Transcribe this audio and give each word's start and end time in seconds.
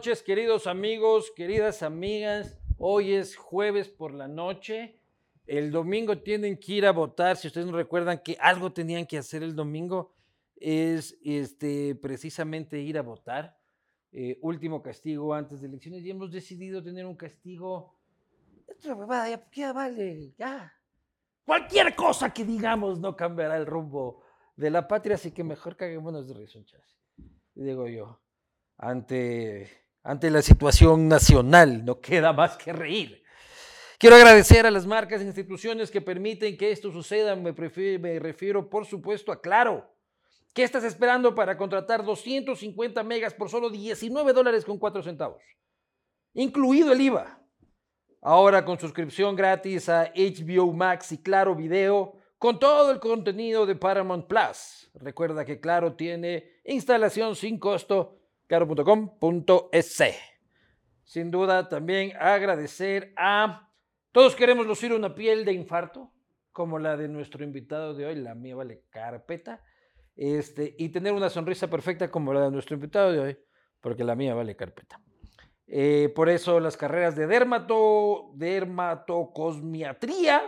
noches, 0.00 0.22
queridos 0.22 0.66
amigos, 0.66 1.30
queridas 1.36 1.82
amigas. 1.82 2.56
Hoy 2.78 3.12
es 3.12 3.36
jueves 3.36 3.90
por 3.90 4.14
la 4.14 4.28
noche. 4.28 4.98
El 5.46 5.70
domingo 5.70 6.16
tienen 6.16 6.56
que 6.56 6.72
ir 6.72 6.86
a 6.86 6.90
votar. 6.90 7.36
Si 7.36 7.48
ustedes 7.48 7.66
no 7.66 7.76
recuerdan 7.76 8.22
que 8.24 8.34
algo 8.40 8.72
tenían 8.72 9.04
que 9.04 9.18
hacer 9.18 9.42
el 9.42 9.54
domingo, 9.54 10.14
es 10.56 11.18
este, 11.22 11.94
precisamente 11.96 12.80
ir 12.80 12.96
a 12.96 13.02
votar. 13.02 13.58
Eh, 14.10 14.38
último 14.40 14.82
castigo 14.82 15.34
antes 15.34 15.60
de 15.60 15.66
elecciones 15.66 16.02
y 16.02 16.08
hemos 16.08 16.32
decidido 16.32 16.82
tener 16.82 17.04
un 17.04 17.16
castigo. 17.16 17.94
Huevada, 18.82 19.28
ya, 19.28 19.46
ya 19.52 19.74
vale, 19.74 20.32
ya. 20.38 20.72
Cualquier 21.44 21.94
cosa 21.94 22.32
que 22.32 22.46
digamos 22.46 22.98
no 22.98 23.14
cambiará 23.14 23.58
el 23.58 23.66
rumbo 23.66 24.22
de 24.56 24.70
la 24.70 24.88
patria, 24.88 25.16
así 25.16 25.30
que 25.30 25.44
mejor 25.44 25.76
caguémonos 25.76 26.26
de 26.26 26.32
risa, 26.32 26.58
digo 27.54 27.86
yo 27.86 28.18
ante, 28.80 29.70
ante 30.02 30.30
la 30.30 30.42
situación 30.42 31.08
nacional. 31.08 31.84
No 31.84 32.00
queda 32.00 32.32
más 32.32 32.56
que 32.56 32.72
reír. 32.72 33.22
Quiero 33.98 34.16
agradecer 34.16 34.64
a 34.64 34.70
las 34.70 34.86
marcas 34.86 35.20
e 35.20 35.24
instituciones 35.24 35.90
que 35.90 36.00
permiten 36.00 36.56
que 36.56 36.70
esto 36.70 36.90
suceda. 36.90 37.36
Me, 37.36 37.52
me 37.98 38.18
refiero, 38.18 38.70
por 38.70 38.86
supuesto, 38.86 39.30
a 39.30 39.40
Claro. 39.40 39.94
¿Qué 40.54 40.64
estás 40.64 40.82
esperando 40.84 41.34
para 41.34 41.56
contratar 41.56 42.04
250 42.04 43.04
megas 43.04 43.34
por 43.34 43.48
solo 43.48 43.70
19 43.70 44.32
dólares 44.32 44.64
con 44.64 44.78
4 44.78 45.02
centavos? 45.02 45.42
Incluido 46.34 46.92
el 46.92 47.00
IVA. 47.02 47.38
Ahora 48.22 48.64
con 48.64 48.78
suscripción 48.78 49.36
gratis 49.36 49.88
a 49.88 50.12
HBO 50.14 50.72
Max 50.72 51.12
y 51.12 51.22
Claro 51.22 51.54
Video, 51.54 52.14
con 52.38 52.58
todo 52.58 52.90
el 52.90 53.00
contenido 53.00 53.64
de 53.64 53.76
Paramount 53.76 54.26
Plus. 54.26 54.90
Recuerda 54.94 55.44
que 55.44 55.60
Claro 55.60 55.94
tiene 55.94 56.60
instalación 56.64 57.36
sin 57.36 57.58
costo 57.58 58.19
caro.com.es. 58.50 60.02
Sin 61.04 61.30
duda, 61.30 61.68
también 61.68 62.12
agradecer 62.18 63.12
a 63.16 63.70
todos 64.10 64.34
queremos 64.34 64.66
lucir 64.66 64.92
una 64.92 65.14
piel 65.14 65.44
de 65.44 65.52
infarto, 65.52 66.10
como 66.50 66.80
la 66.80 66.96
de 66.96 67.06
nuestro 67.06 67.44
invitado 67.44 67.94
de 67.94 68.06
hoy, 68.06 68.16
la 68.16 68.34
mía 68.34 68.56
vale 68.56 68.82
carpeta, 68.90 69.62
este, 70.16 70.74
y 70.76 70.88
tener 70.88 71.12
una 71.12 71.30
sonrisa 71.30 71.70
perfecta 71.70 72.10
como 72.10 72.34
la 72.34 72.40
de 72.40 72.50
nuestro 72.50 72.74
invitado 72.74 73.12
de 73.12 73.20
hoy, 73.20 73.38
porque 73.80 74.02
la 74.02 74.16
mía 74.16 74.34
vale 74.34 74.56
carpeta. 74.56 75.00
Eh, 75.68 76.12
por 76.12 76.28
eso 76.28 76.58
las 76.58 76.76
carreras 76.76 77.14
de 77.14 77.28
dermato, 77.28 78.32
dermatocosmiatría 78.34 80.42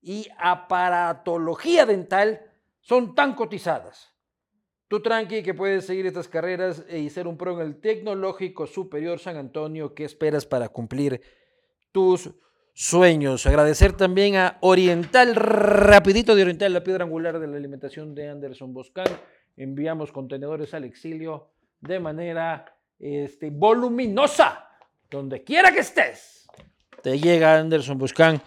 y 0.00 0.28
aparatología 0.38 1.84
dental 1.84 2.40
son 2.80 3.14
tan 3.14 3.34
cotizadas 3.34 4.13
Tú 4.86 5.00
tranqui 5.00 5.42
que 5.42 5.54
puedes 5.54 5.86
seguir 5.86 6.06
estas 6.06 6.28
carreras 6.28 6.84
y 6.90 7.08
ser 7.08 7.26
un 7.26 7.38
pro 7.38 7.58
en 7.58 7.66
el 7.66 7.80
Tecnológico 7.80 8.66
Superior 8.66 9.18
San 9.18 9.36
Antonio. 9.36 9.94
¿Qué 9.94 10.04
esperas 10.04 10.44
para 10.44 10.68
cumplir 10.68 11.22
tus 11.90 12.30
sueños? 12.74 13.46
Agradecer 13.46 13.94
también 13.94 14.36
a 14.36 14.58
Oriental, 14.60 15.34
rapidito 15.36 16.34
de 16.34 16.42
Oriental, 16.42 16.74
la 16.74 16.84
piedra 16.84 17.04
angular 17.04 17.38
de 17.38 17.46
la 17.46 17.56
alimentación 17.56 18.14
de 18.14 18.28
Anderson 18.28 18.74
Boscan. 18.74 19.06
Enviamos 19.56 20.12
contenedores 20.12 20.74
al 20.74 20.84
exilio 20.84 21.48
de 21.80 21.98
manera 21.98 22.76
este, 22.98 23.48
voluminosa, 23.48 24.68
donde 25.10 25.42
quiera 25.44 25.72
que 25.72 25.80
estés. 25.80 26.46
Te 27.02 27.18
llega 27.18 27.58
Anderson 27.58 27.96
Boscan, 27.96 28.42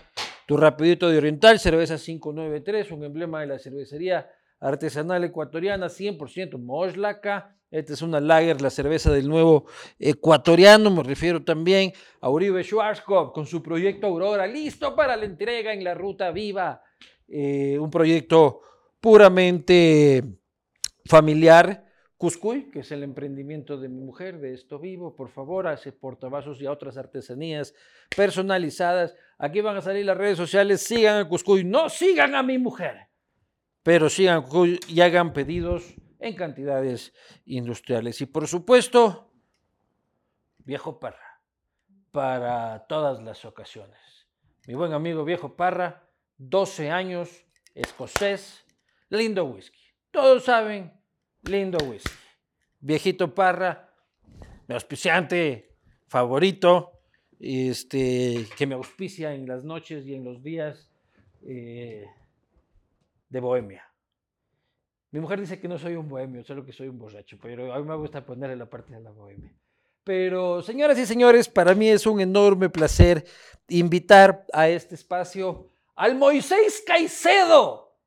tu 0.46 0.56
rapidito 0.56 1.09
de 1.09 1.18
Oriental, 1.18 1.59
cerveza 1.59 1.97
593, 1.97 2.92
un 2.92 3.06
emblema 3.06 3.42
de 3.42 3.47
la 3.47 3.58
cervecería 3.58 4.30
artesanal 4.59 5.23
ecuatoriana, 5.23 5.88
100% 5.88 6.57
Moslaca. 6.57 7.56
Esta 7.69 7.94
es 7.94 8.01
una 8.01 8.22
lager, 8.22 8.62
la 8.62 8.69
cerveza 8.69 9.12
del 9.12 9.28
nuevo 9.28 9.66
ecuatoriano. 10.00 10.90
Me 10.90 11.03
refiero 11.03 11.44
también 11.44 11.91
a 12.22 12.29
Uribe 12.29 12.63
Schwarzkopf 12.63 13.34
con 13.34 13.46
su 13.46 13.62
proyecto 13.62 14.07
Aurora, 14.07 14.47
listo 14.47 14.96
para 14.96 15.17
la 15.17 15.25
entrega 15.25 15.73
en 15.73 15.84
la 15.84 15.94
Ruta 15.94 16.31
Viva. 16.31 16.81
Eh, 17.28 17.78
un 17.78 17.90
proyecto 17.90 18.62
puramente 19.01 20.23
familiar. 21.06 21.84
Cuscuy, 22.16 22.72
que 22.72 22.79
es 22.79 22.91
el 22.91 23.03
emprendimiento 23.03 23.78
de 23.78 23.90
mi 23.90 24.00
mujer, 24.00 24.40
de 24.40 24.53
esto 24.53 24.79
vivo, 24.79 25.16
por 25.16 25.29
favor, 25.29 25.67
hace 25.67 25.91
portavasos 25.91 26.59
y 26.59 26.66
a 26.66 26.72
otras 26.72 26.97
artesanías 26.97 27.75
personalizadas. 28.16 29.13
Aquí 29.38 29.62
van 29.62 29.78
a 29.78 29.81
salir 29.81 30.03
las 30.06 30.17
redes 30.17 30.38
sociales, 30.38 30.81
sigan 30.81 31.19
a 31.19 31.29
Cuscuy, 31.29 31.63
no 31.63 31.90
sigan 31.90 32.34
a 32.34 32.41
mi 32.41 32.57
mujer 32.57 33.07
pero 33.88 34.09
sigan 34.09 34.44
y 34.90 35.00
hagan 35.00 35.31
pedidos 35.31 35.96
en 36.20 36.36
cantidades 36.36 37.14
industriales. 37.46 38.20
Y 38.20 38.25
por 38.25 38.46
supuesto, 38.46 39.31
Viejo 40.58 41.00
Parra, 41.00 41.40
para 42.12 42.86
todas 42.88 43.24
las 43.24 43.46
ocasiones. 43.46 43.97
Mi 44.68 44.74
buen 44.74 44.92
amigo 44.92 45.24
Viejo 45.24 45.56
Parra, 45.56 46.06
12 46.38 46.92
años, 46.92 47.46
escocés, 47.74 48.66
lindo 49.08 49.46
whisky. 49.46 49.80
Todos 50.12 50.44
saben, 50.44 50.92
lindo 51.44 51.78
whisky. 51.86 52.12
Viejito 52.81 53.34
Parra, 53.34 53.90
mi 54.68 54.76
auspiciante 54.76 55.78
favorito, 56.08 56.92
este, 57.40 58.47
que 58.58 58.68
me 58.68 58.76
auspicia 58.76 59.34
en 59.34 59.47
las 59.47 59.64
noches 59.64 60.06
y 60.06 60.14
en 60.14 60.26
los 60.26 60.44
días. 60.44 60.92
Eh, 61.44 62.06
de 63.30 63.40
bohemia. 63.40 63.84
Mi 65.12 65.20
mujer 65.20 65.40
dice 65.40 65.60
que 65.60 65.68
no 65.68 65.78
soy 65.78 65.96
un 65.96 66.10
bohemio, 66.10 66.44
solo 66.44 66.66
que 66.66 66.74
soy 66.74 66.90
un 66.90 67.00
borracho, 67.00 67.38
pero 67.42 67.74
a 67.74 67.80
mí 67.80 67.88
me 67.88 67.96
gusta 67.96 68.26
ponerle 68.26 68.56
la 68.56 68.70
parte 68.70 68.94
de 68.94 69.00
la 69.00 69.12
bohemia. 69.12 69.54
Pero, 70.04 70.62
señoras 70.62 70.98
y 71.00 71.06
señores, 71.06 71.50
para 71.50 71.76
mí 71.76 71.90
es 71.90 72.06
un 72.06 72.22
enorme 72.22 72.70
placer 72.70 73.26
invitar 73.68 74.46
a 74.54 74.70
este 74.70 74.96
espacio 74.96 75.70
al 75.96 76.16
Moisés 76.16 76.84
Caicedo 76.86 77.98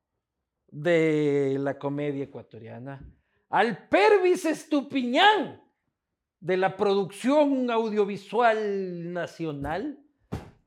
de 0.67 1.57
la 1.59 1.77
comedia 1.77 2.23
ecuatoriana, 2.23 3.05
al 3.49 3.87
Pervis 3.89 4.45
Estupiñán 4.45 5.61
de 6.39 6.57
la 6.57 6.75
producción 6.75 7.69
audiovisual 7.69 9.13
nacional. 9.13 9.99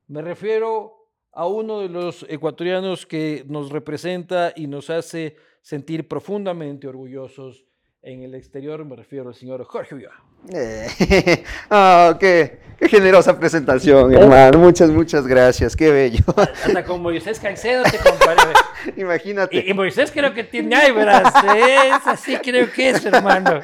Me 0.07 0.21
refiero 0.21 1.04
a 1.35 1.47
uno 1.47 1.81
de 1.81 1.89
los 1.89 2.25
ecuatorianos 2.29 3.05
que 3.05 3.43
nos 3.47 3.69
representa 3.69 4.53
y 4.55 4.67
nos 4.67 4.89
hace 4.89 5.35
sentir 5.61 6.07
profundamente 6.07 6.87
orgullosos 6.87 7.65
en 8.01 8.23
el 8.23 8.35
exterior, 8.35 8.85
me 8.85 8.95
refiero 8.95 9.27
al 9.27 9.35
señor 9.35 9.63
Jorge 9.65 9.95
Ulloa. 9.95 10.34
Eh, 10.53 11.43
oh, 11.69 12.15
qué, 12.19 12.59
qué, 12.77 12.89
generosa 12.89 13.37
presentación, 13.39 14.13
hermano. 14.13 14.59
Muchas, 14.59 14.89
muchas 14.89 15.25
gracias. 15.25 15.75
Qué 15.75 15.91
bello. 15.91 16.23
Hasta 16.35 16.83
con 16.83 17.01
Moisés 17.01 17.39
Caicedo 17.39 17.83
te 17.83 17.97
comparé. 17.97 18.41
Imagínate. 18.95 19.63
Y, 19.67 19.73
Moisés 19.73 20.11
creo 20.11 20.33
que 20.33 20.43
tiene 20.43 20.75
ahí, 20.75 20.91
¿verdad? 20.91 21.23
Es 21.55 22.05
así 22.05 22.37
creo 22.37 22.71
que 22.71 22.91
es, 22.91 23.05
hermano. 23.05 23.61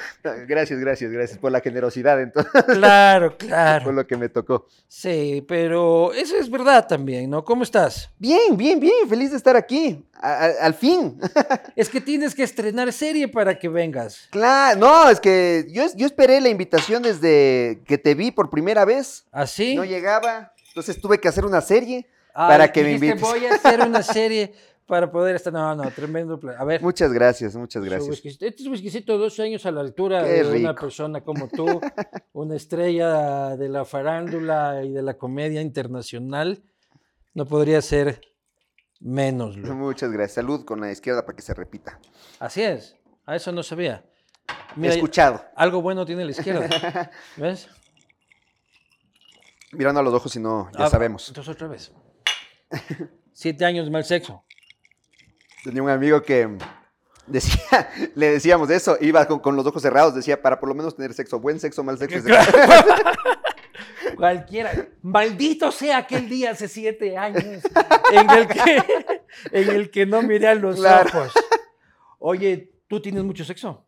Gracias, 0.47 0.79
gracias, 0.79 1.11
gracias 1.11 1.37
por 1.37 1.51
la 1.51 1.61
generosidad, 1.61 2.21
entonces. 2.21 2.51
Claro, 2.63 3.37
claro. 3.37 3.85
Por 3.85 3.93
lo 3.93 4.07
que 4.07 4.17
me 4.17 4.29
tocó. 4.29 4.67
Sí, 4.87 5.43
pero 5.47 6.13
eso 6.13 6.35
es 6.37 6.49
verdad 6.49 6.87
también, 6.87 7.29
¿no? 7.29 7.43
¿Cómo 7.43 7.63
estás? 7.63 8.09
Bien, 8.17 8.57
bien, 8.57 8.79
bien. 8.79 9.07
Feliz 9.07 9.31
de 9.31 9.37
estar 9.37 9.55
aquí. 9.55 10.03
al 10.21 10.73
fin. 10.73 11.19
Es 11.75 11.89
que 11.89 12.01
tienes 12.01 12.35
que 12.35 12.43
estrenar 12.43 12.91
serie 12.93 13.27
para 13.27 13.57
que 13.57 13.69
vengas. 13.69 14.27
Claro, 14.29 14.79
no, 14.79 15.09
es 15.09 15.19
que 15.19 15.67
yo, 15.69 15.85
yo 15.95 16.05
esperé 16.05 16.39
la 16.41 16.49
invitación 16.49 16.70
desde 17.01 17.81
que 17.85 17.97
te 17.97 18.15
vi 18.15 18.31
por 18.31 18.49
primera 18.49 18.85
vez. 18.85 19.25
¿Así? 19.31 19.73
¿Ah, 19.73 19.75
no 19.77 19.85
llegaba, 19.85 20.53
entonces 20.67 20.99
tuve 21.01 21.19
que 21.19 21.27
hacer 21.27 21.45
una 21.45 21.61
serie 21.61 22.07
para 22.33 22.71
que 22.71 22.83
me 22.83 22.93
invites. 22.93 23.21
voy 23.21 23.45
a 23.45 23.55
hacer 23.55 23.81
una 23.81 24.01
serie 24.03 24.53
para 24.85 25.11
poder 25.11 25.35
estar. 25.35 25.51
No, 25.51 25.75
no, 25.75 25.89
tremendo 25.91 26.39
plan. 26.39 26.55
A 26.57 26.63
ver. 26.63 26.81
Muchas 26.81 27.11
gracias, 27.11 27.55
muchas 27.55 27.83
gracias. 27.83 28.25
Este 28.25 28.47
es 28.47 28.67
whiskycito 28.67 29.17
dos 29.17 29.39
años 29.39 29.65
a 29.65 29.71
la 29.71 29.81
altura 29.81 30.23
de 30.23 30.59
una 30.59 30.73
persona 30.75 31.21
como 31.21 31.47
tú, 31.47 31.79
una 32.33 32.55
estrella 32.55 33.55
de 33.57 33.69
la 33.69 33.85
farándula 33.85 34.81
y 34.83 34.91
de 34.91 35.01
la 35.01 35.15
comedia 35.17 35.61
internacional. 35.61 36.63
No 37.33 37.45
podría 37.45 37.81
ser 37.81 38.21
menos. 38.99 39.57
Muchas 39.57 40.11
gracias. 40.11 40.35
Salud 40.35 40.65
con 40.65 40.81
la 40.81 40.91
izquierda 40.91 41.25
para 41.25 41.35
que 41.35 41.41
se 41.41 41.53
repita. 41.53 41.99
Así 42.39 42.61
es. 42.61 42.97
A 43.25 43.35
eso 43.35 43.51
no 43.51 43.63
sabía. 43.63 44.03
Me 44.75 44.87
He 44.87 44.91
escuchado. 44.91 45.43
Algo 45.55 45.81
bueno 45.81 46.05
tiene 46.05 46.25
la 46.25 46.31
izquierda. 46.31 47.11
¿Ves? 47.37 47.69
Mirando 49.71 50.01
a 50.01 50.03
los 50.03 50.13
ojos, 50.13 50.31
si 50.31 50.39
no, 50.39 50.69
ya 50.77 50.85
ah, 50.85 50.89
sabemos. 50.89 51.27
Entonces 51.29 51.53
otra 51.53 51.67
vez. 51.67 51.91
Siete 53.33 53.65
años 53.65 53.85
de 53.85 53.91
mal 53.91 54.03
sexo. 54.03 54.43
Tenía 55.63 55.81
un 55.83 55.89
amigo 55.89 56.21
que 56.21 56.57
decía, 57.27 57.89
le 58.15 58.31
decíamos 58.31 58.69
eso, 58.69 58.97
iba 58.99 59.25
con, 59.25 59.55
los 59.55 59.65
ojos 59.65 59.81
cerrados, 59.81 60.15
decía, 60.15 60.41
para 60.41 60.59
por 60.59 60.69
lo 60.69 60.75
menos 60.75 60.95
tener 60.95 61.13
sexo, 61.13 61.39
buen 61.39 61.59
sexo, 61.59 61.83
mal 61.83 61.97
sexo. 61.97 62.19
Cualquiera. 64.15 64.89
Maldito 65.01 65.71
sea 65.71 65.99
aquel 65.99 66.29
día 66.29 66.51
hace 66.51 66.67
siete 66.67 67.17
años 67.17 67.63
en 68.11 68.29
el 68.29 68.47
que, 68.47 68.83
en 69.51 69.69
el 69.69 69.89
que 69.89 70.05
no 70.05 70.21
miré 70.21 70.49
a 70.49 70.55
los 70.55 70.79
ojos. 70.79 71.31
Oye, 72.19 72.73
¿tú 72.87 73.01
tienes 73.01 73.23
mucho 73.23 73.43
sexo? 73.45 73.85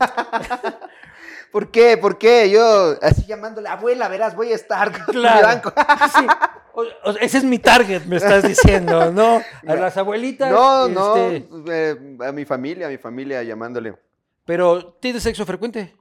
¿Por 1.52 1.70
qué? 1.70 1.96
¿Por 1.96 2.16
qué? 2.18 2.48
Yo 2.50 2.96
así 3.02 3.24
llamándole, 3.26 3.68
abuela, 3.68 4.08
verás, 4.08 4.36
voy 4.36 4.52
a 4.52 4.54
estar 4.54 4.92
con 4.92 5.14
mi 5.16 5.20
Claro. 5.20 5.46
banco. 5.46 5.72
Sí. 6.14 6.26
O- 6.74 6.82
o- 7.10 7.16
ese 7.20 7.38
es 7.38 7.44
mi 7.44 7.58
target, 7.58 8.02
me 8.04 8.16
estás 8.16 8.44
diciendo, 8.44 9.10
¿no? 9.10 9.42
A 9.66 9.74
las 9.74 9.96
abuelitas. 9.96 10.50
No, 10.50 10.86
no, 10.88 11.16
este, 11.16 11.48
eh, 11.68 12.16
a 12.24 12.30
mi 12.30 12.44
familia, 12.44 12.86
a 12.86 12.90
mi 12.90 12.98
familia 12.98 13.42
llamándole. 13.42 13.96
Pero, 14.44 14.94
¿tienes 15.00 15.22
sexo 15.24 15.44
frecuente? 15.44 15.94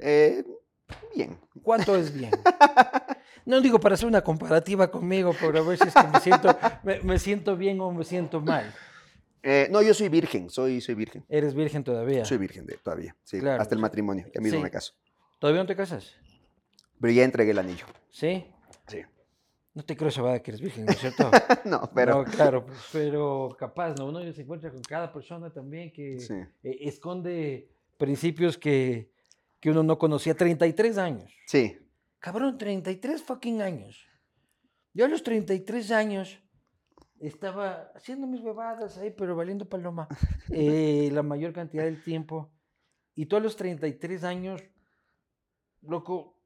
Eh, 0.00 0.44
bien. 1.14 1.38
¿Cuánto 1.62 1.94
es 1.96 2.12
bien? 2.12 2.30
No 3.44 3.62
digo 3.62 3.80
para 3.80 3.94
hacer 3.94 4.06
una 4.06 4.20
comparativa 4.20 4.90
conmigo, 4.90 5.34
pero 5.40 5.60
a 5.60 5.62
ver 5.62 5.78
si 5.78 5.88
es 5.88 5.94
que 5.94 6.06
me 6.06 6.20
siento, 6.20 6.54
me, 6.82 7.00
me 7.00 7.18
siento 7.18 7.56
bien 7.56 7.80
o 7.80 7.90
me 7.90 8.04
siento 8.04 8.42
mal. 8.42 8.74
Eh, 9.42 9.68
no, 9.70 9.82
yo 9.82 9.94
soy 9.94 10.08
virgen, 10.08 10.50
soy, 10.50 10.80
soy 10.80 10.94
virgen. 10.94 11.24
Eres 11.28 11.54
virgen 11.54 11.84
todavía. 11.84 12.24
Soy 12.24 12.38
virgen 12.38 12.66
de, 12.66 12.76
todavía, 12.76 13.16
sí, 13.24 13.38
Claro, 13.40 13.62
hasta 13.62 13.74
el 13.74 13.80
matrimonio, 13.80 14.26
ya 14.34 14.40
mismo 14.40 14.58
Sí. 14.58 14.62
me 14.62 14.70
caso. 14.70 14.94
¿Todavía 15.38 15.62
no 15.62 15.66
te 15.66 15.76
casas? 15.76 16.14
Pero 17.00 17.12
ya 17.12 17.24
entregué 17.24 17.52
el 17.52 17.58
anillo. 17.58 17.86
¿Sí? 18.10 18.44
Sí. 18.88 19.02
No 19.74 19.84
te 19.84 19.96
creo 19.96 20.08
esa 20.08 20.22
vada 20.22 20.40
que 20.42 20.50
eres 20.50 20.60
virgen, 20.60 20.86
¿no 20.86 20.90
es 20.92 20.98
cierto? 20.98 21.30
no, 21.64 21.88
pero... 21.94 22.24
No, 22.24 22.24
claro, 22.24 22.66
pues, 22.66 22.78
pero 22.92 23.54
capaz, 23.58 23.94
¿no? 23.96 24.06
Uno 24.06 24.20
se 24.32 24.42
encuentra 24.42 24.70
con 24.72 24.82
cada 24.82 25.12
persona 25.12 25.52
también 25.52 25.92
que 25.92 26.18
Sí. 26.18 26.34
eh, 26.64 26.78
esconde 26.80 27.68
principios 27.96 28.58
que, 28.58 29.12
que 29.60 29.70
uno 29.70 29.82
no 29.84 29.96
conocía. 29.98 30.34
33 30.34 30.98
años. 30.98 31.32
Sí, 31.46 31.78
Cabrón, 32.20 32.58
33 32.58 33.22
fucking 33.22 33.62
años. 33.62 34.04
Yo 34.92 35.04
a 35.04 35.08
los 35.08 35.22
33 35.22 35.92
años 35.92 36.40
estaba 37.20 37.90
haciendo 37.94 38.26
mis 38.26 38.42
bebadas 38.42 38.98
ahí, 38.98 39.10
pero 39.16 39.34
valiendo 39.36 39.68
paloma 39.68 40.08
eh, 40.50 41.10
la 41.12 41.22
mayor 41.22 41.52
cantidad 41.52 41.84
del 41.84 42.02
tiempo. 42.02 42.50
Y 43.14 43.26
tú 43.26 43.36
a 43.36 43.40
los 43.40 43.56
33 43.56 44.22
años, 44.24 44.62
loco, 45.82 46.36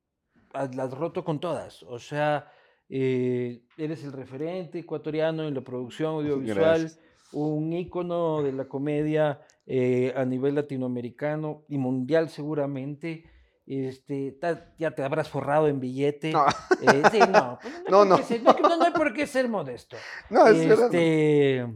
a- 0.52 0.66
las 0.66 0.92
roto 0.96 1.24
con 1.24 1.40
todas. 1.40 1.82
O 1.84 1.98
sea, 1.98 2.50
eh, 2.88 3.62
eres 3.76 4.04
el 4.04 4.12
referente 4.12 4.78
ecuatoriano 4.78 5.44
en 5.46 5.54
la 5.54 5.60
producción 5.62 6.14
audiovisual, 6.14 6.56
Gracias. 6.80 7.00
un 7.32 7.72
ícono 7.72 8.42
de 8.42 8.52
la 8.52 8.66
comedia 8.66 9.40
eh, 9.66 10.12
a 10.16 10.24
nivel 10.24 10.54
latinoamericano 10.56 11.64
y 11.69 11.78
mundial 11.78 12.28
seguramente. 12.28 13.24
Este, 13.66 14.36
ya 14.78 14.90
te 14.90 15.02
habrás 15.04 15.28
forrado 15.28 15.68
en 15.68 15.78
billete. 15.80 16.32
No. 16.32 16.44
Eh, 16.80 17.02
sí, 17.12 17.20
no, 17.30 17.58
pues 17.62 17.74
No, 17.88 18.04
no. 18.04 18.18
ser- 18.18 18.42
no, 18.42 18.84
hay 18.84 18.92
por 18.92 19.12
qué 19.14 19.26
ser 19.26 19.48
modesto. 19.48 19.96
no, 20.30 20.46
es 20.48 20.66
verdad. 20.68 20.86
Este, 20.86 21.66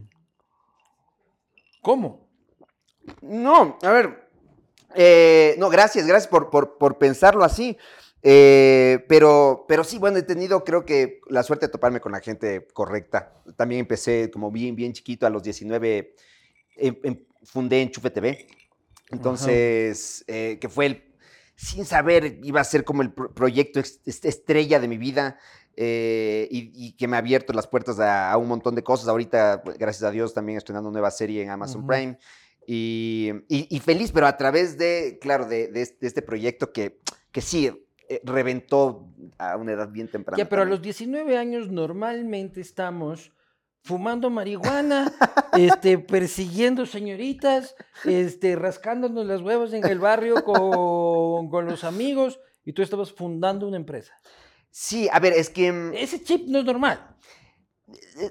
¿Cómo? 1.81 2.27
No, 3.21 3.77
a 3.81 3.89
ver. 3.91 4.29
eh, 4.95 5.55
no, 5.57 5.69
gracias, 5.69 6.05
gracias 6.05 6.27
por, 6.29 6.49
por, 6.49 6.77
por 6.77 6.97
pensarlo 6.97 7.43
así. 7.43 7.77
Eh, 8.23 9.05
pero, 9.07 9.63
pero 9.67 9.83
sí, 9.85 9.97
bueno, 9.97 10.17
he 10.17 10.23
tenido, 10.23 10.63
creo 10.65 10.83
que 10.85 11.21
la 11.29 11.43
suerte 11.43 11.67
de 11.67 11.71
toparme 11.71 12.01
con 12.01 12.11
la 12.11 12.19
gente 12.19 12.67
correcta. 12.73 13.33
También 13.55 13.79
empecé 13.79 14.29
como 14.31 14.51
bien, 14.51 14.75
bien 14.75 14.91
chiquito, 14.91 15.25
a 15.25 15.29
los 15.29 15.43
19, 15.43 16.13
em- 16.75 16.99
em- 17.03 17.23
fundé 17.45 17.81
Enchufe 17.81 18.09
TV. 18.09 18.47
Entonces, 19.11 20.25
eh, 20.27 20.57
que 20.59 20.67
fue 20.67 20.87
el, 20.87 21.06
sin 21.57 21.83
saber, 21.83 22.39
iba 22.43 22.61
a 22.61 22.63
ser 22.63 22.85
como 22.85 23.01
el 23.01 23.11
pro- 23.11 23.33
proyecto 23.33 23.81
estrella 24.05 24.79
de 24.79 24.87
mi 24.87 24.97
vida. 24.97 25.37
eh, 25.79 26.47
y, 26.49 26.71
y 26.73 26.93
que 26.93 27.07
me 27.07 27.17
ha 27.17 27.19
abierto 27.19 27.53
las 27.53 27.67
puertas 27.67 27.99
a, 27.99 28.31
a 28.31 28.37
un 28.37 28.47
montón 28.47 28.73
de 28.73 28.83
cosas. 28.83 29.09
Ahorita, 29.09 29.61
pues, 29.63 29.77
gracias 29.77 30.03
a 30.03 30.11
Dios, 30.11 30.33
también 30.33 30.57
estrenando 30.57 30.89
una 30.89 30.95
nueva 30.95 31.11
serie 31.11 31.43
en 31.43 31.49
Amazon. 31.51 31.85
Prime. 31.85 32.17
Y, 32.65 33.31
y- 33.47 33.67
y 33.69 33.79
feliz, 33.79 34.11
pero 34.11 34.25
a 34.27 34.35
través 34.37 34.77
de, 34.77 35.19
claro, 35.21 35.45
de, 35.45 35.67
de 35.67 35.81
este, 35.83 36.07
este 36.07 36.21
proyecto 36.23 36.71
que, 36.73 36.99
que 37.31 37.41
sí 37.41 37.69
eh, 38.09 38.21
reventó 38.23 39.13
a 39.37 39.55
una 39.57 39.73
edad 39.73 39.89
bien 39.89 40.09
temprana. 40.09 40.37
Ya, 40.43 40.49
pero 40.49 40.63
a 40.63 40.65
los 40.65 40.81
19 40.81 41.37
años 41.37 41.69
normalmente 41.69 42.59
estamos 42.59 43.31
fumando 43.83 44.29
marihuana, 44.29 45.13
este, 45.53 45.97
persiguiendo 45.97 46.85
señoritas, 46.85 47.75
este, 48.03 48.55
rascándonos 48.55 49.25
las 49.25 49.41
huevas 49.41 49.73
en 49.73 49.85
el 49.85 49.99
barrio 49.99 50.43
con, 50.43 51.49
con 51.49 51.65
los 51.65 51.83
amigos 51.83 52.39
y 52.65 52.73
tú 52.73 52.81
estabas 52.81 53.11
fundando 53.13 53.67
una 53.67 53.77
empresa. 53.77 54.13
Sí, 54.69 55.07
a 55.11 55.19
ver, 55.19 55.33
es 55.33 55.49
que... 55.49 55.71
mm, 55.71 55.93
Ese 55.93 56.21
chip 56.23 56.47
no 56.47 56.59
es 56.59 56.65
normal. 56.65 57.15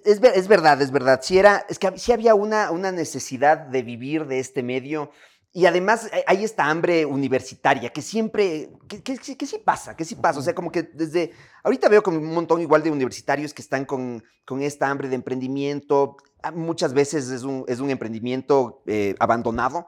Es, 0.04 0.20
ver- 0.20 0.34
es 0.36 0.48
verdad, 0.48 0.80
es 0.82 0.90
verdad. 0.90 1.20
Sí, 1.22 1.38
era, 1.38 1.64
es 1.68 1.78
que 1.78 1.96
sí 1.98 2.12
había 2.12 2.34
una, 2.34 2.70
una 2.70 2.92
necesidad 2.92 3.56
de 3.58 3.82
vivir 3.82 4.26
de 4.26 4.38
este 4.38 4.62
medio. 4.62 5.10
Y 5.56 5.64
además 5.64 6.10
eh, 6.12 6.22
hay 6.26 6.44
esta 6.44 6.66
hambre 6.66 7.06
universitaria 7.06 7.88
que 7.88 8.02
siempre, 8.02 8.68
que, 8.86 9.02
que- 9.02 9.16
que- 9.16 9.46
sí 9.46 9.58
pasa, 9.64 9.96
que 9.96 10.04
sí 10.04 10.14
pasa. 10.14 10.38
O 10.38 10.42
sea, 10.42 10.54
como 10.54 10.70
que 10.70 10.82
desde, 10.82 11.32
ahorita 11.64 11.88
veo 11.88 12.02
como 12.02 12.18
un 12.18 12.34
montón 12.34 12.60
igual 12.60 12.82
de 12.82 12.90
universitarios 12.90 13.54
que 13.54 13.62
están 13.62 13.86
con, 13.86 14.22
con 14.44 14.60
esta 14.60 14.90
hambre 14.90 15.08
de 15.08 15.14
emprendimiento. 15.14 16.18
Ah, 16.42 16.50
Muchas 16.50 16.92
veces 16.92 17.30
es 17.30 17.42
un, 17.42 17.64
es 17.68 17.80
un 17.80 17.88
emprendimiento 17.88 18.82
eh, 18.86 19.14
abandonado, 19.18 19.86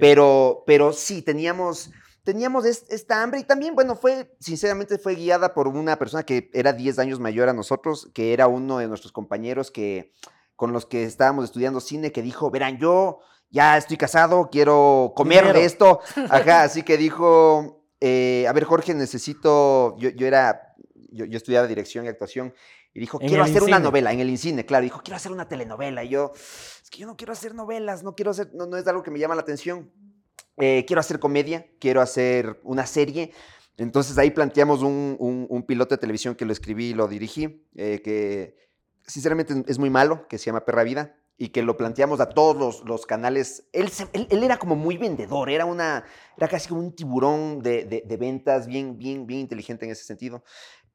pero, 0.00 0.62
pero 0.68 0.92
sí, 0.92 1.20
teníamos, 1.22 1.90
teníamos 2.22 2.64
es- 2.64 2.84
esta 2.88 3.20
hambre 3.20 3.40
y 3.40 3.42
también, 3.44 3.74
bueno, 3.74 3.96
fue, 3.96 4.36
sinceramente 4.38 4.98
fue 4.98 5.16
guiada 5.16 5.52
por 5.52 5.66
una 5.66 5.98
persona 5.98 6.22
que 6.22 6.48
era 6.54 6.72
10 6.72 7.00
años 7.00 7.18
mayor 7.18 7.48
a 7.48 7.52
nosotros, 7.52 8.08
que 8.14 8.32
era 8.32 8.46
uno 8.46 8.78
de 8.78 8.86
nuestros 8.86 9.10
compañeros 9.10 9.72
que, 9.72 10.12
con 10.54 10.72
los 10.72 10.86
que 10.86 11.02
estábamos 11.02 11.44
estudiando 11.44 11.80
cine, 11.80 12.12
que 12.12 12.22
dijo, 12.22 12.52
verán, 12.52 12.78
yo 12.78 13.18
ya 13.50 13.76
estoy 13.76 13.96
casado, 13.96 14.48
quiero 14.50 15.12
comer 15.16 15.40
Dinero. 15.42 15.58
de 15.58 15.64
esto. 15.64 16.00
Ajá, 16.30 16.62
así 16.62 16.82
que 16.82 16.96
dijo, 16.96 17.84
eh, 18.00 18.46
a 18.48 18.52
ver, 18.52 18.64
Jorge, 18.64 18.94
necesito, 18.94 19.96
yo, 19.98 20.10
yo 20.10 20.26
era, 20.26 20.74
yo, 21.10 21.24
yo 21.24 21.36
estudiaba 21.36 21.66
dirección 21.66 22.04
y 22.04 22.08
actuación. 22.08 22.54
Y 22.94 23.00
dijo, 23.00 23.18
quiero 23.18 23.44
hacer 23.44 23.62
una 23.62 23.78
novela, 23.78 24.12
en 24.12 24.20
el 24.20 24.30
Incine, 24.30 24.64
claro. 24.66 24.82
Dijo, 24.82 25.00
quiero 25.02 25.16
hacer 25.16 25.30
una 25.30 25.46
telenovela. 25.48 26.02
Y 26.04 26.08
yo, 26.08 26.32
es 26.34 26.90
que 26.90 26.98
yo 26.98 27.06
no 27.06 27.16
quiero 27.16 27.32
hacer 27.32 27.54
novelas, 27.54 28.02
no 28.02 28.14
quiero 28.14 28.30
hacer, 28.32 28.50
no, 28.54 28.66
no 28.66 28.76
es 28.76 28.86
algo 28.88 29.02
que 29.02 29.10
me 29.10 29.18
llama 29.18 29.34
la 29.34 29.42
atención. 29.42 29.92
Eh, 30.56 30.84
quiero 30.86 30.98
hacer 31.00 31.20
comedia, 31.20 31.66
quiero 31.78 32.00
hacer 32.00 32.58
una 32.64 32.86
serie. 32.86 33.32
Entonces 33.76 34.18
ahí 34.18 34.30
planteamos 34.32 34.82
un, 34.82 35.16
un- 35.20 35.46
un 35.48 35.62
piloto 35.62 35.94
de 35.94 36.00
televisión 36.00 36.34
que 36.34 36.44
lo 36.44 36.52
escribí 36.52 36.86
y 36.86 36.94
lo 36.94 37.06
dirigí, 37.06 37.64
eh, 37.76 38.00
que 38.02 38.56
sinceramente 39.06 39.54
es 39.68 39.78
muy 39.78 39.90
malo, 39.90 40.26
que 40.28 40.36
se 40.38 40.46
llama 40.46 40.64
Perra 40.64 40.82
Vida, 40.82 41.14
y 41.40 41.50
que 41.50 41.62
lo 41.62 41.76
planteamos 41.76 42.18
a 42.20 42.28
todos 42.30 42.56
los, 42.56 42.84
los 42.84 43.06
canales. 43.06 43.68
Él, 43.72 43.88
él, 44.12 44.42
era 44.42 44.58
como 44.58 44.74
muy 44.74 44.96
vendedor, 44.98 45.48
era, 45.48 45.64
una, 45.64 46.04
era 46.36 46.48
casi 46.48 46.68
como 46.68 46.80
un 46.80 46.92
tiburón 46.92 47.62
de, 47.62 47.84
de- 47.84 48.02
de 48.04 48.16
ventas, 48.16 48.66
bien, 48.66 48.98
bien, 48.98 49.24
bien 49.26 49.40
inteligente 49.40 49.84
en 49.86 49.92
ese 49.92 50.02
sentido. 50.04 50.42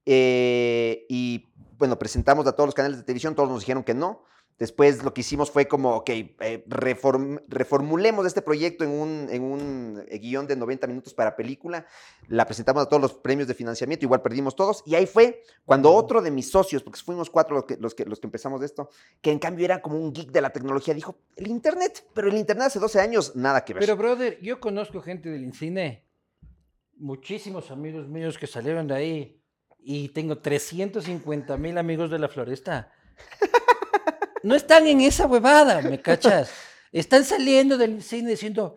Eh, 0.06 1.06
y 1.08 1.50
bueno, 1.78 1.98
presentamos 1.98 2.46
a 2.46 2.52
todos 2.52 2.68
los 2.68 2.76
canales 2.76 2.98
de 2.98 3.04
televisión, 3.04 3.36
todos 3.36 3.50
nos 3.50 3.62
dijeron 3.62 3.84
que 3.84 3.94
no. 3.94 4.26
Después 4.60 5.04
lo 5.04 5.14
que 5.14 5.22
hicimos 5.22 5.50
fue 5.52 5.68
como, 5.68 5.96
ok, 5.96 6.10
eh, 6.10 6.64
reform- 6.68 7.42
reformulemos 7.48 8.26
este 8.26 8.42
proyecto 8.42 8.84
en 8.84 8.92
un, 8.92 9.28
en 9.32 9.44
un 9.44 10.04
eh, 10.08 10.20
guion 10.20 10.46
de 10.48 10.56
90 10.56 10.86
minutos 10.88 11.14
para 11.14 11.36
película. 11.36 11.86
La 12.28 12.46
presentamos 12.46 12.84
a 12.84 12.86
todos 12.88 13.02
los 13.02 13.14
premios 13.14 13.48
de 13.48 13.56
financiamiento, 13.56 14.06
igual 14.06 14.22
perdimos 14.22 14.56
todos. 14.56 14.84
Y 14.86 14.96
ahí 14.96 15.06
fue 15.08 15.44
cuando 15.66 15.92
otro 15.92 16.22
de 16.22 16.30
mis 16.32 16.50
socios, 16.52 16.84
porque 16.84 17.00
fuimos 17.02 17.30
cuatro 17.30 17.56
los 17.56 17.66
que, 17.66 17.78
los, 17.78 17.96
que, 17.96 18.06
los 18.06 18.20
que 18.20 18.28
empezamos 18.28 18.62
esto, 18.62 18.90
que 19.22 19.32
en 19.32 19.40
cambio 19.40 19.66
era 19.66 19.82
como 19.82 19.98
un 20.00 20.14
geek 20.14 20.32
de 20.32 20.42
la 20.42 20.52
tecnología, 20.52 20.94
dijo, 20.94 21.18
el 21.36 21.48
Internet, 21.48 22.06
pero 22.14 22.28
el 22.30 22.38
Internet 22.38 22.68
hace 22.68 22.80
12 22.80 23.00
años, 23.02 23.36
nada 23.36 23.66
que 23.66 23.74
ver. 23.74 23.82
Pero, 23.82 23.98
brother, 23.98 24.40
yo 24.42 24.60
conozco 24.60 25.02
gente 25.02 25.30
del 25.30 25.44
Incine, 25.44 26.04
muchísimos 26.96 27.72
amigos 27.72 28.08
míos 28.08 28.38
que 28.38 28.48
salieron 28.48 28.88
de 28.88 28.94
ahí, 28.96 29.40
y 29.86 30.10
tengo 30.10 30.38
350 30.38 31.58
mil 31.58 31.78
amigos 31.78 32.10
de 32.12 32.20
la 32.20 32.30
floresta. 32.30 32.92
No 34.44 34.56
están 34.56 34.86
en 34.88 35.02
esa 35.02 35.26
huevada, 35.26 35.82
¿me 35.82 36.02
cachas? 36.02 36.52
Están 36.92 37.26
saliendo 37.26 37.78
del 37.78 37.94
Incine 37.94 38.30
diciendo, 38.30 38.76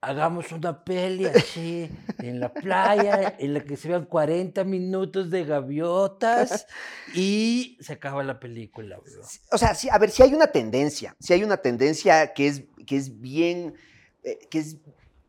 hagamos 0.00 0.50
una 0.50 0.82
peli 0.82 1.26
así, 1.26 1.88
en 2.18 2.40
la 2.40 2.52
playa, 2.52 3.36
en 3.38 3.54
la 3.54 3.60
que 3.60 3.76
se 3.76 3.88
vean 3.88 4.06
40 4.06 4.64
minutos 4.64 5.30
de 5.30 5.44
gaviotas, 5.44 6.66
y 7.14 7.78
se 7.80 7.92
acaba 7.92 8.24
la 8.24 8.40
película, 8.40 8.98
bro. 8.98 9.22
o 9.52 9.58
sea, 9.58 9.74
sí, 9.74 9.88
a 9.88 9.98
ver, 9.98 10.10
si 10.10 10.22
hay 10.22 10.34
una 10.34 10.48
tendencia, 10.48 11.14
si 11.20 11.32
hay 11.32 11.44
una 11.44 11.58
tendencia 11.58 12.32
que 12.32 12.48
es, 12.48 12.64
que 12.86 12.96
es 12.96 13.20
bien, 13.20 13.74
eh, 14.24 14.38
que 14.50 14.58
es 14.58 14.78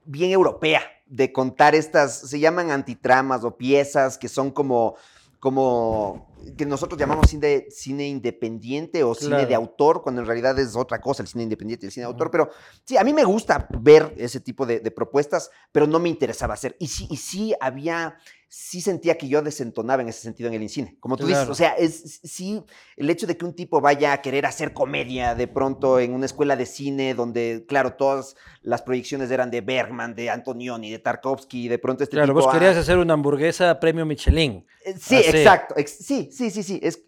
bien 0.06 0.32
europea 0.32 0.82
de 1.06 1.34
contar 1.34 1.76
estas, 1.76 2.30
se 2.30 2.40
llaman 2.40 2.72
antitramas 2.72 3.44
o 3.44 3.58
piezas 3.58 4.18
que 4.18 4.30
son 4.30 4.50
como, 4.50 4.96
como, 5.42 6.36
que 6.56 6.68
nosotros 6.68 7.00
llamamos 7.00 7.28
cine, 7.28 7.66
cine 7.72 8.08
independiente 8.08 9.04
o 9.04 9.16
cine 9.16 9.48
de 9.48 9.56
autor, 9.56 10.04
cuando 10.04 10.22
en 10.22 10.28
realidad 10.28 10.58
es 10.60 10.76
otra 10.76 11.02
cosa, 11.02 11.24
el 11.24 11.28
cine 11.28 11.46
independiente 11.46 11.84
y 11.84 11.88
el 11.88 11.92
cine 11.92 12.06
de 12.06 12.12
autor, 12.12 12.30
pero 12.30 12.52
sí, 12.86 12.96
a 12.96 13.04
mí 13.04 13.12
me 13.12 13.24
gusta 13.24 13.68
ver 13.80 14.14
ese 14.18 14.40
tipo 14.40 14.68
de, 14.68 14.82
de 14.82 14.92
propuestas, 14.92 15.50
pero 15.72 15.88
no 15.88 15.98
me 15.98 16.10
interesaba 16.10 16.54
hacer. 16.54 16.76
Y 16.80 16.90
sí, 16.90 17.08
y 17.10 17.18
sí 17.18 17.56
había 17.60 18.18
sí 18.54 18.82
sentía 18.82 19.18
que 19.18 19.30
yo 19.30 19.42
desentonaba 19.42 20.02
en 20.02 20.10
ese 20.10 20.20
sentido 20.20 20.50
en 20.50 20.56
el 20.56 20.62
INCINE. 20.62 20.98
Como 21.00 21.16
tú 21.16 21.26
dices, 21.26 21.40
Claro. 21.40 21.52
o 21.54 21.56
sea, 21.56 21.70
es 21.72 22.20
sí 22.22 22.62
el 22.98 23.10
hecho 23.10 23.26
de 23.26 23.38
que 23.38 23.46
un 23.46 23.54
tipo 23.56 23.80
vaya 23.80 24.12
a 24.12 24.22
querer 24.22 24.46
hacer 24.46 24.74
comedia 24.74 25.36
de 25.36 25.48
pronto 25.48 26.02
en 26.02 26.14
una 26.14 26.26
escuela 26.26 26.58
de 26.58 26.66
cine 26.66 27.14
donde, 27.14 27.64
claro, 27.66 27.94
todas 27.94 28.36
las 28.62 28.82
proyecciones 28.82 29.32
eran 29.32 29.52
de 29.52 29.62
Bergman, 29.62 30.16
de 30.16 30.30
Antonioni, 30.30 30.92
de 30.92 31.00
Tarkovsky, 31.00 31.66
y 31.66 31.68
de 31.70 31.80
pronto 31.80 32.04
este 32.04 32.18
Claro, 32.18 32.34
tipo... 32.34 32.42
vos 32.42 32.48
ah, 32.50 32.54
querías 32.60 32.76
hacer 32.76 32.98
una 32.98 33.14
hamburguesa 33.14 33.80
premio 33.80 34.06
Michelin. 34.06 34.66
eh, 34.84 34.96
Sí, 35.00 35.16
Así. 35.16 35.30
exacto. 35.30 35.76
ex- 35.78 35.98
sí, 36.06 36.30
sí, 36.34 36.52
sí, 36.52 36.62
sí. 36.62 36.78
Es, 36.84 37.02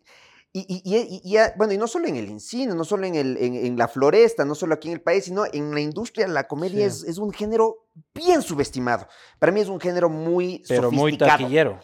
y, 0.53 0.59
y- 0.61 0.81
y- 0.97 1.21
y 1.23 1.31
ya, 1.31 1.53
bueno, 1.57 1.73
y 1.73 1.77
no 1.77 1.87
solo 1.87 2.07
en 2.07 2.15
el 2.15 2.27
encino, 2.29 2.75
no 2.75 2.83
solo 2.85 3.05
en, 3.07 3.15
el, 3.15 3.37
en, 3.37 3.55
en 3.55 3.75
la 3.77 3.87
floresta, 3.87 4.45
no 4.45 4.53
solo 4.55 4.75
aquí 4.75 4.87
en 4.87 4.93
el 4.93 5.01
país, 5.01 5.25
sino 5.25 5.45
en 5.51 5.73
la 5.73 5.81
industria, 5.81 6.27
la 6.27 6.47
comedia 6.47 6.89
Sí. 6.89 6.97
es, 7.01 7.03
es 7.09 7.17
un 7.17 7.33
género 7.33 7.87
bien 8.13 8.41
subestimado. 8.43 9.07
Para 9.39 9.51
mí 9.51 9.59
es 9.61 9.67
un 9.67 9.79
género 9.79 10.09
muy 10.09 10.63
Pero 10.67 10.91
muy 10.91 11.11
sofisticado. 11.13 11.31
taquillero. 11.39 11.79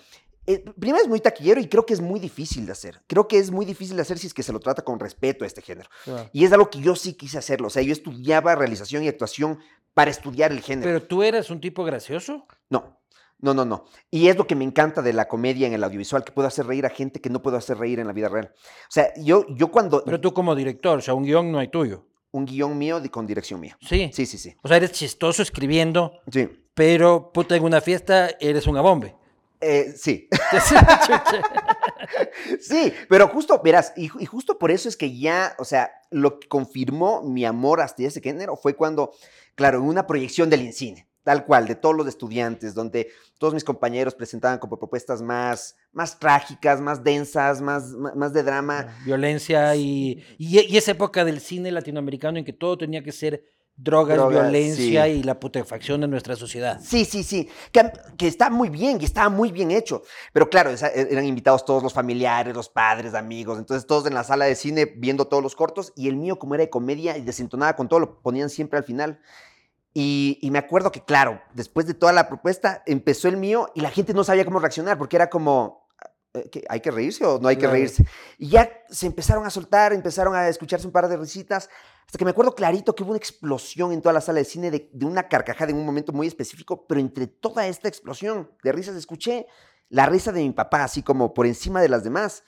Eh, 0.45 0.63
primero 0.79 1.03
es 1.03 1.07
muy 1.09 1.19
taquillero 1.19 1.59
y 1.61 1.67
creo 1.67 1.85
que 1.85 1.93
es 1.93 2.01
muy 2.01 2.19
difícil 2.19 2.65
de 2.65 2.71
hacer. 2.71 3.01
Creo 3.07 3.27
que 3.27 3.37
es 3.37 3.51
muy 3.51 3.65
difícil 3.65 3.95
de 3.95 4.01
hacer 4.01 4.17
si 4.17 4.27
es 4.27 4.33
que 4.33 4.41
se 4.43 4.51
lo 4.53 4.59
trata 4.59 4.83
con 4.83 4.99
respeto 4.99 5.43
a 5.43 5.47
este 5.47 5.61
género. 5.61 5.89
Claro. 6.03 6.29
Y 6.33 6.45
es 6.45 6.51
algo 6.51 6.69
que 6.69 6.79
yo 6.79 6.95
sí 6.95 7.13
quise 7.13 7.37
hacerlo. 7.37 7.67
O 7.67 7.69
sea, 7.69 7.81
yo 7.83 7.91
estudiaba 7.93 8.55
realización 8.55 9.03
y 9.03 9.07
actuación 9.07 9.59
para 9.93 10.09
estudiar 10.11 10.51
el 10.51 10.61
género. 10.61 10.87
Pero 10.89 11.03
tú 11.03 11.21
eras 11.23 11.49
un 11.51 11.59
tipo 11.61 11.83
gracioso. 11.83 12.47
No, 12.69 12.98
no, 13.41 13.53
no, 13.53 13.63
no. 13.63 13.85
Y 14.11 14.27
es 14.27 14.37
lo 14.37 14.45
que 14.45 14.55
me 14.55 14.65
encanta 14.65 15.01
de 15.01 15.13
la 15.13 15.27
comedia 15.27 15.65
en 15.65 15.73
el 15.73 15.83
audiovisual, 15.83 16.23
que 16.23 16.31
puedo 16.31 16.47
hacer 16.47 16.67
reír 16.67 16.85
a 16.85 16.89
gente 16.89 17.21
que 17.21 17.29
no 17.29 17.41
puedo 17.41 17.57
hacer 17.57 17.77
reír 17.77 17.99
en 17.99 18.07
la 18.07 18.13
vida 18.13 18.27
real. 18.27 18.51
O 18.53 18.91
sea, 18.91 19.13
yo, 19.17 19.45
yo 19.49 19.71
cuando... 19.71 20.03
Pero 20.03 20.19
tú 20.19 20.33
como 20.33 20.55
director, 20.55 20.99
o 20.99 21.01
sea, 21.01 21.13
un 21.13 21.23
guion 21.23 21.51
no 21.51 21.59
hay 21.59 21.69
tuyo. 21.69 22.05
Un 22.31 22.45
guion 22.45 22.77
mío 22.77 23.01
con 23.09 23.25
dirección 23.25 23.59
mía. 23.59 23.77
Sí. 23.81 24.11
Sí, 24.13 24.25
sí, 24.25 24.37
sí. 24.37 24.55
O 24.61 24.67
sea, 24.67 24.77
eres 24.77 24.91
chistoso 24.91 25.41
escribiendo, 25.41 26.19
Sí, 26.31 26.49
pero 26.73 27.31
puta 27.31 27.55
en 27.55 27.63
una 27.63 27.81
fiesta 27.81 28.29
eres 28.39 28.67
una 28.67 28.81
bombe. 28.81 29.15
Eh, 29.61 29.93
sí. 29.97 30.27
sí, 32.61 32.93
pero 33.09 33.27
justo, 33.27 33.59
verás, 33.63 33.93
y, 33.97 34.09
y 34.19 34.25
justo 34.25 34.57
por 34.57 34.71
eso 34.71 34.87
es 34.87 34.95
que 34.95 35.17
ya, 35.17 35.55
o 35.59 35.65
sea, 35.65 35.91
lo 36.11 36.39
que 36.39 36.47
confirmó 36.47 37.23
mi 37.23 37.45
amor 37.45 37.81
hasta 37.81 38.03
ese 38.03 38.21
género 38.21 38.55
fue 38.55 38.75
cuando, 38.75 39.11
claro, 39.55 39.79
en 39.79 39.85
una 39.85 40.07
proyección 40.07 40.49
del 40.49 40.61
INCINE, 40.61 41.08
tal 41.23 41.45
cual, 41.45 41.67
de 41.67 41.75
todos 41.75 41.95
los 41.95 42.07
estudiantes, 42.07 42.73
donde 42.73 43.09
todos 43.37 43.53
mis 43.53 43.63
compañeros 43.63 44.15
presentaban 44.15 44.57
como 44.59 44.77
propuestas 44.79 45.21
más, 45.21 45.75
más 45.91 46.17
trágicas, 46.19 46.79
más 46.81 47.03
densas, 47.03 47.61
más, 47.61 47.89
más, 48.15 48.33
de 48.33 48.43
drama. 48.43 48.97
Violencia 49.05 49.75
y, 49.75 50.23
y, 50.37 50.59
y 50.61 50.77
esa 50.77 50.91
época 50.91 51.25
del 51.25 51.39
cine 51.39 51.71
latinoamericano 51.71 52.37
en 52.39 52.45
que 52.45 52.53
todo 52.53 52.77
tenía 52.77 53.03
que 53.03 53.11
ser 53.11 53.43
drogas, 53.81 54.17
Drogas, 54.17 54.41
violencia 54.43 55.05
sí. 55.05 55.11
y 55.11 55.23
la 55.23 55.39
putrefacción 55.39 56.01
de 56.01 56.07
nuestra 56.09 56.35
sociedad. 56.35 56.81
Sí, 56.83 57.05
sí, 57.05 57.23
sí, 57.23 57.47
que, 57.71 57.89
que 58.17 58.27
está 58.27 58.49
muy 58.49 58.67
bien 58.69 58.97
y 58.99 59.05
estaba 59.05 59.29
muy 59.29 59.53
bien 59.53 59.71
hecho. 59.71 60.03
Pero 60.33 60.49
claro, 60.49 60.69
esa- 60.71 60.89
e, 60.89 61.07
eran 61.11 61.25
invitados 61.25 61.63
todos 61.63 61.81
los 61.81 61.93
familiares, 61.93 62.53
los 62.53 62.67
padres, 62.67 63.13
amigos, 63.13 63.57
entonces 63.57 63.87
todos 63.87 64.05
en 64.05 64.15
la 64.15 64.25
sala 64.25 64.43
de 64.45 64.55
cine 64.55 64.85
viendo 64.97 65.27
todos 65.27 65.41
los 65.41 65.55
cortos 65.55 65.93
y 65.95 66.09
el 66.09 66.17
mío 66.17 66.37
como 66.39 66.55
era 66.55 66.63
de 66.65 66.69
comedia 66.69 67.17
y 67.17 67.21
desentonaba 67.21 67.77
con 67.77 67.87
todo, 67.87 67.99
lo 68.01 68.21
ponían 68.21 68.49
siempre 68.49 68.77
al 68.79 68.83
final. 68.83 69.21
Y, 69.93 70.37
y 70.41 70.51
me 70.51 70.59
acuerdo 70.59 70.91
que, 70.91 71.03
claro, 71.03 71.41
después 71.53 71.87
de 71.87 71.93
toda 71.93 72.13
la 72.13 72.27
propuesta, 72.27 72.83
empezó 72.85 73.27
el 73.27 73.37
mío 73.37 73.71
y 73.73 73.81
la 73.81 73.89
gente 73.89 74.13
no 74.13 74.23
sabía 74.23 74.45
cómo 74.45 74.59
reaccionar 74.59 74.97
porque 74.97 75.15
era 75.15 75.29
como, 75.29 75.87
eh. 76.33 76.65
¿hay 76.69 76.79
que 76.79 76.91
reírse 76.91 77.25
o 77.25 77.39
no 77.39 77.47
hay 77.47 77.57
que 77.57 77.67
reírse? 77.67 78.05
Y 78.37 78.49
ya 78.49 78.69
se 78.89 79.07
empezaron 79.07 79.45
a 79.45 79.49
soltar, 79.49 79.93
empezaron 79.93 80.35
a 80.35 80.47
escucharse 80.47 80.85
un 80.85 80.93
par 80.93 81.07
de 81.07 81.17
risitas, 81.17 81.69
hasta 82.05 82.17
que 82.17 82.25
me 82.25 82.31
acuerdo 82.31 82.55
clarito 82.55 82.93
que 82.93 83.03
hubo 83.03 83.11
una 83.11 83.17
explosión 83.17 83.91
en 83.91 84.01
toda 84.01 84.13
la 84.13 84.21
sala 84.21 84.39
de 84.39 84.45
cine 84.45 84.71
de, 84.71 84.89
de 84.93 85.05
una 85.05 85.27
carcajada 85.27 85.71
en 85.71 85.77
un 85.77 85.85
momento 85.85 86.13
muy 86.13 86.27
específico, 86.27 86.85
pero 86.87 87.01
entre 87.01 87.27
toda 87.27 87.67
esta 87.67 87.87
explosión 87.87 88.51
de 88.63 88.71
risas 88.71 88.95
escuché 88.95 89.47
la 89.89 90.05
risa 90.05 90.31
de 90.31 90.41
mi 90.41 90.51
papá, 90.51 90.83
así 90.83 91.01
como 91.01 91.33
por 91.33 91.47
encima 91.47 91.81
de 91.81 91.89
las 91.89 92.03
demás. 92.03 92.43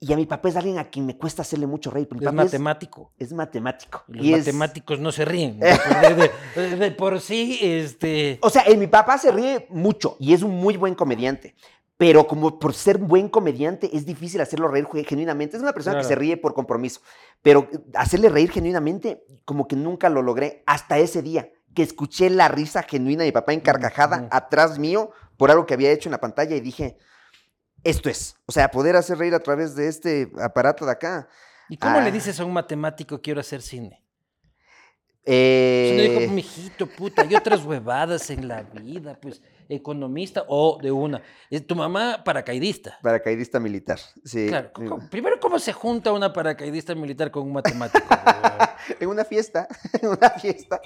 Y 0.00 0.12
a 0.12 0.16
mi 0.16 0.26
papá 0.26 0.48
es 0.48 0.56
alguien 0.56 0.78
a 0.78 0.84
quien 0.84 1.06
me 1.06 1.16
cuesta 1.18 1.42
hacerle 1.42 1.66
mucho 1.66 1.90
reír. 1.90 2.06
mi 2.12 2.18
Es 2.18 2.24
papá 2.24 2.44
matemático. 2.44 3.12
es, 3.18 3.32
matemático. 3.32 4.04
Y 4.08 4.12
los 4.14 4.24
y 4.26 4.32
es- 4.34 4.38
matemáticos 4.46 5.00
no 5.00 5.10
se 5.10 5.24
ríen. 5.24 5.58
De, 5.58 6.76
de- 6.76 6.90
por 6.92 7.20
sí, 7.20 7.58
este. 7.60 8.38
O 8.42 8.50
sea, 8.50 8.62
eh, 8.66 8.76
mi 8.76 8.86
papá 8.86 9.18
se 9.18 9.32
ríe 9.32 9.66
mucho 9.70 10.16
y 10.20 10.34
es 10.34 10.42
un 10.42 10.52
muy 10.52 10.76
buen 10.76 10.94
comediante. 10.94 11.56
Pero 11.96 12.28
como 12.28 12.60
por 12.60 12.74
ser 12.74 12.98
buen 12.98 13.28
comediante 13.28 13.90
es 13.92 14.06
difícil 14.06 14.40
hacerlo 14.40 14.68
reír 14.68 14.86
ge- 14.92 15.02
genuinamente. 15.02 15.56
Es 15.56 15.62
una 15.64 15.72
persona 15.72 15.98
que 15.98 16.04
se 16.04 16.14
ríe 16.14 16.36
por 16.36 16.54
compromiso. 16.54 17.00
Pero 17.42 17.68
eh, 17.72 17.78
hacerle 17.94 18.28
reír 18.28 18.52
genuinamente, 18.52 19.24
como 19.44 19.66
que 19.66 19.74
nunca 19.74 20.08
lo 20.08 20.22
logré 20.22 20.62
hasta 20.66 20.98
ese 20.98 21.22
día 21.22 21.50
que 21.74 21.82
escuché 21.82 22.30
la 22.30 22.46
risa 22.46 22.84
genuina 22.84 23.24
de 23.24 23.30
mi 23.30 23.32
papá 23.32 23.52
en 23.52 23.60
carcajada 23.60 24.18
Ujú. 24.18 24.28
atrás 24.30 24.78
mío 24.78 25.10
por 25.36 25.50
algo 25.50 25.66
que 25.66 25.74
había 25.74 25.90
hecho 25.90 26.08
en 26.08 26.12
la 26.12 26.20
pantalla 26.20 26.54
y 26.54 26.60
dije, 26.60 26.98
esto 27.84 28.08
es. 28.10 28.36
O 28.46 28.52
sea, 28.52 28.70
poder 28.70 28.96
hacer 28.96 29.18
reír 29.18 29.34
a 29.34 29.40
través 29.40 29.74
de 29.74 29.88
este 29.88 30.30
aparato 30.40 30.84
de 30.86 30.92
acá. 30.92 31.28
¿Y 31.68 31.76
cómo 31.76 31.98
Ah. 31.98 32.02
le 32.02 32.10
dices 32.12 32.38
a 32.40 32.44
un 32.44 32.52
matemático 32.52 33.20
quiero 33.20 33.40
hacer 33.40 33.60
cine? 33.62 34.02
Si 35.24 35.30
no 35.30 35.34
Eh, 35.34 36.18
dijo, 36.20 36.32
mijito, 36.32 36.86
puta, 36.86 37.20
hay 37.20 37.34
otras 37.34 37.62
huevadas 37.62 38.30
en 38.30 38.48
la 38.48 38.62
vida, 38.62 39.18
pues, 39.20 39.42
economista 39.68 40.44
o 40.48 40.78
de 40.80 40.90
una. 40.90 41.20
Tu 41.66 41.74
mamá 41.76 42.22
paracaidista. 42.24 42.98
paracaidista 43.02 43.60
militar. 43.60 43.98
Sí. 44.24 44.46
Claro. 44.48 44.70
mi- 44.78 44.88
¿cómo- 44.88 45.10
primero, 45.10 45.38
¿cómo 45.38 45.58
se 45.58 45.74
junta 45.74 46.12
una 46.12 46.32
paracaidista 46.32 46.94
militar 46.94 47.30
con 47.30 47.42
un 47.42 47.52
matemático? 47.52 48.06
En 49.00 49.08
una 49.08 49.24
fiesta, 49.24 49.68
en 50.02 50.08
una 50.08 50.30
fiesta. 50.30 50.80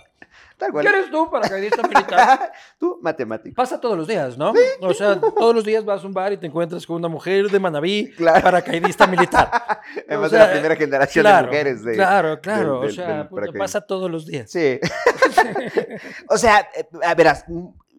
Tal 0.57 0.71
cual. 0.73 0.85
¿Qué 0.87 0.91
eres 0.97 1.11
tú, 1.11 1.31
paracaidista 1.31 1.83
militar? 1.87 2.53
Tú, 2.79 2.99
matemático. 3.03 3.55
Pasa 3.55 3.81
todos 3.81 3.97
los 3.97 4.07
días, 4.07 4.39
¿no? 4.39 4.53
O 4.81 4.95
sea, 4.95 5.21
todos 5.21 5.55
los 5.55 5.65
días 5.65 5.85
vas 5.85 6.03
a 6.05 6.07
un 6.07 6.13
bar 6.15 6.33
y 6.33 6.37
te 6.37 6.47
encuentras 6.47 6.87
con 6.87 6.97
una 6.97 7.09
mujer 7.09 7.49
de 7.51 7.59
Manabí, 7.59 8.11
Claro. 8.17 8.43
paracaidista 8.43 9.07
militar. 9.07 9.51
Además 10.09 10.31
sea, 10.31 10.41
de 10.43 10.47
la 10.47 10.53
primera 10.53 10.77
generación 10.77 11.23
Claro, 11.25 11.39
de 11.47 11.47
mujeres. 11.53 11.85
de- 11.85 11.95
claro, 11.95 12.41
claro. 12.41 12.81
del- 12.81 12.91
o 12.91 12.93
sea, 12.93 13.29
pasa 13.59 13.81
todos 13.83 14.11
los 14.11 14.27
días. 14.27 14.51
Sí. 14.51 14.79
o 16.29 16.39
sea, 16.39 16.67
eh, 16.77 16.87
a 17.03 17.15
verás, 17.15 17.45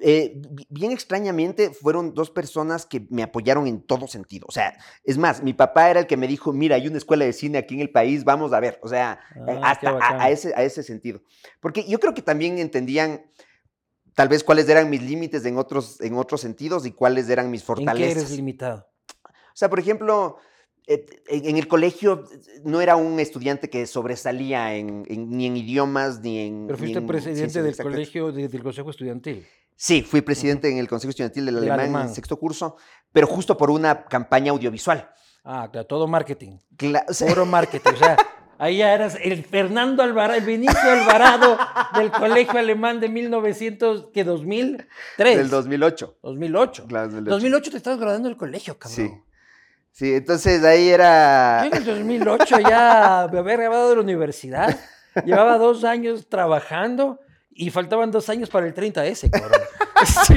eh, 0.05 0.33
bi- 0.51 0.67
bien 0.69 0.91
extrañamente 0.91 1.69
fueron 1.71 2.13
dos 2.13 2.29
personas 2.29 2.85
que 2.85 3.07
me 3.09 3.23
apoyaron 3.23 3.65
en 3.67 3.81
todo 3.81 4.07
sentido. 4.07 4.45
O 4.49 4.51
sea, 4.51 4.77
es 5.03 5.17
más, 5.17 5.41
mi 5.41 5.53
papá 5.53 5.89
era 5.89 6.01
el 6.01 6.07
que 6.07 6.17
me 6.17 6.27
dijo, 6.27 6.51
mira, 6.53 6.75
hay 6.75 6.87
una 6.87 6.97
escuela 6.97 7.23
de 7.25 7.31
cine 7.33 7.57
aquí 7.57 7.75
en 7.75 7.79
el 7.81 7.89
país, 7.89 8.23
vamos 8.23 8.51
a 8.53 8.59
ver. 8.59 8.79
O 8.83 8.87
sea, 8.89 9.19
eh, 9.35 9.59
Ah, 9.63 9.71
hasta 9.71 9.89
a, 9.91 10.23
a 10.23 10.29
ese, 10.29 10.53
a 10.55 10.63
ese 10.63 10.83
sentido. 10.83 11.21
Porque 11.61 11.85
yo 11.87 11.99
creo 11.99 12.13
que 12.13 12.21
también 12.21 12.57
entendían 12.59 13.23
tal 14.15 14.27
vez 14.29 14.43
cuáles 14.43 14.67
eran 14.69 14.89
mis 14.89 15.01
límites 15.01 15.45
en 15.45 15.57
otros, 15.57 15.99
en 16.01 16.15
otros 16.15 16.41
sentidos 16.41 16.85
y 16.85 16.91
cuáles 16.91 17.29
eran 17.29 17.49
mis 17.49 17.61
¿En 17.61 17.63
qué 17.63 17.67
fortalezas. 17.67 18.17
eres 18.17 18.31
limitado? 18.31 18.87
O 19.25 19.55
sea, 19.55 19.69
por 19.69 19.79
ejemplo, 19.79 20.37
eh, 20.85 21.05
en 21.27 21.55
el 21.57 21.67
colegio 21.67 22.25
no 22.65 22.81
era 22.81 22.95
un 22.97 23.19
estudiante 23.19 23.69
que 23.69 23.87
sobresalía 23.87 24.75
en, 24.75 25.05
en- 25.07 25.29
ni 25.29 25.45
en 25.45 25.55
idiomas 25.57 26.19
ni 26.21 26.39
en. 26.39 26.65
Pero 26.67 26.77
ni 26.77 26.79
fuiste 26.79 26.99
en 26.99 27.07
presidente 27.07 27.63
del 27.63 27.77
colegio, 27.77 28.31
de- 28.31 28.49
del 28.49 28.61
consejo 28.63 28.89
estudiantil. 28.89 29.45
Sí, 29.75 30.01
fui 30.01 30.21
presidente 30.21 30.69
en 30.69 30.77
el 30.77 30.87
Consejo 30.87 31.09
Estudiantil 31.09 31.45
del 31.45 31.55
Del 31.59 31.71
Alemán, 31.71 32.03
en 32.03 32.07
el 32.09 32.13
sexto 32.15 32.37
curso, 32.37 32.77
pero 33.11 33.27
justo 33.27 33.57
por 33.57 33.69
una 33.69 34.05
campaña 34.05 34.51
audiovisual. 34.51 35.09
Ah, 35.43 35.67
claro, 35.71 35.87
todo 35.87 36.07
marketing. 36.07 36.57
Cla- 36.77 37.05
o 37.07 37.13
sea, 37.13 37.27
Puro 37.27 37.45
marketing. 37.45 37.91
O 37.93 37.97
sea, 37.97 38.15
ahí 38.57 38.77
ya 38.77 38.93
eras 38.93 39.17
el 39.21 39.43
Fernando 39.43 40.01
Alvarado, 40.03 40.39
el 40.39 40.45
Vinicio 40.45 40.89
Alvarado 40.89 41.57
del 41.95 42.11
colegio 42.11 42.57
alemán 42.59 42.99
de 43.01 43.09
1900, 43.09 44.07
¿qué? 44.13 44.23
2003. 44.23 45.37
del 45.37 45.49
2008. 45.49 46.17
2008. 46.23 46.85
Claro, 46.87 47.07
2008. 47.07 47.29
2008 47.31 47.71
te 47.71 47.77
estabas 47.77 47.99
graduando 47.99 48.29
del 48.29 48.37
colegio, 48.37 48.77
cabrón. 48.79 48.95
Sí. 48.95 49.11
Sí, 49.91 50.13
entonces 50.15 50.63
ahí 50.63 50.89
era. 50.89 51.61
Yo 51.65 51.71
en 51.71 51.77
el 51.77 51.85
2008 51.85 52.59
ya 52.61 53.29
me 53.31 53.39
había 53.39 53.57
grabado 53.57 53.89
de 53.89 53.95
la 53.97 54.01
universidad, 54.01 54.75
llevaba 55.23 55.57
dos 55.59 55.83
años 55.83 56.27
trabajando 56.29 57.19
y 57.55 57.69
faltaban 57.69 58.11
dos 58.11 58.29
años 58.29 58.49
para 58.49 58.65
el 58.67 58.73
30S, 58.73 59.29
cabrón. 59.29 59.59
Sí. 60.27 60.35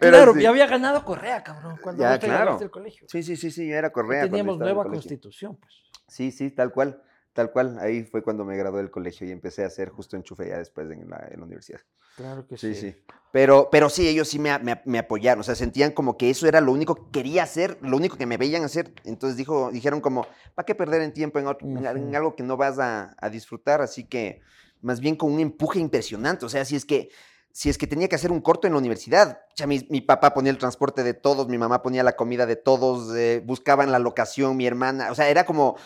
Claro, 0.00 0.34
sí. 0.34 0.42
ya 0.42 0.50
había 0.50 0.66
ganado 0.66 1.04
Correa, 1.04 1.42
cabrón, 1.42 1.78
cuando 1.82 2.02
Ya, 2.02 2.18
claro. 2.18 2.58
del 2.58 2.70
colegio. 2.70 3.06
Sí, 3.08 3.22
sí, 3.22 3.36
sí, 3.36 3.50
sí, 3.50 3.66
yo 3.68 3.76
era 3.76 3.90
Correa. 3.90 4.20
cuando 4.22 4.36
Teníamos 4.36 4.58
nueva 4.58 4.84
constitución, 4.84 5.56
pues. 5.56 5.72
Sí, 6.06 6.30
sí, 6.30 6.50
tal 6.50 6.72
cual. 6.72 7.02
Tal 7.32 7.50
cual. 7.52 7.78
Ahí 7.80 8.04
fue 8.04 8.22
cuando 8.22 8.44
me 8.44 8.56
gradué 8.56 8.78
del 8.78 8.90
colegio 8.90 9.26
y 9.26 9.30
empecé 9.30 9.62
a 9.64 9.68
hacer 9.68 9.90
justo 9.90 10.16
enchufe 10.16 10.48
ya 10.48 10.58
después 10.58 10.90
en 10.90 11.08
la, 11.08 11.28
en 11.30 11.38
la 11.40 11.46
universidad. 11.46 11.80
Claro 12.16 12.46
que 12.46 12.56
Sí, 12.58 12.74
sí. 12.74 12.90
sí. 12.92 12.96
Pero, 13.30 13.68
pero 13.70 13.88
sí, 13.90 14.08
ellos 14.08 14.26
sí 14.28 14.38
me, 14.38 14.50
me 14.84 14.98
apoyaron. 14.98 15.40
O 15.40 15.44
sea, 15.44 15.54
sentían 15.54 15.92
como 15.92 16.16
que 16.16 16.30
eso 16.30 16.46
era 16.48 16.60
lo 16.60 16.72
único 16.72 16.94
que 16.94 17.10
quería 17.12 17.42
hacer, 17.44 17.78
lo 17.82 17.96
único 17.96 18.16
que 18.16 18.26
me 18.26 18.38
veían 18.38 18.64
hacer. 18.64 18.92
Entonces 19.04 19.36
dijo, 19.36 19.70
dijeron 19.70 20.00
como, 20.00 20.26
¿para 20.54 20.66
qué 20.66 20.74
perder 20.74 21.02
en 21.02 21.12
tiempo 21.12 21.38
en, 21.38 21.46
otro- 21.46 21.68
algo 22.14 22.34
que 22.34 22.42
no 22.42 22.56
vas 22.56 22.78
a, 22.78 23.14
a 23.18 23.28
disfrutar? 23.30 23.82
Así 23.82 24.04
que, 24.04 24.40
más 24.82 25.00
bien 25.00 25.16
con 25.16 25.32
un 25.32 25.40
empuje 25.40 25.78
impresionante. 25.80 26.44
O 26.46 26.48
sea, 26.48 26.64
si 26.64 26.76
es 26.76 26.84
que, 26.84 27.10
si 27.52 27.68
es 27.68 27.78
que 27.78 27.86
tenía 27.86 28.08
que 28.08 28.14
hacer 28.16 28.30
un 28.30 28.40
corto 28.40 28.66
en 28.66 28.74
la 28.74 28.78
universidad, 28.78 29.40
ya 29.56 29.66
mi, 29.66 29.86
mi 29.90 30.00
papá 30.00 30.34
ponía 30.34 30.50
el 30.52 30.58
transporte 30.58 31.02
de 31.02 31.14
todos, 31.14 31.48
mi 31.48 31.58
mamá 31.58 31.82
ponía 31.82 32.02
la 32.02 32.16
comida 32.16 32.46
de 32.46 32.56
todos, 32.56 33.14
eh, 33.16 33.42
buscaban 33.44 33.90
la 33.90 33.98
locación, 33.98 34.56
mi 34.56 34.66
hermana. 34.66 35.10
O 35.10 35.14
sea, 35.14 35.28
era 35.28 35.44
como 35.44 35.76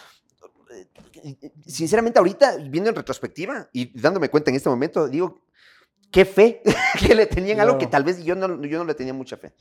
sinceramente 1.66 2.18
ahorita, 2.18 2.56
viendo 2.68 2.90
en 2.90 2.96
retrospectiva 2.96 3.68
y 3.72 3.98
dándome 3.98 4.28
cuenta 4.28 4.50
en 4.50 4.56
este 4.56 4.68
momento, 4.68 5.08
digo, 5.08 5.42
qué 6.10 6.24
fe 6.24 6.62
que 6.98 7.14
le 7.14 7.26
tenían 7.26 7.60
algo 7.60 7.74
que 7.74 7.86
Claro. 7.88 7.90
tal 7.90 8.04
vez 8.04 8.24
yo 8.24 8.34
no, 8.34 8.62
yo 8.64 8.78
no 8.78 8.84
le 8.84 8.94
tenía 8.94 9.14
mucha 9.14 9.36
fe. 9.36 9.54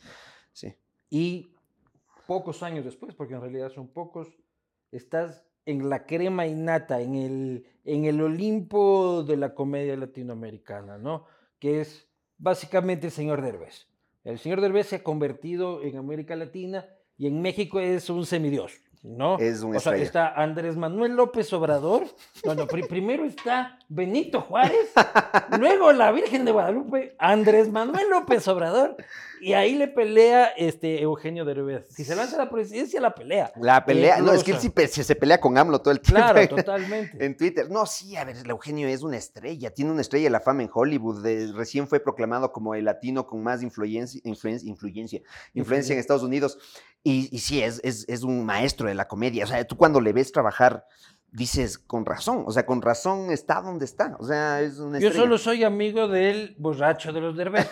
Sí. 0.53 0.73
Y 1.09 1.53
pocos 2.27 2.63
años 2.63 2.85
después, 2.85 3.15
porque 3.15 3.33
en 3.33 3.41
realidad 3.41 3.69
son 3.69 3.87
pocos, 3.87 4.27
estás 4.91 5.43
en 5.65 5.89
la 5.89 6.05
crema 6.05 6.47
innata, 6.47 7.01
en 7.01 7.15
el, 7.15 7.65
en 7.85 8.05
el 8.05 8.21
Olimpo 8.21 9.23
de 9.23 9.37
la 9.37 9.53
comedia 9.53 9.95
latinoamericana, 9.95 10.97
¿no? 10.97 11.25
Que 11.59 11.81
es 11.81 12.07
básicamente 12.37 13.07
el 13.07 13.11
señor 13.13 13.41
Derbez. 13.41 13.87
El 14.23 14.39
señor 14.39 14.61
Derbez 14.61 14.87
se 14.87 14.97
ha 14.97 15.03
convertido 15.03 15.81
en 15.83 15.97
América 15.97 16.35
Latina 16.35 16.85
y 17.17 17.27
en 17.27 17.41
México 17.41 17.79
es 17.79 18.09
un 18.09 18.25
semidios, 18.25 18.73
¿no? 19.03 19.37
Es 19.39 19.61
una 19.61 19.77
o 19.77 19.79
sea, 19.79 19.91
estrella. 19.93 20.03
está 20.03 20.27
Andrés 20.41 20.75
Manuel 20.77 21.15
López 21.15 21.51
Obrador, 21.53 22.03
no, 22.45 22.55
no, 22.55 22.67
pri- 22.67 22.83
primero 22.87 23.25
está 23.25 23.77
Benito 23.89 24.41
Juárez, 24.41 24.91
luego 25.59 25.91
la 25.91 26.11
Virgen 26.11 26.45
de 26.45 26.51
Guadalupe, 26.51 27.15
Andrés 27.19 27.71
Manuel 27.71 28.09
López 28.09 28.47
Obrador, 28.47 28.95
y 29.41 29.53
ahí 29.53 29.75
le 29.75 29.87
pelea 29.87 30.45
este 30.57 31.01
Eugenio 31.01 31.43
Derbez. 31.45 31.87
Si 31.89 32.03
se 32.03 32.15
lanza 32.15 32.35
a 32.35 32.45
la 32.45 32.49
presidencia, 32.49 33.01
la 33.01 33.13
pelea. 33.15 33.51
La 33.59 33.83
pelea, 33.85 34.19
no, 34.19 34.31
es 34.33 34.43
que 34.43 34.51
él 34.51 34.57
sí 34.59 34.69
pe- 34.69 34.87
se, 34.87 35.15
pelea 35.15 35.39
con 35.41 35.57
AMLO 35.57 35.81
todo 35.81 35.91
el 35.93 35.99
tiempo. 35.99 36.21
Claro, 36.21 36.39
en- 36.39 36.47
totalmente. 36.55 37.25
En 37.25 37.35
Twitter. 37.35 37.69
No, 37.69 37.85
sí, 37.85 38.15
a 38.15 38.23
ver, 38.23 38.37
Eugenio 38.47 38.87
es 38.87 39.01
una 39.01 39.17
estrella, 39.17 39.71
tiene 39.73 39.91
una 39.91 40.01
estrella 40.01 40.25
de 40.25 40.29
la 40.29 40.39
fama 40.39 40.63
en 40.63 40.69
Hollywood. 40.73 41.23
de- 41.23 41.51
recién 41.53 41.87
fue 41.87 41.99
proclamado 41.99 42.51
como 42.51 42.75
el 42.75 42.85
latino 42.85 43.25
con 43.27 43.41
más 43.43 43.63
influencia, 43.63 44.21
influencia, 44.23 44.69
influencia, 44.69 45.21
influencia 45.53 45.93
en 45.93 45.99
Estados 45.99 46.23
Unidos. 46.23 46.57
Y, 47.03 47.29
y 47.35 47.39
sí, 47.39 47.61
es, 47.63 47.81
es, 47.83 48.05
es 48.07 48.21
un 48.23 48.45
maestro 48.45 48.87
de 48.87 48.93
la 48.95 49.07
comedia. 49.07 49.43
O 49.43 49.47
sea, 49.47 49.63
tú 49.65 49.75
cuando 49.75 49.99
le 49.99 50.13
ves 50.13 50.31
trabajar, 50.31 50.85
dices, 51.31 51.79
con 51.79 52.05
razón. 52.05 52.43
O 52.45 52.51
sea, 52.51 52.65
con 52.65 52.81
razón 52.81 53.31
está 53.31 53.61
donde 53.61 53.85
está. 53.85 54.15
O 54.19 54.25
sea, 54.25 54.61
es 54.61 54.77
una 54.77 54.99
Yo 54.99 55.11
solo 55.11 55.37
soy 55.37 55.63
amigo 55.63 56.07
del 56.07 56.55
borracho 56.59 57.11
de 57.11 57.21
los 57.21 57.35
Derbez. 57.35 57.67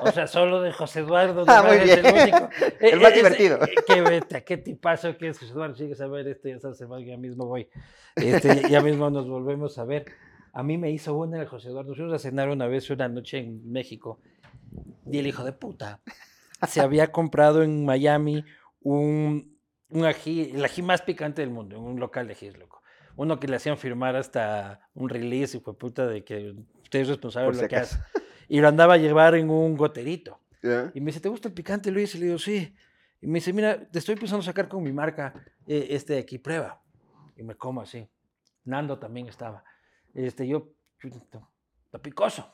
O 0.00 0.10
sea, 0.12 0.26
solo 0.26 0.60
de 0.62 0.72
José 0.72 1.00
Eduardo. 1.00 1.44
Ah, 1.46 1.62
muy 1.66 1.76
es 1.76 1.90
el 1.98 2.02
bien. 2.02 2.14
único. 2.14 2.48
El 2.80 3.00
más 3.00 3.10
Eh, 3.10 3.14
eh, 3.14 3.16
divertido. 3.16 3.62
eh, 3.62 3.74
Qué 3.86 4.00
vete, 4.02 4.44
qué 4.44 4.56
tipazo 4.56 5.16
que 5.16 5.28
es 5.28 5.38
José 5.38 5.52
Eduardo. 5.52 5.74
Sigues 5.76 6.00
a 6.00 6.06
ver 6.06 6.26
este, 6.28 6.58
ya 6.58 6.72
se 6.74 6.84
va, 6.86 7.00
ya 7.00 7.16
mismo 7.16 7.46
voy. 7.46 7.68
Este, 8.16 8.68
ya 8.70 8.80
mismo 8.80 9.10
nos 9.10 9.28
volvemos 9.28 9.78
a 9.78 9.84
ver. 9.84 10.06
A 10.52 10.62
mí 10.62 10.78
me 10.78 10.90
hizo 10.90 11.14
una 11.14 11.40
el 11.40 11.46
José 11.48 11.68
Eduardo. 11.68 11.88
Nos 11.90 11.96
fuimos 11.98 12.14
a 12.14 12.18
cenar 12.18 12.48
una 12.48 12.66
vez, 12.66 12.88
una 12.90 13.08
noche 13.08 13.38
en 13.38 13.70
México. 13.70 14.20
Y 15.10 15.18
el 15.18 15.26
hijo 15.26 15.44
de 15.44 15.52
puta 15.52 16.00
se 16.68 16.80
había 16.80 17.12
comprado 17.12 17.62
en 17.62 17.84
Miami 17.84 18.44
un, 18.80 19.58
un 19.90 20.04
ají, 20.04 20.52
el 20.54 20.64
ají 20.64 20.82
más 20.82 21.02
picante 21.02 21.42
del 21.42 21.50
mundo, 21.50 21.76
en 21.76 21.82
un 21.82 22.00
local 22.00 22.26
de 22.26 22.32
ají, 22.34 22.50
loco. 22.52 22.82
Uno 23.16 23.38
que 23.38 23.46
le 23.48 23.56
hacían 23.56 23.76
firmar 23.78 24.16
hasta 24.16 24.88
un 24.94 25.08
release, 25.08 25.56
hijo 25.58 25.72
de 25.72 25.78
puta, 25.78 26.06
de 26.06 26.24
que 26.24 26.54
usted 26.82 27.00
es 27.00 27.08
responsable 27.08 27.46
Por 27.48 27.54
de 27.54 27.58
si 27.60 27.64
lo 27.64 27.68
que 27.68 27.76
acaso. 27.76 27.96
hace. 27.96 28.23
Y 28.48 28.60
lo 28.60 28.68
andaba 28.68 28.94
a 28.94 28.96
llevar 28.98 29.34
en 29.34 29.50
un 29.50 29.76
goterito. 29.76 30.40
¿Ya? 30.62 30.90
Y 30.94 31.00
me 31.00 31.06
dice, 31.06 31.20
¿te 31.20 31.28
gusta 31.28 31.48
el 31.48 31.54
picante, 31.54 31.90
Luis? 31.90 32.14
Y 32.14 32.18
le 32.18 32.26
digo, 32.26 32.38
sí. 32.38 32.74
Y 33.20 33.26
me 33.26 33.34
dice, 33.38 33.52
mira, 33.52 33.78
te 33.88 33.98
estoy 33.98 34.16
pensando 34.16 34.42
sacar 34.42 34.68
con 34.68 34.82
mi 34.82 34.92
marca 34.92 35.34
eh, 35.66 35.88
este 35.90 36.14
de 36.14 36.18
aquí, 36.20 36.38
prueba. 36.38 36.82
Y 37.36 37.42
me 37.42 37.54
como 37.54 37.80
así. 37.80 38.06
Nando 38.64 38.98
también 38.98 39.28
estaba. 39.28 39.64
Este, 40.14 40.46
yo, 40.46 40.68
está- 41.02 41.46
picoso. 42.02 42.50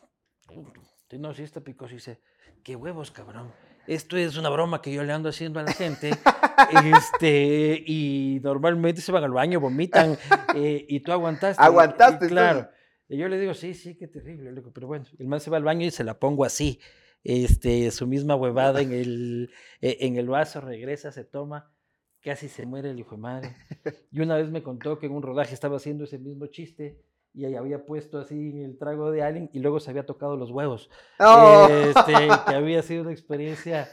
No, 1.12 1.34
sí 1.34 1.42
está 1.42 1.60
picoso. 1.60 1.92
Y 1.92 1.96
dice, 1.96 2.20
qué 2.62 2.76
huevos, 2.76 3.10
cabrón. 3.10 3.52
Esto 3.86 4.16
es 4.16 4.36
una 4.36 4.48
broma 4.50 4.80
que 4.82 4.92
yo 4.92 5.02
le 5.02 5.12
ando 5.12 5.28
haciendo 5.28 5.58
a 5.60 5.62
la 5.64 5.72
gente. 5.72 6.10
este, 6.84 7.82
y 7.86 8.40
normalmente 8.42 9.00
se 9.00 9.12
van 9.12 9.24
al 9.24 9.32
baño, 9.32 9.60
vomitan. 9.60 10.16
eh, 10.54 10.84
y 10.88 11.00
tú 11.00 11.12
aguantaste. 11.12 11.60
Y- 11.62 11.64
y 11.64 11.68
Aguantaste, 11.68 12.28
claro. 12.28 12.58
entonces. 12.60 12.79
Y 13.10 13.16
yo 13.16 13.28
le 13.28 13.40
digo, 13.40 13.54
sí, 13.54 13.74
sí, 13.74 13.96
qué 13.96 14.06
terrible. 14.06 14.52
le 14.52 14.60
digo, 14.60 14.70
pero 14.72 14.86
bueno, 14.86 15.04
el 15.18 15.26
man 15.26 15.40
se 15.40 15.50
va 15.50 15.56
al 15.56 15.64
baño 15.64 15.84
y 15.84 15.90
se 15.90 16.04
la 16.04 16.18
pongo 16.18 16.44
así. 16.44 16.78
Este, 17.24 17.90
su 17.90 18.06
misma 18.06 18.36
huevada 18.36 18.80
en 18.80 18.92
el, 18.92 19.50
eh, 19.80 19.98
en 20.00 20.16
el 20.16 20.28
vaso, 20.28 20.60
regresa, 20.60 21.10
se 21.10 21.24
toma, 21.24 21.72
casi 22.22 22.48
se 22.48 22.64
muere 22.66 22.90
el 22.92 23.00
hijo 23.00 23.16
de 23.16 23.20
madre. 23.20 23.56
Y 24.12 24.20
una 24.20 24.36
vez 24.36 24.50
me 24.50 24.62
contó 24.62 24.98
que 24.98 25.06
en 25.06 25.12
un 25.12 25.22
rodaje 25.22 25.54
estaba 25.54 25.76
haciendo 25.76 26.04
ese 26.04 26.18
mismo 26.18 26.46
chiste 26.46 27.02
y 27.34 27.44
ahí 27.44 27.56
había 27.56 27.84
puesto 27.84 28.18
así 28.18 28.62
el 28.62 28.78
trago 28.78 29.10
de 29.10 29.22
alguien 29.22 29.50
y 29.52 29.58
luego 29.58 29.80
se 29.80 29.90
había 29.90 30.06
tocado 30.06 30.36
los 30.36 30.50
huevos. 30.50 30.88
¡Oh! 31.18 31.68
Este, 31.68 32.12
que 32.46 32.54
había 32.54 32.82
sido 32.82 33.02
una 33.02 33.12
experiencia. 33.12 33.88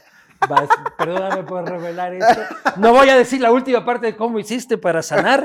Perdóname 0.96 1.42
por 1.42 1.68
revelar 1.68 2.14
esto. 2.14 2.40
No 2.76 2.92
voy 2.92 3.08
a 3.08 3.16
decir 3.16 3.40
la 3.40 3.50
última 3.50 3.84
parte 3.84 4.06
de 4.06 4.16
cómo 4.16 4.38
hiciste 4.38 4.78
para 4.78 5.02
sanar, 5.02 5.44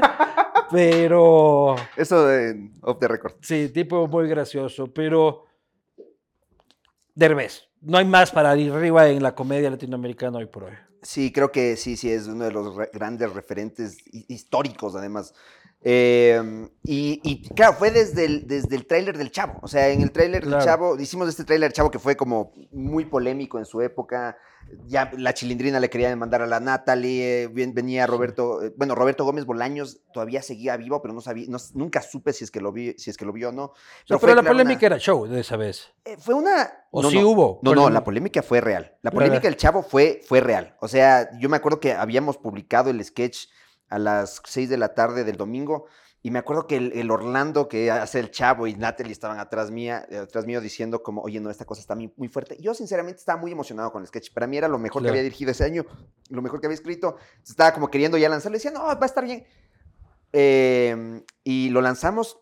pero 0.72 1.76
Eso 1.96 2.26
de 2.26 2.72
off 2.82 3.00
the 3.00 3.08
record. 3.08 3.34
Sí, 3.42 3.70
tipo 3.70 4.08
muy 4.08 4.28
gracioso, 4.28 4.88
pero 4.94 5.46
Derbez. 7.16 7.64
No 7.82 7.98
hay 7.98 8.06
más 8.06 8.32
para 8.32 8.56
ir 8.58 8.72
arriba 8.72 9.08
en 9.10 9.22
la 9.22 9.36
comedia 9.36 9.70
latinoamericana 9.70 10.38
hoy 10.38 10.46
por 10.46 10.64
hoy. 10.66 10.74
Sí, 11.02 11.34
creo 11.34 11.52
que 11.52 11.76
sí, 11.76 11.98
sí, 11.98 12.10
es 12.10 12.28
uno 12.28 12.46
de 12.46 12.52
los 12.52 12.76
re- 12.76 12.90
grandes 12.94 13.34
referentes 13.34 13.98
hi- 14.12 14.26
históricos, 14.30 14.96
además. 14.96 15.34
Eh, 15.86 16.68
y, 16.84 17.20
y, 17.24 17.48
claro, 17.50 17.74
fue 17.74 17.92
desde 17.92 18.26
el, 18.26 18.48
desde 18.48 18.76
el 18.76 18.86
tráiler 18.88 19.18
del 19.18 19.32
Chavo. 19.32 19.60
O 19.62 19.68
sea, 19.68 19.90
en 19.90 20.02
el 20.02 20.12
tráiler 20.12 20.42
Claro. 20.44 20.58
del 20.58 20.66
Chavo, 20.66 21.00
hicimos 21.00 21.28
este 21.30 21.44
tráiler 21.44 21.70
del 21.70 21.74
Chavo 21.76 21.92
que 21.92 22.00
fue 22.00 22.16
como 22.16 22.54
muy 22.72 23.06
polémico 23.06 23.60
en 23.60 23.66
su 23.66 23.82
época. 23.82 24.38
Ya 24.88 25.12
la 25.18 25.34
chilindrina 25.34 25.80
le 25.82 25.90
querían 25.90 26.18
mandar 26.18 26.42
a 26.42 26.48
la 26.48 26.62
Natalie, 26.62 27.44
eh, 27.44 27.48
ven- 27.48 27.74
venía 27.74 28.08
Roberto, 28.08 28.64
eh, 28.64 28.74
bueno, 28.78 28.96
Roberto 28.96 29.26
Gómez 29.26 29.46
Bolaños 29.46 30.00
todavía 30.14 30.42
seguía 30.42 30.78
vivo, 30.78 31.02
pero 31.02 31.14
no 31.14 31.20
sabía, 31.20 31.46
no- 31.50 31.58
nunca 31.74 32.02
supe 32.02 32.32
si 32.32 32.46
es 32.46 32.50
que 32.52 32.62
lo 32.62 32.72
vi, 32.72 32.94
si 32.98 33.10
es 33.10 33.18
que 33.18 33.26
lo 33.26 33.34
vio 33.34 33.50
o 33.50 33.52
no. 33.52 33.66
O 33.66 33.74
sea, 34.08 34.18
fue, 34.18 34.28
pero 34.30 34.36
la 34.36 34.42
claro, 34.42 34.56
una- 34.56 34.64
polémica 34.64 34.86
era 34.86 34.98
show 34.98 35.28
de 35.28 35.42
esa 35.42 35.58
vez. 35.58 35.92
eh, 36.06 36.16
fue 36.18 36.34
una. 36.34 36.72
¿O 36.92 37.02
no, 37.02 37.10
sí 37.10 37.22
hubo? 37.22 37.60
No, 37.62 37.76
no, 37.76 37.90
la 37.90 38.04
polémica 38.06 38.42
fue 38.42 38.62
real. 38.62 38.96
La 39.02 39.12
polémica 39.12 39.42
del 39.42 39.58
chavo 39.58 39.84
fue, 39.84 40.22
fue 40.26 40.40
real. 40.40 40.76
O 40.80 40.88
sea, 40.88 41.30
yo 41.40 41.50
me 41.50 41.58
acuerdo 41.58 41.80
que 41.82 41.92
habíamos 41.92 42.38
publicado 42.38 42.90
el 42.90 43.04
sketch 43.04 43.48
a 43.90 44.00
las 44.00 44.42
6 44.46 44.70
de 44.70 44.78
la 44.78 44.94
tarde 44.94 45.24
del 45.24 45.38
domingo 45.38 45.86
y 46.26 46.32
me 46.32 46.40
acuerdo 46.40 46.68
que 46.68 46.78
el, 46.78 46.94
el 46.94 47.12
Orlando 47.12 47.68
que 47.68 47.92
hace 47.92 48.18
el 48.18 48.32
chavo 48.32 48.66
y 48.66 48.76
Natalie 48.76 49.12
estaban 49.12 49.40
atrás 49.40 49.72
mía, 49.72 50.08
eh, 50.10 50.20
atrás 50.20 50.46
mío 50.46 50.62
diciendo 50.62 51.04
como, 51.04 51.22
oye, 51.22 51.42
no, 51.42 51.50
esta 51.50 51.66
cosa 51.66 51.82
está 51.82 51.96
muy, 51.96 52.30
fuerte. 52.30 52.56
Yo 52.62 52.74
sinceramente 52.74 53.20
estaba 53.20 53.42
muy 53.42 53.52
emocionado 53.52 53.92
con 53.92 54.02
el 54.02 54.08
sketch. 54.08 54.32
Para 54.34 54.48
mí 54.48 54.56
era 54.58 54.70
lo 54.70 54.80
mejor 54.80 55.04
que 55.04 55.10
había 55.10 55.22
dirigido 55.22 55.52
ese 55.52 55.66
año, 55.66 55.86
lo 56.30 56.42
mejor 56.42 56.62
que 56.62 56.68
había 56.68 56.76
escrito. 56.76 57.18
Estaba 57.46 57.74
como 57.74 57.92
queriendo 57.92 58.18
ya 58.18 58.30
lanzarlo. 58.30 58.56
Decía, 58.56 58.72
no, 58.72 58.84
va 58.84 58.98
a 59.02 59.06
estar 59.06 59.26
bien. 59.26 59.46
Eh, 60.32 61.26
y 61.44 61.70
lo 61.72 61.82
lanzamos 61.82 62.40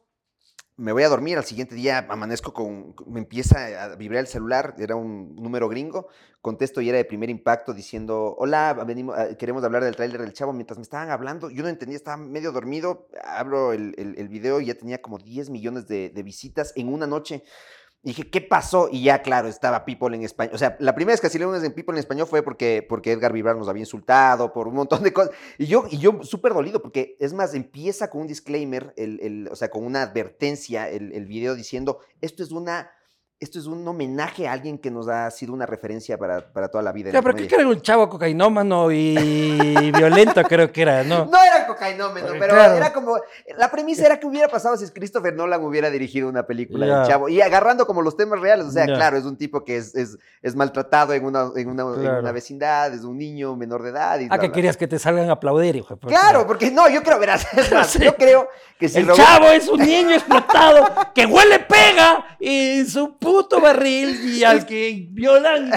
me 0.78 0.94
voy 0.94 1.04
a 1.04 1.10
dormir, 1.10 1.38
al 1.38 1.46
siguiente 1.46 1.76
día 1.76 2.08
amanezco 2.10 2.54
con, 2.54 2.96
me 3.06 3.20
empieza 3.20 3.84
a 3.84 3.96
vibrar 3.96 4.22
el 4.22 4.28
celular, 4.28 4.74
era 4.80 4.96
un 4.96 5.36
número 5.36 5.70
gringo, 5.70 6.08
contesto 6.42 6.82
y 6.82 6.90
era 6.90 6.98
de 6.98 7.06
primer 7.06 7.30
impacto 7.30 7.74
diciendo, 7.74 8.36
hola, 8.40 8.74
venimos, 8.88 9.16
ah, 9.18 9.36
queremos 9.38 9.64
hablar 9.64 9.84
del 9.84 9.96
tráiler 9.96 10.22
del 10.22 10.34
Chavo, 10.34 10.54
mientras 10.54 10.80
me 10.80 10.84
estaban 10.84 11.12
hablando, 11.12 11.52
yo 11.52 11.62
no 11.62 11.70
entendía, 11.70 11.98
estaba 11.98 12.18
medio 12.18 12.52
dormido, 12.52 13.08
abro 13.24 13.74
el, 13.74 13.94
el- 13.98 14.18
el 14.18 14.28
video 14.30 14.60
y 14.60 14.66
ya 14.68 14.74
tenía 14.76 15.02
como 15.02 15.20
10 15.20 15.50
millones 15.52 15.88
de, 15.88 16.10
de 16.10 16.24
visitas 16.24 16.74
en 16.76 16.92
una 16.92 17.06
noche. 17.06 17.44
Dije, 18.04 18.30
¿qué 18.32 18.42
pasó? 18.42 18.90
Y 18.92 19.04
ya, 19.04 19.22
claro, 19.22 19.48
estaba 19.48 19.86
People 19.86 20.16
en 20.16 20.24
español. 20.24 20.56
O 20.56 20.58
sea, 20.58 20.76
la 20.80 20.96
primera 20.96 21.14
vez 21.14 21.22
que 21.22 21.30
salieron 21.30 21.54
en 21.64 21.72
People 21.72 21.94
en 21.94 22.00
español 22.00 22.26
fue 22.26 22.42
porque, 22.42 22.84
porque 22.88 23.12
Edgar 23.12 23.32
Vivar 23.32 23.56
nos 23.56 23.70
había 23.70 23.82
insultado 23.82 24.52
por 24.54 24.68
un 24.68 24.74
montón 24.74 25.04
de 25.04 25.14
cosas. 25.14 25.32
Y 25.60 25.68
yo, 25.68 25.86
y 25.90 26.00
yo 26.00 26.24
súper 26.24 26.54
dolido, 26.54 26.82
porque 26.82 27.16
es 27.20 27.34
más, 27.34 27.54
empieza 27.54 28.10
con 28.10 28.22
un 28.22 28.28
disclaimer, 28.28 28.92
el, 28.98 29.20
el- 29.22 29.50
o 29.52 29.56
sea, 29.56 29.70
con 29.70 29.84
una 29.86 30.02
advertencia 30.02 30.90
el, 30.90 31.12
el 31.14 31.28
video 31.28 31.54
diciendo, 31.56 32.00
esto 32.22 32.42
es 32.44 32.52
una... 32.52 32.90
Esto 33.42 33.58
es 33.58 33.66
un 33.66 33.88
homenaje 33.88 34.48
a 34.48 34.52
alguien 34.52 34.78
que 34.78 34.92
nos 34.92 35.08
ha 35.08 35.32
sido 35.32 35.52
una 35.52 35.66
referencia 35.66 36.16
para, 36.16 36.42
para 36.54 36.68
toda 36.70 36.84
la 36.84 36.92
vida. 36.92 37.12
la 37.12 37.24
pero 37.24 37.34
¿qué 37.34 37.46
comedia". 37.48 37.58
era 37.62 37.70
un 37.70 37.82
chavo 37.82 38.08
cocainómano 38.08 38.92
y 38.92 39.92
violento 39.98 40.44
creo 40.44 40.72
que 40.72 40.84
era, 40.84 41.04
¿no? 41.04 41.26
No 41.26 41.44
era 41.44 41.66
cocainómeno, 41.66 42.28
Eh, 42.36 42.38
pero 42.40 42.54
claro. 42.54 42.76
era 42.76 42.94
como. 42.94 43.18
La 43.58 43.72
premisa 43.72 44.06
era 44.06 44.20
que 44.20 44.28
hubiera 44.28 44.48
pasado 44.48 44.78
si 44.78 44.88
Christopher 44.92 45.34
Nolan 45.34 45.64
hubiera 45.64 45.90
dirigido 45.90 46.30
una 46.30 46.46
película 46.46 46.86
Ya. 46.86 47.00
del 47.00 47.08
chavo. 47.08 47.30
Y 47.30 47.42
agarrando 47.42 47.88
como 47.88 48.04
los 48.04 48.16
temas 48.16 48.40
reales. 48.40 48.68
O 48.68 48.72
sea, 48.72 48.86
claro, 48.86 49.18
es 49.18 49.24
un 49.26 49.36
tipo 49.36 49.66
que 49.66 49.78
es, 49.78 49.96
es, 49.96 50.20
es 50.44 50.56
maltratado 50.56 51.14
en 51.14 51.26
una, 51.26 51.50
en, 51.56 51.68
una, 51.68 51.82
en 51.82 51.94
Claro. 52.02 52.20
una 52.20 52.32
vecindad, 52.32 52.94
es 52.94 53.04
un 53.04 53.18
niño 53.18 53.56
menor 53.56 53.82
de 53.82 53.90
edad. 53.90 54.20
Y 54.20 54.26
Ah, 54.26 54.28
bla, 54.28 54.38
que 54.38 54.48
bla. 54.50 54.54
querías 54.54 54.78
que 54.78 54.88
te 54.88 55.00
salgan 55.00 55.30
a 55.30 55.34
aplaudir, 55.34 55.76
hijo. 55.78 55.98
Claro, 55.98 56.46
porque 56.46 56.70
no, 56.70 56.88
yo 56.90 57.02
creo, 57.02 57.18
verás, 57.18 57.48
es 57.58 57.72
más, 57.74 57.88
Sí. 57.88 58.04
yo 58.04 58.16
creo 58.16 58.48
que 58.78 58.88
si 58.88 59.00
el 59.00 59.08
Robert- 59.08 59.26
chavo 59.26 59.48
es 59.48 59.68
un 59.68 59.80
niño 59.80 60.12
explotado 60.12 60.86
que 61.16 61.26
huele 61.26 61.58
pega 61.60 62.24
en 62.40 62.88
su 62.88 63.16
puto 63.32 63.62
barril 63.62 64.38
y 64.38 64.44
al 64.44 64.66
que 64.66 65.08
violan 65.10 65.72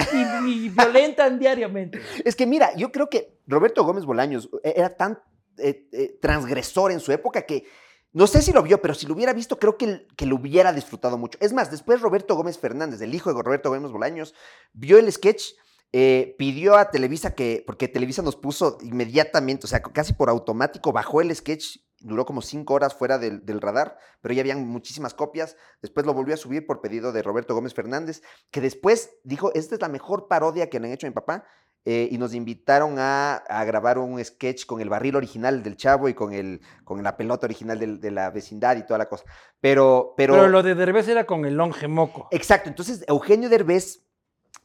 y, 0.45 0.49
y 0.49 0.69
violentan 0.69 1.39
diariamente. 1.39 2.01
Es 2.23 2.35
que 2.35 2.45
mira, 2.45 2.75
yo 2.75 2.91
creo 2.91 3.09
que 3.09 3.39
Roberto 3.47 3.83
Gómez 3.83 4.05
Bolaños 4.05 4.49
eh, 4.63 4.73
era 4.75 4.95
tan 4.95 5.19
eh, 5.57 5.87
eh, 5.93 6.17
transgresor 6.21 6.91
en 6.91 6.99
su 6.99 7.11
época 7.11 7.43
que 7.43 7.65
no 8.11 8.27
sé 8.27 8.41
si 8.41 8.53
lo 8.53 8.63
vio, 8.63 8.81
pero 8.81 8.93
si 8.93 9.05
lo 9.07 9.13
hubiera 9.13 9.33
visto, 9.33 9.59
creo 9.59 9.77
que, 9.77 10.07
que 10.15 10.25
lo 10.25 10.37
hubiera 10.37 10.71
disfrutado 10.71 11.17
mucho. 11.17 11.37
Es 11.41 11.51
más, 11.51 11.69
después 11.69 12.01
Roberto 12.01 12.35
Gómez 12.35 12.57
Fernández, 12.57 13.01
el 13.01 13.13
hijo 13.13 13.33
de 13.33 13.41
Roberto 13.41 13.69
Gómez 13.69 13.91
Bolaños, 13.91 14.33
vio 14.71 14.97
el 14.97 15.11
sketch, 15.11 15.43
eh, 15.91 16.33
pidió 16.37 16.77
a 16.77 16.91
Televisa 16.91 17.35
que, 17.35 17.63
porque 17.67 17.89
Televisa 17.89 18.21
nos 18.21 18.37
puso 18.37 18.77
inmediatamente, 18.81 19.65
o 19.65 19.67
sea, 19.67 19.81
casi 19.81 20.13
por 20.13 20.29
automático, 20.29 20.93
bajó 20.93 21.19
el 21.19 21.35
sketch 21.35 21.77
duró 21.99 22.25
como 22.25 22.41
cinco 22.41 22.73
horas 22.73 22.93
fuera 22.93 23.17
del, 23.17 23.45
del 23.45 23.61
radar, 23.61 23.97
pero 24.21 24.33
ya 24.33 24.41
habían 24.41 24.67
muchísimas 24.67 25.13
copias. 25.13 25.55
Después 25.81 26.05
lo 26.05 26.13
volvió 26.13 26.33
a 26.33 26.37
subir 26.37 26.65
por 26.67 26.81
pedido 26.81 27.11
de 27.11 27.21
Roberto 27.23 27.53
Gómez 27.55 27.73
Fernández, 27.73 28.21
que 28.51 28.61
después 28.61 29.11
dijo, 29.23 29.51
esta 29.53 29.75
es 29.75 29.81
la 29.81 29.89
mejor 29.89 30.27
parodia 30.27 30.69
que 30.69 30.79
le 30.79 30.87
han 30.87 30.93
hecho 30.93 31.07
a 31.07 31.09
mi 31.09 31.13
papá. 31.15 31.45
eh, 31.87 32.07
y 32.09 32.17
nos 32.17 32.33
invitaron 32.33 32.95
a, 32.97 33.35
a 33.35 33.63
grabar 33.63 33.99
un 33.99 34.23
sketch 34.25 34.65
con 34.65 34.81
el 34.81 34.89
barril 34.89 35.17
original 35.17 35.61
del 35.61 35.77
chavo 35.77 36.09
y 36.09 36.15
con, 36.15 36.33
el, 36.33 36.59
con 36.83 37.03
la 37.03 37.15
pelota 37.15 37.45
original 37.45 37.77
del- 37.77 37.99
de 38.01 38.09
la 38.09 38.31
vecindad 38.31 38.75
y 38.75 38.83
toda 38.87 38.97
la 38.97 39.07
cosa. 39.07 39.23
Pero, 39.61 40.15
pero, 40.17 40.33
Pero, 40.33 40.47
lo 40.47 40.63
de 40.63 40.73
Derbez 40.73 41.07
era 41.07 41.25
con 41.25 41.45
el 41.45 41.53
longe 41.57 41.87
moco. 41.87 42.27
Exacto, 42.31 42.69
entonces 42.69 43.05
Eugenio 43.07 43.49
Derbez 43.49 44.01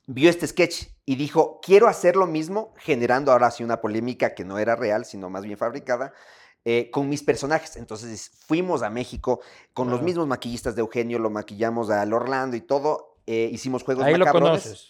vio 0.07 0.31
este 0.31 0.47
sketch 0.47 0.87
y 1.05 1.16
dijo, 1.16 1.61
quiero 1.62 1.88
hacer 1.88 2.16
lo 2.16 2.27
mismo, 2.27 2.73
generando 2.79 3.33
ahora 3.33 3.51
sí 3.51 3.62
una 3.64 3.83
polémica 3.83 4.35
que 4.35 4.47
no 4.47 4.59
era 4.59 4.75
real, 4.75 5.05
sino 5.05 5.29
más 5.29 5.45
bien 5.45 5.59
fabricada, 5.59 6.14
eh, 6.64 6.90
con 6.90 7.09
mis 7.09 7.23
personajes. 7.23 7.77
Entonces 7.77 8.31
fuimos 8.46 8.83
a 8.83 8.90
México 8.90 9.40
con 9.73 9.88
los 9.88 9.99
Claro. 9.99 10.07
mismos 10.07 10.27
maquillistas 10.27 10.75
de 10.75 10.81
Eugenio, 10.81 11.18
lo 11.18 11.31
maquillamos 11.31 11.90
al 11.90 12.12
Orlando 12.12 12.57
y 12.57 12.61
todo, 12.61 13.16
eh, 13.27 13.49
hicimos 13.53 13.83
juegos 13.83 14.05
Ahí 14.05 14.14
lo 14.16 14.27
macabrones. 14.27 14.62
conoces. 14.62 14.88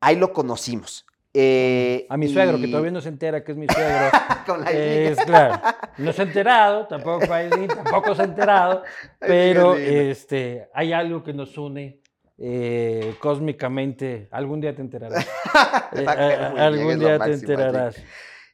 Ahí 0.00 0.16
lo 0.16 0.32
conocimos. 0.32 1.06
Eh, 1.32 2.06
A 2.08 2.16
mi 2.16 2.28
suegro, 2.28 2.58
que 2.58 2.66
y- 2.66 2.70
todavía 2.70 2.90
no 2.90 3.00
se 3.00 3.08
entera 3.08 3.44
que 3.44 3.52
es 3.52 3.58
mi 3.58 3.66
suegro. 3.68 4.10
con 4.46 4.64
la 4.64 4.70
es 4.72 5.18
claro. 5.20 5.60
No 5.98 6.12
se 6.12 6.22
ha 6.22 6.24
enterado, 6.24 6.86
tampoco 6.88 7.24
tampoco 7.26 8.14
se 8.16 8.22
ha 8.22 8.24
enterado, 8.24 8.82
pero 9.20 9.76
este, 9.76 10.68
hay 10.74 10.92
algo 10.92 11.22
que 11.22 11.32
nos 11.32 11.56
une 11.56 12.00
eh, 12.36 13.14
cósmicamente. 13.20 14.26
Algún 14.32 14.60
día 14.60 14.74
te 14.74 14.80
enterarás. 14.82 15.24
Te 15.92 16.02
Eh, 16.02 16.06
algún 16.06 16.94
lo 16.94 16.98
día 16.98 17.12
te 17.12 17.18
máximo, 17.18 17.34
enterarás. 17.52 17.96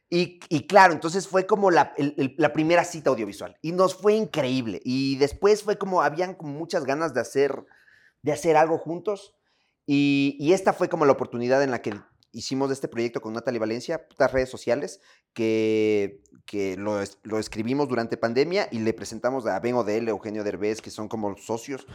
Y, 0.09 0.39
y 0.49 0.67
claro, 0.67 0.93
entonces 0.93 1.27
fue 1.27 1.45
como 1.45 1.69
la, 1.69 1.93
el- 1.97 2.13
el- 2.17 2.35
la 2.37 2.53
primera 2.53 2.83
cita 2.85 3.09
audiovisual. 3.09 3.57
Y 3.61 3.71
nos 3.73 3.93
fue 3.95 4.13
increíble. 4.13 4.79
Y 4.85 5.17
después 5.17 5.63
fue 5.63 5.77
como, 5.77 6.01
habían 6.01 6.33
como 6.35 6.53
muchas 6.53 6.85
ganas 6.85 7.13
de 7.13 7.21
hacer, 7.21 7.65
de 8.21 8.31
hacer 8.31 8.55
algo 8.55 8.77
juntos. 8.77 9.35
Y, 9.85 10.37
y 10.39 10.53
esta 10.53 10.71
fue 10.73 10.87
como 10.89 11.05
la 11.05 11.11
oportunidad 11.13 11.61
en 11.63 11.71
la 11.71 11.81
que 11.81 11.93
hicimos 12.31 12.71
este 12.71 12.87
proyecto 12.87 13.19
con 13.21 13.33
Natalie 13.33 13.59
Valencia, 13.59 14.07
putas 14.07 14.31
redes 14.31 14.49
sociales, 14.49 15.01
que, 15.33 16.21
que 16.45 16.77
lo, 16.77 16.99
lo 17.23 17.39
escribimos 17.39 17.87
durante 17.89 18.15
pandemia 18.17 18.67
y 18.71 18.79
le 18.79 18.93
presentamos 18.93 19.45
a 19.47 19.59
Ben 19.59 19.75
Odell, 19.75 20.07
Eugenio 20.07 20.43
Derbez, 20.43 20.81
que 20.81 20.89
son 20.91 21.07
como 21.07 21.35
socios. 21.37 21.85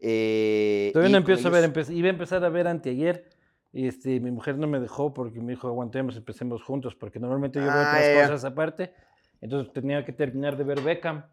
eh, 0.00 0.90
Todavía 0.92 1.12
no 1.12 1.18
empiezo 1.18 1.48
a 1.48 1.50
ver, 1.50 1.64
ellos- 1.64 1.88
empe- 1.88 1.94
iba 1.94 2.08
a 2.08 2.10
empezar 2.10 2.44
a 2.44 2.48
ver 2.48 2.66
anteayer. 2.66 3.30
Y 3.72 3.86
este, 3.86 4.18
mi 4.20 4.30
mujer 4.30 4.58
no 4.58 4.66
me 4.66 4.80
dejó 4.80 5.14
porque 5.14 5.40
me 5.40 5.52
dijo, 5.52 5.68
aguantemos, 5.68 6.16
empecemos 6.16 6.62
juntos, 6.62 6.94
porque 6.96 7.20
normalmente 7.20 7.58
yo 7.60 7.66
veo 7.66 7.82
Ah, 7.82 7.90
otras 7.90 8.08
cosas 8.30 8.44
aparte. 8.44 8.92
Entonces 9.40 9.72
tenía 9.72 10.04
que 10.04 10.12
terminar 10.12 10.56
de 10.56 10.64
ver 10.64 10.80
Beckham, 10.80 11.24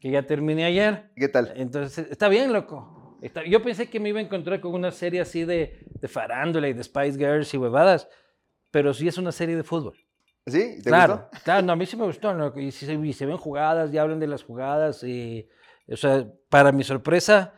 que 0.00 0.10
ya 0.10 0.22
terminé 0.26 0.64
ayer. 0.64 1.10
¿Qué 1.16 1.28
tal? 1.28 1.52
Entonces, 1.54 2.06
está 2.10 2.28
bien, 2.28 2.52
loco. 2.52 3.18
Está- 3.20 3.44
yo 3.44 3.62
pensé 3.62 3.88
que 3.88 4.00
me 4.00 4.08
iba 4.08 4.18
a 4.18 4.22
encontrar 4.22 4.60
con 4.60 4.74
una 4.74 4.90
serie 4.90 5.20
así 5.20 5.44
de, 5.44 5.86
de 6.00 6.08
farándula 6.08 6.66
y 6.68 6.72
de 6.72 6.82
Spice 6.82 7.18
Girls 7.18 7.52
y 7.54 7.58
huevadas, 7.58 8.08
pero 8.70 8.92
sí 8.94 9.06
es 9.06 9.18
una 9.18 9.30
serie 9.30 9.54
de 9.56 9.62
fútbol. 9.62 9.96
¿Sí? 10.46 10.78
¿Te 10.82 10.90
claro, 10.90 11.28
gustó? 11.30 11.44
claro, 11.44 11.66
no, 11.66 11.72
a 11.72 11.76
mí 11.76 11.86
sí 11.86 11.96
me 11.96 12.04
gustó, 12.04 12.32
loco, 12.34 12.58
y, 12.58 12.72
se, 12.72 12.92
y 12.94 13.12
se 13.12 13.26
ven 13.26 13.36
jugadas, 13.36 13.92
y 13.94 13.98
hablan 13.98 14.18
de 14.18 14.26
las 14.26 14.42
jugadas, 14.42 15.04
y, 15.04 15.48
o 15.88 15.96
sea, 15.96 16.26
para 16.48 16.72
mi 16.72 16.82
sorpresa, 16.82 17.54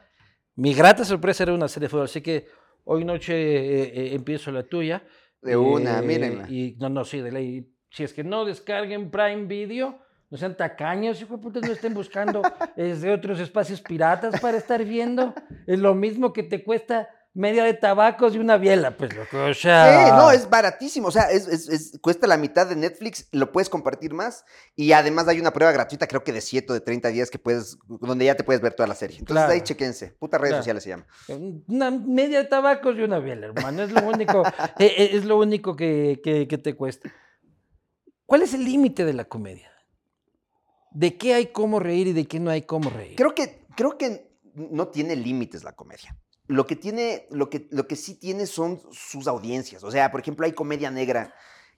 mi 0.54 0.74
grata 0.74 1.02
sorpresa 1.04 1.44
era 1.44 1.54
una 1.54 1.66
serie 1.68 1.86
de 1.86 1.90
fútbol, 1.90 2.04
así 2.04 2.20
que 2.20 2.46
hoy 2.84 3.04
noche 3.04 3.34
eh, 3.34 3.82
eh, 3.94 4.14
empiezo 4.14 4.50
la 4.52 4.62
tuya. 4.62 5.02
De 5.42 5.56
una, 5.56 5.98
eh, 5.98 6.02
mírenla. 6.02 6.48
Y 6.48 6.76
no, 6.78 6.88
no, 6.88 7.04
sí, 7.04 7.20
de 7.20 7.32
ley. 7.32 7.70
Si 7.90 8.02
es 8.02 8.12
que 8.12 8.24
no 8.24 8.44
descarguen 8.44 9.10
Prime 9.10 9.46
Video, 9.46 10.00
no 10.30 10.38
sean 10.38 10.56
tacaños, 10.56 11.20
hijo 11.20 11.36
de 11.36 11.42
puta, 11.42 11.60
no 11.60 11.72
estén 11.72 11.94
buscando 11.94 12.42
desde 12.76 13.12
otros 13.12 13.38
espacios 13.40 13.80
piratas 13.80 14.40
para 14.40 14.56
estar 14.56 14.84
viendo. 14.84 15.34
Es 15.66 15.78
lo 15.78 15.94
mismo 15.94 16.32
que 16.32 16.42
te 16.42 16.64
cuesta 16.64 17.08
media 17.34 17.64
de 17.64 17.74
tabacos 17.74 18.34
y 18.34 18.38
una 18.38 18.56
biela, 18.56 18.96
pues, 18.96 19.14
loco, 19.14 19.44
o 19.46 19.54
sea... 19.54 20.06
Sí, 20.06 20.12
no, 20.12 20.30
es 20.30 20.48
baratísimo. 20.48 21.08
O 21.08 21.10
sea, 21.10 21.30
es, 21.32 21.48
es- 21.48 21.68
es- 21.68 21.98
cuesta 22.00 22.26
la 22.28 22.36
mitad 22.36 22.66
de 22.68 22.76
Netflix, 22.76 23.26
lo 23.32 23.50
puedes 23.50 23.68
compartir 23.68 24.14
más. 24.14 24.44
Y 24.76 24.92
además 24.92 25.26
hay 25.26 25.40
una 25.40 25.52
prueba 25.52 25.72
gratuita, 25.72 26.06
creo 26.06 26.22
que 26.22 26.32
de 26.32 26.40
7 26.40 26.70
o 26.70 26.74
de 26.74 26.80
30 26.80 27.08
días, 27.08 27.30
que 27.30 27.38
puedes, 27.40 27.76
donde 27.88 28.24
ya 28.26 28.36
te 28.36 28.44
puedes 28.44 28.62
ver 28.62 28.72
toda 28.74 28.86
la 28.86 28.94
serie. 28.94 29.18
Entonces 29.18 29.42
Claro. 29.42 29.52
ahí 29.52 29.60
chequense. 29.62 30.08
Putas 30.18 30.40
redes 30.40 30.52
Claro. 30.52 30.62
sociales 30.62 30.82
se 30.84 30.90
llama. 30.90 31.06
Una 31.66 31.90
media 31.90 32.38
de 32.38 32.48
tabacos 32.48 32.96
y 32.96 33.02
una 33.02 33.18
biela, 33.18 33.46
hermano. 33.48 33.82
Es 33.82 33.90
lo 33.90 34.02
único, 34.06 34.46
eh, 34.46 34.52
eh, 34.96 35.10
es 35.14 35.24
lo 35.24 35.38
único 35.38 35.74
que, 35.76 36.20
que- 36.22 36.46
que 36.46 36.58
te 36.58 36.74
cuesta. 36.74 37.12
¿Cuál 38.26 38.42
es 38.42 38.54
el 38.54 38.64
límite 38.64 39.04
de 39.04 39.12
la 39.12 39.24
comedia? 39.24 39.70
¿De 40.92 41.16
qué 41.18 41.34
hay 41.34 41.46
cómo 41.48 41.80
reír 41.80 42.06
y 42.06 42.12
de 42.12 42.26
qué 42.26 42.38
no 42.38 42.50
hay 42.50 42.62
cómo 42.62 42.88
reír? 42.90 43.16
Creo 43.16 43.34
que, 43.34 43.66
creo 43.76 43.98
que 43.98 44.30
no 44.54 44.86
tiene 44.88 45.16
límites 45.16 45.64
la 45.64 45.72
comedia. 45.72 46.16
Lo 46.46 46.66
que, 46.66 46.76
tiene, 46.76 47.26
lo, 47.30 47.48
que, 47.48 47.68
lo 47.70 47.86
que 47.86 47.96
sí 47.96 48.14
tiene 48.14 48.46
son 48.46 48.80
sus 48.92 49.26
audiencias. 49.26 49.82
O 49.82 49.90
sea, 49.90 50.10
por 50.10 50.20
ejemplo, 50.20 50.44
hay 50.44 50.52
comedia 50.52 50.90
negra 50.90 51.34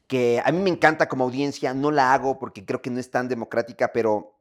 que 0.07 0.41
a 0.45 0.53
mí 0.53 0.59
me 0.59 0.71
encanta 0.71 1.09
como 1.09 1.25
audiencia, 1.25 1.75
no 1.75 1.91
la 1.91 2.13
hago 2.13 2.39
porque 2.39 2.65
creo 2.65 2.83
que 2.83 2.91
no 2.91 3.01
es 3.01 3.11
tan 3.11 3.29
democrática, 3.29 3.93
pero, 3.93 4.36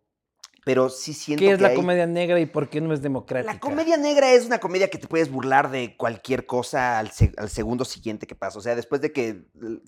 pero 0.66 0.90
sí 0.90 1.14
siento 1.14 1.40
¿Qué 1.46 1.52
es 1.52 1.56
que 1.58 1.62
la 1.62 1.70
hay- 1.70 1.76
comedia 1.76 2.06
negra 2.08 2.40
y 2.40 2.46
por 2.48 2.70
qué 2.70 2.82
no 2.82 2.92
es 2.94 3.02
democrática? 3.02 3.54
La 3.54 3.60
comedia 3.60 3.96
negra 3.98 4.34
es 4.34 4.46
una 4.48 4.58
comedia 4.60 4.90
que 4.90 4.98
te 4.98 5.08
puedes 5.08 5.32
burlar 5.32 5.70
de 5.72 5.96
cualquier 5.96 6.46
cosa 6.48 7.00
al, 7.00 7.12
se- 7.12 7.32
al 7.38 7.50
segundo 7.50 7.86
siguiente 7.86 8.26
que 8.28 8.34
pasa. 8.36 8.58
O 8.60 8.62
sea, 8.62 8.76
después 8.76 9.00
de 9.00 9.12
que 9.14 9.44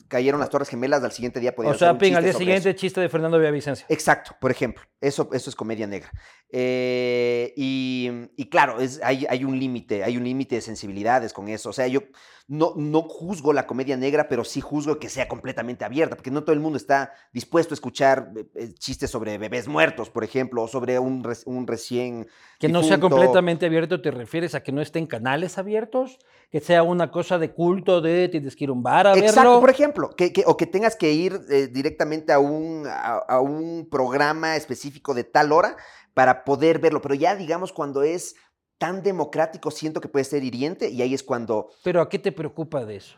cayeron 0.07 0.39
las 0.39 0.49
Torres 0.51 0.69
Gemelas, 0.69 1.03
al 1.03 1.11
siguiente 1.11 1.39
día 1.39 1.55
podías 1.55 1.75
O 1.75 1.77
sea, 1.79 1.87
hacer 1.89 1.93
un 1.95 1.99
ping, 1.99 2.13
al 2.13 2.23
día 2.23 2.33
siguiente 2.33 2.69
eso. 2.69 2.77
chiste 2.79 3.01
de 3.01 3.09
Fernando 3.09 3.39
Villavicencio. 3.39 3.85
Exacto, 3.89 4.35
por 4.39 4.51
ejemplo. 4.51 4.83
Eso, 5.01 5.29
eso 5.33 5.49
es 5.49 5.55
comedia 5.55 5.87
negra. 5.87 6.11
Eh, 6.51 7.53
y, 7.55 8.09
y 8.35 8.49
claro, 8.49 8.79
es, 8.79 9.01
hay, 9.03 9.25
hay 9.29 9.43
un 9.43 9.59
límite, 9.59 10.03
hay 10.03 10.15
un 10.15 10.23
límite 10.23 10.55
de 10.55 10.61
sensibilidades 10.61 11.33
con 11.33 11.47
eso. 11.49 11.69
O 11.69 11.73
sea, 11.73 11.87
yo 11.87 12.01
no, 12.49 12.71
no 12.77 13.01
juzgo 13.01 13.51
la 13.51 13.67
comedia 13.67 13.97
negra, 13.97 14.29
pero 14.29 14.45
sí 14.45 14.61
juzgo 14.61 14.99
que 14.99 15.09
sea 15.09 15.27
completamente 15.27 15.83
abierta, 15.83 16.15
porque 16.15 16.31
no 16.31 16.43
todo 16.43 16.53
el 16.53 16.61
mundo 16.61 16.77
está 16.77 17.11
dispuesto 17.33 17.73
a 17.73 17.75
escuchar 17.75 18.31
eh, 18.37 18.45
eh, 18.55 18.73
chistes 18.73 19.09
sobre 19.11 19.37
bebés 19.37 19.67
muertos, 19.67 20.09
por 20.09 20.23
ejemplo, 20.23 20.63
o 20.63 20.67
sobre 20.69 20.97
un, 20.97 21.23
recién 21.67 22.27
Que 22.59 22.69
no 22.69 22.83
sea 22.83 22.99
completamente 22.99 23.65
abierto, 23.65 24.01
¿te 24.01 24.11
refieres 24.11 24.55
a 24.55 24.63
que 24.63 24.71
no 24.71 24.81
esté 24.81 24.99
en 24.99 25.07
canales 25.07 25.57
abiertos? 25.57 26.19
Que 26.49 26.61
sea 26.61 26.83
una 26.83 27.11
cosa 27.11 27.37
de 27.37 27.51
culto 27.51 27.99
de 27.99 28.29
tienes 28.29 28.55
que 28.55 28.63
ir 28.63 28.69
a 28.69 28.73
un 28.73 28.81
bar 28.83 29.07
a 29.07 29.17
Exacto, 29.17 29.41
verlo. 29.49 29.59
por 29.59 29.69
ejemplo, 29.69 30.09
que, 30.15 30.31
que- 30.31 30.43
o 30.47 30.55
que 30.55 30.67
tengas 30.67 30.95
que 30.95 31.11
ir 31.11 31.37
eh, 31.49 31.67
directamente 31.67 32.31
a 32.31 32.39
un, 32.39 32.85
a, 32.87 33.17
a 33.27 33.41
un 33.41 33.89
programa 33.91 34.55
específico 34.55 35.13
de 35.13 35.25
tal 35.25 35.51
hora 35.51 35.75
para 36.13 36.45
poder 36.45 36.79
verlo, 36.79 37.01
pero 37.01 37.13
ya 37.13 37.35
digamos 37.35 37.73
cuando 37.73 38.01
es 38.03 38.35
tan 38.77 39.01
democrático 39.03 39.71
siento 39.71 40.01
que 40.01 40.07
puede 40.07 40.25
ser 40.25 40.43
hiriente 40.43 40.89
y 40.89 41.01
ahí 41.01 41.13
es 41.13 41.23
cuando... 41.23 41.69
Pero 41.83 42.01
¿a 42.01 42.09
qué 42.09 42.19
te 42.19 42.31
preocupa 42.31 42.85
de 42.85 42.97
eso? 42.97 43.17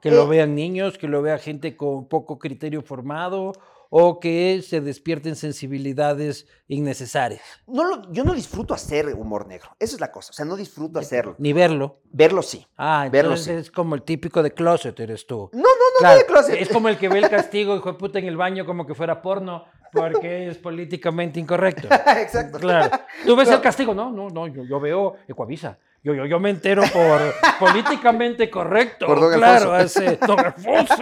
¿Que 0.00 0.08
Eh, 0.08 0.12
lo 0.12 0.26
vean 0.28 0.54
niños, 0.54 0.98
que 0.98 1.08
lo 1.08 1.22
vea 1.22 1.38
gente 1.38 1.76
con 1.76 2.08
poco 2.08 2.38
criterio 2.38 2.82
formado 2.82 3.52
o 3.88 4.18
que 4.20 4.62
se 4.66 4.80
despierten 4.80 5.36
sensibilidades 5.36 6.46
innecesarias? 6.68 7.42
No 7.66 7.84
lo- 7.84 8.12
yo 8.12 8.24
no 8.24 8.34
disfruto 8.34 8.74
hacer 8.74 9.06
humor 9.14 9.46
negro, 9.46 9.68
esa 9.78 9.94
es 9.94 10.00
la 10.00 10.10
cosa, 10.12 10.30
o 10.30 10.32
sea, 10.34 10.44
no 10.44 10.56
disfruto 10.56 10.98
hacerlo. 10.98 11.34
Ni 11.38 11.52
verlo. 11.52 12.00
Verlo 12.12 12.42
sí. 12.42 12.66
Ah, 12.76 13.08
Verlo 13.10 13.32
entonces 13.32 13.54
sí. 13.54 13.60
es 13.68 13.70
como 13.70 13.94
el 13.94 14.02
típico 14.02 14.42
de 14.42 14.52
closet 14.52 14.98
eres 15.00 15.26
tú. 15.26 15.50
No, 15.52 15.60
no, 15.60 15.64
no, 15.64 15.98
Claro, 15.98 16.14
no 16.14 16.20
de 16.20 16.26
closet. 16.26 16.60
Es 16.60 16.68
como 16.68 16.88
el 16.88 16.98
que 16.98 17.08
ve 17.08 17.18
el 17.18 17.28
castigo, 17.30 17.76
hijo 17.76 17.92
de 17.92 17.98
puta, 17.98 18.18
en 18.18 18.26
el 18.26 18.36
baño 18.36 18.66
como 18.66 18.86
que 18.86 18.94
fuera 18.94 19.22
porno, 19.22 19.64
porque 19.96 20.48
es 20.48 20.58
políticamente 20.58 21.40
incorrecto. 21.40 21.88
Exacto. 22.16 22.58
Claro. 22.58 22.90
¿Tú 23.24 23.34
ves 23.34 23.48
No. 23.48 23.54
el 23.54 23.60
castigo? 23.60 23.94
No, 23.94 24.10
no, 24.12 24.28
no, 24.28 24.46
yo, 24.46 24.64
yo 24.64 24.78
veo 24.78 25.16
Ecuavisa. 25.26 25.78
Yo, 26.04 26.14
yo, 26.14 26.24
yo 26.26 26.38
me 26.38 26.50
entero 26.50 26.82
por 26.92 27.20
políticamente 27.58 28.48
correcto. 28.48 29.06
Por 29.06 29.18
Don 29.18 29.32
claro, 29.34 29.72
hace 29.72 30.16
Don 30.24 30.38
Alfonso. 30.38 30.94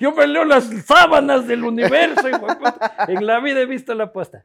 Yo 0.00 0.10
me 0.12 0.26
leo 0.26 0.44
las 0.44 0.64
sábanas 0.86 1.46
del 1.46 1.62
universo. 1.64 2.26
En 3.06 3.26
la 3.26 3.38
vida 3.40 3.60
he 3.60 3.66
visto 3.66 3.94
la 3.94 4.04
apuesta. 4.04 4.42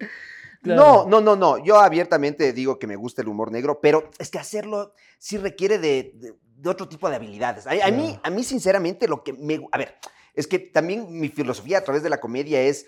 No, 0.61 1.07
no, 1.07 1.21
no, 1.21 1.35
no. 1.35 1.57
Yo 1.63 1.79
abiertamente 1.79 2.53
digo 2.53 2.77
que 2.77 2.85
me 2.85 2.97
gusta 2.97 3.21
el 3.21 3.29
humor 3.29 3.51
negro, 3.51 3.79
pero 3.81 4.11
es 4.19 4.29
que 4.29 4.37
hacerlo 4.37 4.93
sí 5.17 5.37
requiere 5.37 5.79
de, 5.79 6.11
de- 6.15 6.33
de 6.59 6.69
otro 6.69 6.89
tipo 6.89 7.09
de 7.09 7.15
habilidades. 7.15 7.65
A, 7.65 7.71
a 7.71 7.89
mí, 7.89 8.19
a 8.21 8.29
mí, 8.29 8.43
sinceramente, 8.43 9.07
lo 9.07 9.23
que 9.23 9.31
me... 9.31 9.65
A 9.71 9.77
ver, 9.77 9.95
es 10.35 10.45
que 10.45 10.59
también 10.59 11.07
mi 11.09 11.29
filosofía 11.29 11.77
a 11.77 11.83
través 11.85 12.03
de 12.03 12.09
la 12.09 12.19
comedia 12.19 12.59
es... 12.61 12.85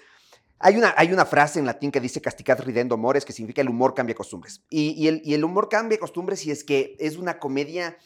Hay 0.62 0.78
una, 0.78 0.94
hay 0.98 1.12
una 1.12 1.26
frase 1.26 1.60
en 1.60 1.66
latín 1.66 1.92
que 1.92 2.00
dice 2.00 2.22
castigat 2.22 2.60
ridendo 2.60 2.98
mores, 2.98 3.26
que 3.26 3.34
significa 3.34 3.62
el 3.62 3.70
humor 3.70 3.94
cambia 3.94 4.16
costumbres. 4.16 4.64
Y, 4.70 4.92
y 4.92 5.08
el, 5.08 5.22
y 5.24 5.34
el 5.34 5.44
humor 5.44 5.70
cambia 5.70 5.98
costumbres 6.00 6.40
si 6.40 6.52
es 6.52 6.64
que 6.64 6.96
es 7.00 7.18
una 7.18 7.40
comedia 7.40 7.98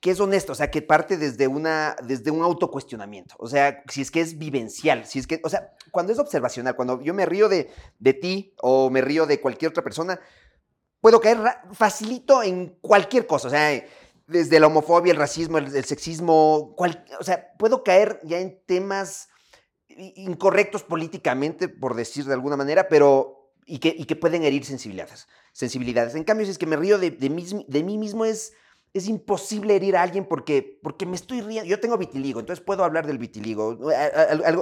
que 0.00 0.10
es 0.10 0.20
honesta, 0.20 0.52
o 0.52 0.54
sea, 0.54 0.70
que 0.70 0.82
parte 0.82 1.16
desde, 1.16 1.48
una, 1.48 1.96
desde 2.04 2.30
un 2.30 2.42
autocuestionamiento. 2.42 3.34
O 3.38 3.48
sea, 3.48 3.82
si 3.88 4.02
es 4.02 4.10
que 4.10 4.20
es 4.20 4.38
vivencial, 4.38 5.06
si 5.06 5.18
es 5.18 5.26
que, 5.26 5.40
o 5.42 5.48
sea, 5.48 5.72
cuando 5.90 6.12
es 6.12 6.18
observacional, 6.18 6.76
cuando 6.76 7.00
yo 7.00 7.14
me 7.14 7.26
río 7.26 7.48
de, 7.48 7.70
de 7.98 8.14
ti 8.14 8.54
o 8.60 8.90
me 8.90 9.00
río 9.00 9.26
de 9.26 9.40
cualquier 9.40 9.70
otra 9.70 9.82
persona, 9.82 10.20
puedo 11.00 11.20
caer 11.20 11.38
facilito 11.72 12.42
en 12.42 12.76
cualquier 12.80 13.26
cosa, 13.26 13.48
o 13.48 13.50
sea, 13.50 13.84
desde 14.26 14.60
la 14.60 14.66
homofobia, 14.66 15.12
el 15.12 15.18
racismo, 15.18 15.58
el, 15.58 15.84
sexismo, 15.84 16.74
o 16.76 17.24
sea, 17.24 17.52
puedo 17.58 17.82
caer 17.82 18.20
ya 18.24 18.38
en 18.38 18.60
temas 18.66 19.28
incorrectos 19.88 20.82
políticamente, 20.82 21.68
por 21.68 21.94
decir 21.94 22.24
de 22.24 22.34
alguna 22.34 22.56
manera, 22.56 22.88
pero 22.88 23.52
y 23.66 23.78
que, 23.78 23.94
y 23.96 24.04
que 24.04 24.16
pueden 24.16 24.44
herir 24.44 24.64
sensibilidades, 24.64 25.26
sensibilidades. 25.52 26.14
En 26.14 26.24
cambio, 26.24 26.46
si 26.46 26.52
es 26.52 26.58
que 26.58 26.66
me 26.66 26.76
río 26.76 26.98
de, 26.98 27.10
de, 27.10 27.30
mí, 27.30 27.44
de 27.66 27.82
mí 27.82 27.98
mismo, 27.98 28.24
es, 28.24 28.52
es 28.94 29.08
imposible 29.08 29.74
herir 29.76 29.96
a 29.96 30.02
alguien 30.02 30.24
porque, 30.24 30.78
porque 30.82 31.04
me 31.04 31.16
estoy 31.16 31.40
riendo. 31.40 31.68
Yo 31.68 31.80
tengo 31.80 31.98
vitiligo, 31.98 32.40
entonces 32.40 32.64
puedo 32.64 32.84
hablar 32.84 33.06
del 33.06 33.18
vitiligo. 33.18 33.76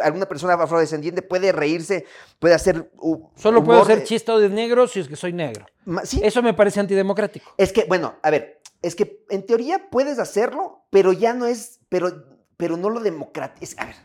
Alguna 0.02 0.26
persona 0.26 0.54
afrodescendiente 0.54 1.22
puede 1.22 1.52
reírse, 1.52 2.06
puede 2.38 2.54
hacer. 2.54 2.90
Solo 3.36 3.62
puedo 3.62 3.82
hacer 3.82 4.04
chiste 4.04 4.32
de 4.32 4.48
negro 4.48 4.88
si 4.88 5.00
es 5.00 5.08
que 5.08 5.16
soy 5.16 5.32
negro. 5.32 5.66
¿Sí? 6.04 6.20
Eso 6.24 6.42
me 6.42 6.54
parece 6.54 6.80
antidemocrático. 6.80 7.52
Es 7.58 7.72
que, 7.72 7.84
bueno, 7.84 8.16
a 8.22 8.30
ver, 8.30 8.62
es 8.82 8.94
que 8.94 9.24
en 9.28 9.44
teoría 9.44 9.90
puedes 9.90 10.18
hacerlo, 10.18 10.86
pero 10.90 11.12
ya 11.12 11.34
no 11.34 11.46
es. 11.46 11.80
Pero, 11.90 12.24
pero 12.56 12.76
no 12.76 12.88
lo 12.88 13.00
democrático. 13.00 13.66
A 13.78 13.86
ver. 13.86 13.96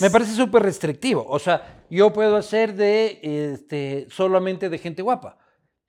Me 0.00 0.10
parece 0.10 0.34
súper 0.34 0.62
restrictivo. 0.62 1.24
O 1.26 1.38
sea, 1.38 1.82
yo 1.88 2.12
puedo 2.12 2.36
hacer 2.36 2.74
de 2.74 3.18
este, 3.22 4.06
solamente 4.10 4.68
de 4.68 4.78
gente 4.78 5.02
guapa. 5.02 5.38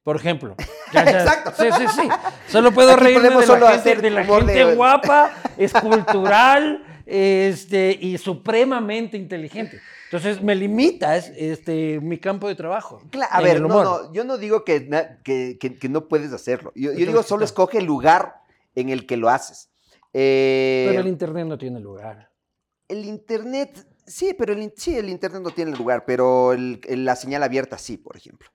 Por 0.03 0.15
ejemplo. 0.15 0.55
Exacto. 0.93 1.51
Sí, 1.57 1.67
sí, 1.77 1.85
sí. 2.01 2.09
Solo 2.47 2.71
puedo 2.71 2.95
reírme 2.95 3.29
de 3.29 3.47
la 3.47 3.79
gente, 3.79 4.01
de 4.01 4.09
la 4.09 4.23
gente 4.23 4.75
guapa, 4.75 5.33
escultural 5.57 6.85
este, 7.05 7.97
y 7.99 8.17
supremamente 8.17 9.17
inteligente. 9.17 9.81
Entonces 10.05 10.41
me 10.41 10.55
limita 10.55 11.17
este, 11.17 11.99
mi 11.99 12.17
campo 12.17 12.47
de 12.47 12.55
trabajo. 12.55 13.03
Claro, 13.11 13.31
a 13.31 13.41
ver, 13.41 13.61
no, 13.61 13.83
no, 13.83 14.13
yo 14.13 14.23
no 14.23 14.37
digo 14.37 14.63
que, 14.63 14.89
que, 15.23 15.89
no 15.89 16.07
puedes 16.07 16.33
hacerlo. 16.33 16.71
Yo, 16.75 16.93
yo 16.93 17.05
digo, 17.05 17.21
solo 17.23 17.45
escoge 17.45 17.77
el 17.79 17.85
lugar 17.85 18.41
en 18.73 18.89
el 18.89 19.05
que 19.05 19.17
lo 19.17 19.29
haces. 19.29 19.69
Eh, 20.13 20.87
Pero 20.89 21.01
el 21.01 21.07
Internet 21.07 21.45
no 21.45 21.57
tiene 21.57 21.79
lugar 21.79 22.28
el 22.89 23.05
Internet, 23.05 23.87
sí, 24.05 24.35
pero 24.37 24.53
el, 24.53 24.73
sí, 24.75 24.97
el 24.97 25.07
Internet 25.07 25.41
no 25.41 25.51
tiene 25.51 25.77
lugar, 25.77 26.03
pero 26.05 26.53
la 26.57 27.15
señal 27.15 27.43
abierta 27.43 27.77
sí, 27.77 27.97
por 27.97 28.17
ejemplo. 28.17 28.49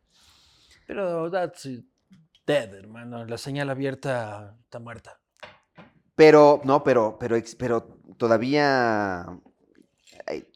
Pero 0.86 1.30
that's 1.30 1.68
dead, 2.46 2.74
hermano. 2.74 3.24
La 3.24 3.38
señal 3.38 3.70
abierta 3.70 4.56
está 4.64 4.78
muerta. 4.78 5.18
Pero, 6.16 6.60
no, 6.64 6.84
pero, 6.84 7.16
pero, 7.18 7.36
pero 7.58 7.82
todavía... 8.18 9.26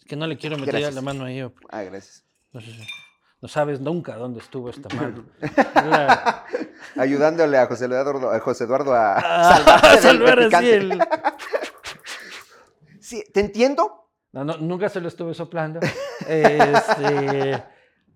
que 0.07 0.17
no 0.17 0.27
le 0.27 0.37
quiero 0.37 0.59
meter 0.59 0.93
la 0.93 1.01
mano 1.01 1.25
ahí. 1.25 1.41
Ah, 1.71 1.83
gracias. 1.83 2.25
No, 3.41 3.49
sabes 3.49 3.81
nunca 3.81 4.17
dónde 4.17 4.41
estuvo 4.41 4.69
esta 4.71 4.89
mano. 4.95 5.25
Ayudándole 6.97 7.59
a 7.59 7.67
José 7.67 7.85
Eduardo 7.85 8.31
a, 8.31 8.41
José 8.41 8.65
Eduardo 8.65 8.93
a, 8.95 9.15
ah, 9.17 9.97
salvar 10.01 10.41
así 10.41 10.71
el... 10.71 11.01
Sí, 13.09 13.25
¿te 13.33 13.41
entiendo? 13.41 14.11
No, 14.33 14.45
nunca 14.45 14.91
se 14.91 15.01
lo 15.01 15.09
estuve 15.09 15.33
soplando. 15.33 15.81
Este, 16.29 17.65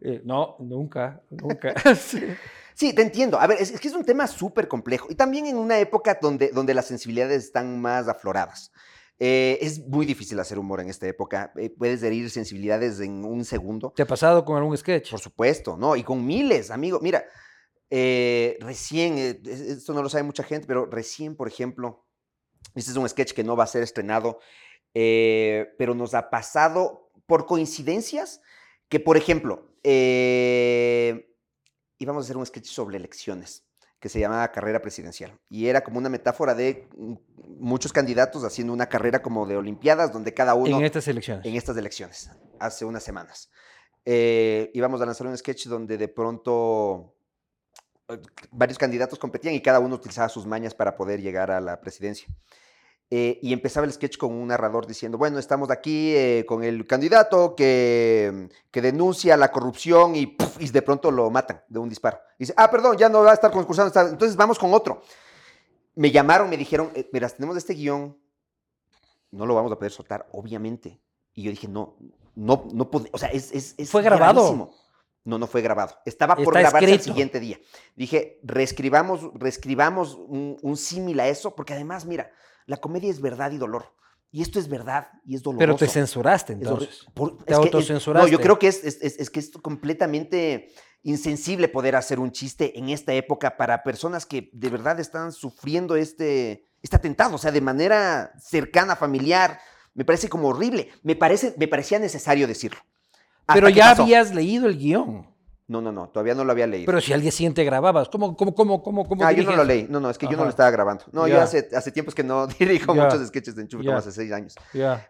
eh, 0.02 0.20
no, 0.24 0.57
nunca, 0.59 1.22
nunca. 1.31 1.72
sí. 2.74 2.92
te 2.92 3.00
entiendo. 3.00 3.40
A 3.40 3.46
ver, 3.46 3.57
es, 3.59 3.81
que 3.81 3.88
es 3.88 3.94
un 3.94 4.05
tema 4.05 4.26
súper 4.26 4.68
complejo. 4.68 5.07
Y 5.09 5.14
también 5.14 5.46
en 5.46 5.57
una 5.57 5.78
época 5.78 6.18
donde, 6.20 6.48
donde 6.48 6.74
las 6.74 6.85
sensibilidades 6.85 7.44
están 7.44 7.81
más 7.81 8.07
afloradas. 8.07 8.70
Eh, 9.18 9.61
es 9.62 9.87
muy 9.87 10.05
difícil 10.05 10.38
hacer 10.40 10.59
humor 10.59 10.81
en 10.81 10.90
esta 10.90 11.07
época. 11.07 11.52
Eh, 11.57 11.70
puedes 11.70 12.02
herir 12.02 12.28
sensibilidades 12.28 13.00
en 13.00 13.24
un 13.24 13.46
segundo. 13.46 13.94
¿Te 13.96 14.02
ha 14.02 14.07
pasado 14.07 14.44
con 14.44 14.59
algún 14.59 14.76
sketch? 14.76 15.11
Por 15.11 15.20
supuesto, 15.20 15.78
¿no? 15.78 15.96
Y 15.96 16.02
con 16.02 16.26
miles, 16.26 16.70
amigo. 16.70 17.00
Mira, 17.00 17.24
recién, 17.88 19.16
esto 19.46 19.94
no 19.94 20.02
lo 20.02 20.11
sabe 20.11 20.24
mucha 20.24 20.42
gente, 20.42 20.66
pero 20.66 20.85
recién, 20.85 21.35
por 21.35 21.48
ejemplo, 21.48 22.05
este 22.74 22.90
es 22.90 22.96
un 22.96 23.09
sketch 23.09 23.33
que 23.33 23.44
no 23.44 23.57
va 23.57 23.64
a 23.64 23.68
ser 23.68 23.83
estrenado 23.83 24.38
eh, 24.94 25.74
pero 25.78 25.94
nos 25.94 26.14
ha 26.14 26.31
pasado 26.31 27.11
por 27.26 27.46
coincidencias 27.46 28.40
que, 28.88 29.00
por 29.00 29.16
ejemplo, 29.16 29.74
eh, 29.83 31.35
íbamos 31.98 32.24
a 32.24 32.26
hacer 32.26 32.37
un 32.37 32.46
sketch 32.46 32.66
sobre 32.66 32.96
elecciones 32.96 33.64
que 33.98 34.09
se 34.09 34.18
llamaba 34.18 34.50
carrera 34.50 34.83
presidencial. 34.83 35.38
Y 35.48 35.68
era 35.68 35.85
como 35.85 35.98
una 35.98 36.09
metáfora 36.09 36.55
de 36.55 36.88
muchos 37.59 37.92
candidatos 37.92 38.42
haciendo 38.42 38.72
una 38.72 38.88
carrera 38.88 39.22
como 39.22 39.46
de 39.46 39.57
Olimpiadas, 39.57 40.12
donde 40.12 40.35
cada 40.35 40.55
uno... 40.55 40.78
En 40.78 40.85
estas 40.85 41.07
elecciones. 41.07 41.46
En 41.46 41.55
estas 41.55 41.76
elecciones, 41.76 42.31
hace 42.59 42.85
unas 42.85 43.05
semanas. 43.05 43.48
Eh, 44.05 44.72
íbamos 44.74 45.00
a 45.00 45.07
lanzar 45.07 45.28
un 45.28 45.38
sketch 45.38 45.66
donde 45.66 45.96
de 45.96 46.09
pronto 46.09 47.14
varios 48.50 48.76
candidatos 48.76 49.18
competían 49.18 49.55
y 49.55 49.62
cada 49.62 49.78
uno 49.78 49.94
utilizaba 49.94 50.28
sus 50.28 50.46
mañas 50.46 50.74
para 50.74 50.96
poder 50.96 51.22
llegar 51.22 51.50
a 51.50 51.61
la 51.61 51.81
presidencia. 51.81 52.26
Eh, 53.14 53.38
y 53.42 53.53
empezaba 53.53 53.85
el 53.85 53.92
sketch 53.92 54.16
con 54.16 54.33
un 54.33 54.48
narrador 54.48 54.87
diciendo, 54.87 55.18
bueno, 55.18 55.38
estamos 55.38 55.70
aquí 55.70 56.16
eh, 56.16 56.46
con 56.48 56.64
el 56.64 56.87
candidato 56.87 57.55
que, 57.55 58.48
que, 58.70 58.81
denuncia 58.81 59.37
la 59.37 59.53
corrupción 59.53 60.16
y, 60.16 60.35
y, 60.59 60.70
de 60.70 60.81
pronto 60.81 61.11
lo 61.11 61.29
matan 61.29 61.62
de 61.68 61.79
un 61.79 61.90
disparo. 61.90 62.18
Y 62.38 62.44
dice, 62.44 62.55
ah, 62.57 62.70
perdón, 62.70 62.96
ya 62.96 63.11
no 63.11 63.22
va 63.22 63.33
a 63.33 63.35
estar 63.35 63.51
concursando, 63.51 63.92
entonces 64.09 64.35
vamos 64.35 64.59
con 64.59 64.72
otro. 64.72 65.03
Me 65.94 66.11
llamaron, 66.11 66.48
me 66.48 66.57
dijeron, 66.57 66.90
eh, 66.94 67.07
mira, 67.12 67.29
tenemos 67.29 67.55
este 67.59 67.75
guion, 67.75 68.16
no 69.31 69.44
lo 69.44 69.57
vamos 69.57 69.70
a 69.72 69.77
poder 69.77 69.92
soltar, 69.92 70.27
obviamente. 70.33 70.98
Y 71.35 71.42
yo 71.42 71.51
dije, 71.51 71.68
no, 71.68 71.98
no, 72.35 72.66
no 72.72 72.90
puede, 72.90 73.11
o 73.12 73.18
sea, 73.18 73.29
es, 73.29 73.53
es, 73.53 73.90
¿Fue 73.90 74.01
grabado? 74.01 74.72
No, 75.22 75.37
no 75.37 75.46
fue 75.46 75.61
grabado. 75.61 75.98
Estaba 76.07 76.35
por 76.35 76.55
grabarse 76.55 76.94
el 76.94 77.01
siguiente 77.03 77.40
día. 77.40 77.61
Dije, 77.94 78.40
reescribamos, 78.42 79.31
reescribamos 79.35 80.14
un, 80.14 80.57
un 80.62 80.79
símil 80.79 81.20
a 81.20 81.29
eso, 81.29 81.55
porque 81.55 81.75
además, 81.75 82.07
mira, 82.07 82.33
la 82.66 82.77
comedia 82.79 83.11
es 83.11 83.20
verdad 83.20 83.53
y 83.53 83.59
dolor. 83.59 83.94
Y 84.31 84.40
esto 84.40 84.59
es 84.59 84.68
verdad 84.68 85.09
y 85.27 85.35
es 85.35 85.42
doloroso. 85.42 85.66
Pero 85.66 85.77
te 85.77 85.87
censuraste 85.87 86.55
entonces. 86.55 87.07
te 87.44 87.53
autocensuraste. 87.53 88.31
no, 88.31 88.33
yo 88.33 88.40
creo 88.42 88.59
que 88.59 88.68
es, 88.68 88.83
es, 88.83 89.31
que 89.31 89.40
es 89.40 89.51
completamente 89.51 90.72
insensible 91.03 91.68
poder 91.68 91.96
hacer 91.96 92.18
un 92.18 92.33
chiste 92.33 92.79
en 92.79 92.88
esta 92.88 93.12
época 93.12 93.59
para 93.59 93.83
personas 93.83 94.25
que 94.25 94.48
de 94.55 94.70
verdad 94.70 94.98
están 95.01 95.33
sufriendo 95.33 95.96
este, 95.96 96.66
este 96.81 96.96
atentado, 96.96 97.35
o 97.35 97.38
sea, 97.38 97.53
de 97.53 97.61
manera 97.61 98.33
cercana, 98.40 98.96
familiar. 98.96 99.59
Me 99.92 100.07
parece 100.07 100.31
como 100.31 100.48
horrible. 100.48 100.88
Me, 101.03 101.14
parece, 101.14 101.55
me 101.59 101.68
parecía 101.68 101.98
necesario 101.98 102.46
decirlo. 102.46 102.81
Pero 103.53 103.68
ya 103.68 103.90
habías 103.90 104.35
leído 104.35 104.66
el 104.66 104.79
guion. 104.79 105.32
No, 105.68 105.81
no, 105.81 105.92
no, 105.92 106.09
todavía 106.09 106.35
no 106.35 106.44
lo 106.44 106.53
había 106.53 106.66
leído. 106.66 106.87
Pero 106.87 107.01
si 107.01 107.12
al 107.12 107.22
día 107.22 107.31
siguiente 107.31 107.64
grababas, 107.64 108.09
¿cómo, 108.09 108.37
cómo, 108.37 108.55
cómo, 108.55 108.83
cómo, 108.83 109.09
cómo 109.09 109.25
Ah, 109.25 109.33
yo 109.33 109.44
no 109.44 109.57
lo 109.57 109.64
leí. 109.64 109.87
No, 109.88 110.01
no, 110.01 110.11
es 110.11 110.18
que 110.18 110.27
yo 110.27 110.37
no 110.37 110.44
lo 110.44 110.51
estaba 110.51 110.70
grabando. 110.70 111.05
No, 111.12 111.27
yo 111.29 111.40
hace, 111.40 111.68
hace 111.75 111.92
tiempos 111.92 112.14
que 112.14 112.25
no 112.25 112.46
dirijo 112.59 112.94
muchos 112.94 113.27
sketches 113.29 113.55
de 113.55 113.62
Enchufe, 113.62 113.85
como 113.85 113.98
hace 113.98 114.12
seis 114.12 114.33
años. 114.33 114.55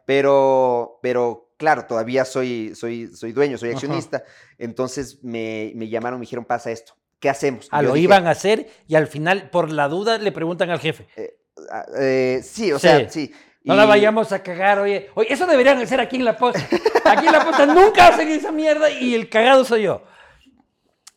Pero, 0.06 0.98
pero 1.02 1.54
claro, 1.56 1.86
todavía 1.86 2.24
soy, 2.24 2.74
soy, 2.74 3.08
soy 3.14 3.32
dueño, 3.32 3.58
soy 3.58 3.70
accionista. 3.70 4.24
Entonces 4.58 5.22
me, 5.22 5.72
me, 5.74 5.88
llamaron, 5.88 6.18
me 6.18 6.24
dijeron, 6.24 6.44
pasa 6.44 6.70
esto. 6.70 6.94
¿Qué 7.18 7.30
hacemos? 7.30 7.68
Ah, 7.70 7.82
lo 7.82 7.96
iban 7.96 8.26
a 8.26 8.30
hacer 8.30 8.68
y 8.88 8.96
al 8.96 9.06
final, 9.06 9.48
por 9.50 9.70
la 9.70 9.88
duda, 9.88 10.18
le 10.18 10.32
preguntan 10.32 10.70
al 10.70 10.80
jefe. 10.80 11.06
Eh, 11.16 11.38
ah, 11.70 11.86
eh, 11.98 12.40
sí, 12.42 12.72
o 12.72 12.78
sea, 12.78 13.08
sí. 13.08 13.32
No 13.64 13.76
la 13.76 13.86
vayamos 13.86 14.32
a 14.32 14.42
cagar, 14.42 14.80
oye. 14.80 15.08
Oye, 15.14 15.32
eso 15.32 15.46
deberían 15.46 15.78
hacer 15.78 16.00
aquí 16.00 16.16
en 16.16 16.24
La 16.24 16.36
Posta. 16.36 16.66
Aquí 17.04 17.26
en 17.26 17.32
La 17.32 17.44
Posta 17.44 17.66
nunca 17.66 18.08
hacen 18.08 18.28
esa 18.28 18.50
mierda 18.50 18.90
y 18.90 19.14
el 19.14 19.28
cagado 19.28 19.64
soy 19.64 19.82
yo. 19.82 20.02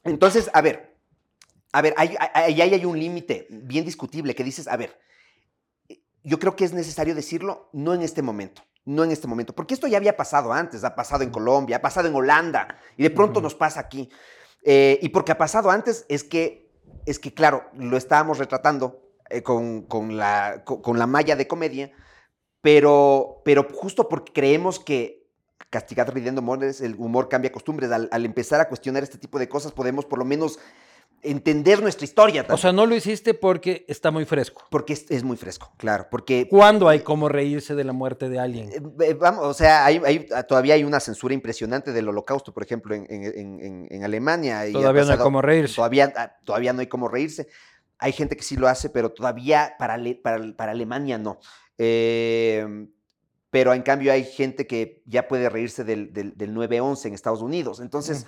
Entonces, 0.05 0.49
a 0.53 0.61
ver, 0.61 0.95
a 1.73 1.81
ver, 1.81 1.93
ahí 1.97 2.15
hay, 2.33 2.61
hay, 2.61 2.85
un 2.85 2.97
límite 2.97 3.47
bien 3.49 3.83
discutible 3.83 4.33
que 4.33 4.43
dices, 4.43 4.67
a 4.67 4.77
ver, 4.77 4.97
yo 6.23 6.39
creo 6.39 6.55
que 6.55 6.63
es 6.63 6.73
necesario 6.73 7.13
decirlo, 7.13 7.69
no 7.73 7.93
en 7.93 8.01
este 8.01 8.21
momento, 8.21 8.61
no 8.85 9.03
en 9.03 9.11
este 9.11 9.27
momento, 9.27 9.53
porque 9.53 9.73
esto 9.73 9.87
ya 9.87 9.97
había 9.97 10.15
pasado 10.15 10.53
antes, 10.53 10.83
ha 10.83 10.95
pasado 10.95 11.23
en 11.23 11.31
Colombia, 11.31 11.77
ha 11.77 11.81
pasado 11.81 12.07
en 12.07 12.15
Holanda, 12.15 12.77
y 12.95 13.03
de 13.03 13.09
pronto 13.09 13.41
nos 13.41 13.55
pasa 13.55 13.79
aquí. 13.79 14.09
Eh, 14.63 14.99
y 15.01 15.09
porque 15.09 15.31
ha 15.31 15.37
pasado 15.37 15.69
antes 15.69 16.05
es 16.07 16.23
que, 16.23 16.71
es 17.05 17.19
que 17.19 17.33
claro, 17.33 17.65
lo 17.73 17.97
estábamos 17.97 18.37
retratando 18.37 19.11
eh, 19.29 19.43
con, 19.43 19.85
la, 20.17 20.63
con, 20.65 20.97
la 20.97 21.07
malla 21.07 21.35
de 21.35 21.47
comedia, 21.47 21.91
pero, 22.61 23.41
pero 23.43 23.67
justo 23.73 24.07
porque 24.07 24.33
creemos 24.33 24.79
que 24.79 25.24
castigar 25.69 26.13
riendo 26.13 26.41
humores, 26.41 26.81
el 26.81 26.95
humor 26.95 27.29
cambia 27.29 27.51
costumbres. 27.51 27.91
Al, 27.91 28.25
empezar 28.25 28.61
a 28.61 28.67
cuestionar 28.67 29.03
este 29.03 29.17
tipo 29.17 29.39
de 29.39 29.49
cosas, 29.49 29.71
podemos 29.71 30.05
por 30.05 30.19
lo 30.19 30.25
menos 30.25 30.59
entender 31.21 31.81
nuestra 31.81 32.05
historia. 32.05 32.45
O 32.49 32.57
sea, 32.57 32.71
no 32.71 32.85
lo 32.85 32.95
hiciste 32.95 33.33
porque 33.33 33.83
está 33.87 34.11
muy 34.11 34.25
fresco. 34.25 34.63
Porque 34.69 34.93
es, 34.93 35.23
muy 35.23 35.37
fresco, 35.37 35.73
claro. 35.77 36.07
Porque, 36.09 36.47
¿Cuándo 36.49 36.87
hay 36.87 36.99
como 36.99 37.29
reírse 37.29 37.75
de 37.75 37.83
la 37.83 37.93
muerte 37.93 38.29
de 38.29 38.39
alguien? 38.39 38.69
Eh, 38.71 38.81
eh, 39.07 39.13
vamos, 39.15 39.45
o 39.45 39.53
sea, 39.53 39.87
ah, 39.87 40.43
todavía 40.43 40.75
hay 40.75 40.83
una 40.83 40.99
censura 40.99 41.33
impresionante 41.33 41.91
del 41.91 42.07
holocausto, 42.07 42.53
por 42.53 42.63
ejemplo, 42.63 42.93
en, 42.95 44.03
Alemania. 44.03 44.63
Todavía 44.71 45.03
no 45.03 45.11
hay 45.13 45.17
como 45.17 45.41
reírse. 45.41 45.75
Todavía, 45.75 46.13
ah, 46.15 46.35
todavía 46.43 46.73
no 46.73 46.81
hay 46.81 46.87
como 46.87 47.07
reírse. 47.07 47.47
Hay 47.97 48.11
gente 48.11 48.35
que 48.35 48.43
sí 48.43 48.55
lo 48.55 48.67
hace, 48.67 48.89
pero 48.89 49.11
todavía 49.11 49.75
para, 49.79 49.97
para, 50.21 50.53
para 50.55 50.71
Alemania 50.73 51.17
no. 51.17 51.39
Eh, 51.77 52.87
pero 53.55 53.73
en 53.73 53.83
cambio 53.83 54.11
hay 54.11 54.25
gente 54.25 54.67
que 54.67 55.01
ya 55.05 55.29
puede 55.29 55.47
reírse 55.47 55.85
del, 55.85 56.11
del, 56.11 56.53
9-11 56.53 57.05
en 57.05 57.13
Estados 57.13 57.41
Unidos. 57.41 57.79
Entonces, 57.79 58.27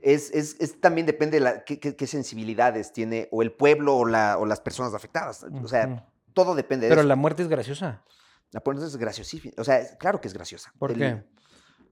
es, 0.00 0.30
es, 0.32 0.80
también 0.80 1.04
depende 1.04 1.38
de 1.38 1.40
la, 1.40 1.64
qué, 1.64 2.06
sensibilidades 2.06 2.92
tiene 2.92 3.28
o 3.32 3.42
el 3.42 3.50
pueblo 3.50 3.96
o, 3.96 4.06
la, 4.06 4.38
o 4.38 4.46
las 4.46 4.60
personas 4.60 4.94
afectadas. 4.94 5.44
O 5.64 5.66
sea, 5.66 6.06
todo 6.32 6.54
depende 6.54 6.86
de 6.86 6.94
Pero 6.94 7.02
la 7.02 7.16
muerte 7.16 7.42
es 7.42 7.48
graciosa. 7.48 8.04
La 8.52 8.62
muerte 8.64 8.84
es 8.84 8.96
graciosísima. 8.96 9.52
O 9.58 9.64
sea, 9.64 9.84
claro 9.98 10.20
que 10.20 10.28
es 10.28 10.34
graciosa. 10.34 10.72
¿Por 10.78 10.94
qué? 10.94 11.24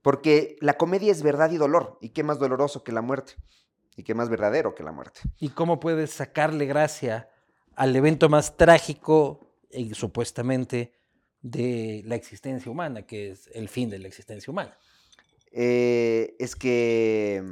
Porque 0.01 0.55
la 0.61 0.75
comedia 0.75 1.11
es 1.11 1.25
verdad 1.25 1.51
y 1.51 1.57
dolor. 1.57 1.99
¿Y 2.01 2.11
qué 2.11 2.23
más 2.23 2.39
doloroso 2.39 2.85
que 2.85 2.93
la 2.93 3.03
muerte? 3.03 3.35
¿Y 3.97 4.05
qué 4.05 4.15
más 4.15 4.29
verdadero 4.29 4.77
que 4.77 4.85
la 4.85 4.93
muerte? 4.93 5.23
¿Y 5.41 5.49
cómo 5.49 5.81
puedes 5.81 6.13
sacarle 6.13 6.67
gracia 6.67 7.31
al 7.75 7.97
evento 7.97 8.29
más 8.29 8.57
trágico, 8.57 9.57
y 9.73 9.93
supuestamente, 9.95 10.93
de 11.51 12.03
la 12.05 12.17
existencia 12.17 12.71
humana, 12.71 13.03
que 13.03 13.31
es 13.31 13.49
el 13.53 13.69
fin 13.69 13.91
de 13.91 13.99
la 13.99 14.09
existencia 14.09 14.51
humana? 14.51 14.77
Eh, 15.53 16.35
es 16.39 16.57
que 16.57 17.43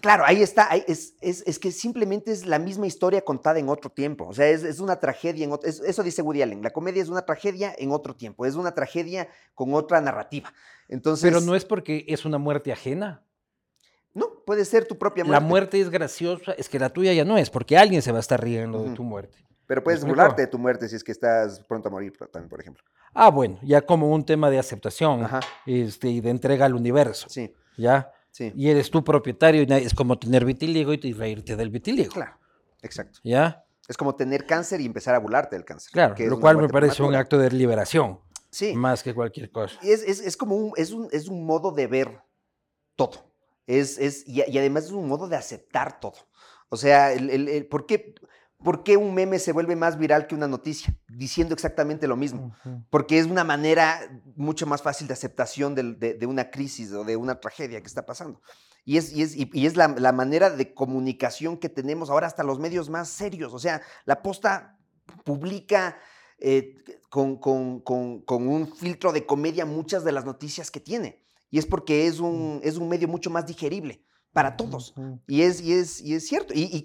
Claro, 0.00 0.24
ahí 0.24 0.42
está. 0.42 0.68
es, 0.86 1.14
es, 1.20 1.58
que 1.58 1.72
simplemente 1.72 2.30
es 2.30 2.46
la 2.46 2.60
misma 2.60 2.86
historia 2.86 3.22
contada 3.22 3.58
en 3.58 3.68
otro 3.68 3.90
tiempo. 3.90 4.26
O 4.28 4.32
sea, 4.32 4.48
es, 4.48 4.78
una 4.78 5.00
tragedia 5.00 5.44
en 5.44 5.50
otro. 5.50 5.68
eso 5.68 6.02
dice 6.04 6.22
Woody 6.22 6.42
Allen. 6.42 6.62
La 6.62 6.70
comedia 6.70 7.02
es 7.02 7.08
una 7.08 7.22
tragedia 7.22 7.74
en 7.76 7.90
otro 7.90 8.14
tiempo. 8.14 8.46
Es 8.46 8.54
una 8.54 8.72
tragedia 8.74 9.28
con 9.54 9.74
otra 9.74 10.00
narrativa. 10.00 10.52
Entonces, 10.88 11.28
Pero 11.28 11.40
no 11.40 11.56
es 11.56 11.64
porque 11.64 12.04
es 12.06 12.24
una 12.24 12.38
muerte 12.38 12.72
ajena. 12.72 13.24
No, 14.14 14.44
puede 14.46 14.64
ser 14.64 14.86
tu 14.86 14.96
propia 14.96 15.24
muerte. 15.24 15.42
La 15.42 15.46
muerte 15.46 15.80
es 15.80 15.90
graciosa. 15.90 16.52
Es 16.52 16.68
que 16.68 16.78
la 16.78 16.90
tuya 16.90 17.12
ya 17.12 17.24
no 17.24 17.36
es, 17.36 17.50
porque 17.50 17.76
alguien 17.76 18.02
se 18.02 18.12
va 18.12 18.18
a 18.18 18.20
estar 18.20 18.40
riendo 18.40 18.84
de 18.84 18.94
tu 18.94 19.02
muerte. 19.02 19.45
Pero 19.66 19.82
puedes 19.82 20.04
burlarte 20.04 20.42
de 20.42 20.48
tu 20.48 20.58
muerte 20.58 20.88
si 20.88 20.96
es 20.96 21.02
que 21.02 21.12
estás 21.12 21.60
pronto 21.60 21.88
a 21.88 21.90
morir 21.90 22.16
también, 22.32 22.48
por 22.48 22.60
ejemplo. 22.60 22.84
Ah, 23.12 23.30
bueno, 23.30 23.58
ya 23.62 23.82
como 23.82 24.10
un 24.10 24.24
tema 24.24 24.50
de 24.50 24.58
aceptación 24.58 25.26
Este, 25.64 26.08
y 26.08 26.20
de 26.20 26.30
entrega 26.30 26.66
al 26.66 26.74
universo. 26.74 27.28
Sí. 27.28 27.54
¿Ya? 27.76 28.12
Y 28.38 28.68
eres 28.68 28.90
tu 28.90 29.02
propietario 29.02 29.62
y 29.62 29.72
es 29.72 29.94
como 29.94 30.18
tener 30.18 30.44
vitiligo 30.44 30.92
y 30.92 31.12
reírte 31.12 31.56
del 31.56 31.70
vitiligo. 31.70 32.12
Claro, 32.12 32.38
exacto. 32.82 33.20
¿Ya? 33.24 33.64
Es 33.88 33.96
como 33.96 34.14
tener 34.14 34.46
cáncer 34.46 34.80
y 34.80 34.86
empezar 34.86 35.14
a 35.14 35.18
burlarte 35.18 35.56
del 35.56 35.64
cáncer. 35.64 35.90
Claro, 35.92 36.14
lo 36.18 36.40
cual 36.40 36.58
me 36.58 36.68
parece 36.68 37.02
un 37.02 37.14
acto 37.14 37.38
de 37.38 37.50
liberación. 37.50 38.20
Sí. 38.50 38.74
Más 38.74 39.02
que 39.02 39.14
cualquier 39.14 39.50
cosa. 39.50 39.78
Es, 39.82 40.02
es, 40.02 40.36
como 40.36 40.56
un, 40.56 40.72
es 40.76 40.90
un, 40.92 41.08
es 41.12 41.28
un 41.28 41.44
modo 41.44 41.72
de 41.72 41.86
ver 41.86 42.20
todo. 42.94 43.30
Es, 43.66 43.98
es, 43.98 44.26
y, 44.26 44.40
además 44.58 44.84
es 44.84 44.92
un 44.92 45.08
modo 45.08 45.28
de 45.28 45.36
aceptar 45.36 46.00
todo. 46.00 46.16
O 46.68 46.76
sea, 46.76 47.12
el, 47.12 47.48
el, 47.48 47.66
¿por 47.66 47.86
qué? 47.86 48.14
¿Por 48.62 48.82
qué 48.82 48.96
un 48.96 49.14
meme 49.14 49.38
se 49.38 49.52
vuelve 49.52 49.76
más 49.76 49.98
viral 49.98 50.26
que 50.26 50.34
una 50.34 50.48
noticia? 50.48 50.96
Diciendo 51.08 51.54
exactamente 51.54 52.06
lo 52.06 52.16
mismo. 52.16 52.56
Porque 52.90 53.18
es 53.18 53.26
una 53.26 53.44
manera 53.44 54.00
mucho 54.34 54.66
más 54.66 54.82
fácil 54.82 55.06
de 55.06 55.12
aceptación 55.12 55.74
de, 55.74 56.26
una 56.26 56.50
crisis 56.50 56.92
o 56.92 57.04
de 57.04 57.16
una 57.16 57.38
tragedia 57.38 57.80
que 57.80 57.86
está 57.86 58.06
pasando. 58.06 58.40
Y 58.84 58.96
es, 58.96 59.12
y 59.12 59.22
es, 59.22 59.36
y 59.36 59.66
es 59.66 59.76
la, 59.76 60.12
manera 60.12 60.50
de 60.50 60.72
comunicación 60.72 61.58
que 61.58 61.68
tenemos 61.68 62.08
ahora 62.08 62.26
hasta 62.26 62.44
los 62.44 62.58
medios 62.58 62.88
más 62.88 63.08
serios. 63.08 63.52
O 63.52 63.58
sea, 63.58 63.82
la 64.04 64.22
posta 64.22 64.78
publica 65.24 65.98
eh, 66.38 66.76
con, 67.10 67.36
con, 67.36 68.22
un 68.28 68.72
filtro 68.74 69.12
de 69.12 69.26
comedia 69.26 69.66
muchas 69.66 70.02
de 70.02 70.12
las 70.12 70.24
noticias 70.24 70.70
que 70.70 70.80
tiene. 70.80 71.22
Y 71.50 71.58
es 71.58 71.66
porque 71.66 72.06
es 72.06 72.20
un, 72.20 72.60
es 72.64 72.76
un 72.78 72.88
medio 72.88 73.06
mucho 73.06 73.28
más 73.28 73.46
digerible 73.46 74.05
para 74.36 74.54
todos. 74.54 74.92
Y 75.26 75.40
es, 75.40 75.62
y 75.62 75.72
es, 75.72 75.98
y 76.02 76.14
es 76.14 76.28
cierto. 76.28 76.52
Y, 76.54 76.84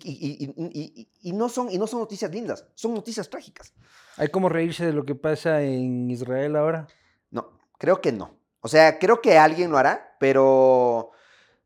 y, 1.22 1.34
no 1.34 1.50
son, 1.50 1.70
y 1.70 1.78
no 1.78 1.86
son 1.86 2.00
noticias 2.00 2.32
lindas, 2.32 2.66
son 2.76 2.94
noticias 2.94 3.30
trágicas. 3.30 3.74
¿Hay 4.16 4.30
como 4.30 4.48
reírse 4.48 4.86
de 4.86 4.94
lo 4.94 5.04
que 5.04 5.16
pasa 5.16 5.62
en 5.62 6.10
Israel 6.10 6.56
ahora? 6.56 6.88
No, 7.30 7.60
creo 7.78 8.00
que 8.00 8.14
no. 8.14 8.38
O 8.62 8.70
sea, 8.70 8.98
creo 9.00 9.22
que 9.22 9.38
alguien 9.38 9.70
lo 9.70 9.78
hará, 9.78 10.16
pero 10.18 11.12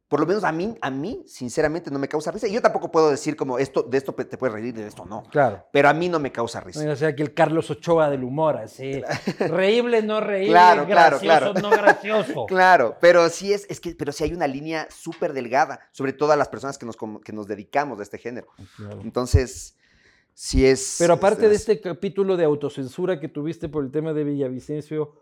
por 0.07 0.19
lo 0.19 0.27
menos 0.27 0.43
a 0.43 0.51
mí, 0.51 0.75
a 0.81 0.91
mí, 0.91 1.23
sinceramente, 1.25 1.89
no 1.89 1.97
me 1.97 2.07
causa 2.07 2.31
risa. 2.31 2.47
Y 2.47 2.53
yo 2.53 2.61
tampoco 2.61 2.91
puedo 2.91 3.09
decir 3.09 3.35
como 3.35 3.57
esto, 3.57 3.81
de 3.81 3.97
esto 3.97 4.13
te 4.13 4.37
puedes 4.37 4.53
reír, 4.53 4.73
de 4.73 4.85
esto 4.85 5.03
no. 5.05 5.23
Claro. 5.31 5.65
Pero 5.71 5.89
a 5.89 5.93
mí 5.93 6.09
no 6.09 6.19
me 6.19 6.31
causa 6.31 6.59
risa. 6.59 6.87
o 6.87 6.95
sea, 6.95 7.15
que 7.15 7.23
el 7.23 7.33
Carlos 7.33 7.71
Ochoa 7.71 8.11
del 8.11 8.23
humor, 8.23 8.57
así. 8.57 9.01
Reíble, 9.39 10.03
no 10.03 10.21
reíble, 10.21 10.51
claro, 10.51 10.85
gracioso, 10.85 11.23
claro, 11.23 11.53
no 11.53 11.71
gracioso. 11.71 12.45
claro, 12.47 12.97
pero 13.01 13.27
sí 13.29 13.51
es, 13.51 13.65
es 13.67 13.79
que, 13.79 13.95
pero 13.95 14.11
sí 14.11 14.23
hay 14.23 14.33
una 14.33 14.45
línea 14.45 14.87
súper 14.91 15.33
delgada, 15.33 15.79
sobre 15.91 16.13
todo 16.13 16.31
a 16.31 16.35
las 16.35 16.49
personas 16.49 16.77
que 16.77 16.85
nos, 16.85 16.97
que 17.23 17.33
nos 17.33 17.47
dedicamos 17.47 17.99
a 17.99 18.03
este 18.03 18.19
género. 18.19 18.47
Entonces, 19.03 19.75
sí 20.35 20.67
es. 20.67 20.97
Pero 20.99 21.15
aparte 21.15 21.49
de 21.49 21.55
este 21.55 21.81
capítulo 21.81 22.37
de 22.37 22.45
autocensura 22.45 23.19
que 23.19 23.27
tuviste 23.27 23.69
por 23.69 23.83
el 23.83 23.91
tema 23.91 24.13
de 24.13 24.23
Villavicencio, 24.23 25.15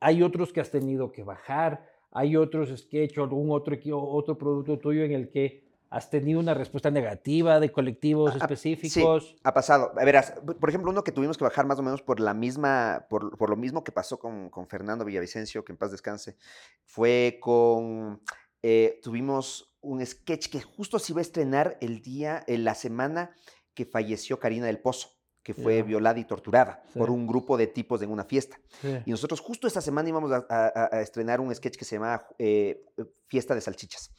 hay 0.00 0.22
otros 0.22 0.52
que 0.52 0.60
has 0.60 0.70
tenido 0.70 1.12
que 1.12 1.24
bajar 1.24 1.97
hay 2.10 2.36
otros 2.36 2.76
sketches 2.76 3.18
o 3.18 3.22
algún 3.22 3.50
otro, 3.50 3.76
otro 4.00 4.38
producto 4.38 4.78
tuyo 4.78 5.04
en 5.04 5.12
el 5.12 5.28
que 5.28 5.68
has 5.90 6.10
tenido 6.10 6.38
una 6.38 6.54
respuesta 6.54 6.90
negativa 6.90 7.60
de 7.60 7.72
colectivos 7.72 8.36
específicos. 8.36 9.30
Sí, 9.30 9.36
ha 9.42 9.54
pasado. 9.54 9.92
Verás, 9.94 10.34
por 10.60 10.68
ejemplo, 10.68 10.90
uno 10.90 11.02
que 11.02 11.12
tuvimos 11.12 11.38
que 11.38 11.44
bajar 11.44 11.66
más 11.66 11.78
o 11.78 11.82
menos 11.82 12.02
por 12.02 12.20
la 12.20 12.34
misma, 12.34 13.06
por, 13.08 13.36
por 13.38 13.48
lo 13.48 13.56
mismo 13.56 13.84
que 13.84 13.92
pasó 13.92 14.18
con, 14.18 14.50
con, 14.50 14.68
Fernando 14.68 15.04
Villavicencio, 15.04 15.64
que 15.64 15.72
en 15.72 15.78
paz 15.78 15.90
descanse, 15.90 16.36
fue 16.84 17.38
con, 17.40 18.20
eh, 18.62 19.00
tuvimos 19.02 19.74
un 19.80 20.04
sketch 20.04 20.48
que 20.48 20.60
justo 20.60 20.98
se 20.98 21.12
iba 21.12 21.20
a 21.20 21.22
estrenar 21.22 21.78
el 21.80 22.02
día, 22.02 22.44
en 22.46 22.64
la 22.64 22.74
semana 22.74 23.30
que 23.72 23.86
falleció 23.86 24.38
Karina 24.38 24.66
del 24.66 24.80
Pozo 24.80 25.17
que 25.48 25.54
fue 25.54 25.82
violada 25.82 26.18
y 26.18 26.24
torturada 26.24 26.82
por 26.94 27.08
un 27.08 27.26
grupo 27.26 27.56
de 27.56 27.68
tipos 27.68 28.02
en 28.02 28.10
una 28.10 28.22
fiesta. 28.22 28.60
Y 29.06 29.10
nosotros 29.10 29.40
justo 29.40 29.66
esta 29.66 29.80
semana 29.80 30.06
íbamos 30.06 30.30
a, 30.30 31.00
estrenar 31.00 31.40
un 31.40 31.54
sketch 31.54 31.78
que 31.78 31.86
se 31.86 31.96
llama 31.96 32.22
eh, 32.38 32.82
Fiesta 33.28 33.54
de 33.54 33.62
Salchichas, 33.62 34.10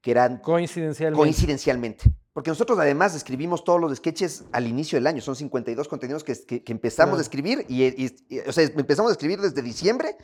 que 0.00 0.10
eran... 0.10 0.38
Coincidencialmente. 0.38 1.22
Coincidencialmente. 1.22 2.10
Porque 2.32 2.50
nosotros 2.50 2.80
además 2.80 3.14
escribimos 3.14 3.62
todos 3.62 3.80
los 3.80 3.96
sketches 3.96 4.42
al 4.50 4.66
inicio 4.66 4.96
del 4.96 5.06
año, 5.06 5.20
son 5.20 5.36
52 5.36 5.86
contenidos 5.86 6.24
que, 6.24 6.34
que, 6.64 6.72
empezamos 6.72 7.16
a 7.20 7.22
escribir, 7.22 7.64
y, 7.68 8.08
o 8.44 8.50
sea, 8.50 8.64
empezamos 8.64 9.10
a 9.10 9.12
escribir 9.12 9.40
desde 9.40 9.62
diciembre, 9.62 10.16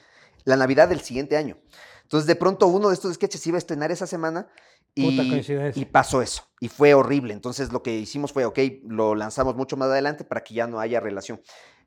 la 0.43 0.57
Navidad 0.57 0.89
del 0.89 1.03
siguiente 1.03 1.37
año. 1.37 1.57
Entonces, 2.03 2.27
de 2.27 2.35
pronto, 2.35 2.67
uno 2.67 2.89
de 2.89 2.95
estos 2.95 3.15
sketches 3.15 3.47
iba 3.47 3.59
a 3.59 3.59
estrenar 3.59 3.93
esa 3.93 4.09
semana 4.09 4.49
y, 4.99 5.85
pasó 5.87 6.23
eso. 6.23 6.45
Y 6.61 6.69
fue 6.69 6.95
horrible. 6.95 7.33
Entonces 7.35 7.73
lo 7.73 7.83
que 7.83 7.97
hicimos 7.97 8.33
fue, 8.33 8.45
ok, 8.45 8.59
lo 8.85 9.15
lanzamos 9.15 9.57
mucho 9.57 9.77
más 9.77 9.89
adelante 9.89 10.25
para 10.25 10.43
que 10.43 10.55
ya 10.55 10.67
no 10.67 10.81
haya 10.81 11.01
relación. 11.01 11.41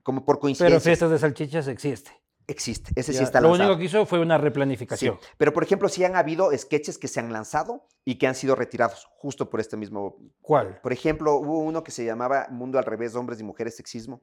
Como 0.04 0.26
por 0.26 0.40
coincidencia. 0.40 0.76
Pero 0.76 0.82
Fiestas 0.82 1.12
de 1.12 1.20
Salchichas 1.20 1.68
existe. 1.68 2.12
Existe, 2.48 2.92
ese 2.96 3.14
sí 3.14 3.24
está 3.24 3.40
Lo 3.40 3.52
único 3.52 3.78
que 3.78 3.86
hizo 3.86 4.06
fue 4.06 4.20
una 4.20 4.38
replanificación. 4.38 5.18
Pero, 5.38 5.54
por 5.54 5.64
ejemplo, 5.64 5.88
sí 5.88 6.04
han 6.04 6.16
habido 6.16 6.50
sketches 6.58 6.98
que 6.98 7.08
se 7.08 7.20
han 7.20 7.32
lanzado 7.32 7.88
y 8.04 8.16
que 8.16 8.28
han 8.28 8.36
sido 8.36 8.56
retirados, 8.56 9.08
justo 9.16 9.50
por 9.50 9.62
este 9.62 9.78
mismo. 9.78 10.18
¿Cuál? 10.42 10.82
Por 10.82 10.92
ejemplo, 10.92 11.36
hubo 11.36 11.60
uno 11.60 11.84
que 11.84 11.92
se 11.92 12.04
llamaba 12.04 12.48
Mundo 12.50 12.78
al 12.78 12.86
revés, 12.86 13.16
hombres 13.16 13.40
y 13.40 13.44
mujeres, 13.44 13.78
sexismo, 13.78 14.22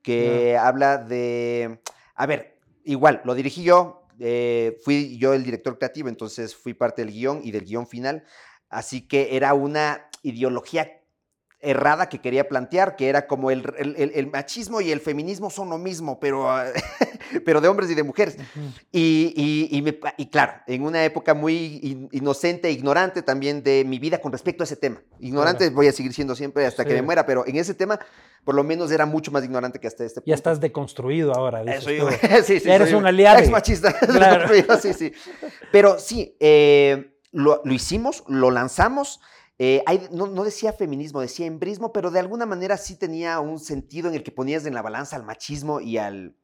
que 0.00 0.56
habla 0.56 0.96
de. 0.96 1.82
A 2.14 2.24
ver, 2.24 2.58
igual, 2.84 3.20
lo 3.24 3.34
dirigí 3.34 3.62
yo, 3.62 4.05
eh, 4.20 4.78
fui 4.84 5.18
yo 5.18 5.34
el 5.34 5.44
director 5.44 5.78
creativo, 5.78 6.08
entonces 6.08 6.54
fui 6.54 6.74
parte 6.74 7.04
del 7.04 7.12
guion 7.12 7.40
y 7.42 7.50
del 7.50 7.64
guion 7.64 7.86
final. 7.86 8.24
Así 8.68 9.06
que 9.06 9.36
era 9.36 9.54
una 9.54 10.08
ideología 10.22 11.02
errada 11.60 12.08
que 12.08 12.20
quería 12.20 12.48
plantear, 12.48 12.96
que 12.96 13.08
era 13.08 13.26
como 13.26 13.50
el, 13.50 13.64
el, 13.78 14.26
machismo 14.30 14.80
y 14.80 14.92
el 14.92 15.00
feminismo 15.00 15.50
son 15.50 15.70
lo 15.70 15.78
mismo, 15.78 16.20
pero, 16.20 16.48
pero 17.44 17.60
de 17.60 17.68
hombres 17.68 17.90
y 17.90 17.94
de 17.94 18.02
mujeres. 18.02 18.36
y, 18.92 19.32
y, 19.36 19.96
y, 20.16 20.26
claro, 20.26 20.52
en 20.66 20.82
una 20.82 21.04
época 21.04 21.34
muy 21.34 22.08
inocente, 22.12 22.70
ignorante 22.70 23.22
también 23.22 23.62
de 23.62 23.84
mi 23.84 23.98
vida 23.98 24.18
con 24.18 24.32
respecto 24.32 24.62
a 24.62 24.64
ese 24.64 24.76
tema. 24.76 25.02
Ignorante 25.18 25.70
voy 25.70 25.88
a 25.88 25.92
seguir 25.92 26.12
siendo 26.12 26.34
siempre 26.34 26.66
hasta 26.66 26.84
que 26.84 26.94
me 26.94 27.02
muera, 27.02 27.26
pero 27.26 27.46
en 27.46 27.56
ese 27.56 27.74
tema 27.74 27.98
por 28.46 28.54
lo 28.54 28.62
menos 28.62 28.92
era 28.92 29.06
mucho 29.06 29.32
más 29.32 29.42
ignorante 29.42 29.80
que 29.80 29.88
hasta 29.88 30.04
este 30.04 30.20
punto. 30.20 30.30
Ya 30.30 30.36
estás 30.36 30.60
deconstruido 30.60 31.34
ahora. 31.34 31.62
Eso 31.64 31.90
yo, 31.90 32.08
sí, 32.44 32.60
sí, 32.60 32.70
Eres 32.70 32.92
un 32.92 33.04
aliado. 33.04 33.40
Ex 33.40 33.50
machista. 33.50 33.92
Claro. 34.06 34.48
sí, 34.80 34.92
sí. 34.94 35.12
Pero 35.72 35.98
sí, 35.98 36.36
eh, 36.38 37.18
lo, 37.32 37.60
hicimos, 37.64 38.22
lo 38.28 38.52
lanzamos. 38.52 39.20
Eh, 39.58 39.82
no, 40.10 40.44
decía 40.44 40.72
feminismo, 40.72 41.20
decía 41.20 41.46
embrismo, 41.46 41.92
pero 41.92 42.10
de 42.10 42.20
alguna 42.20 42.44
manera 42.44 42.76
sí 42.76 42.96
tenía 42.96 43.40
un 43.40 43.58
sentido 43.58 44.08
en 44.08 44.14
el 44.14 44.22
que 44.22 44.30
ponías 44.30 44.66
en 44.66 44.74
la 44.74 44.82
balanza 44.82 45.16
al 45.16 45.24
machismo 45.24 45.80
y 45.80 45.96
al, 45.96 46.36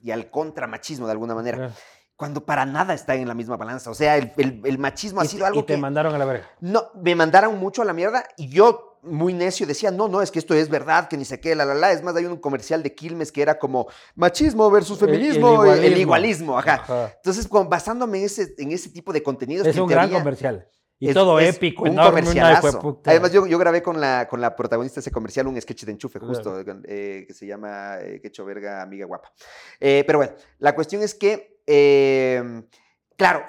y 0.00 0.10
al 0.10 0.30
contramachismo 0.30 1.06
de 1.06 1.12
alguna 1.12 1.34
manera. 1.34 1.74
Cuando 2.16 2.44
para 2.44 2.66
nada 2.66 2.92
está 2.92 3.14
en 3.14 3.26
la 3.26 3.32
misma 3.32 3.56
balanza. 3.56 3.90
O 3.90 3.94
sea, 3.94 4.16
el, 4.16 4.78
machismo 4.78 5.22
ha 5.22 5.24
sido 5.24 5.46
algo 5.46 5.64
que. 5.64 5.72
Y 5.72 5.76
te 5.76 5.80
mandaron 5.80 6.14
a 6.14 6.18
la 6.18 6.26
verga. 6.26 6.50
No, 6.60 6.90
me 7.02 7.14
mandaron 7.14 7.58
mucho 7.58 7.80
a 7.80 7.86
la 7.86 7.94
mierda 7.94 8.24
y 8.36 8.48
yo 8.48 8.98
muy 9.02 9.32
necio 9.32 9.66
decía, 9.66 9.90
no, 9.90 10.08
no, 10.08 10.20
es 10.20 10.30
que 10.30 10.38
esto 10.38 10.52
es 10.54 10.68
verdad, 10.68 11.08
que 11.08 11.16
ni 11.16 11.24
sé 11.24 11.40
qué, 11.40 11.54
la, 11.54 11.64
la, 11.64 11.72
la. 11.72 11.92
Es 11.92 12.02
más, 12.02 12.14
hay 12.14 12.26
un 12.26 12.36
comercial 12.36 12.82
de 12.82 12.94
Quilmes 12.94 13.32
que 13.32 13.40
era 13.40 13.58
como 13.58 13.88
machismo 14.16 14.70
versus 14.70 14.98
feminismo, 14.98 15.64
el, 15.64 15.96
igualismo. 15.96 16.58
ajá. 16.58 17.14
Entonces, 17.16 17.48
basándome 17.48 18.18
en 18.18 18.24
ese, 18.26 18.54
en 18.58 18.70
ese 18.72 18.90
tipo 18.90 19.14
de 19.14 19.22
contenidos. 19.22 19.66
Es 19.66 19.78
un 19.78 19.88
gran 19.88 20.10
comercial. 20.10 20.68
Y 21.02 21.14
todo 21.14 21.40
épico, 21.40 21.84
un 21.84 21.92
enorme, 21.92 22.20
Además, 23.06 23.32
yo, 23.32 23.46
yo, 23.46 23.58
grabé 23.58 23.82
con 23.82 23.98
la, 23.98 24.28
con 24.28 24.38
la 24.38 24.54
protagonista 24.54 24.96
de 24.96 25.00
ese 25.00 25.10
comercial 25.10 25.46
un 25.46 25.58
sketch 25.58 25.84
de 25.84 25.92
enchufe, 25.92 26.18
justo, 26.18 26.62
eh, 26.84 27.24
que 27.26 27.32
se 27.32 27.46
llama 27.46 27.98
eh, 28.00 28.20
Quecho 28.20 28.44
Verga, 28.44 28.82
Amiga 28.82 29.06
Guapa. 29.06 29.32
Eh, 29.80 30.04
pero 30.06 30.18
bueno, 30.18 30.34
la 30.58 30.74
cuestión 30.74 31.02
es 31.02 31.14
que, 31.14 31.58
claro, 33.16 33.44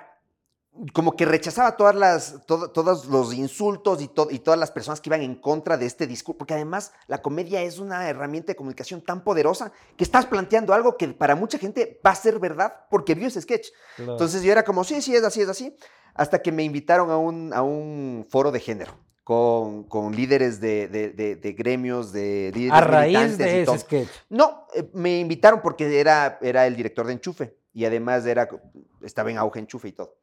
como 0.93 1.15
que 1.17 1.25
rechazaba 1.25 1.75
todas 1.75 1.95
las, 1.95 2.45
todo- 2.45 2.71
todos 2.71 3.05
los 3.07 3.33
insultos 3.33 4.01
y, 4.01 4.07
to- 4.07 4.29
y 4.31 4.39
todas 4.39 4.59
las 4.59 4.71
personas 4.71 5.01
que 5.01 5.09
iban 5.09 5.21
en 5.21 5.35
contra 5.35 5.77
de 5.77 5.85
este 5.85 6.07
discurso, 6.07 6.37
porque 6.37 6.53
además 6.53 6.93
la 7.07 7.21
comedia 7.21 7.61
es 7.61 7.77
una 7.77 8.07
herramienta 8.09 8.47
de 8.53 8.55
comunicación 8.55 9.01
tan 9.01 9.23
poderosa 9.23 9.71
que 9.97 10.03
estás 10.03 10.25
planteando 10.25 10.73
algo 10.73 10.95
que 10.97 11.09
para 11.09 11.35
mucha 11.35 11.57
gente 11.57 11.99
va 12.05 12.11
a 12.11 12.15
ser 12.15 12.39
verdad 12.39 12.73
porque 12.89 13.15
vio 13.15 13.27
ese 13.27 13.41
sketch. 13.41 13.67
Entonces 13.97 14.43
yo 14.43 14.51
era 14.51 14.63
como, 14.63 14.83
sí, 14.85 15.01
sí, 15.01 15.13
es 15.15 15.23
así, 15.23 15.41
es 15.41 15.49
así, 15.49 15.75
hasta 16.13 16.41
que 16.41 16.51
me 16.53 16.63
invitaron 16.63 17.11
a 17.11 17.17
un, 17.17 17.53
a 17.53 17.61
un 17.61 18.25
foro 18.29 18.51
de 18.51 18.61
género 18.61 18.97
con, 19.25 19.83
con 19.83 20.15
líderes 20.15 20.61
de, 20.61 20.87
de- 20.87 21.09
de- 21.09 21.35
de 21.35 21.51
gremios, 21.53 22.13
de 22.13 22.51
líderes 22.55 22.77
a 22.77 22.81
raíz 22.81 23.37
de 23.37 23.65
todo. 23.65 23.75
ese 23.75 23.83
sketch. 23.85 24.09
No, 24.29 24.65
eh, 24.73 24.89
me 24.93 25.19
invitaron 25.19 25.61
porque 25.61 25.99
era, 25.99 26.39
era 26.41 26.65
el 26.65 26.75
director 26.77 27.05
de 27.05 27.13
Enchufe 27.13 27.57
y 27.73 27.83
además 27.85 28.25
era, 28.25 28.47
estaba 29.01 29.29
en 29.31 29.37
auge 29.37 29.59
Enchufe 29.59 29.89
y 29.89 29.91
todo. 29.91 30.15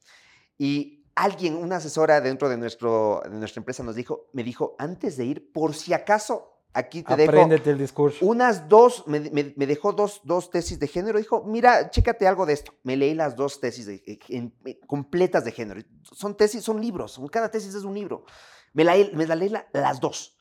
Y 0.58 1.06
alguien, 1.14 1.56
una 1.56 1.76
asesora 1.76 2.20
dentro 2.20 2.48
de, 2.48 2.56
nuestro, 2.56 3.22
de 3.24 3.30
nuestra 3.38 3.60
empresa 3.60 3.82
nos 3.82 3.94
dijo, 3.94 4.26
me 4.32 4.42
dijo, 4.42 4.74
antes 4.78 5.16
de 5.16 5.24
ir, 5.24 5.52
por 5.52 5.74
si 5.74 5.92
acaso, 5.92 6.52
aquí 6.74 7.02
te 7.02 7.16
dejo 7.16 7.30
Apréndete 7.30 7.70
el 7.70 7.78
discurso. 7.78 8.24
unas 8.26 8.68
dos, 8.68 9.04
me, 9.06 9.20
me- 9.20 9.54
me 9.56 9.66
dejó 9.66 9.92
dos, 9.92 10.20
dos 10.24 10.50
tesis 10.50 10.78
de 10.78 10.86
género. 10.86 11.18
Dijo, 11.18 11.42
mira, 11.44 11.90
chécate 11.90 12.26
algo 12.26 12.44
de 12.46 12.52
esto. 12.52 12.74
Me 12.82 12.96
leí 12.96 13.14
las 13.14 13.34
dos 13.36 13.60
tesis 13.60 13.86
de- 13.86 14.02
eh, 14.06 14.18
en- 14.28 14.54
eh, 14.64 14.78
completas 14.86 15.44
de 15.44 15.52
género. 15.52 15.80
Son 16.12 16.36
tesis, 16.36 16.62
son 16.62 16.80
libros. 16.80 17.20
Cada 17.32 17.50
tesis 17.50 17.74
es 17.74 17.84
un 17.84 17.94
libro. 17.94 18.24
Me 18.72 18.84
la, 18.84 18.94
me 19.14 19.26
la 19.26 19.34
leí 19.34 19.48
la- 19.48 19.66
las 19.72 20.00
dos. 20.00 20.36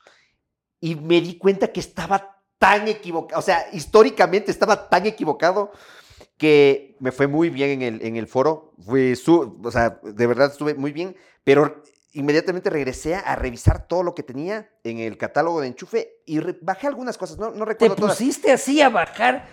Y 0.79 0.95
me 0.95 1.21
di 1.21 1.37
cuenta 1.37 1.71
que 1.71 1.79
estaba 1.79 2.43
tan 2.59 2.87
equivocado. 2.87 3.39
O 3.39 3.43
sea, 3.43 3.67
históricamente 3.71 4.51
estaba 4.51 4.89
tan 4.89 5.05
equivocado 5.05 5.71
que 6.37 6.95
me 6.99 7.11
fue 7.11 7.27
muy 7.27 7.49
bien 7.49 7.69
en 7.69 7.81
el, 7.81 8.05
en 8.05 8.15
el 8.15 8.27
foro. 8.27 8.73
Fue 8.79 9.15
su, 9.15 9.59
o 9.63 9.71
sea, 9.71 9.99
de 10.03 10.27
verdad 10.27 10.51
estuve 10.51 10.75
muy 10.75 10.91
bien. 10.91 11.15
Pero 11.43 11.83
inmediatamente 12.13 12.69
regresé 12.69 13.15
a 13.15 13.35
revisar 13.35 13.87
todo 13.87 14.03
lo 14.03 14.15
que 14.15 14.23
tenía 14.23 14.69
en 14.83 14.99
el 14.99 15.17
catálogo 15.17 15.61
de 15.61 15.67
enchufe 15.67 16.15
y 16.25 16.39
bajé 16.61 16.87
algunas 16.87 17.17
cosas. 17.17 17.37
No, 17.37 17.51
no 17.51 17.65
Te 17.65 17.71
recuerdo 17.73 17.95
todas. 17.95 18.17
pusiste 18.17 18.51
así 18.51 18.81
a 18.81 18.89
bajar, 18.89 19.47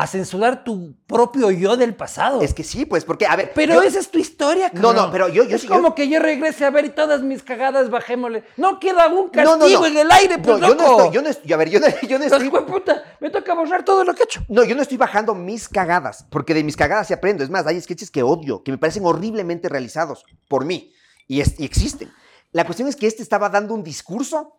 a 0.00 0.06
censurar 0.06 0.62
tu 0.64 0.94
propio 1.06 1.50
yo 1.50 1.76
del 1.76 1.94
pasado. 1.94 2.40
Es 2.40 2.54
que 2.54 2.62
sí, 2.62 2.84
pues, 2.86 3.04
porque, 3.04 3.26
a 3.26 3.34
ver. 3.34 3.52
Pero 3.54 3.74
yo- 3.74 3.82
esa 3.82 3.98
es 3.98 4.10
tu 4.10 4.18
historia, 4.18 4.70
No, 4.72 4.80
no, 4.80 4.88
cabrón. 4.94 5.10
pero 5.12 5.28
yo- 5.28 5.44
yo 5.44 5.56
Es 5.56 5.64
como 5.64 5.88
yo- 5.88 5.94
que 5.96 6.08
yo 6.08 6.20
regrese 6.20 6.64
a 6.64 6.70
ver 6.70 6.84
y 6.84 6.90
todas 6.90 7.22
mis 7.22 7.42
cagadas 7.42 7.90
bajémosle. 7.90 8.44
No 8.56 8.78
queda 8.78 9.08
un 9.08 9.28
castigo 9.30 9.56
No, 9.56 9.68
no, 9.68 9.80
no. 9.80 9.86
en 9.86 9.96
el 9.98 10.10
aire, 10.12 10.36
No, 10.38 10.42
pues, 10.44 10.60
yo 10.60 10.68
no 10.74 10.82
loco. 10.82 10.96
estoy, 11.02 11.14
yo 11.14 11.22
no 11.22 11.28
estoy, 11.28 11.52
a 11.52 11.56
ver, 11.56 11.68
yo 11.70 11.80
no, 11.80 11.86
yo 12.08 12.18
no 12.18 12.24
estoy, 12.24 12.48
puta, 12.50 13.02
me 13.20 13.30
toca 13.30 13.54
borrar 13.54 13.84
todo 13.84 14.04
lo 14.04 14.14
que 14.14 14.22
he 14.22 14.24
hecho. 14.24 14.40
no, 14.48 14.62
yo 14.64 14.76
no 14.76 14.82
estoy 14.82 14.96
bajando 14.96 15.34
mis 15.34 15.68
cagadas, 15.68 16.24
porque 16.30 16.54
de 16.54 16.62
mis 16.62 16.76
cagadas 16.76 17.08
sí 17.08 17.12
aprendo. 17.14 17.42
Es 17.42 17.50
más, 17.50 17.66
hay 17.66 17.80
sketches 17.80 18.10
que 18.10 18.22
odio, 18.22 18.62
que 18.62 18.70
me 18.70 18.78
parecen 18.78 19.04
horriblemente 19.04 19.68
realizados 19.68 20.24
por 20.48 20.64
mí, 20.64 20.92
y, 21.26 21.40
es- 21.40 21.58
y 21.58 21.64
existen. 21.64 22.10
La 22.52 22.64
cuestión 22.64 22.88
es 22.88 22.94
que 22.96 23.06
este 23.08 23.22
estaba 23.22 23.48
dando 23.48 23.74
un 23.74 23.82
discurso 23.82 24.54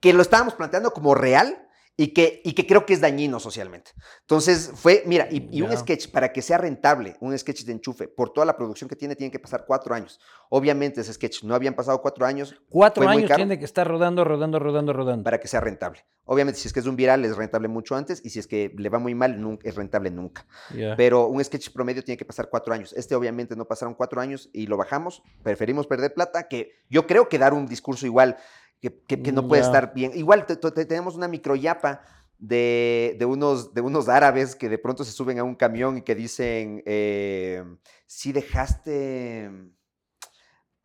que 0.00 0.12
lo 0.12 0.20
estábamos 0.22 0.54
planteando 0.54 0.92
como 0.92 1.14
real 1.14 1.60
y 1.96 2.08
que, 2.08 2.42
y 2.44 2.54
que 2.54 2.66
creo 2.66 2.84
que 2.86 2.92
es 2.94 3.00
dañino 3.00 3.38
socialmente. 3.38 3.92
Entonces 4.22 4.72
fue, 4.74 5.04
mira, 5.06 5.28
y, 5.30 5.48
y 5.56 5.62
un 5.62 5.70
Ya. 5.70 5.76
sketch, 5.76 6.10
para 6.10 6.32
que 6.32 6.42
sea 6.42 6.58
rentable, 6.58 7.16
un 7.20 7.38
sketch 7.38 7.62
de 7.64 7.72
enchufe, 7.72 8.08
por 8.08 8.32
toda 8.32 8.44
la 8.44 8.56
producción 8.56 8.88
que 8.88 8.96
tiene, 8.96 9.14
tienen 9.14 9.30
que 9.30 9.38
pasar 9.38 9.64
cuatro 9.66 9.94
años. 9.94 10.18
Obviamente 10.50 11.00
ese 11.02 11.12
sketch 11.12 11.44
no 11.44 11.54
habían 11.54 11.74
pasado 11.74 12.00
cuatro 12.02 12.26
años 12.26 12.54
Cuatro 12.68 13.08
años 13.08 13.30
tiene 13.36 13.58
que 13.58 13.64
estar 13.64 13.86
rodando, 13.86 14.24
rodando, 14.24 14.58
rodando, 14.58 14.92
rodando. 14.92 15.22
para 15.24 15.38
que 15.38 15.46
sea 15.48 15.60
rentable. 15.60 16.04
Obviamente, 16.26 16.58
si 16.58 16.66
es 16.68 16.72
que 16.72 16.80
es 16.80 16.86
un 16.86 16.96
viral, 16.96 17.22
es 17.26 17.36
rentable 17.36 17.68
mucho 17.68 17.94
antes, 17.94 18.20
y 18.24 18.30
si 18.30 18.38
es 18.38 18.46
que 18.46 18.72
le 18.78 18.88
va 18.88 18.98
muy 18.98 19.14
mal, 19.14 19.38
nunca, 19.40 19.68
es 19.68 19.74
rentable 19.74 20.10
nunca. 20.10 20.46
Ya. 20.74 20.96
Pero 20.96 21.26
un 21.26 21.44
sketch 21.44 21.68
promedio 21.70 22.02
tiene 22.02 22.16
que 22.16 22.24
pasar 22.24 22.48
cuatro 22.48 22.72
años. 22.72 22.94
Este 22.94 23.14
obviamente 23.14 23.54
no 23.56 23.66
pasaron 23.66 23.94
cuatro 23.94 24.20
años 24.22 24.48
y 24.52 24.66
lo 24.66 24.76
bajamos. 24.78 25.22
Preferimos 25.42 25.86
perder 25.86 26.14
plata, 26.14 26.48
que 26.48 26.72
yo 26.88 27.06
creo 27.06 27.28
que 27.28 27.38
dar 27.38 27.52
un 27.52 27.66
discurso 27.66 28.06
igual, 28.06 28.38
que, 28.84 29.00
que- 29.06 29.22
que 29.22 29.32
no 29.32 29.42
Mm, 29.44 29.48
puede 29.48 29.62
estar 29.62 29.94
bien. 29.94 30.12
Igual 30.14 30.44
te- 30.44 30.56
te- 30.56 30.84
tenemos 30.84 31.14
una 31.16 31.26
microyapa 31.26 32.02
de, 32.38 33.16
de, 33.18 33.24
unos, 33.24 33.72
de 33.72 33.80
unos 33.80 34.08
árabes 34.10 34.54
que 34.54 34.68
de 34.68 34.76
pronto 34.76 35.04
se 35.04 35.12
suben 35.12 35.38
a 35.38 35.44
un 35.44 35.54
camión 35.54 35.96
y 35.96 36.02
que 36.02 36.14
dicen, 36.14 36.82
eh, 36.84 37.64
si 38.06 38.32
dejaste... 38.32 39.50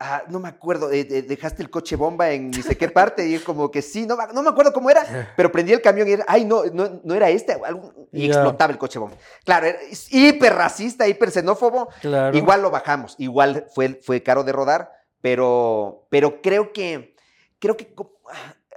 Ah, 0.01 0.23
no 0.29 0.39
me 0.39 0.47
acuerdo, 0.47 0.89
eh, 0.93 1.03
dejaste 1.03 1.61
el 1.61 1.69
coche 1.69 1.97
bomba 1.97 2.31
en 2.31 2.51
ni 2.51 2.61
sé 2.61 2.77
qué 2.77 2.87
parte 2.87 3.27
y 3.27 3.35
es 3.35 3.41
como 3.43 3.69
que 3.69 3.81
sí, 3.81 4.05
no, 4.05 4.15
no 4.33 4.41
me 4.43 4.49
acuerdo 4.49 4.71
cómo 4.71 4.89
era, 4.89 5.03
pero 5.35 5.51
prendí 5.51 5.73
el 5.73 5.81
camión 5.81 6.07
y 6.07 6.13
era, 6.13 6.23
ay, 6.25 6.45
no, 6.45 6.63
no, 6.67 7.01
no 7.03 7.15
era 7.15 7.29
este, 7.29 7.51
algún- 7.65 8.07
y 8.13 8.25
explotaba 8.25 8.71
el 8.71 8.77
coche 8.79 8.97
bomba. 8.97 9.17
Claro, 9.43 9.67
es 9.67 10.07
hiper 10.13 10.53
racista, 10.53 11.05
hiper 11.05 11.31
xenófobo, 11.31 11.89
Claro. 11.99 12.37
igual 12.37 12.61
lo 12.61 12.71
bajamos, 12.71 13.15
igual 13.17 13.65
fue, 13.75 13.99
fue 14.01 14.23
caro 14.23 14.45
de 14.45 14.53
rodar, 14.53 14.89
pero, 15.19 16.07
pero 16.09 16.41
creo 16.41 16.71
que, 16.71 17.13
creo 17.59 17.77
que 17.77 17.93
co- 17.93 18.19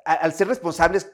a- 0.05 0.13
al 0.15 0.33
ser 0.33 0.49
responsables, 0.49 1.13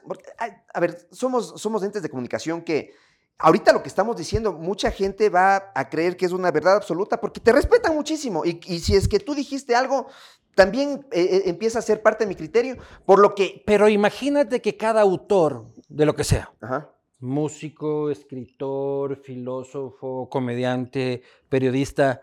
a 0.73 0.79
ver, 0.79 0.97
somos, 1.11 1.53
somos 1.61 1.83
entes 1.83 2.01
de 2.01 2.09
comunicación 2.09 2.61
que 2.63 2.93
ahorita 3.37 3.71
lo 3.71 3.81
que 3.81 3.87
estamos 3.89 4.17
diciendo, 4.17 4.51
mucha 4.53 4.91
gente 4.91 5.29
va 5.29 5.71
a 5.75 5.89
creer 5.89 6.17
que 6.17 6.25
es 6.25 6.31
una 6.31 6.51
verdad 6.51 6.75
absoluta 6.75 7.21
porque 7.21 7.39
te 7.39 7.51
respetan 7.51 7.95
muchísimo 7.95 8.43
y, 8.45 8.59
y 8.65 8.79
si 8.79 8.95
es 8.95 9.07
que 9.07 9.19
tú 9.19 9.33
dijiste 9.35 9.75
algo, 9.75 10.07
también 10.55 11.05
eh, 11.11 11.21
eh, 11.21 11.41
empieza 11.45 11.79
a 11.79 11.81
ser 11.83 12.01
parte 12.01 12.25
de 12.25 12.29
mi 12.29 12.35
criterio, 12.35 12.75
por 13.05 13.19
lo 13.19 13.33
que... 13.35 13.63
Pero 13.65 13.87
imagínate 13.87 14.61
que 14.61 14.75
cada 14.75 15.01
autor, 15.01 15.65
de 15.87 16.05
lo 16.05 16.15
que 16.15 16.25
sea, 16.25 16.51
Ajá. 16.59 16.89
músico, 17.19 18.09
escritor, 18.09 19.15
filósofo, 19.23 20.27
comediante, 20.29 21.21
periodista, 21.47 22.21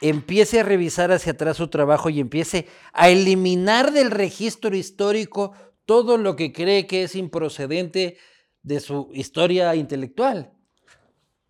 empiece 0.00 0.60
a 0.60 0.64
revisar 0.64 1.12
hacia 1.12 1.32
atrás 1.32 1.56
su 1.56 1.68
trabajo 1.68 2.10
y 2.10 2.20
empiece 2.20 2.66
a 2.92 3.08
eliminar 3.08 3.92
del 3.92 4.10
registro 4.10 4.74
histórico 4.76 5.52
todo 5.86 6.16
lo 6.16 6.36
que 6.36 6.52
cree 6.52 6.86
que 6.86 7.04
es 7.04 7.14
improcedente 7.14 8.16
de 8.62 8.80
su 8.80 9.10
historia 9.12 9.74
intelectual. 9.74 10.52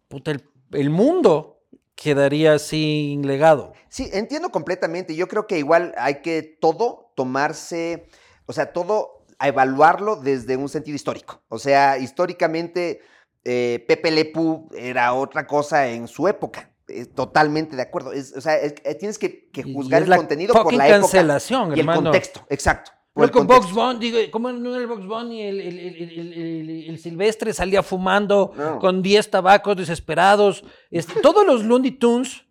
Puta, 0.09 0.33
el, 0.73 0.91
mundo 0.91 1.63
quedaría 1.95 2.59
sin 2.59 3.27
legado. 3.27 3.73
Sí, 3.89 4.11
entiendo 4.13 4.51
completamente. 4.51 5.15
Yo 5.15 5.29
creo 5.29 5.47
que 5.47 5.59
igual 5.59 5.95
hay 5.97 6.21
que 6.23 6.43
todo 6.43 7.13
tomarse, 7.15 8.09
o 8.47 8.53
sea, 8.53 8.73
todo 8.73 9.25
a 9.39 9.49
evaluarlo 9.49 10.17
desde 10.17 10.57
un 10.57 10.69
sentido 10.69 10.97
histórico. 10.97 11.43
O 11.49 11.59
sea, 11.59 11.99
históricamente 11.99 13.01
eh, 13.45 13.85
Pepe 13.87 14.11
Lepú 14.11 14.69
era 14.77 15.15
otra 15.15 15.47
cosa 15.47 15.89
en 15.89 16.09
su 16.09 16.29
época. 16.29 16.74
Eh, 16.89 17.07
totalmente 17.07 17.77
de 17.77 17.83
acuerdo. 17.83 18.13
Es- 18.13 18.35
o 18.37 18.41
sea, 18.41 18.57
es- 18.59 18.75
eh, 18.85 18.95
tienes 18.95 19.19
que, 19.19 19.49
que 19.51 19.63
juzgar 19.63 20.03
es 20.03 20.09
el 20.09 20.17
contenido 20.17 20.53
por 20.53 20.73
la 20.75 20.87
época 20.89 21.01
cancelación, 21.01 21.77
y 21.77 21.81
el 21.81 21.87
contexto. 21.87 22.45
Exacto. 22.51 22.91
el 23.17 23.31
con 23.31 23.47
Box. 23.47 23.73
Bunny, 23.73 23.99
digo, 24.11 24.19
¿cómo 24.33 24.51
no 24.53 24.71
era 24.75 24.81
el 24.83 24.87
Box 24.89 25.07
Bunny? 25.07 25.41
El, 25.43 25.61
el, 25.61 25.79
el, 25.79 25.97
el- 25.97 26.11
el- 26.19 26.33
el- 26.71 26.91
el 26.91 26.99
Silvestre 26.99 27.55
salía 27.55 27.83
fumando 27.83 28.53
No. 28.57 28.79
con 28.81 29.03
10 29.03 29.31
tabacos 29.31 29.77
desesperados. 29.77 30.65
Este, 30.91 31.21
todos 31.21 31.47
los 31.47 31.65
Looney 31.65 31.93
Tunes 31.93 32.45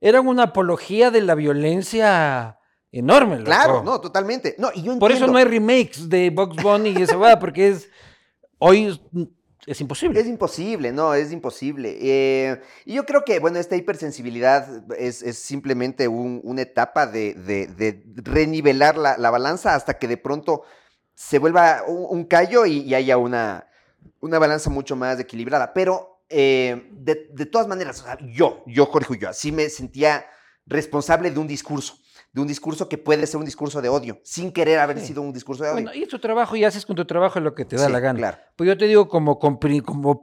eran 0.00 0.26
una 0.28 0.44
apología 0.44 1.10
de 1.10 1.22
la 1.22 1.34
violencia 1.34 2.58
enorme. 2.92 3.34
loco. 3.36 3.44
Claro, 3.46 3.82
no, 3.82 4.00
totalmente. 4.00 4.54
No, 4.58 4.70
y 4.74 4.82
yo 4.84 4.98
Por 4.98 5.10
eso 5.12 5.26
no 5.26 5.36
hay 5.38 5.44
remakes 5.44 6.08
de 6.08 6.30
Box 6.30 6.62
Bunny 6.62 6.90
y 6.96 7.02
esa 7.02 7.16
va, 7.16 7.38
porque 7.38 7.68
es 7.68 7.90
hoy 8.58 8.98
es, 9.66 9.80
imposible. 9.80 10.20
Es 10.20 10.26
imposible, 10.26 10.92
no, 10.92 11.14
es 11.14 11.32
imposible. 11.32 11.96
Eh, 12.00 12.60
y 12.84 12.94
yo 12.94 13.04
creo 13.04 13.24
que, 13.24 13.38
bueno, 13.40 13.58
esta 13.58 13.76
hipersensibilidad 13.76 14.90
es, 14.98 15.22
es 15.22 15.38
simplemente 15.38 16.08
un- 16.08 16.40
una 16.44 16.62
etapa 16.62 17.06
de, 17.06 17.34
renivelar 18.16 18.96
la, 18.96 19.16
la 19.18 19.30
balanza 19.30 19.74
hasta 19.74 19.98
que 19.98 20.08
de 20.08 20.16
pronto 20.16 20.62
se 21.14 21.38
vuelva 21.38 21.82
un, 21.86 22.06
un 22.18 22.24
callo 22.24 22.66
y, 22.66 22.94
haya 22.94 23.16
una, 23.16 23.68
una 24.20 24.38
balanza 24.38 24.70
mucho 24.70 24.94
más 24.96 25.18
equilibrada. 25.18 25.72
Pero 25.72 26.20
eh, 26.28 26.88
de, 26.92 27.46
todas 27.46 27.66
maneras, 27.66 28.04
yo, 28.32 28.62
yo, 28.66 28.86
Jorge 28.86 29.12
Ulloa, 29.12 29.32
sí 29.32 29.50
me 29.52 29.68
sentía 29.68 30.26
responsable 30.66 31.30
de 31.30 31.38
un 31.38 31.46
discurso, 31.46 31.98
de 32.36 32.42
un 32.42 32.46
discurso 32.48 32.86
que 32.86 32.98
puede 32.98 33.26
ser 33.26 33.38
un 33.38 33.46
discurso 33.46 33.80
de 33.80 33.88
odio, 33.88 34.20
sin 34.22 34.52
querer 34.52 34.78
haber 34.78 35.00
Sí. 35.00 35.06
sido 35.06 35.22
un 35.22 35.32
discurso 35.32 35.64
de 35.64 35.70
odio. 35.70 35.82
Bueno, 35.84 35.94
y 35.98 36.02
es 36.02 36.08
tu 36.10 36.18
trabajo 36.18 36.54
y 36.54 36.64
haces 36.64 36.84
con 36.84 36.94
tu 36.94 37.06
trabajo 37.06 37.40
lo 37.40 37.54
que 37.54 37.64
te 37.64 37.76
da 37.76 37.86
Sí, 37.86 37.92
la 37.92 37.98
gana. 37.98 38.18
Claro. 38.18 38.36
Pues 38.56 38.68
yo 38.68 38.76
te 38.76 38.86
digo 38.86 39.08
como, 39.08 39.38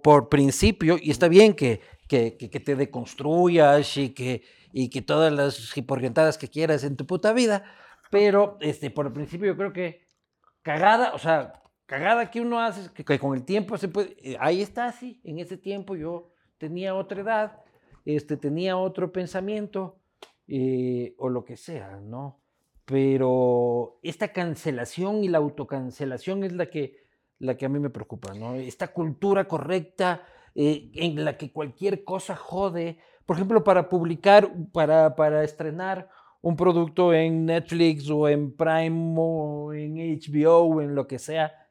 por 0.03 0.29
principio, 0.29 0.97
y 1.01 1.09
está 1.09 1.27
bien 1.27 1.55
que, 1.55 1.81
que, 2.07 2.37
que- 2.37 2.51
que 2.51 2.59
te 2.59 2.75
deconstruyas 2.75 3.97
y 3.97 4.09
que, 4.13 4.43
y 4.71 4.91
que 4.91 5.01
todas 5.01 5.33
las 5.33 5.75
hiporrientadas 5.75 6.37
que 6.37 6.47
quieras 6.49 6.83
en 6.83 6.95
tu 6.97 7.07
puta 7.07 7.33
vida, 7.33 7.63
pero 8.11 8.57
este, 8.61 8.91
por 8.91 9.07
el 9.07 9.11
principio 9.13 9.47
yo 9.47 9.57
creo 9.57 9.73
que 9.73 10.05
cagada, 10.61 11.13
o 11.15 11.17
sea, 11.17 11.63
cagada 11.87 12.29
que 12.29 12.41
uno 12.41 12.59
hace, 12.59 12.91
que, 12.93 13.03
que 13.03 13.17
con 13.17 13.35
el 13.35 13.43
tiempo 13.43 13.75
se 13.79 13.87
puede, 13.87 14.15
eh, 14.21 14.37
ahí 14.39 14.61
está, 14.61 14.91
sí, 14.91 15.19
en 15.23 15.39
ese 15.39 15.57
tiempo 15.57 15.95
yo 15.95 16.29
tenía 16.59 16.93
otra 16.93 17.21
edad, 17.21 17.57
este, 18.05 18.37
tenía 18.37 18.77
otro 18.77 19.11
pensamiento, 19.11 19.97
eh, 20.47 21.15
o 21.17 21.29
lo 21.29 21.43
que 21.43 21.57
sea, 21.57 21.99
¿no? 22.01 22.39
Pero 22.85 23.99
esta 24.03 24.33
cancelación 24.33 25.23
y 25.23 25.29
la 25.29 25.37
autocancelación 25.37 26.43
es 26.43 26.53
la 26.53 26.65
que, 26.67 27.05
la 27.39 27.55
que 27.55 27.65
a 27.65 27.69
mí 27.69 27.79
me 27.79 27.89
preocupa, 27.89 28.33
¿no? 28.33 28.55
Esta 28.55 28.89
cultura 28.89 29.47
correcta 29.47 30.23
eh, 30.55 30.91
en 30.95 31.23
la 31.23 31.37
que 31.37 31.51
cualquier 31.51 32.03
cosa 32.03 32.35
jode, 32.35 32.97
por 33.25 33.37
ejemplo, 33.37 33.63
para 33.63 33.89
publicar, 33.89 34.51
para, 34.71 35.15
para 35.15 35.43
estrenar 35.43 36.09
un 36.41 36.57
producto 36.57 37.13
en 37.13 37.45
Netflix 37.45 38.09
o 38.09 38.27
en 38.27 38.53
Prime 38.55 39.15
o 39.17 39.73
en 39.73 39.95
HBO 39.95 40.57
o 40.59 40.81
en 40.81 40.93
lo 40.93 41.07
que 41.07 41.19
sea, 41.19 41.62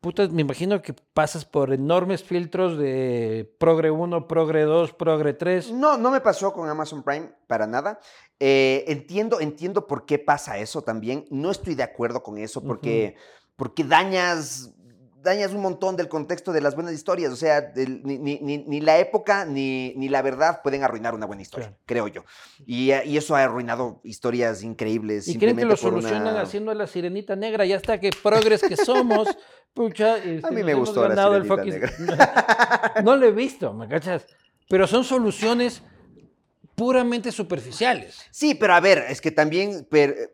puta, 0.00 0.26
me 0.28 0.42
imagino 0.42 0.80
que 0.82 0.94
pasas 0.94 1.44
por 1.44 1.72
enormes 1.72 2.24
filtros 2.24 2.78
de 2.78 3.54
Progre 3.58 3.90
1, 3.90 4.26
Progre 4.26 4.62
2, 4.62 4.94
Progre 4.94 5.34
3. 5.34 5.72
No, 5.72 5.96
no 5.96 6.10
me 6.10 6.20
pasó 6.20 6.52
con 6.52 6.68
Amazon 6.68 7.02
Prime 7.02 7.30
para 7.46 7.66
nada. 7.66 8.00
Eh, 8.38 8.84
entiendo, 8.88 9.40
entiendo 9.40 9.86
por 9.86 10.06
qué 10.06 10.18
pasa 10.18 10.58
eso 10.58 10.82
también. 10.82 11.26
No 11.30 11.50
estoy 11.50 11.74
de 11.74 11.82
acuerdo 11.82 12.22
con 12.22 12.38
eso 12.38 12.62
porque, 12.62 13.16
porque 13.56 13.84
dañas, 13.84 14.72
dañas 15.22 15.52
un 15.52 15.60
montón 15.60 15.96
del 15.96 16.08
contexto 16.08 16.52
de 16.52 16.60
las 16.60 16.74
buenas 16.74 16.92
historias. 16.94 17.32
O 17.32 17.36
sea, 17.36 17.60
del- 17.60 18.02
ni, 18.04 18.18
ni- 18.18 18.38
ni- 18.40 18.58
ni 18.66 18.80
la 18.80 18.98
época 18.98 19.44
ni, 19.44 19.92
ni 19.96 20.08
la 20.08 20.22
verdad 20.22 20.60
pueden 20.62 20.82
arruinar 20.82 21.14
una 21.14 21.26
buena 21.26 21.42
historia, 21.42 21.68
Claro. 21.68 21.82
creo 21.86 22.08
yo. 22.08 22.24
Y, 22.66 22.92
y 22.92 23.16
eso 23.16 23.36
ha 23.36 23.42
arruinado 23.44 24.00
historias 24.04 24.62
increíbles. 24.62 25.28
Y 25.28 25.38
creen 25.38 25.56
que 25.56 25.64
lo 25.64 25.76
solucionan 25.76 26.22
una- 26.22 26.40
haciendo 26.42 26.72
la 26.74 26.86
sirenita 26.86 27.36
negra. 27.36 27.64
Ya 27.66 27.76
está, 27.76 27.98
que 28.00 28.10
progres 28.22 28.62
que 28.62 28.76
somos. 28.76 29.28
Pucha, 29.74 30.16
este, 30.18 30.50
mí 30.50 30.56
nos 30.56 30.64
me 30.66 30.74
gustó 30.74 31.08
la 31.08 31.36
el 31.36 31.44
fucking- 31.44 33.02
No 33.04 33.14
lo 33.16 33.26
he 33.26 33.30
visto, 33.32 33.72
¿me 33.72 33.86
cachas? 33.88 34.26
Pero 34.68 34.86
son 34.88 35.04
soluciones 35.04 35.82
puramente 36.74 37.30
superficiales. 37.30 38.18
Sí, 38.30 38.54
pero 38.54 38.74
a 38.74 38.80
ver, 38.80 39.04
es 39.08 39.20
que 39.20 39.30
también 39.30 39.86
per- 39.90 40.32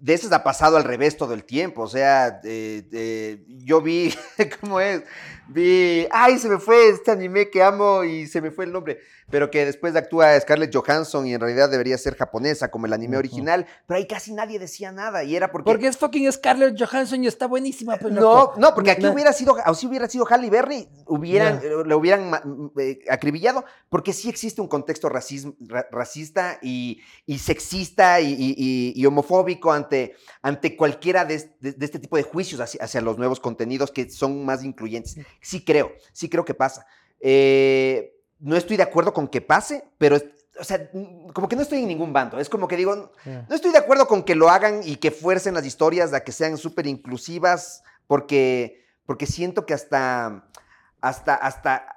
de 0.00 0.14
eso 0.14 0.34
ha 0.34 0.42
pasado 0.42 0.76
al 0.78 0.84
revés 0.84 1.16
todo 1.16 1.34
el 1.34 1.44
tiempo. 1.44 1.82
O 1.82 1.88
sea, 1.88 2.40
eh, 2.44 2.88
eh, 2.92 3.44
yo 3.64 3.80
vi, 3.82 4.14
¿cómo 4.60 4.80
es? 4.80 5.02
Vi, 5.46 6.06
ay, 6.10 6.38
se 6.38 6.48
me 6.48 6.58
fue 6.58 6.88
este 6.88 7.10
anime 7.10 7.50
que 7.50 7.62
amo 7.62 8.02
y 8.02 8.26
se 8.26 8.40
me 8.40 8.50
fue 8.50 8.64
el 8.64 8.72
nombre, 8.72 8.98
pero 9.28 9.50
que 9.50 9.66
después 9.66 9.94
actúa 9.94 10.40
Scarlett 10.40 10.74
Johansson 10.74 11.26
y 11.26 11.34
en 11.34 11.40
realidad 11.40 11.68
debería 11.68 11.98
ser 11.98 12.16
japonesa 12.16 12.70
como 12.70 12.86
el 12.86 12.94
anime 12.94 13.18
original, 13.18 13.66
pero 13.86 13.98
ahí 13.98 14.06
casi 14.06 14.32
nadie 14.32 14.58
decía 14.58 14.90
nada 14.90 15.22
y 15.22 15.36
era 15.36 15.52
porque... 15.52 15.64
Porque 15.70 15.86
es 15.88 15.98
fucking 15.98 16.32
Scarlett 16.32 16.82
Johansson 16.82 17.22
y 17.24 17.26
está 17.26 17.46
buenísima. 17.46 17.98
Pues, 17.98 18.14
No, 18.14 18.52
no, 18.56 18.74
porque 18.74 18.90
aquí 18.92 19.02
hubiera 19.06 19.34
sido, 19.34 19.54
o 19.66 19.74
si 19.74 19.86
hubiera 19.86 20.08
sido 20.08 20.24
Halle 20.24 20.48
Berry, 20.48 20.88
hubieran, 21.06 21.60
eh, 21.62 21.70
le 21.84 21.94
hubieran 21.94 22.22
m- 22.42 22.70
eh, 22.78 23.00
acribillado, 23.10 23.66
porque 23.90 24.14
sí 24.14 24.30
existe 24.30 24.62
un 24.62 24.68
contexto 24.68 25.10
racism- 25.10 25.56
ra- 25.68 25.86
racista 25.92 26.58
y, 26.62 27.02
y 27.26 27.36
sexista 27.38 28.18
y, 28.22 28.32
y- 28.32 28.54
y- 28.56 28.92
y 28.96 29.04
homofóbico 29.06 29.73
ante, 29.74 30.16
ante 30.42 30.76
cualquiera 30.76 31.24
de, 31.24 31.34
es- 31.34 31.60
de- 31.60 31.72
de 31.72 31.84
este 31.84 31.98
tipo 31.98 32.16
de 32.16 32.22
juicios 32.22 32.60
hacia, 32.60 32.82
hacia 32.82 33.00
los 33.00 33.18
nuevos 33.18 33.40
contenidos 33.40 33.90
que 33.90 34.08
son 34.10 34.44
más 34.44 34.64
incluyentes. 34.64 35.16
Sí 35.40 35.64
creo, 35.64 35.92
sí 36.12 36.28
creo 36.28 36.44
que 36.44 36.54
pasa. 36.54 36.86
Eh, 37.20 38.16
no 38.38 38.56
estoy 38.56 38.76
de 38.76 38.82
acuerdo 38.82 39.12
con 39.14 39.28
que 39.28 39.40
pase, 39.40 39.84
pero, 39.98 40.16
o 40.60 40.64
sea, 40.64 40.90
como 41.32 41.48
que 41.48 41.56
no 41.56 41.62
estoy 41.62 41.78
en 41.80 41.88
ningún 41.88 42.12
bando. 42.12 42.38
Es 42.38 42.48
como 42.48 42.68
que 42.68 42.76
digo, 42.76 43.12
no 43.48 43.54
estoy 43.54 43.72
de 43.72 43.78
acuerdo 43.78 44.06
con 44.06 44.22
que 44.22 44.34
lo 44.34 44.48
hagan 44.50 44.80
y 44.84 44.96
que 44.96 45.10
fuercen 45.10 45.54
las 45.54 45.64
historias 45.66 46.12
a 46.12 46.22
que 46.22 46.32
sean 46.32 46.58
súper 46.58 46.86
inclusivas, 46.86 47.82
porque, 48.06 48.84
porque 49.06 49.26
siento 49.26 49.64
que 49.66 49.74
hasta, 49.74 50.46
hasta, 51.00 51.34
hasta 51.34 51.93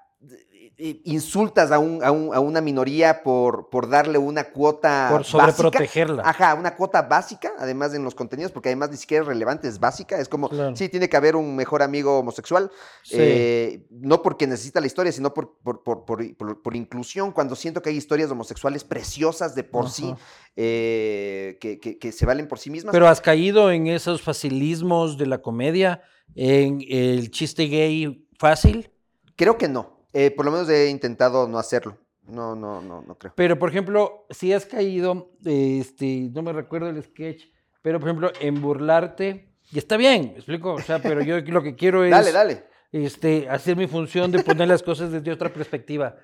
insultas 0.80 1.72
a, 1.72 1.80
un- 1.80 2.04
a 2.04 2.12
un- 2.12 2.36
a 2.36 2.40
una 2.40 2.62
minoría 2.62 3.24
por, 3.24 3.70
por 3.70 3.90
darle 3.90 4.20
una 4.20 4.44
cuota 4.52 5.08
Por 5.10 5.22
básica. 5.22 5.52
sobreprotegerla. 5.52 6.22
Ajá, 6.24 6.54
una 6.54 6.76
cuota 6.76 7.02
básica, 7.02 7.52
además 7.58 7.96
en 7.96 8.04
los 8.04 8.14
contenidos, 8.14 8.52
porque 8.52 8.70
además 8.70 8.92
ni 8.92 8.98
siquiera 8.98 9.24
es 9.24 9.28
relevante, 9.28 9.68
es 9.68 9.80
básica. 9.80 10.20
Es 10.20 10.30
como, 10.30 10.50
Claro. 10.50 10.76
sí, 10.76 10.88
tiene 10.88 11.10
que 11.10 11.18
haber 11.18 11.36
un 11.36 11.56
mejor 11.56 11.82
amigo 11.82 12.20
homosexual, 12.20 12.70
Sí. 13.02 13.16
eh, 13.18 13.88
no 13.90 14.22
porque 14.22 14.46
necesita 14.46 14.80
la 14.80 14.86
historia, 14.88 15.12
sino 15.12 15.34
por, 15.34 15.58
por, 15.64 15.82
por- 15.84 16.06
por- 16.06 16.36
por- 16.38 16.62
por 16.62 16.76
inclusión, 16.76 17.32
cuando 17.32 17.56
siento 17.56 17.82
que 17.82 17.90
hay 17.90 17.98
historias 17.98 18.30
homosexuales 18.30 18.84
preciosas 18.84 19.56
de 19.56 19.64
por 19.64 19.90
sí, 19.90 20.14
eh, 20.56 21.58
que, 21.60 21.80
que- 21.80 21.98
que 21.98 22.12
se 22.12 22.26
valen 22.26 22.48
por 22.48 22.60
sí 22.60 22.70
mismas. 22.70 22.92
Pero 22.92 23.08
has 23.08 23.22
caído 23.22 23.72
en 23.72 23.88
esos 23.88 24.22
facilismos 24.22 25.18
de 25.18 25.26
la 25.26 25.42
comedia, 25.42 26.02
en 26.36 26.82
el 26.88 27.32
chiste 27.32 27.66
gay 27.68 28.28
fácil. 28.38 28.92
Creo 29.36 29.58
que 29.58 29.68
no. 29.68 29.97
Eh, 30.20 30.32
por 30.32 30.46
lo 30.46 30.52
menos 30.52 30.68
he 30.68 30.90
intentado 30.90 31.48
no 31.48 31.60
hacerlo. 31.60 31.96
No, 32.24 32.56
no, 32.56 32.82
no, 32.82 33.04
no 33.04 33.20
creo. 33.20 33.34
Pero, 33.36 33.60
por 33.60 33.70
ejemplo, 33.70 34.26
si 34.32 34.52
has 34.52 34.66
caído, 34.66 35.30
este, 35.46 36.32
no 36.34 36.42
me 36.42 36.54
recuerdo 36.54 36.90
el 36.90 37.04
sketch, 37.04 37.44
pero, 37.84 38.00
por 38.00 38.10
ejemplo, 38.10 38.32
en 38.40 38.60
burlarte, 38.60 39.54
y 39.72 39.78
está 39.78 39.96
bien, 39.96 40.32
¿me 40.32 40.38
explico? 40.40 40.74
O 40.74 40.82
sea, 40.82 40.98
pero 40.98 41.22
yo 41.22 41.40
lo 41.42 41.62
que 41.62 41.76
quiero 41.76 42.04
es 42.04 42.10
Dale, 42.10 42.32
dale. 42.32 42.64
Este, 42.92 43.48
hacer 43.48 43.76
mi 43.76 43.86
función 43.86 44.32
de 44.32 44.42
poner 44.42 44.68
las 44.68 44.82
cosas 44.82 45.12
desde 45.12 45.32
otra 45.32 45.54
perspectiva, 45.54 46.16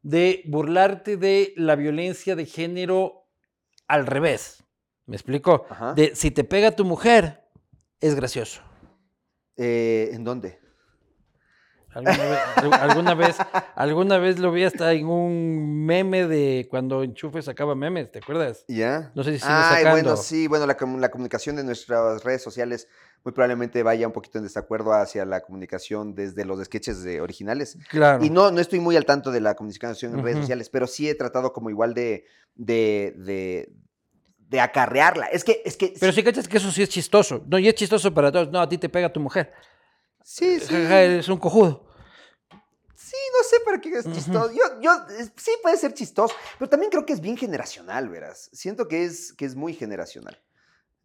de 0.00 0.42
burlarte 0.46 1.16
de 1.16 1.52
la 1.56 1.74
violencia 1.74 2.36
de 2.36 2.46
género 2.46 3.26
al 3.88 4.06
revés. 4.06 4.62
¿Me 5.06 5.16
explico? 5.16 5.66
Ajá. 5.68 5.94
De 5.94 6.14
si 6.14 6.30
te 6.30 6.44
pega 6.44 6.70
tu 6.76 6.84
mujer, 6.84 7.42
es 8.00 8.14
gracioso. 8.14 8.62
Eh, 9.56 10.10
¿En 10.12 10.22
dónde? 10.22 10.59
Alguna 11.92 12.24
vez, 12.24 12.38
al- 12.56 12.72
alguna 12.90 13.14
vez, 13.14 13.36
alguna 13.74 14.18
vez 14.18 14.38
lo 14.38 14.52
vi 14.52 14.64
hasta 14.64 14.92
en 14.92 15.06
un 15.06 15.84
meme 15.86 16.26
de 16.28 16.66
cuando 16.70 17.02
Enchufe 17.02 17.42
sacaba 17.42 17.74
memes, 17.74 18.12
¿te 18.12 18.20
acuerdas? 18.20 18.64
¿Ya? 18.68 19.10
No 19.14 19.24
sé 19.24 19.32
si 19.32 19.38
sigue 19.40 19.52
Ay, 19.52 19.78
sacando. 19.78 19.90
bueno, 19.90 20.16
sí, 20.16 20.46
bueno, 20.46 20.66
la, 20.66 20.76
la 20.98 21.10
comunicación 21.10 21.56
de 21.56 21.64
nuestras 21.64 22.22
redes 22.22 22.42
sociales 22.42 22.86
muy 23.24 23.32
probablemente 23.32 23.82
vaya 23.82 24.06
un 24.06 24.12
poquito 24.12 24.38
en 24.38 24.44
desacuerdo 24.44 24.92
hacia 24.92 25.24
la 25.24 25.40
comunicación 25.40 26.14
desde 26.14 26.44
los 26.44 26.64
sketches 26.64 27.02
de 27.02 27.20
originales. 27.20 27.76
Claro. 27.90 28.24
Y 28.24 28.30
no, 28.30 28.50
no 28.50 28.60
estoy 28.60 28.80
muy 28.80 28.96
al 28.96 29.04
tanto 29.04 29.30
de 29.30 29.40
la 29.40 29.54
comunicación 29.56 30.14
en 30.14 30.22
redes 30.24 30.38
sociales, 30.38 30.70
pero 30.70 30.86
sí 30.86 31.08
he 31.08 31.14
tratado 31.14 31.52
como 31.52 31.68
igual 31.70 31.92
de, 31.92 32.24
de, 32.54 33.12
de, 33.18 33.72
de 34.48 34.60
acarrearla. 34.60 35.26
Es 35.26 35.44
que, 35.44 35.60
es 35.64 35.76
que... 35.76 35.92
Pero 36.00 36.12
si 36.12 36.22
cachas 36.22 36.48
que 36.48 36.56
eso 36.56 36.70
sí 36.70 36.82
es 36.82 36.88
chistoso. 36.88 37.42
No, 37.46 37.58
y 37.58 37.68
es 37.68 37.74
chistoso 37.74 38.14
para 38.14 38.32
todos. 38.32 38.50
No, 38.50 38.60
a 38.60 38.68
ti 38.68 38.78
te 38.78 38.88
pega 38.88 39.12
tu 39.12 39.20
mujer. 39.20 39.52
Sí, 40.24 40.60
sí. 40.60 40.66
Jaja, 40.68 41.02
eres 41.02 41.28
un 41.28 41.38
cojudo. 41.38 41.86
Sí, 42.94 43.16
no 43.36 43.48
sé 43.48 43.56
para 43.64 43.80
qué 43.80 43.90
es 43.96 44.04
chistoso. 44.12 44.52
Yo, 44.52 44.80
yo, 44.80 44.92
es- 45.18 45.32
sí 45.36 45.50
puede 45.62 45.76
ser 45.76 45.94
chistoso, 45.94 46.34
pero 46.58 46.68
también 46.68 46.90
creo 46.90 47.04
que 47.04 47.12
es 47.12 47.20
bien 47.20 47.36
generacional, 47.36 48.08
verás. 48.08 48.50
Siento 48.52 48.86
que 48.86 49.04
es, 49.04 49.32
que 49.32 49.44
es 49.46 49.54
muy 49.56 49.74
generacional. 49.74 50.40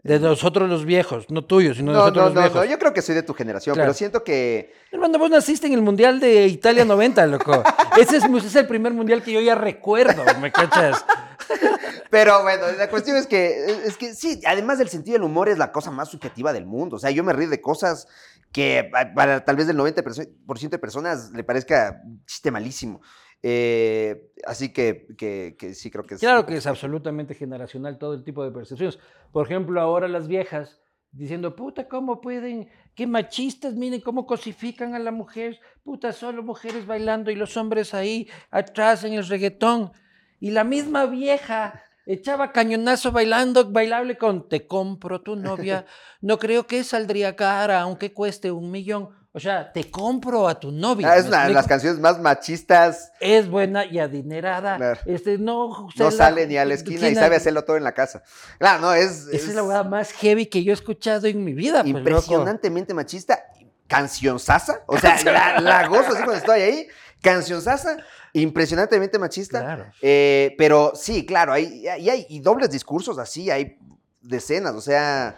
De 0.05 0.19
nosotros 0.19 0.69
los 0.69 0.85
viejos, 0.85 1.25
no 1.31 1.43
tuyos, 1.43 1.77
sino 1.77 1.91
de 1.91 1.97
No, 1.97 2.01
nosotros 2.03 2.23
no, 2.23 2.25
los 2.25 2.35
no, 2.35 2.41
viejos. 2.41 2.55
no, 2.65 2.65
yo 2.71 2.77
creo 2.77 2.93
que 2.93 3.01
soy 3.01 3.15
de 3.15 3.23
tu 3.23 3.33
generación, 3.33 3.73
Claro. 3.73 3.87
pero 3.87 3.97
siento 3.97 4.23
que... 4.23 4.71
Hermano, 4.91 5.17
vos 5.17 5.31
naciste 5.31 5.65
en 5.65 5.73
el 5.73 5.81
Mundial 5.81 6.19
de 6.19 6.45
Italia 6.45 6.85
90, 6.85 7.25
loco. 7.25 7.63
Ese 7.97 8.17
es, 8.17 8.23
ese 8.23 8.47
es 8.47 8.55
el 8.55 8.67
primer 8.67 8.93
Mundial 8.93 9.23
que 9.23 9.31
yo 9.31 9.41
ya 9.41 9.55
recuerdo, 9.55 10.23
¿me 10.39 10.51
cachas? 10.51 11.03
Pero 12.11 12.43
bueno, 12.43 12.63
la 12.77 12.89
cuestión 12.89 13.17
es 13.17 13.25
que, 13.27 13.65
es 13.85 13.97
que 13.97 14.13
sí, 14.13 14.39
además 14.45 14.77
del 14.77 14.89
sentido 14.89 15.15
del 15.15 15.23
humor 15.23 15.49
es 15.49 15.57
la 15.57 15.71
cosa 15.71 15.91
más 15.91 16.09
subjetiva 16.09 16.53
del 16.53 16.65
mundo. 16.65 16.97
O 16.97 16.99
sea, 16.99 17.09
yo 17.11 17.23
me 17.23 17.33
río 17.33 17.49
de 17.49 17.59
cosas 17.59 18.07
que 18.51 18.87
pa- 18.91 19.11
para 19.13 19.43
tal 19.43 19.55
vez 19.55 19.67
el 19.67 19.77
90% 19.77 20.69
de 20.69 20.77
personas 20.79 21.31
le 21.31 21.43
parezca 21.43 22.01
chiste 22.25 22.51
malísimo. 22.51 23.01
Eh, 23.47 24.31
así 24.47 24.73
que, 24.73 25.05
que, 25.19 25.55
que 25.55 25.75
sí 25.75 25.91
creo 25.91 26.03
que 26.03 26.15
es... 26.15 26.19
Claro 26.19 26.47
que 26.47 26.57
es 26.57 26.65
absolutamente 26.65 27.35
generacional 27.35 27.99
todo 27.99 28.15
el 28.15 28.23
tipo 28.23 28.43
de 28.43 28.49
percepciones. 28.49 28.97
Por 29.31 29.45
ejemplo, 29.45 29.79
ahora 29.79 30.07
las 30.07 30.27
viejas 30.27 30.81
diciendo, 31.11 31.55
puta, 31.55 31.87
¿cómo 31.87 32.21
pueden? 32.21 32.69
Qué 32.95 33.05
machistas, 33.05 33.75
miren 33.75 34.01
cómo 34.01 34.25
cosifican 34.25 34.95
a 34.95 34.99
la 34.99 35.11
mujer. 35.11 35.59
Puta, 35.83 36.11
solo 36.11 36.41
mujeres 36.41 36.87
bailando 36.87 37.29
y 37.29 37.35
los 37.35 37.55
hombres 37.55 37.93
ahí 37.93 38.27
atrás 38.49 39.03
en 39.03 39.13
el 39.13 39.27
reggaetón. 39.27 39.91
Y 40.39 40.49
la 40.49 40.63
misma 40.63 41.05
vieja 41.05 41.83
echaba 42.07 42.51
cañonazo 42.51 43.11
bailando, 43.11 43.71
bailable 43.71 44.17
con 44.17 44.49
te 44.49 44.65
compro 44.65 45.21
tu 45.21 45.35
novia. 45.35 45.85
No 46.19 46.39
creo 46.39 46.65
que 46.65 46.83
saldría 46.83 47.35
cara, 47.35 47.81
aunque 47.81 48.11
cueste 48.11 48.49
un 48.49 48.71
millón. 48.71 49.09
O 49.35 49.39
sea, 49.41 49.69
te 49.73 49.91
compro 49.91 50.47
a 50.47 50.57
tu 50.57 50.71
novia. 50.71 51.11
Ah, 51.11 51.17
es 51.17 51.23
¿me 51.23 51.29
una 51.29 51.47
de 51.47 51.53
las 51.53 51.67
canciones 51.67 51.99
más 51.99 52.19
machistas. 52.19 53.11
es 53.19 53.49
buena 53.49 53.83
y 53.85 53.99
adinerada. 53.99 54.77
Claro. 54.77 54.99
Este, 55.05 55.37
no, 55.37 55.89
No 55.93 56.05
la- 56.05 56.11
sale 56.11 56.47
ni 56.47 56.55
a 56.55 56.63
la 56.63 56.73
esquina 56.73 57.09
y 57.09 57.15
sabe 57.15 57.35
hacerlo 57.35 57.65
todo 57.65 57.75
en 57.75 57.83
la 57.83 57.91
casa. 57.93 58.23
Claro, 58.59 58.79
no, 58.79 58.93
es... 58.93 59.27
Esa 59.27 59.49
es 59.49 59.55
la 59.55 59.63
hueá 59.63 59.83
más 59.83 60.13
heavy 60.13 60.45
que 60.45 60.63
yo 60.63 60.71
he 60.71 60.73
escuchado 60.73 61.27
en 61.27 61.43
mi 61.43 61.53
vida. 61.53 61.81
pues, 61.83 61.87
impresionantemente 61.95 62.93
machista, 62.93 63.43
canción 63.87 64.39
sasa, 64.39 64.81
o 64.87 64.97
sea, 64.97 65.21
la, 65.25 65.59
la 65.59 65.87
gozo 65.87 66.13
así 66.13 66.23
cuando 66.23 66.35
estoy 66.35 66.61
ahí, 66.61 66.87
canción 67.21 67.61
sasa, 67.61 67.97
impresionantemente 68.33 69.19
machista, 69.19 69.59
Claro. 69.61 69.85
eh, 70.01 70.55
pero 70.57 70.93
sí, 70.95 71.25
claro, 71.25 71.51
hay, 71.53 71.83
y 71.99 72.09
hay 72.09 72.25
y 72.29 72.39
dobles 72.39 72.69
discursos 72.69 73.17
así, 73.19 73.51
hay 73.51 73.77
decenas, 74.21 74.73
o 74.75 74.81
sea, 74.81 75.35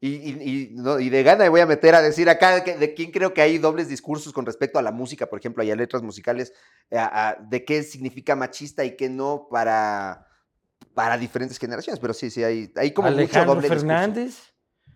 y, 0.00 0.08
y- 0.10 0.42
y, 0.42 0.70
no, 0.74 1.00
y 1.00 1.08
de 1.10 1.22
gana 1.22 1.44
me 1.44 1.48
voy 1.48 1.60
a 1.60 1.66
meter 1.66 1.94
a 1.94 2.02
decir 2.02 2.28
acá 2.30 2.60
de 2.60 2.94
quién 2.94 3.10
creo 3.10 3.34
que 3.34 3.42
hay 3.42 3.58
dobles 3.58 3.88
discursos 3.88 4.32
con 4.32 4.46
respecto 4.46 4.78
a 4.78 4.82
la 4.82 4.92
música, 4.92 5.26
por 5.26 5.38
ejemplo, 5.38 5.62
hay 5.62 5.74
letras 5.74 6.02
musicales, 6.02 6.52
eh, 6.90 6.98
a- 6.98 7.30
a- 7.30 7.34
de 7.34 7.64
qué 7.64 7.82
significa 7.82 8.36
machista 8.36 8.84
y 8.84 8.96
qué 8.96 9.08
no 9.08 9.48
para... 9.50 10.24
Para 10.94 11.16
diferentes 11.16 11.58
generaciones, 11.58 12.00
pero 12.00 12.12
sí, 12.12 12.28
sí, 12.30 12.42
hay, 12.42 12.72
hay 12.76 12.92
como 12.92 13.08
mucho 13.08 13.18
Alejandro 13.20 13.54
doble 13.54 13.68
discurso. 13.68 13.86
Fernández. 13.86 14.38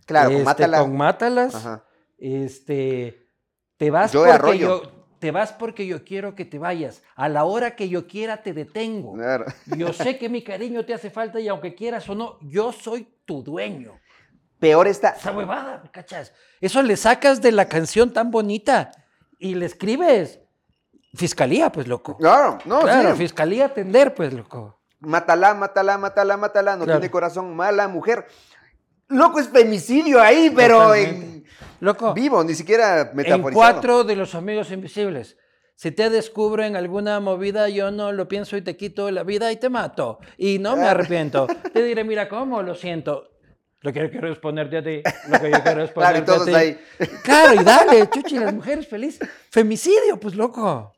Claro, 0.05 0.27
con 0.31 0.35
este, 0.39 0.45
Mátala. 0.45 0.81
con 0.81 0.97
Mátalas. 0.97 1.55
Ajá. 1.55 1.85
Este, 2.19 3.29
te 3.77 3.91
vas 3.91 4.11
porque 4.13 4.31
Arroyo. 4.33 4.83
yo. 4.83 5.07
te 5.21 5.31
vas 5.31 5.53
porque 5.53 5.87
yo 5.87 6.03
quiero 6.05 6.35
que 6.35 6.45
te 6.45 6.59
vayas. 6.59 7.03
A 7.15 7.29
la 7.29 7.45
hora 7.45 7.77
que 7.77 7.89
yo 7.89 8.07
quiera 8.09 8.43
te 8.43 8.53
detengo. 8.53 9.15
Claro. 9.15 9.45
Yo 9.77 9.93
sé 9.93 10.19
que 10.19 10.29
mi 10.29 10.43
cariño 10.43 10.85
te 10.85 10.95
hace 10.95 11.11
falta 11.11 11.39
y 11.41 11.47
aunque 11.49 11.75
quieras 11.75 12.09
o 12.09 12.15
no, 12.17 12.39
yo 12.43 12.73
soy 12.73 13.07
tu 13.25 13.43
dueño. 13.43 14.01
Peor 14.63 14.87
está. 14.87 15.09
Esa 15.11 15.33
huevada, 15.33 15.81
¿me 15.83 15.91
cachas? 15.91 16.33
Eso 16.61 16.83
le 16.83 16.97
sacas 16.97 17.43
de 17.43 17.51
la 17.51 17.65
canción 17.69 18.13
tan 18.13 18.31
bonita 18.31 18.93
y 19.37 19.57
le 19.57 19.67
escribes 19.67 20.39
fiscalía, 21.15 21.73
pues 21.73 21.89
loco. 21.89 22.17
Claro, 22.17 22.59
no, 22.65 22.83
claro, 22.83 23.11
sí. 23.11 23.17
fiscalía 23.19 23.65
atender, 23.67 24.15
pues 24.15 24.33
loco. 24.33 24.79
Mátala, 25.01 25.53
mátala, 25.55 25.99
mátala, 25.99 26.37
mátala. 26.37 26.77
No 26.77 26.85
Claro. 26.85 27.01
tiene 27.01 27.11
corazón, 27.11 27.57
mala 27.57 27.89
mujer. 27.89 28.25
Loco, 29.09 29.41
es 29.41 29.49
femicidio 29.49 30.23
ahí, 30.23 30.53
pero 30.55 30.95
en 30.95 31.45
Loco, 31.81 32.15
vivo, 32.15 32.45
ni 32.45 32.55
siquiera 32.55 33.01
en 33.01 33.17
metaforizado. 33.17 33.55
cuatro 33.55 34.05
de 34.05 34.15
los 34.15 34.37
amigos 34.37 34.71
invisibles. 34.71 35.37
Si 35.75 35.91
te 35.91 36.09
descubro 36.09 36.63
en 36.63 36.77
alguna 36.77 37.19
movida, 37.19 37.69
yo 37.69 37.91
no 37.91 38.13
lo 38.13 38.29
pienso 38.29 38.57
y 38.57 38.63
te 38.63 38.77
quito 38.77 39.11
la 39.11 39.25
vida 39.25 39.51
y 39.51 39.57
te 39.57 39.69
mato. 39.69 40.21
Y 40.39 40.61
no 40.61 40.77
me 40.77 40.87
arrepiento. 40.89 41.49
Te 41.73 41.83
diré, 41.83 42.05
mira, 42.05 42.29
¿cómo? 42.29 42.63
Lo 42.63 42.77
siento. 42.77 43.32
Lo 43.83 43.93
que 43.93 44.01
yo 44.01 44.11
quiero 44.11 44.29
responderte 44.29 44.79
a 44.79 44.83
ti. 44.83 45.03
Lo 45.29 45.41
que 45.41 45.51
yo 45.51 45.63
quiero 45.63 45.63
Claro, 45.63 45.81
responderte 45.81 46.19
y 46.21 46.25
todos 46.25 46.43
a 46.43 46.45
ti. 46.51 46.55
ahí. 46.55 46.81
Claro, 47.25 47.61
y 47.61 47.65
dale, 47.65 48.09
chuchi, 48.11 48.39
las 48.39 48.55
mujeres 48.55 48.87
felices. 48.89 49.29
Femicidio, 49.51 50.19
pues 50.21 50.35
loco. 50.35 50.93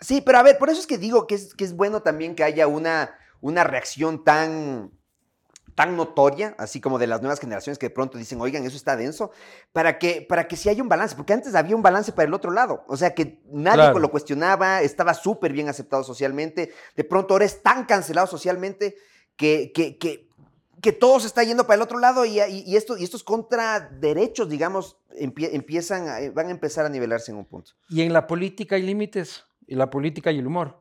Sí, 0.00 0.20
pero 0.20 0.38
a 0.38 0.42
ver, 0.42 0.58
por 0.58 0.70
eso 0.70 0.80
es 0.80 0.86
que 0.86 0.98
digo 0.98 1.26
que 1.26 1.34
es, 1.36 1.54
que 1.54 1.64
es 1.64 1.74
bueno 1.76 2.02
también 2.02 2.34
que 2.34 2.44
haya 2.44 2.66
una, 2.66 3.16
una 3.40 3.64
reacción 3.64 4.22
tan, 4.24 4.90
tan 5.74 5.96
notoria, 5.96 6.54
así 6.58 6.80
como 6.80 6.98
de 6.98 7.06
las 7.06 7.20
nuevas 7.22 7.40
generaciones 7.40 7.78
que 7.78 7.86
de 7.86 7.94
pronto 7.94 8.18
dicen, 8.18 8.40
oigan, 8.40 8.64
eso 8.64 8.76
está 8.76 8.96
denso, 8.96 9.30
para 9.72 9.98
que, 9.98 10.20
para 10.28 10.46
que 10.46 10.56
sí 10.56 10.68
haya 10.68 10.82
un 10.82 10.88
balance, 10.88 11.16
porque 11.16 11.32
antes 11.32 11.54
había 11.54 11.74
un 11.76 11.82
balance 11.82 12.12
para 12.12 12.28
el 12.28 12.34
otro 12.34 12.50
lado, 12.50 12.84
o 12.86 12.96
sea 12.96 13.14
que 13.14 13.40
nadie 13.50 13.76
Claro. 13.82 13.98
lo 13.98 14.10
cuestionaba, 14.10 14.82
estaba 14.82 15.14
súper 15.14 15.52
bien 15.52 15.68
aceptado 15.68 16.04
socialmente, 16.04 16.72
de 16.96 17.04
pronto 17.04 17.34
ahora 17.34 17.44
es 17.46 17.62
tan 17.62 17.84
cancelado 17.86 18.26
socialmente 18.26 18.96
que, 19.36 19.72
que, 19.74 19.98
que, 19.98 20.23
que 20.84 20.92
todo 20.92 21.18
se 21.18 21.26
está 21.26 21.42
yendo 21.42 21.66
para 21.66 21.76
el 21.76 21.82
otro 21.82 21.98
lado 21.98 22.26
y, 22.26 22.38
y, 22.40 22.62
y 22.66 22.76
esto, 22.76 22.98
y 22.98 23.04
estos 23.04 23.24
contraderechos, 23.24 24.48
digamos, 24.50 24.98
empie- 25.18 25.48
empiezan 25.52 26.08
a- 26.08 26.30
van 26.30 26.48
a 26.48 26.50
empezar 26.50 26.84
a 26.84 26.90
nivelarse 26.90 27.32
en 27.32 27.38
un 27.38 27.46
punto. 27.46 27.72
Y 27.88 28.02
en 28.02 28.12
la 28.12 28.26
política 28.26 28.76
hay 28.76 28.82
límites. 28.82 29.44
Y 29.66 29.76
la 29.76 29.88
política 29.88 30.30
y 30.30 30.38
el 30.40 30.46
humor. 30.46 30.78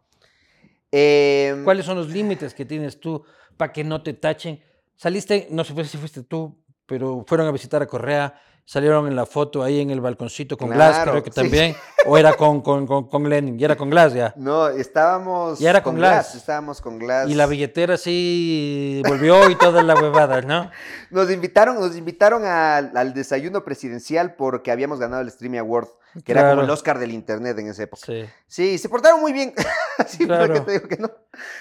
Em, 0.91 1.64
¿Cuáles 1.64 1.86
son 1.86 1.95
los 1.97 2.10
límites 2.10 2.54
que 2.54 2.66
tienes 2.66 2.99
tú 2.99 3.24
para 3.58 3.72
que 3.72 3.84
no 3.86 4.04
te 4.04 4.14
tachen? 4.14 4.62
Saliste, 4.95 5.47
no 5.49 5.64
sé 5.64 5.74
si 5.86 5.97
fuiste 5.97 6.22
tú, 6.24 6.58
pero 6.86 7.24
fueron 7.26 7.47
a 7.47 7.51
visitar 7.51 7.82
a 7.82 7.88
Correa, 7.88 8.39
salieron 8.66 9.07
en 9.07 9.16
la 9.16 9.26
foto 9.26 9.61
ahí 9.64 9.82
en 9.82 9.89
el 9.89 9.99
balconcito 10.01 10.57
con 10.57 10.70
Glass, 10.70 10.99
creo 11.03 11.22
que 11.24 11.32
sí. 11.32 11.36
también, 11.36 11.76
o 12.05 12.18
era 12.18 12.34
con, 12.34 12.61
con, 12.61 12.88
con, 12.88 13.07
con 13.09 13.30
Lenin, 13.30 13.59
y 13.59 13.64
era 13.64 13.76
con 13.76 13.89
Glass 13.89 14.14
ya. 14.14 14.34
No, 14.38 14.70
estábamos 14.70 15.59
Y 15.61 15.68
era 15.68 15.84
con 15.84 15.95
Glass. 15.95 16.36
Estábamos 16.36 16.80
con 16.82 16.97
Glass. 16.99 17.30
Y 17.30 17.36
la 17.36 17.45
billetera 17.45 17.97
sí 17.97 19.01
volvió 19.07 19.49
y 19.49 19.55
toda 19.55 19.84
la 19.84 19.95
huevada, 19.95 20.41
¿no? 20.41 20.72
Nos 21.11 21.30
invitaron, 21.30 21.80
nos 21.80 21.95
invitaron 21.95 22.45
al, 22.45 22.95
al 22.95 23.14
desayuno 23.14 23.64
presidencial 23.64 24.36
porque 24.36 24.72
habíamos 24.72 24.99
ganado 24.99 25.22
el 25.22 25.30
Streamy 25.30 25.57
Award, 25.59 25.88
que 26.24 26.32
era 26.32 26.49
como 26.51 26.61
el 26.64 26.70
Oscar 26.70 26.97
del 26.99 27.11
internet 27.11 27.57
en 27.59 27.68
esa 27.68 27.84
época. 27.84 28.01
Sí. 28.05 28.26
Sí, 28.47 28.78
se 28.78 28.89
portaron 28.89 29.20
muy 29.22 29.34
bien. 29.34 29.53
sí, 30.07 30.26
Claro. 30.26 30.53
porque 30.53 30.61
te 30.61 30.72
digo 30.74 30.88
que 30.88 30.97
no. 30.97 31.07
Sí, 31.07 31.14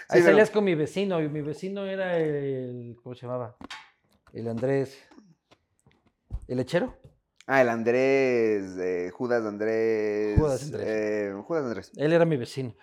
Ahí 0.08 0.20
pero- 0.20 0.24
salías 0.26 0.50
con 0.50 0.64
mi 0.64 0.74
vecino, 0.74 1.20
y 1.20 1.28
mi 1.28 1.42
vecino 1.42 1.84
era 1.84 2.16
el, 2.16 2.96
¿cómo 3.02 3.14
se 3.14 3.22
llamaba? 3.26 3.56
El 4.32 4.48
Andrés, 4.48 4.96
¿el 6.48 6.56
lechero? 6.58 6.96
Ah, 7.46 7.60
el 7.62 7.68
Andrés, 7.68 8.76
eh, 8.78 9.10
Judas 9.12 9.44
Andrés. 9.44 10.38
Judas 10.38 10.62
Andrés. 10.64 10.86
eh, 10.86 11.32
Judas 11.46 11.64
Andrés. 11.64 11.92
Él 11.96 12.12
era 12.12 12.24
mi 12.24 12.36
vecino. 12.36 12.74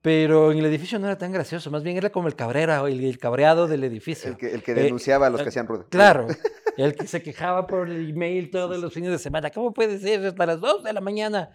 Pero 0.00 0.52
en 0.52 0.58
el 0.58 0.66
edificio 0.66 0.98
no 1.00 1.06
era 1.06 1.18
tan 1.18 1.32
gracioso, 1.32 1.70
más 1.72 1.82
bien 1.82 1.96
era 1.96 2.10
como 2.10 2.28
el 2.28 2.36
cabrera, 2.36 2.80
el, 2.86 3.02
el 3.04 3.18
cabreado 3.18 3.66
del 3.66 3.82
edificio. 3.84 4.30
El 4.30 4.36
que, 4.36 4.54
el 4.54 4.62
que 4.62 4.72
Eh, 4.72 4.74
denunciaba 4.84 5.26
a 5.26 5.30
los 5.30 5.40
eh, 5.40 5.44
que 5.44 5.48
hacían 5.48 5.66
ruido. 5.66 5.86
Claro, 5.88 6.28
el 6.76 6.94
que 6.94 7.06
se 7.08 7.20
quejaba 7.22 7.66
por 7.66 7.88
el 7.88 8.10
email 8.10 8.50
todos 8.50 8.78
los 8.78 8.92
fines 8.94 9.10
de 9.10 9.18
semana. 9.18 9.50
¿Cómo 9.50 9.72
puede 9.72 9.98
ser 9.98 10.24
hasta 10.24 10.46
las 10.46 10.60
2 10.60 10.84
de 10.84 10.92
la 10.92 11.00
mañana? 11.00 11.50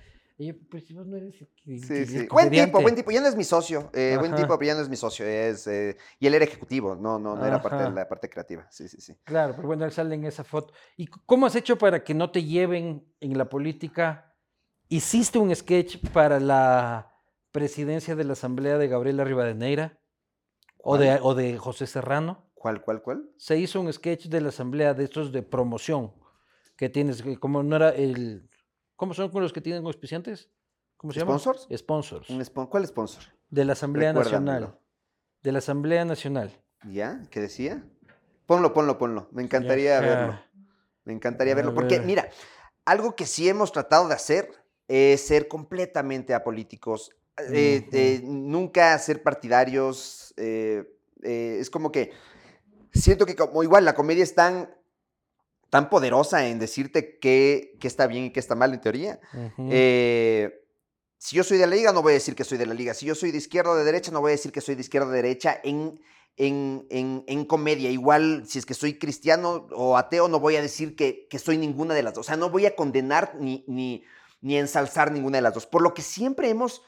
Yo, 0.45 0.53
pues 0.69 0.85
si 0.85 0.93
vos 0.93 1.05
no 1.07 1.17
eres 1.17 1.35
que- 1.35 1.45
Sí, 1.79 1.87
que- 1.87 2.05
sí. 2.05 2.13
Buen 2.13 2.27
tipo, 2.27 2.29
comediante". 2.29 2.81
buen 2.81 2.95
tipo. 2.95 3.11
Ya 3.11 3.21
no 3.21 3.27
es 3.27 3.35
mi 3.35 3.43
socio. 3.43 3.89
eh, 3.93 4.15
buen 4.19 4.33
tipo, 4.35 4.57
pero 4.57 4.67
ya 4.67 4.75
no 4.75 4.81
es 4.81 4.89
mi 4.89 4.95
socio. 4.95 5.25
Es, 5.25 5.67
eh, 5.67 5.97
y 6.19 6.27
él 6.27 6.33
era 6.33 6.45
ejecutivo, 6.45 6.95
no, 6.95 7.17
no, 7.19 7.35
no 7.35 7.45
era 7.45 7.61
parte 7.61 7.83
de 7.83 7.89
la 7.91 8.07
parte 8.07 8.29
creativa. 8.29 8.67
Sí, 8.69 8.87
sí, 8.87 8.99
sí. 9.01 9.15
Claro, 9.23 9.53
pero 9.55 9.67
bueno, 9.67 9.85
él 9.85 9.91
sale 9.91 10.15
en 10.15 10.25
esa 10.25 10.43
foto. 10.43 10.73
¿Y 10.97 11.07
cómo 11.07 11.45
has 11.45 11.55
hecho 11.55 11.77
para 11.77 12.03
que 12.03 12.13
no 12.13 12.31
te 12.31 12.43
lleven 12.43 13.05
en 13.19 13.37
la 13.37 13.49
política? 13.49 14.33
¿Hiciste 14.89 15.39
un 15.39 15.55
sketch 15.55 15.97
para 16.11 16.39
la 16.39 17.11
presidencia 17.51 18.15
de 18.15 18.23
la 18.23 18.33
Asamblea 18.33 18.77
de 18.77 18.87
Gabriela 18.87 19.23
Rivadeneira? 19.23 19.97
¿O 20.85 20.97
de, 20.97 21.17
o 21.21 21.33
de 21.33 21.57
José 21.57 21.87
Serrano? 21.87 22.49
¿Cuál, 22.55 22.81
cuál, 22.81 23.01
cuál? 23.01 23.29
se 23.37 23.57
hizo 23.57 23.79
un 23.81 23.91
sketch 23.91 24.27
de 24.27 24.41
la 24.41 24.49
asamblea 24.49 24.93
de 24.93 25.03
estos 25.05 25.31
de 25.31 25.41
promoción 25.43 26.13
que 26.77 26.89
tienes, 26.89 27.21
que 27.21 27.37
como 27.37 27.61
no 27.63 27.75
era 27.77 27.89
el, 27.89 28.49
¿cómo 29.03 29.13
son 29.13 29.29
con 29.29 29.41
los 29.43 29.51
que 29.51 29.59
tienen 29.59 29.85
auspiciantes? 29.85 30.49
¿Cómo 30.95 31.11
se 31.11 31.19
llama? 31.19 31.37
¿Sponsors? 31.37 31.67
Sponsors. 31.77 32.29
Un 32.29 32.39
spon- 32.41 32.67
¿Cuál 32.69 32.87
sponsor? 32.87 33.23
De 33.49 33.65
la 33.65 33.73
Asamblea 33.73 34.13
Nacional. 34.13 34.79
De 35.41 35.51
la 35.51 35.57
Asamblea 35.57 36.05
Nacional. 36.05 36.57
¿Ya? 36.89 37.21
¿Qué 37.29 37.41
decía? 37.41 37.83
Ponlo, 38.45 38.73
ponlo, 38.73 38.97
ponlo. 38.97 39.27
Me 39.31 39.43
encantaría 39.43 39.95
Ya, 39.95 39.99
verlo. 39.99 40.39
Me 41.03 41.11
encantaría 41.11 41.53
verlo. 41.53 41.73
Porque, 41.75 41.99
mira, 41.99 42.29
algo 42.85 43.13
que 43.17 43.25
sí 43.25 43.49
hemos 43.49 43.73
tratado 43.73 44.07
de 44.07 44.13
hacer 44.13 44.49
es 44.87 45.27
ser 45.27 45.49
completamente 45.49 46.33
apolíticos. 46.33 47.11
Eh, 47.51 47.85
eh, 47.91 48.21
nunca 48.23 48.97
ser 48.99 49.21
partidarios. 49.21 50.33
eh, 50.37 50.85
es 51.21 51.69
como 51.69 51.91
que 51.91 52.11
siento 52.93 53.25
que 53.25 53.35
como 53.35 53.63
igual 53.63 53.83
la 53.83 53.95
comedia 53.95 54.23
es 54.23 54.33
tan, 54.35 54.73
tan 55.73 55.89
poderosa 55.89 56.47
en 56.47 56.59
decirte 56.59 57.17
qué, 57.17 57.75
qué 57.79 57.87
está 57.87 58.05
bien 58.05 58.25
y 58.25 58.29
qué 58.29 58.39
está 58.39 58.53
mal 58.53 58.75
en 58.75 58.79
teoría. 58.79 59.19
Eh, 59.57 60.67
si 61.17 61.35
yo 61.35 61.43
soy 61.43 61.57
de 61.57 61.65
la 61.65 61.75
liga, 61.75 61.91
no 61.91 62.03
voy 62.03 62.11
a 62.11 62.13
decir 62.13 62.35
que 62.35 62.43
soy 62.43 62.59
de 62.59 62.67
la 62.67 62.75
liga. 62.75 62.93
Si 62.93 63.07
yo 63.07 63.15
soy 63.15 63.31
de 63.31 63.39
izquierda 63.39 63.71
o 63.71 63.75
de 63.75 63.83
derecha, 63.83 64.11
no 64.11 64.21
voy 64.21 64.29
a 64.29 64.37
decir 64.37 64.51
que 64.51 64.61
soy 64.61 64.75
de 64.75 64.81
izquierda 64.81 65.07
o 65.07 65.09
de 65.09 65.15
derecha 65.15 65.59
en, 65.63 65.99
en, 66.37 66.85
en, 66.91 67.23
en 67.25 67.45
comedia. 67.45 67.89
Igual, 67.89 68.43
si 68.45 68.59
es 68.59 68.67
que 68.67 68.75
soy 68.75 68.99
cristiano 68.99 69.67
o 69.71 69.97
ateo, 69.97 70.27
no 70.27 70.39
voy 70.39 70.57
a 70.57 70.61
decir 70.61 70.95
que, 70.95 71.27
que 71.27 71.39
soy 71.39 71.57
ninguna 71.57 71.95
de 71.95 72.03
las 72.03 72.13
dos. 72.13 72.27
O 72.27 72.27
sea, 72.27 72.37
no 72.37 72.51
voy 72.51 72.67
a 72.67 72.75
condenar 72.75 73.33
ni, 73.39 73.65
ni, 73.67 74.03
ni 74.41 74.59
ensalzar 74.59 75.11
ninguna 75.11 75.39
de 75.39 75.41
las 75.41 75.55
dos. 75.55 75.65
Por 75.65 75.81
lo 75.81 75.95
que 75.95 76.03
siempre 76.03 76.49
hemos 76.49 76.83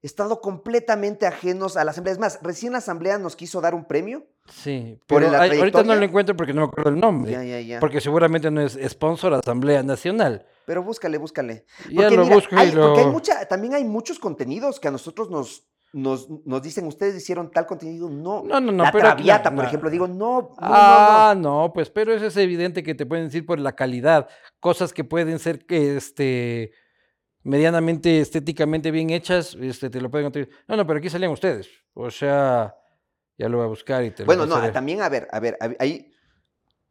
estado 0.00 0.40
completamente 0.40 1.26
ajenos 1.26 1.76
a 1.76 1.84
la 1.84 1.90
asamblea. 1.90 2.14
Es 2.14 2.18
más, 2.18 2.38
recién 2.40 2.72
la 2.72 2.78
asamblea 2.78 3.18
nos 3.18 3.36
quiso 3.36 3.60
dar 3.60 3.74
un 3.74 3.86
premio. 3.86 4.26
Sí, 4.50 4.98
por 5.06 5.20
pero 5.22 5.32
la 5.32 5.44
ahorita 5.44 5.82
no 5.82 5.94
lo 5.94 6.04
encuentro 6.04 6.36
porque 6.36 6.52
no 6.52 6.62
me 6.62 6.66
acuerdo 6.68 6.90
el 6.90 7.00
nombre. 7.00 7.32
Ya, 7.32 7.42
ya, 7.44 7.60
ya. 7.60 7.80
Porque 7.80 8.00
seguramente 8.00 8.50
no 8.50 8.60
es 8.60 8.78
sponsor 8.88 9.32
Asamblea 9.34 9.82
Nacional. 9.82 10.46
Pero 10.66 10.82
búscale, 10.82 11.18
búscale. 11.18 11.64
Ya 11.90 12.02
Porque 12.02 12.16
lo 12.16 12.22
mira, 12.24 12.34
busco 12.34 12.54
y 12.54 12.58
hay- 12.58 12.70
porque 12.72 13.00
hay 13.00 13.06
lo... 13.06 13.12
mucha, 13.12 13.46
también 13.48 13.74
hay 13.74 13.84
muchos 13.84 14.18
contenidos 14.18 14.78
que 14.78 14.88
a 14.88 14.90
nosotros 14.90 15.30
nos, 15.30 15.66
nos, 15.92 16.28
nos 16.46 16.62
dicen, 16.62 16.86
ustedes 16.86 17.16
hicieron 17.16 17.50
tal 17.50 17.66
contenido. 17.66 18.08
No, 18.08 18.44
No, 18.44 18.60
no, 18.60 18.70
no, 18.72 18.84
la 18.84 18.92
pero- 18.92 19.06
Traviata, 19.06 19.50
no, 19.50 19.56
por 19.56 19.64
ejemplo, 19.64 19.90
digo, 19.90 20.06
no, 20.06 20.40
no, 20.42 20.48
Ah, 20.58 21.34
no, 21.36 21.72
pues, 21.74 21.90
pero 21.90 22.12
eso 22.14 22.26
es 22.26 22.36
evidente 22.36 22.82
que 22.82 22.94
te 22.94 23.06
pueden 23.06 23.24
decir 23.26 23.44
por 23.46 23.58
la 23.58 23.72
calidad, 23.74 24.28
cosas 24.60 24.92
que 24.92 25.02
pueden 25.04 25.38
ser 25.38 25.66
que 25.66 25.96
este 25.96 26.72
medianamente 27.42 28.20
estéticamente 28.20 28.90
bien 28.90 29.10
hechas, 29.10 29.56
este 29.60 29.88
te 29.90 30.00
lo 30.00 30.10
pueden 30.10 30.26
contar. 30.26 30.48
No, 30.68 30.76
no, 30.76 30.86
pero 30.86 30.98
aquí 30.98 31.08
salían 31.08 31.32
ustedes. 31.32 31.68
O 31.94 32.10
sea, 32.10 32.74
ya 33.40 33.48
lo 33.48 33.56
voy 33.58 33.64
a 33.66 33.68
buscar 33.68 34.04
y 34.04 34.10
te 34.10 34.22
no. 34.22 34.24
lo 34.24 34.26
Bueno, 34.26 34.46
no, 34.46 34.54
pasaré. 34.56 34.72
también, 34.72 35.02
a 35.02 35.08
ver, 35.08 35.26
a 35.32 35.40
ver, 35.40 35.56
hay 35.78 36.12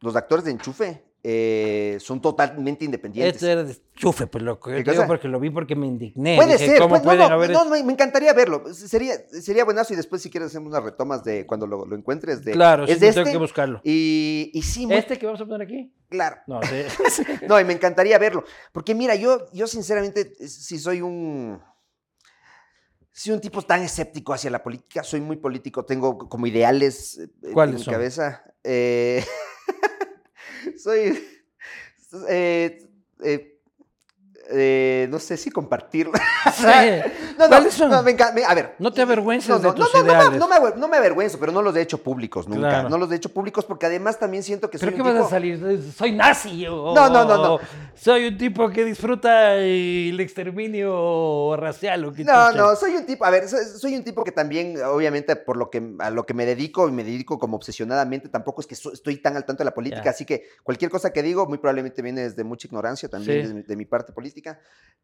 los 0.00 0.16
actores 0.16 0.44
de 0.44 0.50
enchufe 0.50 1.04
eh, 1.22 1.98
son 2.00 2.22
totalmente 2.22 2.82
independientes. 2.86 3.34
Este 3.36 3.52
era 3.52 3.62
de 3.62 3.76
chufe, 3.94 4.26
pues 4.26 4.42
loco. 4.42 4.70
Yo 4.70 4.76
¿Qué 4.76 4.84
te 4.84 4.92
digo 4.92 5.06
porque 5.06 5.28
lo 5.28 5.38
vi 5.38 5.50
porque 5.50 5.76
me 5.76 5.86
indigné. 5.86 6.36
Puede 6.36 6.54
Dije, 6.54 6.66
ser, 6.66 6.78
¿cómo 6.78 6.94
pues, 6.94 7.04
no, 7.04 7.14
no, 7.14 7.34
haber 7.34 7.50
no, 7.50 7.66
me 7.66 7.92
encantaría 7.92 8.32
verlo. 8.32 8.64
Sería, 8.72 9.16
sería 9.28 9.66
buenazo 9.66 9.92
y 9.92 9.96
después 9.96 10.22
si 10.22 10.30
quieres 10.30 10.48
hacemos 10.48 10.70
unas 10.70 10.82
retomas 10.82 11.22
de 11.22 11.46
cuando 11.46 11.66
lo, 11.66 11.84
lo 11.84 11.94
encuentres. 11.94 12.42
De, 12.42 12.52
Claro, 12.52 12.86
sí, 12.86 12.92
es 12.94 13.00
de 13.00 13.08
tengo 13.08 13.20
este, 13.20 13.32
que 13.32 13.36
buscarlo. 13.38 13.82
y, 13.84 14.50
y 14.54 14.62
sí, 14.62 14.86
muy 14.86 14.96
¿Este 14.96 15.18
que 15.18 15.26
vamos 15.26 15.42
a 15.42 15.44
poner 15.44 15.60
aquí? 15.60 15.92
claro. 16.08 16.36
No, 16.46 16.60
sí. 16.62 17.22
No, 17.46 17.60
y 17.60 17.64
me 17.64 17.74
encantaría 17.74 18.16
verlo. 18.18 18.44
Porque 18.72 18.94
mira, 18.94 19.14
yo, 19.14 19.46
yo 19.52 19.66
sinceramente, 19.66 20.32
eh, 20.40 20.48
si 20.48 20.78
soy 20.78 21.02
un. 21.02 21.60
Soy 23.12 23.32
un 23.32 23.40
tipo 23.40 23.60
tan 23.62 23.82
escéptico 23.82 24.32
hacia 24.32 24.50
la 24.50 24.62
política, 24.62 25.02
soy 25.02 25.20
muy 25.20 25.36
político, 25.36 25.84
tengo 25.84 26.16
como 26.28 26.46
ideales 26.46 27.18
eh, 27.18 27.28
en 27.42 27.52
¿Cuáles 27.52 27.76
mi 27.76 27.84
son? 27.84 27.94
cabeza. 27.94 28.42
Eh, 28.62 29.24
soy. 30.78 31.18
eh, 32.28 32.88
eh, 33.22 33.49
eh, 34.52 35.06
no 35.10 35.18
sé 35.18 35.36
si 35.36 35.50
compartirlo. 35.50 36.12
Sí. 36.54 36.64
No, 37.38 37.44
no, 37.44 37.48
¿Cuáles 37.48 37.74
son? 37.74 37.90
no, 37.90 37.96
a 37.96 38.02
ver. 38.54 38.74
No 38.78 38.92
te 38.92 39.02
avergüences 39.02 39.48
No, 39.50 39.58
de 39.58 39.68
no, 39.68 39.74
tus 39.74 39.92
no, 39.94 40.00
no, 40.00 40.06
no, 40.06 40.12
ideales. 40.12 40.30
me- 40.32 40.38
no 40.38 40.48
me, 40.48 40.54
aver- 40.56 40.76
no 40.76 40.88
me 40.88 40.96
avergüenzo, 40.96 41.38
pero 41.38 41.52
no 41.52 41.60
los 41.62 41.74
he 41.76 41.80
hecho 41.82 42.02
públicos 42.02 42.48
nunca. 42.48 42.68
Claro. 42.68 42.88
No 42.88 42.96
los 42.98 43.10
he 43.12 43.16
hecho 43.16 43.28
públicos 43.30 43.64
porque 43.66 43.86
además 43.86 44.18
también 44.18 44.42
siento 44.42 44.70
que 44.70 44.78
soy 44.78 44.86
¿Pero 44.90 44.96
qué 44.96 45.02
un 45.02 45.08
vas 45.08 45.16
tipo... 45.16 45.26
a 45.26 45.30
salir? 45.30 45.82
Soy 45.96 46.12
nazi. 46.12 46.66
O, 46.66 46.94
No, 46.94 47.08
no, 47.10 47.24
no, 47.24 47.36
no. 47.36 47.58
Soy 47.94 48.26
un 48.26 48.38
tipo 48.38 48.68
que 48.70 48.84
disfruta 48.84 49.54
el 49.56 50.18
exterminio 50.74 51.56
racial. 51.56 52.04
O 52.06 52.12
que 52.12 52.24
No, 52.24 52.52
no, 52.52 52.74
soy 52.76 52.96
un 52.96 53.06
tipo, 53.06 53.24
a 53.24 53.30
ver, 53.30 53.48
soy, 53.48 53.64
soy 53.64 53.96
un 53.96 54.04
tipo 54.04 54.24
que 54.24 54.32
también, 54.32 54.76
obviamente, 54.82 55.36
por 55.36 55.56
lo 55.56 55.70
que 55.70 55.82
a 55.98 56.10
lo 56.10 56.24
que 56.24 56.34
me 56.34 56.46
dedico 56.46 56.88
y 56.88 56.92
me 56.92 57.04
dedico 57.04 57.38
como 57.38 57.56
obsesionadamente, 57.56 58.28
tampoco 58.28 58.60
es 58.60 58.66
que 58.66 58.74
so- 58.74 58.92
estoy 58.92 59.16
tan 59.18 59.36
al 59.36 59.44
tanto 59.44 59.60
de 59.62 59.66
la 59.66 59.74
política, 59.74 60.10
así 60.10 60.24
que 60.24 60.44
cualquier 60.62 60.90
cosa 60.90 61.12
que 61.12 61.22
digo 61.22 61.46
muy 61.46 61.58
probablemente 61.58 62.02
viene 62.02 62.22
desde 62.22 62.44
mucha 62.44 62.66
ignorancia 62.66 63.08
también 63.08 63.46
Sí. 63.46 63.52
de, 63.54 63.62
de 63.62 63.76
mi 63.76 63.84
parte 63.84 64.12
política. 64.12 64.39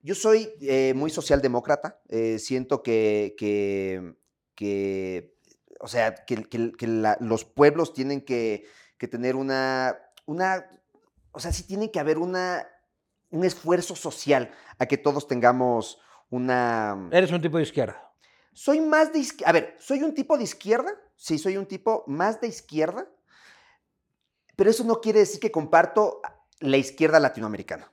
Yo 0.03 0.15
soy 0.15 0.49
eh, 0.61 0.93
muy 0.95 1.11
socialdemócrata, 1.11 2.01
eh, 2.09 2.39
siento 2.39 2.83
que, 2.83 3.35
que, 3.39 4.15
que, 4.55 5.35
o 5.81 5.89
sea, 5.89 6.15
que, 6.15 6.45
que- 6.45 6.73
que 6.73 6.87
la- 6.87 7.17
los 7.21 7.45
pueblos 7.45 7.93
tienen 7.93 8.21
que, 8.21 8.67
que 8.99 9.09
tener 9.09 9.35
una, 9.37 9.99
una, 10.27 10.67
o 11.33 11.41
sea, 11.41 11.53
sí 11.53 11.65
tiene 11.67 11.91
que 11.91 11.99
haber 12.01 12.19
una, 12.19 12.67
un 13.31 13.45
esfuerzo 13.45 13.97
social 13.97 14.51
a 14.79 14.87
que 14.87 14.97
todos 14.99 15.27
tengamos 15.27 15.99
una... 16.31 17.09
Eres 17.13 17.33
un 17.33 17.41
tipo 17.43 17.57
de 17.57 17.65
izquierda. 17.65 18.13
Soy 18.53 18.81
más 18.81 19.13
de 19.13 19.19
izquierda. 19.19 19.51
A 19.51 19.53
ver, 19.53 19.77
soy 19.79 20.03
un 20.03 20.15
tipo 20.15 20.39
de 20.39 20.45
izquierda. 20.45 20.91
Sí, 21.17 21.39
soy 21.39 21.57
un 21.57 21.67
tipo 21.67 22.05
más 22.07 22.41
de 22.41 22.49
izquierda. 22.49 23.07
Pero 24.57 24.71
eso 24.71 24.85
no 24.85 25.01
quiere 25.01 25.19
decir 25.21 25.41
que 25.41 25.51
comparto 25.51 26.21
la 26.61 26.77
izquierda 26.79 27.21
latinoamericana. 27.21 27.93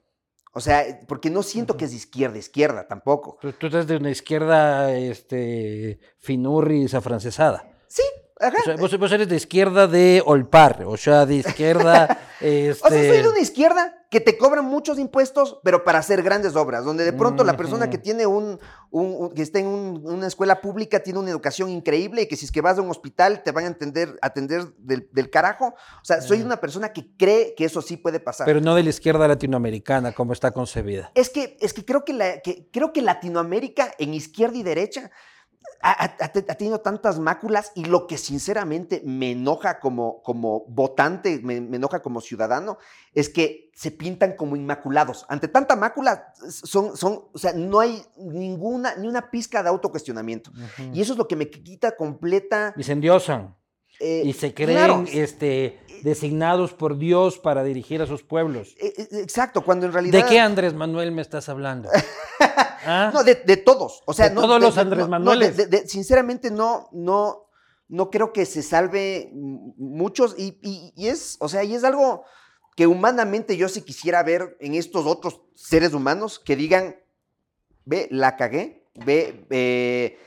O 0.53 0.61
sea, 0.61 0.99
porque 1.07 1.29
no 1.31 1.41
siento 1.41 1.75
que 1.77 1.85
es 1.85 1.91
de 1.91 1.97
izquierda, 1.97 2.37
izquierda 2.37 2.87
tampoco. 2.87 3.37
Tú, 3.41 3.51
tú 3.53 3.67
eres 3.67 3.87
de 3.87 3.97
una 3.97 4.11
izquierda 4.11 4.93
este, 4.93 5.99
finurris 6.19 6.93
afrancesada. 6.93 7.67
Sí, 7.87 8.03
ajá. 8.39 8.57
O 8.59 8.63
sea, 8.63 8.75
vos, 8.77 8.97
vos 8.97 9.11
eres 9.11 9.27
de 9.29 9.35
izquierda 9.35 9.87
de 9.87 10.21
Olpar, 10.25 10.83
o 10.85 10.97
sea, 10.97 11.25
de 11.25 11.35
izquierda. 11.35 12.19
este, 12.41 12.71
O 12.85 12.89
sea, 12.89 12.89
soy 13.13 13.21
de 13.21 13.29
una 13.29 13.39
izquierda 13.39 13.99
que 14.09 14.21
te 14.21 14.37
cobran 14.37 14.65
muchos 14.65 14.99
impuestos, 14.99 15.59
pero 15.63 15.83
para 15.83 15.97
hacer 15.97 16.21
grandes 16.21 16.55
obras, 16.55 16.85
donde 16.85 17.03
de 17.03 17.13
pronto 17.13 17.43
la 17.43 17.57
persona 17.57 17.89
que 17.89 17.97
tiene 17.97 18.27
un, 18.27 18.59
un- 18.91 19.15
un- 19.17 19.33
que 19.33 19.41
está 19.41 19.57
en 19.57 19.65
un- 19.65 20.03
una 20.05 20.27
escuela 20.27 20.61
pública 20.61 20.99
tiene 21.01 21.17
una 21.17 21.31
educación 21.31 21.69
increíble 21.71 22.21
y 22.21 22.27
que 22.27 22.35
si 22.35 22.45
es 22.45 22.51
que 22.51 22.61
vas 22.61 22.77
a 22.77 22.81
un 22.83 22.91
hospital 22.91 23.41
te 23.41 23.51
van 23.51 23.65
a 23.65 23.69
atender, 23.69 24.19
atender 24.21 24.65
del, 24.77 25.09
del 25.11 25.31
carajo. 25.31 25.69
O 26.01 26.05
sea, 26.05 26.21
soy 26.21 26.39
Mm. 26.39 26.45
una 26.45 26.57
persona 26.61 26.93
que 26.93 27.07
cree 27.17 27.55
que 27.55 27.65
eso 27.65 27.81
sí 27.81 27.97
puede 27.97 28.19
pasar. 28.19 28.45
Pero 28.45 28.61
no 28.61 28.75
de 28.75 28.83
la 28.83 28.89
izquierda 28.91 29.27
latinoamericana, 29.27 30.11
como 30.11 30.31
está 30.33 30.51
concebida. 30.51 31.11
Es 31.15 31.31
que, 31.31 31.57
es 31.59 31.73
que, 31.73 31.83
creo, 31.83 32.05
que, 32.05 32.13
la- 32.13 32.39
que 32.41 32.69
creo 32.71 32.93
que 32.93 33.01
Latinoamérica 33.01 33.93
en 33.97 34.13
izquierda 34.13 34.57
y 34.57 34.63
derecha 34.63 35.09
ha, 35.83 35.91
ha- 36.05 36.15
ha 36.19 36.27
te- 36.29 36.45
ha 36.49 36.55
tenido 36.55 36.79
tantas 36.79 37.19
máculas 37.19 37.71
y 37.75 37.85
lo 37.85 38.07
que 38.07 38.17
sinceramente 38.17 39.01
me 39.05 39.31
enoja 39.31 39.79
como, 39.79 40.21
como 40.23 40.65
votante, 40.69 41.39
me, 41.43 41.59
me 41.61 41.75
enoja 41.77 42.01
como 42.01 42.21
ciudadano, 42.21 42.77
es 43.13 43.29
que 43.29 43.69
se 43.75 43.91
pintan 43.91 44.35
como 44.35 44.55
inmaculados. 44.55 45.25
Ante 45.29 45.47
tanta 45.47 45.75
mácula, 45.75 46.33
son, 46.49 46.95
son, 46.95 47.25
o 47.33 47.37
sea, 47.37 47.53
no 47.53 47.79
hay 47.81 48.01
ninguna, 48.17 48.95
ni 48.95 49.07
una 49.07 49.29
pizca 49.29 49.61
de 49.61 49.69
autocuestionamiento. 49.69 50.51
Y 50.93 51.01
eso 51.01 51.13
es 51.13 51.17
lo 51.19 51.27
que 51.27 51.35
me 51.35 51.49
quita 51.49 51.95
completa... 51.95 52.73
Y 52.77 52.83
se 52.83 52.93
endiosan. 52.93 53.55
Eh, 53.99 54.23
Y 54.25 54.33
se 54.33 54.53
creen 54.53 54.77
claro, 54.77 55.05
este, 55.11 55.79
designados 56.03 56.73
por 56.73 56.97
Dios 56.97 57.37
para 57.39 57.63
dirigir 57.63 58.01
a 58.01 58.05
sus 58.07 58.23
pueblos. 58.23 58.75
eh, 58.79 58.93
eh, 58.97 59.07
exacto, 59.21 59.63
cuando 59.63 59.85
en 59.85 59.93
realidad... 59.93 60.23
¿De 60.23 60.25
qué 60.29 60.39
Andrés 60.39 60.73
Manuel 60.73 61.11
me 61.11 61.21
estás 61.21 61.47
hablando? 61.49 61.89
¿Ah? 62.85 63.11
No, 63.13 63.23
de, 63.23 63.35
de 63.35 63.57
todos. 63.57 64.01
O 64.05 64.13
sea, 64.13 64.29
De 64.29 64.35
no, 64.35 64.41
todos 64.41 64.61
los 64.61 64.75
no, 64.75 64.81
Andrés 64.81 65.03
no, 65.05 65.07
Manueles. 65.09 65.55
de- 65.55 65.67
de- 65.67 65.87
sinceramente, 65.87 66.51
no, 66.51 66.89
no, 66.91 67.47
no 67.87 68.09
creo 68.09 68.33
que 68.33 68.45
se 68.45 68.61
salve 68.61 69.29
muchos. 69.33 70.35
Y, 70.37 70.59
y- 70.61 70.91
y 70.95 71.07
es, 71.07 71.37
o 71.39 71.47
sea, 71.47 71.63
y 71.63 71.75
es 71.75 71.83
algo 71.85 72.25
que 72.75 72.87
humanamente 72.87 73.55
yo 73.55 73.69
sí 73.69 73.81
quisiera 73.83 74.21
ver 74.23 74.57
en 74.59 74.73
estos 74.73 75.05
otros 75.05 75.39
seres 75.55 75.93
humanos 75.93 76.39
que 76.39 76.55
digan, 76.57 76.97
ve, 77.85 78.07
la 78.11 78.35
cagué, 78.35 78.89
ve, 78.95 79.45
eh, 79.51 80.17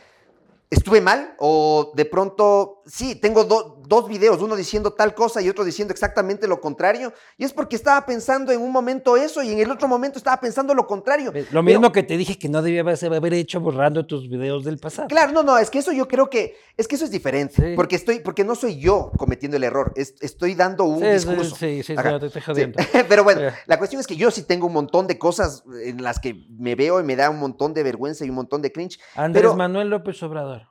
estuve 0.71 1.01
mal, 1.01 1.35
o 1.39 1.93
de 1.95 2.05
pronto, 2.05 2.83
sí, 2.87 3.15
tengo 3.17 3.45
do- 3.45 3.76
dos 3.89 4.09
videos, 4.09 4.41
uno 4.43 4.57
diciendo 4.57 4.93
tal 4.93 5.15
cosa 5.15 5.41
y 5.43 5.49
otro 5.49 5.65
diciendo 5.65 5.93
exactamente 5.93 6.47
lo 6.49 6.61
contrario, 6.61 7.13
y 7.37 7.45
es 7.45 7.53
porque 7.53 7.77
estaba 7.77 8.05
pensando 8.07 8.53
en 8.53 8.61
un 8.61 8.73
momento 8.73 9.17
eso 9.17 9.43
y 9.43 9.51
en 9.53 9.59
el 9.61 9.71
otro 9.71 9.89
momento 9.89 10.19
estaba 10.19 10.39
pensando 10.41 10.75
lo 10.75 10.87
contrario. 10.87 11.27
Lo 11.27 11.33
Pero- 11.33 11.63
mismo 11.63 11.93
que 11.93 12.03
te 12.03 12.17
dije 12.17 12.39
que 12.39 12.49
no 12.49 12.63
debías 12.63 13.03
haber 13.03 13.35
hecho 13.35 13.61
borrando 13.61 14.07
tus 14.07 14.29
videos 14.29 14.65
del 14.65 14.79
pasado. 14.79 15.09
Claro, 15.09 15.33
no, 15.33 15.43
no, 15.43 15.59
es 15.59 15.71
que 15.71 15.79
eso 15.79 15.93
yo 15.93 16.07
creo 16.09 16.29
que, 16.31 16.57
es 16.77 16.87
que 16.89 16.97
eso 16.97 17.05
es 17.05 17.11
diferente, 17.11 17.55
Sí. 17.71 17.77
porque 17.77 17.97
estoy, 17.97 18.21
porque 18.21 18.45
no 18.45 18.55
soy 18.55 18.79
yo 18.79 19.13
cometiendo 19.17 19.57
el 19.57 19.65
error, 19.65 19.93
es- 19.97 20.15
estoy 20.21 20.55
dando 20.55 20.85
un 20.85 21.01
Sí, 21.01 21.07
discurso. 21.07 21.57
sí, 21.57 21.83
sí, 21.83 21.95
no, 21.95 22.21
te 22.21 22.27
estoy 22.27 22.43
jodiendo. 22.43 22.77
Pero 23.09 23.25
bueno, 23.25 23.41
Eh. 23.43 23.53
la 23.67 23.79
cuestión 23.79 24.01
es 24.01 24.07
que 24.07 24.17
yo 24.17 24.31
sí 24.31 24.43
tengo 24.43 24.67
un 24.67 24.73
montón 24.73 25.07
de 25.07 25.19
cosas 25.19 25.65
en 25.85 26.03
las 26.03 26.19
que 26.21 26.47
me 26.51 26.75
veo 26.75 27.01
y 27.01 27.05
me 27.05 27.17
da 27.17 27.31
un 27.31 27.39
montón 27.39 27.73
de 27.75 27.83
vergüenza 27.83 28.25
y 28.25 28.29
un 28.31 28.37
montón 28.37 28.63
de 28.63 28.73
cringe. 28.73 28.99
Andrés 29.15 29.43
Pero- 29.43 29.57
Manuel 29.57 29.89
López 29.89 30.23
Obrador, 30.23 30.63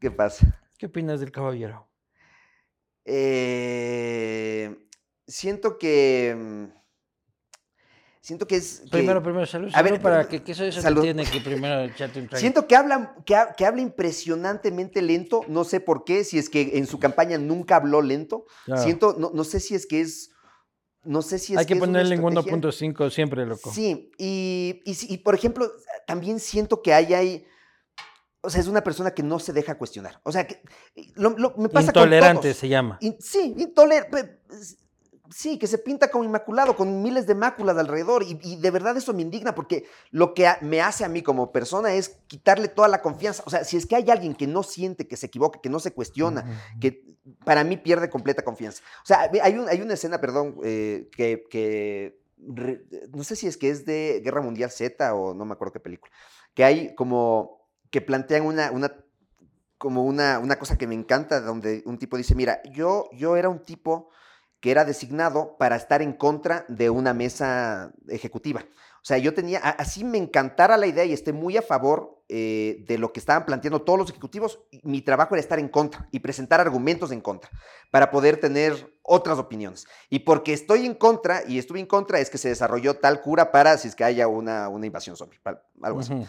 ¿Qué 0.00 0.10
pasa? 0.10 0.60
¿qué 0.78 0.86
opinas 0.86 1.18
del 1.18 1.32
caballero? 1.32 1.87
Eh, 3.10 4.76
siento 5.26 5.78
que. 5.78 6.34
mm, 6.36 6.78
Siento 8.20 8.46
que 8.46 8.56
es. 8.56 8.80
que- 8.80 8.90
Primero, 8.90 9.22
primero, 9.22 9.46
salud, 9.46 9.70
A 9.72 9.80
ver, 9.80 10.02
para 10.02 10.28
que, 10.28 10.42
que 10.42 10.52
eso, 10.52 10.62
eso 10.62 10.76
te 10.80 10.82
salud. 10.82 11.00
tiene 11.00 11.24
que 11.24 11.40
primero 11.40 11.80
echarte 11.84 12.20
un 12.20 12.28
trago. 12.28 12.38
Siento 12.40 12.66
que 12.66 12.76
habla, 12.76 13.14
que, 13.24 13.34
ha- 13.34 13.54
que 13.54 13.64
habla 13.64 13.80
impresionantemente 13.80 15.00
lento, 15.00 15.40
no 15.48 15.64
sé 15.64 15.80
por 15.80 16.04
qué, 16.04 16.24
si 16.24 16.36
es 16.36 16.50
que 16.50 16.72
en 16.76 16.86
su 16.86 16.98
campaña 16.98 17.38
nunca 17.38 17.76
habló 17.76 18.02
lento. 18.02 18.44
Claro. 18.66 18.82
Siento, 18.82 19.16
no, 19.18 19.30
no 19.32 19.44
sé 19.44 19.60
si 19.60 19.74
es 19.74 19.86
que 19.86 20.02
es. 20.02 20.30
No 21.04 21.22
sé 21.22 21.38
si 21.38 21.54
es 21.54 21.60
Hay 21.60 21.64
que 21.64 21.72
una 21.74 21.80
ponerle 21.86 22.16
en 22.16 22.20
estrategia. 22.22 22.52
1.5 22.52 23.10
siempre, 23.10 23.46
loco. 23.46 23.72
Sí, 23.72 24.10
y, 24.18 24.82
y, 24.84 25.18
por 25.18 25.34
ejemplo, 25.34 25.70
también 26.06 26.38
siento 26.38 26.82
que 26.82 26.92
hay, 26.92 27.14
hay. 27.14 27.46
O 28.48 28.50
sea, 28.50 28.60
es 28.62 28.66
una 28.66 28.82
persona 28.82 29.10
que 29.12 29.22
no 29.22 29.38
se 29.38 29.52
deja 29.52 29.76
cuestionar. 29.76 30.20
O 30.24 30.32
sea, 30.32 30.46
que 30.46 30.60
lo- 31.14 31.36
lo- 31.38 31.54
me 31.58 31.68
pasa 31.68 31.88
Intolerante 31.88 32.34
con 32.34 32.42
todos. 32.42 32.56
se 32.56 32.68
llama. 32.68 32.96
In- 33.00 33.16
sí, 33.20 33.54
intolerante. 33.58 34.40
Sí, 35.30 35.58
que 35.58 35.66
se 35.66 35.76
pinta 35.76 36.10
como 36.10 36.24
inmaculado, 36.24 36.74
con 36.74 37.02
miles 37.02 37.26
de 37.26 37.34
máculas 37.34 37.76
alrededor. 37.76 38.22
Y, 38.22 38.38
y 38.42 38.56
de 38.56 38.70
verdad 38.70 38.96
eso 38.96 39.12
me 39.12 39.20
indigna 39.20 39.54
porque 39.54 39.84
lo 40.10 40.32
que 40.32 40.48
me 40.62 40.80
hace 40.80 41.04
a 41.04 41.08
mí 41.08 41.22
como 41.22 41.52
persona 41.52 41.92
es 41.92 42.16
quitarle 42.26 42.68
toda 42.68 42.88
la 42.88 43.02
confianza. 43.02 43.42
O 43.44 43.50
sea, 43.50 43.62
si 43.64 43.76
es 43.76 43.84
que 43.84 43.96
hay 43.96 44.08
alguien 44.10 44.34
que 44.34 44.46
no 44.46 44.62
siente, 44.62 45.06
que 45.06 45.18
se 45.18 45.26
equivoca, 45.26 45.60
que 45.60 45.68
no 45.68 45.80
se 45.80 45.92
cuestiona, 45.92 46.46
que 46.80 47.04
para 47.44 47.62
mí 47.62 47.76
pierde 47.76 48.08
completa 48.08 48.42
confianza. 48.42 48.82
O 49.04 49.06
sea, 49.06 49.30
hay, 49.42 49.52
un- 49.58 49.68
hay 49.68 49.82
una 49.82 49.92
escena, 49.94 50.18
perdón, 50.18 50.56
eh, 50.64 51.10
que, 51.14 51.44
que 51.50 52.18
re- 52.46 52.86
no 53.14 53.22
sé 53.22 53.36
si 53.36 53.46
es 53.46 53.58
que 53.58 53.68
es 53.68 53.84
de 53.84 54.22
Guerra 54.24 54.40
Mundial 54.40 54.70
Z 54.70 55.14
o 55.14 55.34
no 55.34 55.44
me 55.44 55.52
acuerdo 55.52 55.72
qué 55.74 55.80
película, 55.80 56.10
que 56.54 56.64
hay 56.64 56.94
como 56.94 57.57
que 57.90 58.00
plantean 58.00 58.44
una, 58.44 58.70
una 58.70 58.92
como 59.78 60.04
una, 60.04 60.40
una 60.40 60.58
cosa 60.58 60.76
que 60.76 60.86
me 60.86 60.94
encanta, 60.94 61.40
donde 61.40 61.82
un 61.86 61.98
tipo 61.98 62.16
dice, 62.16 62.34
mira, 62.34 62.60
yo, 62.72 63.08
yo 63.12 63.36
era 63.36 63.48
un 63.48 63.60
tipo 63.62 64.10
que 64.60 64.72
era 64.72 64.84
designado 64.84 65.56
para 65.56 65.76
estar 65.76 66.02
en 66.02 66.12
contra 66.12 66.64
de 66.68 66.90
una 66.90 67.14
mesa 67.14 67.92
ejecutiva. 68.08 68.64
O 68.96 69.04
sea, 69.08 69.16
yo 69.18 69.32
tenía, 69.32 69.60
así 69.60 70.02
me 70.02 70.18
encantara 70.18 70.76
la 70.76 70.88
idea 70.88 71.04
y 71.04 71.12
esté 71.12 71.32
muy 71.32 71.56
a 71.56 71.62
favor 71.62 72.22
eh, 72.28 72.84
de 72.86 72.98
lo 72.98 73.12
que 73.12 73.20
estaban 73.20 73.46
planteando 73.46 73.82
todos 73.82 73.98
los 73.98 74.10
ejecutivos, 74.10 74.60
mi 74.82 75.00
trabajo 75.00 75.34
era 75.34 75.40
estar 75.40 75.60
en 75.60 75.68
contra 75.68 76.08
y 76.10 76.18
presentar 76.18 76.60
argumentos 76.60 77.12
en 77.12 77.20
contra 77.20 77.48
para 77.92 78.10
poder 78.10 78.38
tener 78.38 78.98
otras 79.02 79.38
opiniones. 79.38 79.86
Y 80.10 80.18
porque 80.20 80.52
estoy 80.52 80.84
en 80.84 80.94
contra 80.94 81.42
y 81.46 81.58
estuve 81.58 81.78
en 81.78 81.86
contra 81.86 82.18
es 82.18 82.28
que 82.28 82.36
se 82.36 82.48
desarrolló 82.48 82.96
tal 82.96 83.22
cura 83.22 83.52
para 83.52 83.78
si 83.78 83.88
es 83.88 83.94
que 83.94 84.04
haya 84.04 84.26
una, 84.26 84.68
una 84.68 84.86
invasión 84.86 85.16
zombie, 85.16 85.38
algo 85.80 86.00
así. 86.00 86.12
Ujú. 86.12 86.26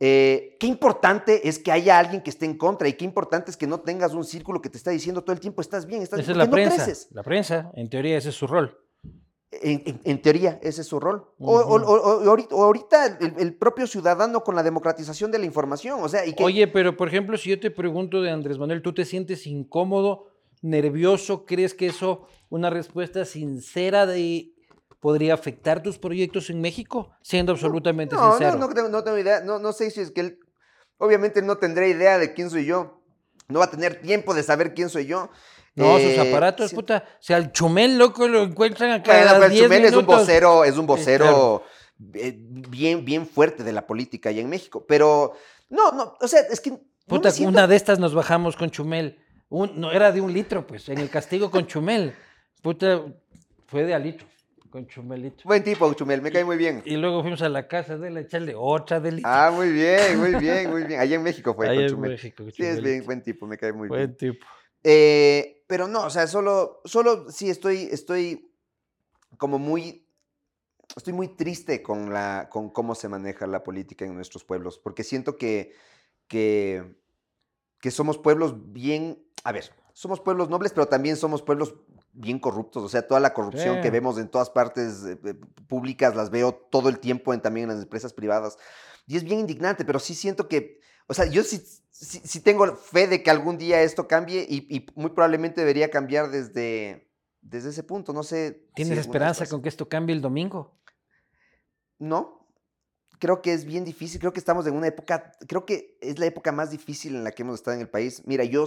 Eh, 0.00 0.56
qué 0.60 0.68
importante 0.68 1.48
es 1.48 1.58
que 1.58 1.72
haya 1.72 1.98
alguien 1.98 2.22
que 2.22 2.30
esté 2.30 2.44
en 2.46 2.56
contra 2.56 2.86
y 2.88 2.92
qué 2.92 3.04
importante 3.04 3.50
es 3.50 3.56
que 3.56 3.66
no 3.66 3.80
tengas 3.80 4.14
un 4.14 4.24
círculo 4.24 4.60
que 4.62 4.68
te 4.68 4.76
está 4.78 4.92
diciendo 4.92 5.22
todo 5.24 5.32
el 5.34 5.40
tiempo 5.40 5.60
estás 5.60 5.86
bien, 5.86 6.02
estás 6.02 6.20
Esa 6.20 6.26
bien, 6.28 6.32
es 6.32 6.38
la 6.38 6.44
no 6.44 6.50
prensa. 6.52 6.84
creces. 6.84 7.08
La 7.10 7.22
prensa, 7.24 7.72
en 7.74 7.90
teoría, 7.90 8.16
ese 8.16 8.28
es 8.28 8.36
su 8.36 8.46
rol. 8.46 8.78
En, 9.50 9.82
en- 9.86 10.00
en 10.04 10.22
teoría, 10.22 10.60
ese 10.62 10.82
es 10.82 10.86
su 10.86 11.00
rol. 11.00 11.24
O, 11.40 11.58
o- 11.58 11.76
Ujú. 11.76 11.84
o- 11.90 12.56
o 12.58 12.64
ahorita, 12.64 13.18
el, 13.20 13.34
el 13.38 13.54
propio 13.54 13.86
ciudadano 13.88 14.44
con 14.44 14.54
la 14.54 14.62
democratización 14.62 15.32
de 15.32 15.38
la 15.38 15.46
información, 15.46 15.98
o 16.00 16.08
sea, 16.08 16.24
y 16.26 16.34
Oye, 16.38 16.68
pero 16.68 16.96
por 16.96 17.08
ejemplo, 17.08 17.36
si 17.36 17.50
yo 17.50 17.58
te 17.58 17.70
pregunto 17.72 18.22
de 18.22 18.30
Andrés 18.30 18.58
Manuel, 18.58 18.82
¿tú 18.82 18.92
te 18.94 19.04
sientes 19.04 19.46
incómodo, 19.48 20.28
nervioso? 20.62 21.44
¿Crees 21.46 21.74
que 21.74 21.86
eso, 21.86 22.26
una 22.50 22.70
respuesta 22.70 23.24
sincera 23.24 24.06
de 24.06 24.52
podría 25.00 25.34
afectar 25.34 25.82
tus 25.82 25.98
proyectos 25.98 26.50
en 26.50 26.60
México? 26.60 27.10
Siendo 27.22 27.52
absolutamente 27.52 28.14
no, 28.16 28.30
sincero. 28.32 28.58
no, 28.58 28.68
no, 28.68 28.74
tengo- 28.74 28.88
no 28.88 29.04
tengo 29.04 29.18
idea, 29.18 29.40
no, 29.40 29.58
no 29.58 29.72
sé 29.72 29.90
si 29.90 30.00
es 30.00 30.10
que 30.10 30.20
él, 30.20 30.38
obviamente 30.98 31.42
no 31.42 31.58
tendré 31.58 31.88
idea 31.88 32.18
de 32.18 32.32
quién 32.34 32.50
soy 32.50 32.64
yo, 32.64 33.00
no 33.48 33.60
va 33.60 33.66
a 33.66 33.70
tener 33.70 34.00
tiempo 34.02 34.34
de 34.34 34.42
saber 34.42 34.74
quién 34.74 34.88
soy 34.88 35.06
yo. 35.06 35.30
No, 35.74 35.96
Eh, 35.96 36.16
sus 36.16 36.26
aparatos, 36.26 36.70
sí- 36.70 36.74
puta. 36.76 37.04
Si 37.20 37.32
al 37.32 37.52
chumel, 37.52 37.96
loco, 37.98 38.26
lo 38.26 38.42
encuentran 38.42 38.90
acá 38.90 39.12
Bueno, 39.12 39.30
pero 39.34 39.44
el 39.44 39.50
10 39.52 39.62
Chumel 39.64 39.84
es 39.84 39.92
un 39.94 40.06
vocero, 40.06 40.64
es 40.64 40.76
un 40.76 40.86
vocero 40.86 41.24
claro. 41.24 41.62
eh, 42.14 42.34
bien, 42.36 43.04
bien 43.04 43.26
fuerte 43.28 43.62
de 43.62 43.72
la 43.72 43.86
política 43.86 44.30
allá 44.30 44.40
en 44.40 44.48
México. 44.48 44.84
Pero, 44.88 45.34
no, 45.70 45.92
no, 45.92 46.14
o 46.20 46.26
sea, 46.26 46.40
es 46.50 46.60
que... 46.60 46.70
no 46.72 46.80
Puta, 47.06 47.30
siento- 47.30 47.50
una 47.50 47.68
de 47.68 47.76
estas 47.76 48.00
nos 48.00 48.12
bajamos 48.12 48.56
con 48.56 48.70
Chumel. 48.70 49.24
Un- 49.50 49.80
no 49.80 49.92
era 49.92 50.10
de 50.10 50.20
un 50.20 50.32
litro, 50.32 50.66
pues, 50.66 50.88
en 50.88 50.98
el 50.98 51.08
castigo 51.10 51.48
con 51.50 51.66
Chumel. 51.68 52.12
Puta, 52.60 53.00
fue 53.66 53.84
de 53.84 53.94
a 53.94 53.98
litro, 54.00 54.26
con 54.68 54.86
Chumelito. 54.86 55.44
Buen 55.44 55.62
tipo, 55.64 55.92
Chumel, 55.94 56.22
me 56.22 56.30
cae 56.30 56.44
muy 56.44 56.56
bien. 56.56 56.82
Y 56.84 56.96
luego 56.96 57.22
fuimos 57.22 57.42
a 57.42 57.48
la 57.48 57.66
casa 57.68 57.96
de 57.98 58.08
él 58.08 58.16
a 58.16 58.20
echarle 58.20 58.54
otra 58.56 59.00
de 59.00 59.12
litro. 59.12 59.30
Ah, 59.30 59.50
muy 59.54 59.70
bien, 59.72 60.18
muy 60.18 60.34
bien, 60.36 60.70
muy 60.70 60.84
bien. 60.84 61.00
Allá 61.00 61.16
en 61.16 61.22
México 61.22 61.54
fue 61.54 61.68
Ahí 61.68 61.76
con 61.76 61.84
en 61.84 61.90
Chumel. 61.90 62.10
México, 62.12 62.44
Sí, 62.50 62.62
es 62.64 62.82
bien, 62.82 63.04
buen 63.04 63.22
tipo, 63.22 63.46
me 63.46 63.56
cae 63.58 63.72
muy 63.72 63.88
bien. 63.88 64.00
Buen 64.00 64.16
tipo. 64.16 64.46
Eh, 64.84 65.64
pero 65.66 65.88
no, 65.88 66.04
o 66.04 66.10
sea, 66.10 66.26
solo, 66.26 66.80
solo 66.84 67.30
sí 67.30 67.50
estoy, 67.50 67.88
estoy 67.90 68.52
como 69.36 69.58
muy, 69.58 70.06
estoy 70.96 71.12
muy 71.12 71.28
triste 71.28 71.82
con 71.82 72.12
la, 72.12 72.48
con 72.50 72.70
cómo 72.70 72.94
se 72.94 73.08
maneja 73.08 73.46
la 73.46 73.62
política 73.62 74.04
en 74.04 74.14
nuestros 74.14 74.44
pueblos, 74.44 74.78
porque 74.78 75.04
siento 75.04 75.36
que, 75.36 75.72
que, 76.26 76.96
que 77.80 77.90
somos 77.90 78.18
pueblos 78.18 78.72
bien, 78.72 79.22
a 79.44 79.52
ver, 79.52 79.64
somos 79.92 80.20
pueblos 80.20 80.48
nobles, 80.48 80.72
pero 80.72 80.86
también 80.86 81.16
somos 81.16 81.42
pueblos 81.42 81.74
bien 82.18 82.38
corruptos, 82.38 82.82
o 82.82 82.88
sea, 82.88 83.06
toda 83.06 83.20
la 83.20 83.32
corrupción 83.32 83.80
que 83.80 83.90
vemos 83.90 84.18
en 84.18 84.28
todas 84.28 84.50
partes 84.50 85.04
eh, 85.04 85.18
eh, 85.24 85.34
públicas, 85.68 86.16
las 86.16 86.30
veo 86.30 86.52
todo 86.52 86.88
el 86.88 86.98
tiempo 86.98 87.32
en, 87.32 87.40
también 87.40 87.70
en 87.70 87.76
las 87.76 87.84
empresas 87.84 88.12
privadas, 88.12 88.56
y 89.06 89.16
es 89.16 89.24
bien 89.24 89.40
indignante, 89.40 89.84
pero 89.84 89.98
sí 89.98 90.14
siento 90.14 90.48
que, 90.48 90.80
o 91.06 91.14
sea, 91.14 91.26
yo 91.26 91.42
sí, 91.44 91.62
sí, 91.90 92.20
sí 92.24 92.40
tengo 92.40 92.74
fe 92.76 93.06
de 93.06 93.22
que 93.22 93.30
algún 93.30 93.56
día 93.56 93.82
esto 93.82 94.08
cambie 94.08 94.44
y, 94.48 94.66
y 94.68 94.86
muy 94.96 95.10
probablemente 95.10 95.60
debería 95.60 95.90
cambiar 95.90 96.30
desde, 96.30 97.08
desde 97.40 97.70
ese 97.70 97.82
punto, 97.82 98.12
no 98.12 98.22
sé. 98.22 98.68
¿Tienes 98.74 98.98
esperanza 98.98 99.46
con 99.46 99.62
que 99.62 99.68
esto 99.68 99.88
cambie 99.88 100.14
el 100.14 100.20
domingo? 100.20 100.78
No, 101.98 102.46
creo 103.18 103.42
que 103.42 103.52
es 103.52 103.64
bien 103.64 103.84
difícil, 103.84 104.20
creo 104.20 104.32
que 104.32 104.40
estamos 104.40 104.66
en 104.66 104.74
una 104.74 104.88
época, 104.88 105.32
creo 105.46 105.64
que 105.64 105.98
es 106.00 106.18
la 106.18 106.26
época 106.26 106.52
más 106.52 106.70
difícil 106.70 107.14
en 107.14 107.24
la 107.24 107.32
que 107.32 107.42
hemos 107.42 107.56
estado 107.56 107.76
en 107.76 107.80
el 107.80 107.88
país. 107.88 108.22
Mira, 108.26 108.44
yo, 108.44 108.64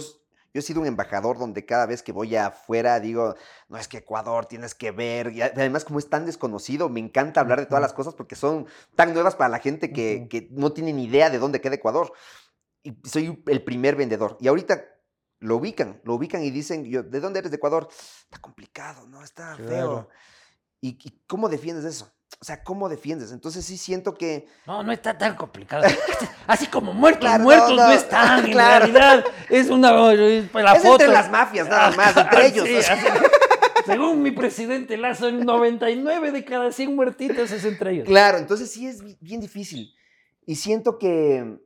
yo 0.54 0.60
he 0.60 0.62
sido 0.62 0.80
un 0.80 0.86
embajador 0.86 1.38
donde 1.38 1.64
cada 1.64 1.86
vez 1.86 2.02
que 2.02 2.12
voy 2.12 2.36
afuera 2.36 3.00
digo, 3.00 3.34
no 3.68 3.78
es 3.78 3.88
que 3.88 3.98
Ecuador 3.98 4.46
tienes 4.46 4.74
que 4.74 4.90
ver, 4.90 5.32
y 5.32 5.40
además 5.40 5.84
como 5.84 5.98
es 5.98 6.10
tan 6.10 6.26
desconocido, 6.26 6.88
me 6.88 7.00
encanta 7.00 7.40
hablar 7.40 7.60
de 7.60 7.66
todas 7.66 7.80
las 7.80 7.94
cosas 7.94 8.14
porque 8.14 8.36
son 8.36 8.66
tan 8.94 9.14
nuevas 9.14 9.34
para 9.34 9.48
la 9.48 9.60
gente 9.60 9.92
que, 9.92 10.48
no 10.50 10.72
tiene 10.72 10.92
ni 10.92 11.04
idea 11.04 11.30
de 11.30 11.38
dónde 11.38 11.60
queda 11.60 11.76
Ecuador. 11.76 12.12
Y 12.82 12.98
soy 13.04 13.42
el 13.46 13.62
primer 13.62 13.96
vendedor. 13.96 14.36
Y 14.40 14.48
ahorita 14.48 14.84
lo 15.38 15.56
ubican, 15.56 16.00
lo 16.04 16.14
ubican 16.14 16.42
y 16.42 16.50
dicen, 16.50 16.84
yo, 16.84 17.02
¿de 17.02 17.20
dónde 17.20 17.38
eres 17.38 17.50
de 17.50 17.56
Ecuador? 17.56 17.88
Está 17.90 18.38
complicado, 18.38 19.06
¿no? 19.06 19.22
Está 19.22 19.56
feo. 19.56 19.66
Claro. 19.66 20.08
¿Y, 20.80 20.98
y 21.02 21.22
cómo 21.26 21.48
defiendes 21.48 21.84
eso? 21.84 22.12
O 22.40 22.44
sea, 22.44 22.64
¿cómo 22.64 22.88
defiendes? 22.88 23.30
Entonces 23.30 23.64
sí 23.64 23.76
siento 23.78 24.14
que... 24.14 24.48
No, 24.66 24.82
no 24.82 24.90
está 24.92 25.16
tan 25.16 25.36
complicado. 25.36 25.84
Así 26.46 26.66
como 26.66 26.92
muertos, 26.92 27.20
Claro, 27.20 27.44
muertos 27.44 27.70
no, 27.70 27.76
no, 27.76 27.86
no, 27.88 27.92
están. 27.92 28.44
En 28.46 28.52
claro. 28.52 28.86
realidad 28.86 29.24
es 29.48 29.68
una 29.70 30.12
es 30.12 30.52
la 30.52 30.72
es 30.72 30.82
foto. 30.82 30.92
entre 31.04 31.08
las 31.08 31.30
mafias, 31.30 31.68
nada 31.68 31.90
más, 31.96 32.16
entre 32.16 32.46
ellos. 32.48 32.66
Sí, 32.66 32.76
o 32.76 32.82
sea. 32.82 33.22
según 33.86 34.22
mi 34.22 34.30
presidente 34.32 34.96
Lazo, 34.96 35.28
en 35.28 35.40
99 35.40 36.32
de 36.32 36.44
cada 36.44 36.72
100 36.72 36.96
muertitos 36.96 37.50
es 37.52 37.64
entre 37.64 37.92
ellos. 37.92 38.06
Claro, 38.06 38.38
entonces 38.38 38.70
sí 38.72 38.86
es 38.88 39.02
bi- 39.04 39.16
bien 39.20 39.40
difícil. 39.40 39.94
Y 40.44 40.56
siento 40.56 40.98
que, 40.98 41.58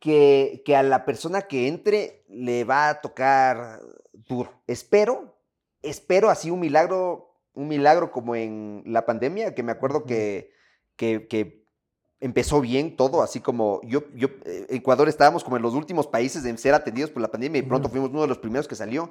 que, 0.00 0.62
que 0.64 0.76
a 0.76 0.82
la 0.82 1.04
persona 1.04 1.42
que 1.42 1.68
entre 1.68 2.24
le 2.28 2.64
va 2.64 2.88
a 2.88 3.00
tocar 3.00 3.80
duro. 4.12 4.52
Espero, 4.66 5.38
espero 5.82 6.30
así 6.30 6.50
un 6.50 6.60
milagro, 6.60 7.31
un 7.54 7.68
milagro 7.68 8.10
como 8.10 8.34
en 8.34 8.82
la 8.86 9.04
pandemia, 9.06 9.54
que 9.54 9.62
me 9.62 9.72
acuerdo 9.72 10.04
que, 10.04 10.50
que, 10.96 11.26
que 11.28 11.64
empezó 12.20 12.60
bien 12.60 12.96
todo, 12.96 13.22
así 13.22 13.40
como 13.40 13.80
yo, 13.84 14.04
yo, 14.14 14.28
eh, 14.44 14.66
Ecuador 14.70 15.08
estábamos 15.08 15.42
como 15.44 15.56
en 15.56 15.62
los 15.62 15.74
últimos 15.74 16.06
países 16.06 16.44
en 16.44 16.56
ser 16.58 16.72
atendidos 16.74 17.10
por 17.10 17.20
la 17.22 17.30
pandemia 17.30 17.58
y 17.58 17.62
pronto 17.62 17.88
fuimos 17.88 18.10
uno 18.10 18.22
de 18.22 18.28
los 18.28 18.38
primeros 18.38 18.68
que 18.68 18.74
salió. 18.76 19.10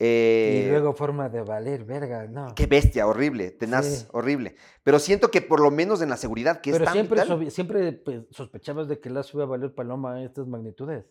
Eh, 0.00 0.62
y 0.64 0.70
luego 0.70 0.92
forma 0.94 1.28
de 1.28 1.42
valer, 1.42 1.84
verga, 1.84 2.26
no. 2.28 2.54
Qué 2.54 2.66
bestia, 2.66 3.06
horrible, 3.06 3.50
tenaz, 3.50 3.84
Sí. 3.86 4.06
horrible. 4.12 4.54
Pero 4.84 4.98
siento 5.00 5.28
que 5.30 5.42
por 5.42 5.58
lo 5.60 5.72
menos 5.72 6.00
en 6.00 6.08
la 6.08 6.16
seguridad, 6.16 6.60
que 6.60 6.70
es 6.70 6.78
tan 6.82 6.92
siempre, 6.92 7.22
vital- 7.22 7.50
siempre 7.50 7.92
pues, 7.92 8.22
sospechabas 8.30 8.86
de 8.88 9.00
que 9.00 9.10
Lazo 9.10 9.36
iba 9.38 9.44
a 9.44 9.48
valer 9.48 9.74
paloma 9.74 10.14
a 10.14 10.22
estas 10.24 10.46
magnitudes. 10.46 11.04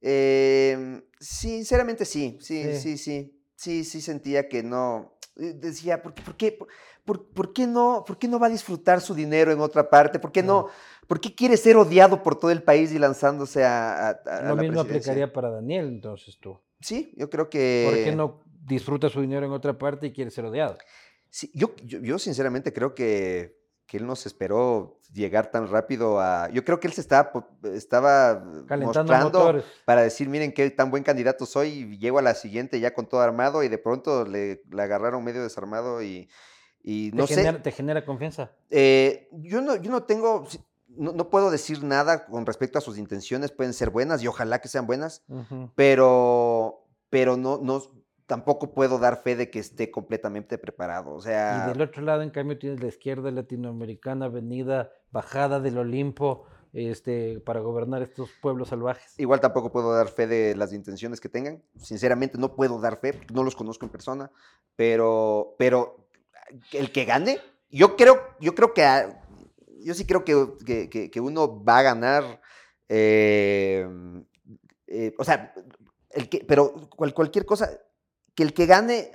Em, 0.00 1.02
sinceramente 1.18 2.04
sí, 2.04 2.36
sí, 2.40 2.62
Sí. 2.74 2.78
sí, 2.78 2.98
sí, 2.98 3.40
sí, 3.56 3.84
sí 3.84 4.00
sentía 4.00 4.48
que 4.48 4.62
no. 4.62 5.13
Eh, 5.36 5.52
Decía, 5.54 6.02
¿por 6.02 6.14
qué, 6.14 6.22
por 6.22 6.36
qué, 6.36 6.58
por, 7.04 7.26
por- 7.28 7.52
qué 7.52 7.66
no, 7.66 8.04
por 8.06 8.18
qué 8.18 8.28
no 8.28 8.38
va 8.38 8.46
a 8.46 8.50
disfrutar 8.50 9.00
su 9.00 9.14
dinero 9.14 9.52
en 9.52 9.60
otra 9.60 9.88
parte? 9.90 10.18
¿Por 10.18 10.32
qué 10.32 10.42
no, 10.42 10.68
por 11.06 11.20
qué 11.20 11.34
quiere 11.34 11.56
ser 11.56 11.76
odiado 11.76 12.22
por 12.22 12.38
todo 12.38 12.50
el 12.50 12.62
país 12.62 12.92
y 12.92 12.98
lanzándose 12.98 13.64
a, 13.64 14.08
a- 14.08 14.10
a- 14.26 14.42
Lo 14.42 14.56
la 14.56 14.62
mismo 14.62 14.80
aplicaría 14.80 15.32
para 15.32 15.50
Daniel, 15.50 15.86
entonces 15.88 16.38
tú. 16.38 16.58
Sí, 16.80 17.12
yo 17.16 17.30
creo 17.30 17.48
que. 17.48 17.84
¿Por 17.84 18.02
qué 18.04 18.12
no 18.16 18.42
disfruta 18.66 19.08
su 19.08 19.20
dinero 19.20 19.44
en 19.46 19.52
otra 19.52 19.76
parte 19.76 20.06
y 20.06 20.12
quiere 20.12 20.30
ser 20.30 20.44
odiado? 20.44 20.78
Sí, 21.30 21.50
yo, 21.54 21.74
yo, 21.84 21.98
yo 22.00 22.18
sinceramente 22.18 22.72
creo 22.72 22.94
que, 22.94 23.56
que 23.86 23.98
él 23.98 24.06
nos 24.06 24.26
esperó 24.26 24.98
llegar 25.12 25.50
tan 25.50 25.68
rápido 25.68 26.20
a... 26.20 26.48
Yo 26.50 26.64
creo 26.64 26.80
que 26.80 26.86
él 26.86 26.92
se 26.92 27.00
estaba, 27.00 27.30
estaba 27.64 28.42
Calentando 28.66 28.86
mostrando 28.86 29.38
motores. 29.38 29.64
para 29.84 30.02
decir, 30.02 30.28
miren 30.28 30.52
qué 30.52 30.68
tan 30.70 30.90
buen 30.90 31.02
candidato 31.02 31.46
soy, 31.46 31.68
y 31.68 31.98
llego 31.98 32.18
a 32.18 32.22
la 32.22 32.34
siguiente 32.34 32.80
ya 32.80 32.94
con 32.94 33.06
todo 33.06 33.20
armado 33.20 33.62
y 33.62 33.68
de 33.68 33.78
pronto 33.78 34.24
le, 34.24 34.62
le 34.70 34.82
agarraron 34.82 35.22
medio 35.22 35.42
desarmado 35.42 36.02
y, 36.02 36.28
y 36.82 37.10
¿Te, 37.10 37.16
no 37.16 37.26
sé, 37.26 37.36
genera, 37.36 37.62
¿Te 37.62 37.72
genera 37.72 38.04
confianza? 38.04 38.52
eh, 38.70 39.28
yo, 39.32 39.60
no, 39.60 39.76
yo 39.76 39.90
no 39.90 40.02
tengo, 40.02 40.46
no, 40.88 41.12
no 41.12 41.30
puedo 41.30 41.50
decir 41.50 41.84
nada 41.84 42.26
con 42.26 42.46
respecto 42.46 42.78
a 42.78 42.82
sus 42.82 42.98
intenciones, 42.98 43.52
pueden 43.52 43.72
ser 43.74 43.90
buenas 43.90 44.22
y 44.22 44.28
ojalá 44.28 44.60
que 44.60 44.68
sean 44.68 44.86
buenas, 44.86 45.22
pero, 45.76 46.86
pero 47.10 47.36
no, 47.36 47.58
no, 47.62 47.82
tampoco 48.26 48.72
puedo 48.72 48.98
dar 48.98 49.22
fe 49.22 49.36
de 49.36 49.50
que 49.50 49.58
esté 49.58 49.90
completamente 49.90 50.56
preparado, 50.58 51.12
o 51.14 51.20
sea... 51.20 51.64
Y 51.66 51.68
del 51.72 51.82
otro 51.82 52.02
lado, 52.02 52.22
en 52.22 52.30
cambio, 52.30 52.58
tienes 52.58 52.80
la 52.80 52.88
izquierda 52.88 53.30
latinoamericana 53.30 54.28
venida, 54.28 54.90
bajada 55.10 55.60
del 55.60 55.76
Olimpo, 55.78 56.46
este, 56.72 57.38
para 57.40 57.60
gobernar 57.60 58.02
estos 58.02 58.30
pueblos 58.40 58.68
salvajes. 58.70 59.14
Igual 59.18 59.40
tampoco 59.40 59.70
puedo 59.70 59.94
dar 59.94 60.08
fe 60.08 60.26
de 60.26 60.56
las 60.56 60.72
intenciones 60.72 61.20
que 61.20 61.28
tengan. 61.28 61.62
Sinceramente 61.76 62.36
no 62.38 62.56
puedo 62.56 62.80
dar 62.80 62.98
fe, 62.98 63.12
porque 63.12 63.32
no 63.34 63.44
los 63.44 63.54
conozco 63.54 63.84
en 63.86 63.92
persona. 63.92 64.30
Pero, 64.74 65.54
pero 65.58 66.08
el 66.72 66.90
que 66.90 67.04
gane, 67.04 67.38
yo 67.70 67.94
creo, 67.94 68.20
yo 68.40 68.54
creo 68.56 68.72
que, 68.74 68.82
yo 69.84 69.94
sí 69.94 70.04
creo 70.06 70.24
que, 70.24 70.34
que- 70.66 70.90
que- 70.90 71.10
que 71.10 71.20
uno 71.20 71.62
va 71.62 71.78
a 71.78 71.82
ganar. 71.82 72.40
eh, 72.88 73.86
eh, 74.86 75.14
o 75.18 75.24
sea, 75.24 75.54
el 76.10 76.28
que, 76.28 76.44
pero 76.46 76.72
cual- 76.96 77.14
cualquier 77.14 77.44
cosa, 77.46 77.70
que 78.34 78.42
el 78.42 78.52
que 78.52 78.66
gane, 78.66 79.10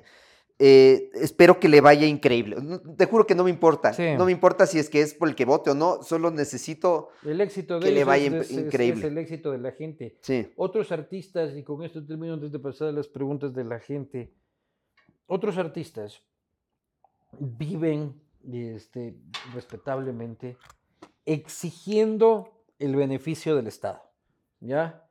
eh, 0.60 1.10
espero 1.16 1.60
que 1.60 1.70
le 1.70 1.80
vaya 1.82 2.06
increíble. 2.06 2.58
No- 2.62 2.80
Te 2.96 3.06
juro 3.06 3.26
que 3.26 3.36
no 3.36 3.44
me 3.46 3.50
importa. 3.50 3.94
Sí. 3.94 4.04
No 4.18 4.26
me 4.26 4.32
importa 4.32 4.66
si 4.66 4.78
es 4.80 4.90
que 4.90 5.02
es 5.02 5.14
por 5.14 5.30
el 5.30 5.36
que 5.36 5.46
vote 5.46 5.70
o 5.72 5.76
no, 5.76 6.04
solo 6.04 6.32
necesito. 6.32 7.10
El 7.24 7.40
éxito 7.42 7.80
de 7.80 7.86
Que 7.88 7.92
le 7.94 8.04
vaya 8.04 8.40
es, 8.40 8.52
increíble. 8.52 9.00
es 9.00 9.06
el 9.12 9.18
éxito 9.18 9.52
de 9.52 9.58
la 9.60 9.72
gente. 9.72 10.18
Sí. 10.22 10.52
Otros 10.58 10.92
artistas, 10.92 11.56
y 11.56 11.64
con 11.64 11.84
esto 11.84 12.06
termino 12.06 12.34
antes 12.34 12.52
de 12.52 12.60
pasar 12.60 12.90
a 12.90 12.92
las 12.92 13.08
preguntas 13.08 13.54
de 13.54 13.64
la 13.64 13.80
gente, 13.80 14.34
otros 15.28 15.58
artistas 15.58 16.22
viven 17.40 18.20
este, 18.52 19.16
respetablemente 19.54 20.58
exigiendo 21.26 22.64
el 22.80 22.96
beneficio 22.96 23.56
del 23.56 23.68
Estado, 23.68 24.02
¿ya? 24.60 25.06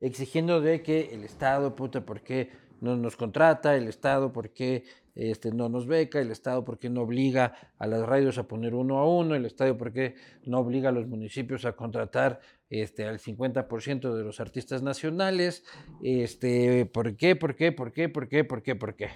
Exigiendo 0.00 0.60
de 0.60 0.82
que 0.82 1.14
el 1.14 1.24
Estado, 1.24 1.74
puta, 1.74 2.04
¿por 2.04 2.20
qué 2.20 2.50
no 2.80 2.96
nos 2.96 3.16
contrata? 3.16 3.76
El 3.76 3.88
Estado, 3.88 4.32
¿por 4.32 4.50
qué 4.50 4.84
este, 5.14 5.52
no 5.52 5.68
nos 5.68 5.86
beca? 5.86 6.20
El 6.20 6.30
Estado, 6.30 6.64
¿por 6.64 6.78
qué 6.78 6.90
no 6.90 7.02
obliga 7.02 7.54
a 7.78 7.86
las 7.86 8.06
radios 8.06 8.38
a 8.38 8.48
poner 8.48 8.74
uno 8.74 8.98
a 8.98 9.08
uno? 9.08 9.34
El 9.34 9.46
Estado, 9.46 9.76
¿por 9.76 9.92
qué 9.92 10.14
no 10.44 10.58
obliga 10.58 10.88
a 10.88 10.92
los 10.92 11.06
municipios 11.06 11.64
a 11.64 11.72
contratar 11.72 12.40
este, 12.70 13.06
al 13.06 13.18
50% 13.18 14.14
de 14.14 14.24
los 14.24 14.40
artistas 14.40 14.82
nacionales? 14.82 15.64
Este, 16.02 16.86
¿Por 16.86 17.16
qué? 17.16 17.36
¿Por 17.36 17.54
qué? 17.54 17.72
¿Por 17.72 17.92
qué? 17.92 18.08
¿Por 18.08 18.28
qué? 18.28 18.44
¿Por 18.44 18.62
qué? 18.62 18.74
¿Por 18.76 18.94
qué? 18.96 19.10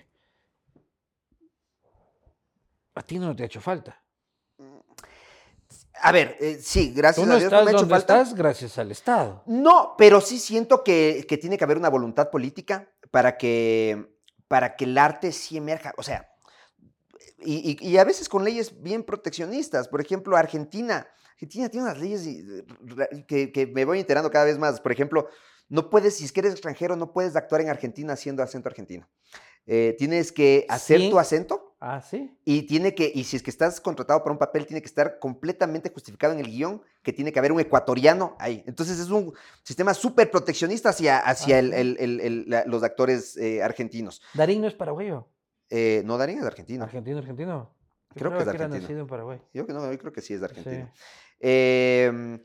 A 2.94 3.02
ti 3.02 3.18
no 3.18 3.34
te 3.34 3.44
ha 3.44 3.46
hecho 3.46 3.60
falta. 3.60 4.02
A 6.00 6.12
ver, 6.12 6.36
eh, 6.40 6.58
sí, 6.60 6.92
gracias 6.94 7.24
Tú 7.24 7.28
no 7.28 7.36
a 7.36 7.38
Dios 7.38 7.50
no 7.50 7.58
estás 7.58 7.64
me 7.64 7.70
ha 7.70 7.72
hecho 7.72 7.80
donde 7.80 7.94
falta. 7.94 8.20
estás 8.22 8.34
gracias 8.34 8.78
al 8.78 8.90
Estado. 8.90 9.42
No, 9.46 9.94
pero 9.98 10.20
sí 10.20 10.38
siento 10.38 10.84
que, 10.84 11.24
que 11.28 11.38
tiene 11.38 11.58
que 11.58 11.64
haber 11.64 11.76
una 11.76 11.88
voluntad 11.88 12.30
política 12.30 12.88
para 13.10 13.36
que, 13.38 14.06
para 14.48 14.76
que 14.76 14.84
el 14.84 14.96
arte 14.98 15.32
sí 15.32 15.56
emerja. 15.56 15.92
O 15.96 16.02
sea, 16.02 16.28
y, 17.40 17.76
y- 17.80 17.88
y 17.88 17.96
a 17.98 18.04
veces 18.04 18.28
con 18.28 18.44
leyes 18.44 18.82
bien 18.82 19.02
proteccionistas. 19.04 19.88
Por 19.88 20.00
ejemplo, 20.00 20.36
Argentina. 20.36 21.06
Argentina 21.32 21.68
tiene 21.68 21.86
unas 21.86 21.98
leyes 22.00 22.26
que, 23.28 23.52
que 23.52 23.66
me 23.68 23.84
voy 23.84 24.00
enterando 24.00 24.28
cada 24.30 24.44
vez 24.44 24.58
más. 24.58 24.80
Por 24.80 24.90
ejemplo, 24.90 25.28
no 25.68 25.88
puedes, 25.88 26.16
si 26.16 26.24
es 26.24 26.32
que 26.32 26.40
eres 26.40 26.52
extranjero, 26.52 26.96
no 26.96 27.12
puedes 27.12 27.36
actuar 27.36 27.60
en 27.60 27.68
Argentina 27.68 28.14
haciendo 28.14 28.42
acento 28.42 28.68
argentino. 28.68 29.08
Eh, 29.66 29.94
tienes 29.98 30.32
que 30.32 30.66
hacer 30.68 30.98
Sí. 31.00 31.10
tu 31.10 31.18
acento 31.18 31.67
Ah, 31.80 32.00
sí. 32.00 32.36
Y 32.44 32.62
tiene 32.62 32.92
que, 32.94 33.10
y 33.14 33.22
si 33.24 33.36
es 33.36 33.42
que 33.42 33.50
estás 33.50 33.80
contratado 33.80 34.20
para 34.20 34.32
un 34.32 34.38
papel, 34.38 34.66
tiene 34.66 34.80
que 34.80 34.88
estar 34.88 35.18
completamente 35.20 35.90
justificado 35.90 36.32
en 36.32 36.40
el 36.40 36.46
guion 36.46 36.82
que 37.04 37.12
tiene 37.12 37.32
que 37.32 37.38
haber 37.38 37.52
un 37.52 37.60
ecuatoriano 37.60 38.34
ahí. 38.40 38.64
Entonces 38.66 38.98
es 38.98 39.10
un 39.10 39.32
sistema 39.62 39.94
súper 39.94 40.28
proteccionista 40.30 40.88
hacia, 40.88 41.18
hacia 41.20 41.56
Ah, 41.56 41.58
el- 41.60 41.70
sí. 41.72 41.76
el- 41.78 41.96
el- 42.00 42.20
el- 42.20 42.44
la- 42.48 42.64
los 42.64 42.82
actores 42.82 43.36
eh, 43.36 43.62
argentinos. 43.62 44.20
Darín 44.34 44.60
no 44.60 44.66
es 44.66 44.74
paraguayo. 44.74 45.28
Eh, 45.70 46.02
no, 46.04 46.18
Darín 46.18 46.38
es 46.38 46.44
argentino. 46.44 46.82
Argentino, 46.84 47.18
argentino. 47.18 47.74
Creo 48.14 48.30
que 48.32 48.38
es 48.38 48.42
era 48.42 48.50
argentino. 48.52 48.80
nacido 48.82 49.00
en 49.00 49.06
Paraguay. 49.06 49.40
Yo, 49.54 49.64
que 49.66 49.72
no, 49.72 49.88
yo 49.92 49.98
creo 49.98 50.12
que 50.12 50.22
sí 50.22 50.34
es 50.34 50.40
de 50.40 50.46
Argentina. 50.46 50.90
Sí. 50.94 51.00
Eh, 51.40 52.40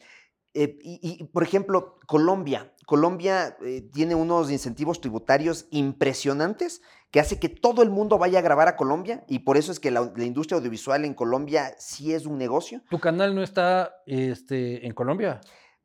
eh, 0.53 0.77
y, 0.84 0.99
y, 1.21 1.23
por 1.23 1.41
ejemplo, 1.41 1.97
Colombia. 2.05 2.71
Colombia 2.86 3.57
eh, 3.65 3.81
tiene 3.93 4.13
unos 4.13 4.51
incentivos 4.51 5.01
tributarios 5.01 5.65
impresionantes 5.71 6.81
que 7.14 7.20
hace 7.20 7.38
que 7.39 7.47
todo 7.47 7.84
el 7.84 7.91
mundo 7.91 8.18
vaya 8.18 8.39
a 8.39 8.41
grabar 8.41 8.68
a 8.68 8.76
Colombia 8.76 9.24
y 9.28 9.39
por 9.39 9.55
eso 9.55 9.72
es 9.72 9.80
que 9.80 9.91
la, 9.91 10.11
la 10.16 10.26
industria 10.26 10.57
audiovisual 10.57 11.05
en 11.05 11.14
Colombia 11.14 11.76
sí 11.78 12.11
es 12.11 12.26
un 12.26 12.39
negocio. 12.39 12.82
¿Tu 12.89 12.99
canal 12.99 13.36
no 13.36 13.43
está 13.43 13.97
este, 14.07 14.88
en 14.88 14.93
Colombia? 14.95 15.39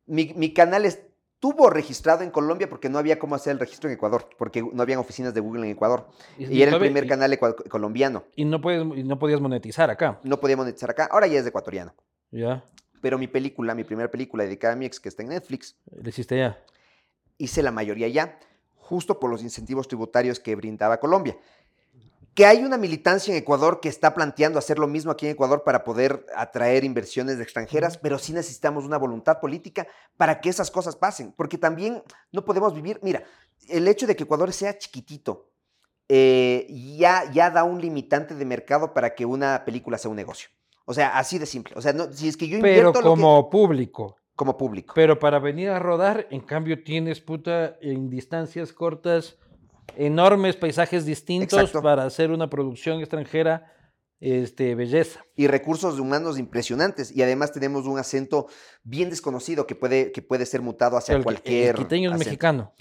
Mi, 0.07 0.33
mi 0.35 0.53
canal 0.55 0.85
estuvo 0.85 1.69
registrado 1.69 2.23
en 2.23 2.31
Colombia 2.31 2.67
porque 2.67 2.89
no 2.89 2.97
había 2.97 3.19
cómo 3.19 3.35
hacer 3.35 3.53
el 3.53 3.59
registro 3.59 3.87
en 3.91 3.93
Ecuador, 3.95 4.27
porque 4.39 4.63
no 4.73 4.81
habían 4.81 4.97
oficinas 4.97 5.35
de 5.35 5.39
Google 5.39 5.65
en 5.67 5.73
Ecuador. 5.73 6.07
Y 6.39 6.63
era 6.63 6.71
el 6.71 6.79
primer 6.79 7.05
y- 7.05 7.07
canal 7.07 7.37
colombiano. 7.69 8.23
Y 8.35 8.45
no, 8.45 8.59
puedes, 8.59 8.81
y 8.97 9.03
no 9.03 9.19
podías 9.19 9.39
monetizar 9.39 9.91
acá. 9.91 10.19
No 10.23 10.39
podía 10.39 10.57
monetizar 10.57 10.89
acá. 10.89 11.07
Ahora 11.11 11.27
ya 11.27 11.39
es 11.39 11.45
ecuatoriano. 11.45 11.93
Ya, 12.31 12.63
Pero 13.01 13.19
mi 13.19 13.27
película, 13.27 13.75
mi 13.75 13.83
primera 13.83 14.09
película 14.09 14.45
dedicada 14.45 14.73
a 14.73 14.77
mi 14.77 14.87
ex, 14.87 14.99
que 14.99 15.09
está 15.09 15.21
en 15.21 15.29
Netflix, 15.29 15.75
le 15.91 16.09
hiciste 16.09 16.37
ya. 16.39 16.57
hice 17.37 17.61
la 17.61 17.71
mayoría 17.71 18.07
ya, 18.07 18.39
justo 18.89 19.19
por 19.19 19.29
los 19.29 19.43
incentivos 19.43 19.87
tributarios 19.87 20.39
que 20.39 20.55
brindaba 20.55 20.99
Colombia. 20.99 21.37
Que 22.33 22.45
hay 22.45 22.63
una 22.63 22.77
militancia 22.77 23.31
en 23.33 23.37
Ecuador 23.39 23.79
que 23.81 23.89
está 23.89 24.13
planteando 24.15 24.57
hacer 24.57 24.79
lo 24.79 24.87
mismo 24.87 25.11
aquí 25.11 25.25
en 25.27 25.33
Ecuador 25.33 25.63
para 25.63 25.83
poder 25.83 26.25
atraer 26.35 26.83
inversiones 26.83 27.39
extranjeras, 27.39 27.97
pero 27.97 28.17
sí 28.17 28.33
necesitamos 28.33 28.85
una 28.85 28.97
voluntad 28.97 29.39
política 29.39 29.85
para 30.17 30.39
que 30.41 30.49
esas 30.49 30.71
cosas 30.71 30.95
pasen, 30.95 31.33
porque 31.37 31.57
también 31.57 32.01
no 32.31 32.43
podemos 32.45 32.73
vivir, 32.73 32.99
mira, 33.03 33.23
el 33.67 33.87
hecho 33.87 34.07
de 34.07 34.15
que 34.15 34.23
Ecuador 34.23 34.51
sea 34.53 34.77
chiquitito 34.77 35.49
eh, 36.07 36.65
ya, 36.97 37.29
ya 37.31 37.51
da 37.51 37.63
un 37.63 37.79
limitante 37.79 38.33
de 38.33 38.45
mercado 38.45 38.93
para 38.93 39.13
que 39.13 39.25
una 39.25 39.63
película 39.65 39.97
sea 39.97 40.09
un 40.09 40.17
negocio. 40.17 40.49
O 40.85 40.93
sea, 40.95 41.19
así 41.19 41.37
de 41.37 41.45
simple. 41.45 41.75
O 41.77 41.81
sea, 41.83 41.93
no- 41.93 42.11
si 42.11 42.27
es 42.27 42.35
que 42.35 42.47
yo 42.47 42.57
Pero 42.61 42.67
invierto 42.89 43.01
lo 43.01 43.15
que- 43.15 43.21
como 43.21 43.47
público. 43.49 44.15
Como 44.39 44.55
público. 44.55 44.93
Pero 44.95 45.19
para 45.19 45.37
venir 45.37 45.67
a 45.67 45.79
rodar, 45.79 46.25
en 46.31 46.39
cambio, 46.39 46.81
tienes 46.81 47.19
puta 47.19 47.75
en 47.81 48.09
distancias 48.09 48.71
cortas, 48.71 49.35
enormes 49.97 50.55
paisajes 50.55 51.05
distintos 51.05 51.59
Exacto. 51.59 51.81
para 51.81 52.05
hacer 52.05 52.31
una 52.31 52.49
producción 52.49 53.01
extranjera, 53.01 53.73
este, 54.21 54.75
belleza. 54.75 55.25
y 55.35 55.47
recursos 55.47 55.99
humanos 55.99 56.39
impresionantes. 56.39 57.13
Y 57.13 57.21
además 57.21 57.51
tenemos 57.51 57.85
un 57.85 57.99
acento 57.99 58.47
bien 58.83 59.09
desconocido 59.09 59.67
que 59.67 59.75
puede, 59.75 60.13
que 60.13 60.21
puede 60.21 60.45
ser 60.45 60.61
mutado 60.61 60.95
hacia 60.95 61.17
el, 61.17 61.23
cualquier. 61.25 61.75
el 61.75 61.81
quiteño 61.83 62.13
es 62.13 62.17
mexicano. 62.17 62.71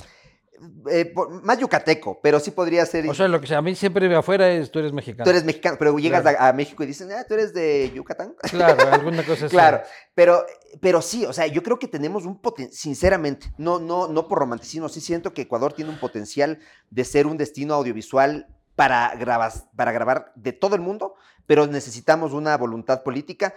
Eh, 0.90 1.12
más 1.42 1.58
yucateco, 1.58 2.18
pero 2.22 2.40
sí 2.40 2.50
podría 2.50 2.84
ser. 2.86 3.08
O 3.08 3.14
sea, 3.14 3.28
lo 3.28 3.40
que 3.40 3.54
a 3.54 3.62
mí 3.62 3.74
siempre 3.74 4.14
afuera 4.16 4.50
es 4.50 4.70
tú 4.70 4.78
eres 4.78 4.92
mexicano. 4.92 5.24
tú 5.24 5.30
eres 5.30 5.44
mexicano, 5.44 5.76
pero 5.78 5.96
llegas 5.98 6.22
Claro. 6.22 6.38
a, 6.40 6.48
a 6.48 6.52
México 6.52 6.82
y 6.82 6.86
dicen, 6.86 7.10
ah, 7.12 7.24
tú 7.26 7.34
eres 7.34 7.52
de 7.54 7.90
Yucatán. 7.94 8.34
Claro, 8.50 8.92
alguna 8.92 9.22
cosa 9.24 9.46
así. 9.46 9.54
Claro, 9.54 9.82
pero, 10.14 10.44
pero 10.80 11.00
sí, 11.02 11.24
o 11.26 11.32
sea, 11.32 11.46
yo 11.46 11.62
creo 11.62 11.78
que 11.78 11.88
tenemos 11.88 12.24
un 12.24 12.40
potencial, 12.40 12.76
sinceramente, 12.76 13.52
no, 13.58 13.78
no, 13.78 14.08
no 14.08 14.26
por 14.28 14.38
romanticismo, 14.38 14.88
sí 14.88 15.00
siento 15.00 15.32
que 15.34 15.42
Ecuador 15.42 15.72
tiene 15.72 15.90
un 15.90 15.98
potencial 15.98 16.58
de 16.90 17.04
ser 17.04 17.26
un 17.26 17.36
destino 17.36 17.74
audiovisual 17.74 18.46
para, 18.74 19.14
grabas- 19.16 19.68
para 19.76 19.92
grabar 19.92 20.32
de 20.36 20.52
todo 20.52 20.74
el 20.74 20.80
mundo, 20.80 21.14
pero 21.46 21.66
necesitamos 21.66 22.32
una 22.32 22.56
voluntad 22.56 23.02
política, 23.02 23.54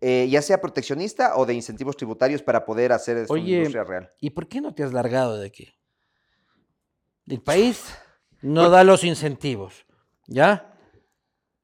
eh, 0.00 0.28
ya 0.28 0.42
sea 0.42 0.60
proteccionista 0.60 1.36
o 1.36 1.46
de 1.46 1.54
incentivos 1.54 1.96
tributarios 1.96 2.42
para 2.42 2.64
poder 2.66 2.92
hacer 2.92 3.24
Oye, 3.28 3.56
industria 3.56 3.84
real. 3.84 4.10
¿Y 4.20 4.30
por 4.30 4.48
qué 4.48 4.60
no 4.60 4.74
te 4.74 4.82
has 4.82 4.92
largado 4.92 5.38
de 5.38 5.46
aquí? 5.46 5.72
El 7.26 7.40
país 7.40 7.96
no 8.42 8.68
da 8.68 8.84
los 8.84 9.04
incentivos, 9.04 9.86
¿ya? 10.26 10.76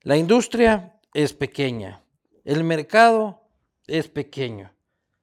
La 0.02 0.16
industria 0.16 0.98
es 1.12 1.34
pequeña, 1.34 2.02
el 2.44 2.64
mercado 2.64 3.48
es 3.86 4.08
pequeño. 4.08 4.72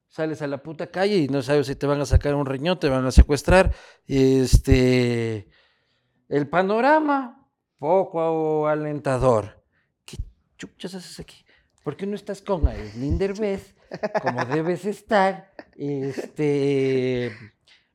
Sales 0.06 0.40
a 0.42 0.46
la 0.46 0.62
puta 0.62 0.88
calle 0.88 1.16
y 1.16 1.28
no 1.28 1.42
sabes 1.42 1.66
si 1.66 1.76
te 1.76 1.86
van 1.86 2.00
a 2.00 2.06
sacar 2.06 2.34
un 2.34 2.46
riñón, 2.46 2.78
te 2.78 2.88
van 2.88 3.04
a 3.04 3.10
secuestrar. 3.10 3.74
Este, 4.06 5.48
el 6.28 6.48
panorama 6.48 7.48
poco 7.78 8.66
alentador. 8.66 9.64
¿Qué 10.04 10.16
chuchas 10.56 10.94
haces 10.94 11.20
aquí? 11.20 11.44
¿Por 11.82 11.96
qué 11.96 12.06
no 12.06 12.16
estás 12.16 12.42
con 12.42 12.66
Aislinn 12.66 13.18
Derbez 13.18 13.74
como 14.22 14.44
debes 14.44 14.84
estar? 14.84 15.52
Este, 15.76 17.32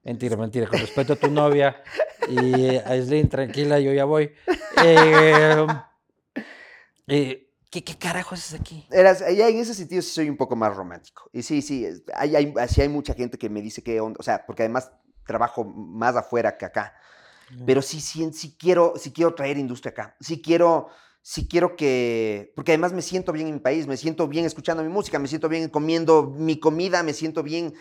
mentira, 0.03 0.35
mentira, 0.37 0.67
con 0.67 0.79
respeto 0.79 1.13
a 1.13 1.15
tu 1.15 1.29
novia 1.31 1.81
y 2.29 2.75
Aislinn, 2.85 3.29
tranquila, 3.29 3.79
yo 3.79 3.93
ya 3.93 4.05
voy. 4.05 4.31
Eh, 4.81 5.65
eh, 7.07 7.49
¿qué, 7.69 7.83
¿Qué 7.83 7.97
carajo 7.97 8.35
haces 8.35 8.59
aquí? 8.59 8.85
Eras, 8.91 9.19
ya 9.35 9.47
en 9.49 9.57
ese 9.57 9.73
sentido 9.73 10.01
sí 10.01 10.09
soy 10.09 10.29
un 10.29 10.37
poco 10.37 10.55
más 10.55 10.75
romántico. 10.75 11.29
Y 11.33 11.43
sí, 11.43 11.61
sí, 11.61 11.85
es- 11.85 12.03
hay, 12.15 12.35
hay, 12.35 12.53
sí 12.67 12.81
hay 12.81 12.89
mucha 12.89 13.13
gente 13.13 13.37
que 13.37 13.49
me 13.49 13.61
dice 13.61 13.83
que, 13.83 13.99
o 14.01 14.13
sea, 14.21 14.45
porque 14.45 14.63
además 14.63 14.91
trabajo 15.25 15.63
más 15.63 16.15
afuera 16.15 16.57
que 16.57 16.65
acá. 16.65 16.93
Pero 17.65 17.81
sí, 17.81 18.01
sí, 18.01 18.27
sí 18.33 18.57
quiero, 18.57 18.93
sí 18.97 19.11
quiero 19.13 19.35
traer 19.35 19.57
industria 19.57 19.91
acá. 19.91 20.15
Sí 20.19 20.41
quiero, 20.41 20.87
sí 21.21 21.47
quiero 21.47 21.75
que, 21.75 22.51
porque 22.55 22.71
además 22.71 22.93
me 22.93 23.01
siento 23.01 23.31
bien 23.31 23.47
en 23.47 23.53
mi 23.55 23.59
país, 23.59 23.85
me 23.85 23.95
siento 23.95 24.27
bien 24.27 24.45
escuchando 24.45 24.81
mi 24.83 24.89
música, 24.89 25.19
me 25.19 25.27
siento 25.27 25.47
bien 25.49 25.69
comiendo 25.69 26.23
mi 26.35 26.59
comida, 26.59 27.03
me 27.03 27.13
siento 27.13 27.43
bien 27.43 27.73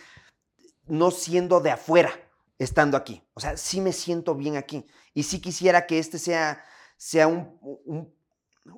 no 0.93 1.11
siendo 1.11 1.61
de 1.61 1.71
afuera, 1.71 2.11
estando 2.59 2.99
aquí. 2.99 3.23
O 3.33 3.41
sea, 3.41 3.57
sí 3.57 3.81
me 3.81 3.95
siento 3.95 4.35
bien 4.35 4.59
aquí. 4.59 4.87
Y 5.15 5.23
sí 5.23 5.41
quisiera 5.41 5.87
que 5.87 5.99
este 5.99 6.19
sea, 6.19 6.63
sea 6.99 7.29
un, 7.29 7.59
un, 7.63 8.15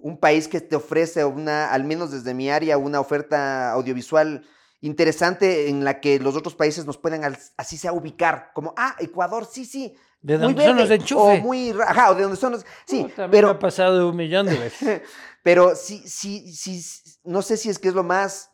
un 0.00 0.18
país 0.18 0.46
que 0.46 0.60
te 0.60 0.76
ofrece 0.76 1.24
una, 1.24 1.72
al 1.72 1.82
menos 1.82 2.12
desde 2.12 2.32
mi 2.32 2.48
área, 2.48 2.78
una 2.78 3.00
oferta 3.00 3.72
audiovisual 3.72 4.46
interesante 4.80 5.68
en 5.68 5.82
la 5.82 5.98
que 5.98 6.20
los 6.20 6.36
otros 6.36 6.54
países 6.54 6.86
nos 6.86 6.98
puedan 6.98 7.36
así 7.56 7.76
sea 7.76 7.92
ubicar, 7.92 8.52
como, 8.54 8.74
ah, 8.76 8.94
Ecuador, 9.00 9.48
sí, 9.50 9.64
sí, 9.64 9.96
¿De 10.20 10.38
muy 10.38 10.54
dónde 10.54 10.66
son 10.66 10.76
los 10.76 10.88
de 10.88 10.98
verde, 10.98 11.02
enchufe? 11.02 11.38
O 11.38 11.42
muy, 11.42 11.70
ajá, 11.70 12.12
o 12.12 12.14
de 12.14 12.22
donde 12.22 12.36
son 12.36 12.52
los, 12.52 12.64
sí, 12.86 13.08
pero, 13.28 13.50
ha 13.50 13.58
pasado 13.58 14.08
un 14.08 14.16
millón 14.16 14.46
de 14.46 14.56
veces. 14.56 15.02
pero 15.42 15.74
sí, 15.74 16.02
sí, 16.06 16.52
sí, 16.52 16.80
no 17.24 17.42
sé 17.42 17.56
si 17.56 17.70
es 17.70 17.78
que 17.80 17.88
es 17.88 17.94
lo 17.94 18.04
más, 18.04 18.52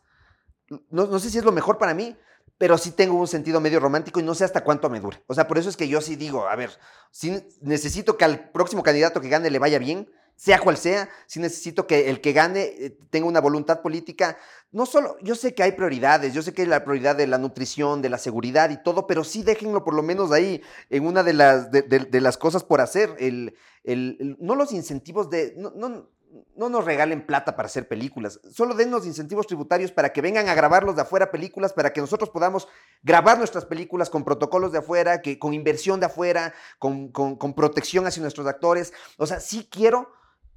no, 0.89 1.05
no 1.05 1.19
sé 1.19 1.29
si 1.29 1.37
es 1.37 1.43
lo 1.43 1.51
mejor 1.51 1.77
para 1.77 1.93
mí, 1.93 2.17
pero 2.61 2.77
sí 2.77 2.91
tengo 2.91 3.15
un 3.15 3.27
sentido 3.27 3.59
medio 3.59 3.79
romántico 3.79 4.19
y 4.19 4.23
no 4.23 4.35
sé 4.35 4.43
hasta 4.43 4.63
cuánto 4.63 4.87
me 4.87 4.99
dure. 4.99 5.23
O 5.25 5.33
sea, 5.33 5.47
por 5.47 5.57
eso 5.57 5.67
es 5.67 5.75
que 5.75 5.87
yo 5.87 5.99
sí 5.99 6.15
digo, 6.15 6.47
a 6.47 6.55
ver, 6.55 6.69
sí 7.09 7.43
necesito 7.59 8.17
que 8.17 8.23
al 8.25 8.51
próximo 8.51 8.83
candidato 8.83 9.19
que 9.19 9.29
gane 9.29 9.49
le 9.49 9.57
vaya 9.57 9.79
bien, 9.79 10.07
sea 10.35 10.59
cual 10.59 10.77
sea, 10.77 11.09
sí 11.25 11.39
necesito 11.39 11.87
que 11.87 12.11
el 12.11 12.21
que 12.21 12.33
gane 12.33 12.61
eh, 12.61 12.97
tenga 13.09 13.25
una 13.25 13.41
voluntad 13.41 13.81
política. 13.81 14.37
No 14.71 14.85
solo, 14.85 15.17
yo 15.23 15.33
sé 15.33 15.55
que 15.55 15.63
hay 15.63 15.71
prioridades, 15.71 16.35
yo 16.35 16.43
sé 16.43 16.53
que 16.53 16.61
hay 16.61 16.67
la 16.67 16.83
prioridad 16.83 17.15
de 17.15 17.25
la 17.25 17.39
nutrición, 17.39 18.03
de 18.03 18.09
la 18.09 18.19
seguridad 18.19 18.69
y 18.69 18.83
todo, 18.83 19.07
pero 19.07 19.23
sí 19.23 19.41
déjenlo 19.41 19.83
por 19.83 19.95
lo 19.95 20.03
menos 20.03 20.31
ahí 20.31 20.61
en 20.91 21.07
una 21.07 21.23
de 21.23 21.33
las, 21.33 21.71
de, 21.71 22.21
las 22.21 22.37
cosas 22.37 22.63
por 22.63 22.79
hacer. 22.79 23.15
El, 23.17 23.55
el- 23.83 24.37
no 24.39 24.53
los 24.53 24.71
incentivos 24.71 25.31
de... 25.31 25.55
No, 25.57 26.11
no 26.55 26.69
nos 26.69 26.85
regalen 26.85 27.25
plata 27.25 27.55
para 27.55 27.65
hacer 27.65 27.87
películas, 27.87 28.39
solo 28.51 28.73
dennos 28.73 29.05
incentivos 29.05 29.47
tributarios 29.47 29.91
para 29.91 30.13
que 30.13 30.21
vengan 30.21 30.47
a 30.47 30.53
grabarlos 30.53 30.95
de 30.95 31.01
afuera 31.01 31.29
películas, 31.31 31.73
para 31.73 31.91
que 31.91 31.99
nosotros 31.99 32.29
podamos 32.29 32.67
grabar 33.03 33.37
nuestras 33.37 33.65
películas 33.65 34.09
con 34.09 34.23
protocolos 34.23 34.71
de 34.71 34.77
afuera, 34.79 35.21
que, 35.21 35.37
con 35.37 35.53
inversión 35.53 35.99
de 35.99 36.05
afuera, 36.05 36.53
con, 36.79 37.09
con- 37.09 37.35
con 37.35 37.53
protección 37.53 38.07
hacia 38.07 38.21
nuestros 38.21 38.47
actores. 38.47 38.93
O 39.17 39.25
sea, 39.27 39.39
sí 39.39 39.67
quiero 39.69 40.11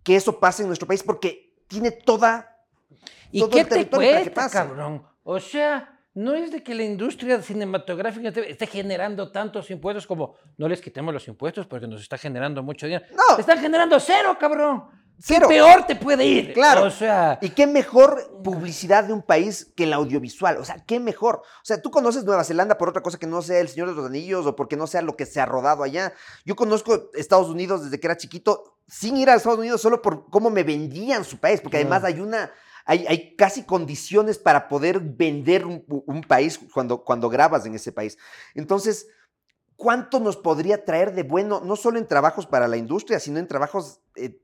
que 0.04 0.14
eso 0.16 0.38
pase 0.38 0.62
en 0.62 0.68
nuestro 0.68 0.86
país 0.86 1.02
porque 1.02 1.54
tiene 1.66 1.90
toda... 1.90 2.50
¿Y 3.32 3.40
todo 3.40 3.50
qué 3.50 3.60
el 3.60 3.64
te 3.66 3.70
territorio 3.70 4.10
para 4.10 4.18
que 4.24 4.30
cuesta, 4.32 4.42
pase. 4.42 4.52
cabrón? 4.68 5.02
O 5.24 5.40
sea, 5.40 5.98
no 6.14 6.34
es 6.34 6.52
de 6.52 6.62
que 6.62 6.72
la 6.74 6.84
industria 6.84 7.42
cinematográfica 7.42 8.30
te- 8.30 8.48
esté 8.48 8.66
generando 8.68 9.32
tantos 9.32 9.68
impuestos 9.70 10.06
como 10.06 10.36
no 10.56 10.68
les 10.68 10.80
quitemos 10.80 11.12
los 11.12 11.26
impuestos 11.26 11.66
porque 11.66 11.88
nos 11.88 12.00
está 12.00 12.16
generando 12.16 12.62
mucho 12.62 12.86
dinero. 12.86 13.04
No. 13.10 13.34
Te 13.34 13.40
están 13.40 13.58
generando 13.58 13.98
cero, 13.98 14.36
cabrón. 14.38 14.84
Cero. 15.18 15.48
Peor 15.48 15.86
te 15.86 15.96
puede 15.96 16.24
ir. 16.26 16.52
Claro. 16.52 16.84
O 16.84 16.90
sea, 16.90 17.38
Y 17.40 17.50
qué 17.50 17.66
mejor 17.66 18.42
publicidad 18.42 19.04
de 19.04 19.12
un 19.12 19.22
país 19.22 19.72
que 19.76 19.84
el 19.84 19.92
audiovisual. 19.92 20.58
O 20.58 20.64
sea, 20.64 20.84
qué 20.84 21.00
mejor. 21.00 21.36
O 21.36 21.64
sea, 21.64 21.80
tú 21.80 21.90
conoces 21.90 22.24
Nueva 22.24 22.44
Zelanda 22.44 22.76
por 22.76 22.88
otra 22.88 23.02
cosa 23.02 23.18
que 23.18 23.26
no 23.26 23.40
sea 23.42 23.60
El 23.60 23.68
Señor 23.68 23.88
de 23.88 23.94
los 23.94 24.06
Anillos 24.06 24.46
o 24.46 24.56
porque 24.56 24.76
no 24.76 24.86
sea 24.86 25.02
lo 25.02 25.16
que 25.16 25.26
se 25.26 25.40
ha 25.40 25.46
rodado 25.46 25.82
allá. 25.82 26.12
Yo 26.44 26.56
conozco 26.56 27.10
Estados 27.14 27.48
Unidos 27.48 27.84
desde 27.84 28.00
que 28.00 28.06
era 28.06 28.16
chiquito 28.16 28.78
sin 28.86 29.16
ir 29.16 29.30
a 29.30 29.34
Estados 29.34 29.58
Unidos 29.58 29.80
solo 29.80 30.02
por 30.02 30.28
cómo 30.30 30.50
me 30.50 30.62
vendían 30.62 31.24
su 31.24 31.38
país. 31.38 31.60
Porque 31.60 31.78
además 31.78 32.04
hay 32.04 32.20
una... 32.20 32.52
Hay, 32.86 33.06
hay 33.08 33.34
casi 33.34 33.62
condiciones 33.62 34.36
para 34.36 34.68
poder 34.68 35.00
vender 35.00 35.64
un, 35.64 35.82
un 35.88 36.20
país 36.20 36.60
cuando, 36.74 37.02
cuando 37.02 37.30
grabas 37.30 37.64
en 37.64 37.74
ese 37.74 37.92
país. 37.92 38.18
Entonces, 38.54 39.06
¿cuánto 39.76 40.20
nos 40.20 40.36
podría 40.36 40.84
traer 40.84 41.14
de 41.14 41.22
bueno, 41.24 41.60
no 41.64 41.76
solo 41.76 41.98
en 41.98 42.06
trabajos 42.06 42.46
para 42.46 42.68
la 42.68 42.76
industria, 42.76 43.18
sino 43.18 43.38
en 43.38 43.48
trabajos, 43.48 44.00
eh, 44.16 44.38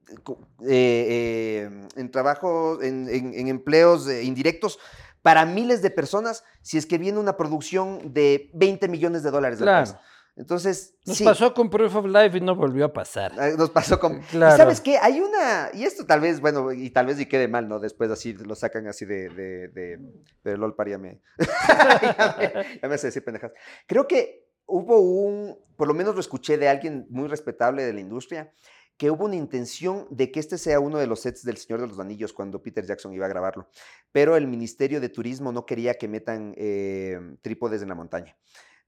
eh, 0.67 0.67
eh, 0.69 1.89
en 1.97 2.11
trabajos, 2.11 2.83
en, 2.83 3.09
en- 3.09 3.35
en 3.35 3.49
empleos 3.49 4.11
indirectos 4.11 4.79
para 5.23 5.45
miles 5.45 5.83
de 5.83 5.91
personas 5.91 6.45
si 6.63 6.79
es 6.79 6.87
que 6.87 6.99
viene 6.99 7.19
una 7.19 7.37
producción 7.37 8.13
de 8.13 8.51
20 8.55 8.89
millones 8.89 9.23
de 9.23 9.31
dólares? 9.31 9.59
Claro. 9.61 9.99
Entonces, 10.37 10.95
Nos 11.05 11.19
sí. 11.19 11.25
pasó 11.25 11.53
con 11.53 11.69
Proof 11.69 11.97
of 11.97 12.07
Life 12.07 12.39
y 12.39 12.41
no 12.41 12.55
volvió 12.55 12.87
a 12.87 12.93
pasar. 12.93 13.33
Ah, 13.39 13.51
Nos 13.59 13.69
pasó 13.69 13.99
con... 14.01 14.19
¿Y 14.19 14.21
Claro. 14.23 14.57
sabes 14.57 14.81
qué? 14.81 14.97
Hay 14.97 15.21
una... 15.21 15.69
Y 15.75 15.85
esto 15.85 16.07
tal 16.07 16.21
vez, 16.21 16.41
bueno, 16.41 16.73
y 16.73 16.89
tal 16.91 17.07
vez 17.07 17.21
y 17.21 17.27
quede 17.27 17.47
mal, 17.47 17.69
¿no? 17.69 17.79
Después 17.79 18.11
así 18.11 18.33
lo 18.33 18.55
sacan 18.55 18.87
así 18.87 19.05
de... 19.05 19.29
de, 19.29 19.69
de, 19.69 19.99
de 20.45 20.57
LOL, 20.57 20.75
paríame. 20.77 21.21
ya, 21.39 22.37
me, 22.39 22.79
ya 22.81 22.89
me 22.89 22.95
hace 22.95 23.09
decir 23.09 23.23
pendejas. 23.25 23.53
Creo 23.87 24.07
que 24.09 24.50
hubo 24.71 25.01
un... 25.01 25.57
Por 25.77 25.89
lo 25.89 25.95
menos 25.95 26.15
lo 26.15 26.21
escuché 26.21 26.59
de 26.59 26.69
alguien 26.69 27.07
muy 27.11 27.27
respetable 27.29 27.83
de 27.85 27.93
la 27.93 28.01
industria, 28.01 28.53
que 28.97 29.11
hubo 29.11 29.25
una 29.25 29.37
intención 29.37 30.07
de 30.11 30.31
que 30.31 30.41
este 30.41 30.59
sea 30.59 30.79
uno 30.79 30.99
de 30.99 31.07
los 31.07 31.21
sets 31.21 31.43
del 31.43 31.57
Señor 31.57 31.81
de 31.81 31.87
los 31.89 31.99
Anillos 31.99 32.33
cuando 32.35 32.63
Peter 32.63 32.85
Jackson 32.85 33.15
iba 33.15 33.25
a 33.25 33.31
grabarlo. 33.31 33.69
Pero 34.13 34.37
el 34.37 34.47
Ministerio 34.47 35.01
de 35.01 35.09
Turismo 35.09 35.53
no 35.53 35.65
quería 35.65 35.95
que 35.95 36.07
metan 36.09 36.53
eh, 36.57 37.19
trípodes 37.43 37.81
en 37.83 37.89
la 37.89 37.95
montaña. 37.95 38.37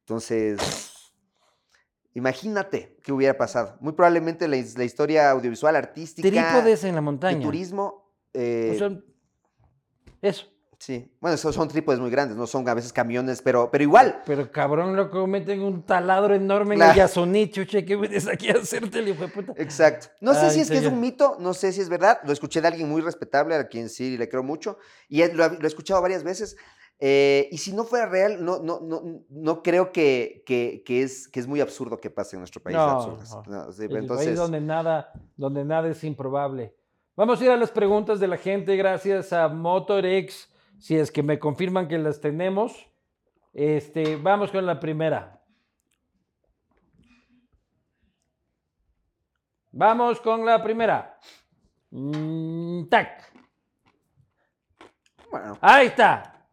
Entonces... 0.01 0.59
Imagínate 2.15 2.99
qué 3.03 3.11
hubiera 3.11 3.39
pasado. 3.39 3.79
Muy 3.81 3.95
probablemente 3.95 4.47
la, 4.47 4.57
his- 4.59 4.77
la 4.77 4.85
historia 4.85 5.31
audiovisual, 5.31 5.75
artística, 5.77 6.29
Trípodes 6.29 6.85
en 6.85 6.91
la 6.91 6.97
de 6.97 7.01
montaña. 7.01 7.41
turismo. 7.43 8.13
eh, 8.35 8.73
O 8.75 8.79
sea, 8.79 8.99
eso. 10.21 10.52
Sí, 10.85 11.17
bueno, 11.21 11.37
esos 11.37 11.55
son 11.55 11.69
trípodes 11.69 12.01
muy 12.01 12.11
grandes, 12.11 12.37
no 12.37 12.47
son 12.49 12.69
a 12.69 12.75
veces 12.75 12.93
camiones, 12.93 13.41
pero, 13.41 13.71
pero 13.71 13.85
igual. 13.85 14.21
Pero 14.27 14.51
cabrón, 14.51 14.97
loco, 14.97 15.27
meten 15.29 15.63
un 15.63 15.85
taladro 15.85 16.35
enorme 16.35 16.75
en 16.75 16.79
Claro. 16.81 16.93
el 16.93 16.97
Yasuní, 16.99 17.51
chuche, 17.51 17.85
¿qué 17.85 17.95
vienes 17.95 18.27
aquí 18.27 18.49
a 18.51 18.55
hacerte, 18.55 18.99
el 18.99 19.09
hijo 19.09 19.23
de 19.23 19.29
puta? 19.29 19.53
Exacto. 19.57 20.09
No 20.21 20.35
sé 20.35 20.51
si 20.51 20.61
es 20.61 20.71
que 20.71 20.79
es 20.79 20.87
un 20.87 20.99
mito, 21.01 21.37
no 21.39 21.55
sé 21.55 21.73
si 21.73 21.81
es 21.81 21.89
verdad. 21.89 22.19
Lo 22.25 22.33
escuché 22.33 22.61
de 22.61 22.67
alguien 22.69 22.89
muy 22.89 23.01
respetable, 23.01 23.55
a 23.55 23.69
quien 23.69 23.89
sí 23.89 24.17
le 24.19 24.29
creo 24.29 24.43
mucho, 24.43 24.77
y 25.09 25.25
lo, 25.33 25.45
he 25.45 25.67
escuchado 25.67 26.03
varias 26.03 26.25
veces. 26.25 26.57
eh, 26.99 27.49
y 27.53 27.59
si 27.59 27.73
no 27.73 27.85
fuera 27.85 28.07
real, 28.07 28.45
no, 28.45 28.59
no, 28.61 28.81
no, 28.81 29.03
no 29.29 29.63
creo 29.63 29.93
que, 29.93 30.43
que, 30.47 30.83
que 30.85 31.03
es, 31.03 31.29
que 31.29 31.39
es 31.41 31.47
muy 31.47 31.61
absurdo 31.61 32.01
que 32.01 32.11
pase 32.11 32.35
en 32.37 32.41
nuestro 32.41 32.61
país. 32.63 32.77
No, 32.77 33.07
no. 33.07 33.43
No, 33.47 33.73
sí, 33.73 33.85
Es 33.85 33.91
el 33.91 33.97
entonces, 33.99 34.27
país 34.27 34.39
donde 34.39 34.61
nada, 34.61 35.13
donde 35.37 35.65
nada 35.65 35.89
es 35.89 36.03
improbable. 36.05 36.75
Vamos 37.17 37.41
a 37.41 37.45
ir 37.45 37.51
a 37.51 37.57
las 37.57 37.71
preguntas 37.71 38.19
de 38.21 38.27
la 38.27 38.37
gente 38.37 38.75
gracias 38.77 39.33
a 39.33 39.47
MotorX. 39.49 40.49
Si 40.83 40.97
es 40.97 41.13
que 41.13 41.23
me 41.23 41.39
confirman 41.39 41.87
que 41.87 41.97
las 41.97 42.21
tenemos. 42.21 42.91
Este, 43.53 44.17
vamos 44.17 44.51
con 44.51 44.67
la 44.67 44.81
primera. 44.81 45.41
Vamos 49.71 50.21
con 50.21 50.45
la 50.45 50.61
primera. 50.61 51.21
Mm, 51.91 52.89
tac. 52.89 53.33
bueno, 55.31 55.57
Ahí 55.61 55.87
está. 55.87 56.49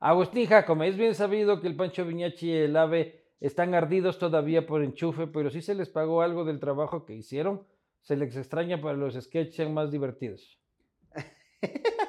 Agustín 0.00 0.46
Jacome, 0.46 0.88
es 0.88 0.96
bien 0.96 1.14
sabido 1.14 1.60
que 1.60 1.66
el 1.66 1.76
Pancho 1.76 2.06
Viñachi 2.06 2.52
y 2.52 2.56
el 2.56 2.76
AVE 2.78 3.22
están 3.38 3.74
ardidos 3.74 4.18
todavía 4.18 4.66
por 4.66 4.82
enchufe, 4.82 5.26
pero 5.26 5.50
si 5.50 5.60
se 5.60 5.74
les 5.74 5.90
pagó 5.90 6.22
algo 6.22 6.46
del 6.46 6.58
trabajo 6.58 7.04
que 7.04 7.12
hicieron, 7.12 7.66
se 8.00 8.16
les 8.16 8.34
extraña 8.34 8.80
para 8.80 8.96
los 8.96 9.12
sketches 9.14 9.68
más 9.68 9.90
divertidos. 9.90 10.58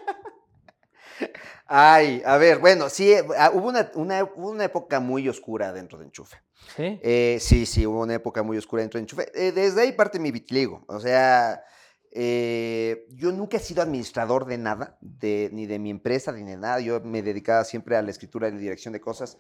Ay, 1.68 2.22
a 2.26 2.38
ver, 2.38 2.60
bueno, 2.60 2.90
sí, 2.90 3.12
eh, 3.12 3.24
ah, 3.38 3.52
hubo 3.54 3.68
una, 3.70 3.92
una, 3.96 4.24
una 4.36 4.64
época 4.66 5.00
muy 5.00 5.28
oscura 5.28 5.74
dentro 5.74 5.98
de 5.98 6.06
Enchufe. 6.06 6.38
¿Sí? 6.76 7.00
Eh, 7.02 7.38
sí, 7.42 7.66
sí, 7.66 7.86
hubo 7.86 8.02
una 8.02 8.16
época 8.16 8.44
muy 8.44 8.58
oscura 8.58 8.82
dentro 8.82 8.98
de 9.00 9.02
Enchufe. 9.04 9.32
Eh, 9.34 9.52
desde 9.52 9.82
ahí 9.82 9.92
parte 9.94 10.20
mi 10.20 10.32
vitiligo. 10.32 10.84
O 10.88 11.00
sea, 11.00 11.64
eh, 12.12 13.06
yo 13.10 13.32
nunca 13.32 13.58
he 13.58 13.60
sido 13.60 13.82
administrador 13.82 14.46
de 14.46 14.58
nada, 14.58 14.98
de, 15.02 15.50
ni 15.54 15.66
de 15.66 15.80
mi 15.80 15.90
empresa, 15.90 16.32
ni 16.32 16.44
de 16.44 16.58
nada. 16.58 16.80
Yo 16.80 17.02
me 17.02 17.22
dedicaba 17.22 17.64
siempre 17.64 17.98
a 17.98 18.02
la 18.02 18.12
escritura 18.12 18.48
y 18.48 18.52
la 18.52 18.58
dirección 18.60 18.94
de 18.94 19.02
cosas. 19.02 19.38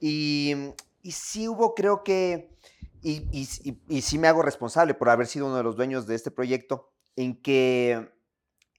Y, 0.00 0.54
y 1.02 1.12
sí 1.12 1.48
hubo, 1.48 1.74
creo 1.74 2.02
que, 2.02 2.50
y, 3.02 3.26
y, 3.32 3.48
y- 3.64 3.82
y 3.88 4.02
sí 4.02 4.18
me 4.18 4.28
hago 4.28 4.42
responsable 4.42 4.94
por 4.94 5.08
haber 5.10 5.26
sido 5.26 5.46
uno 5.46 5.56
de 5.56 5.62
los 5.62 5.76
dueños 5.76 6.06
de 6.06 6.14
este 6.16 6.30
proyecto, 6.30 6.92
en 7.16 7.40
que, 7.40 8.08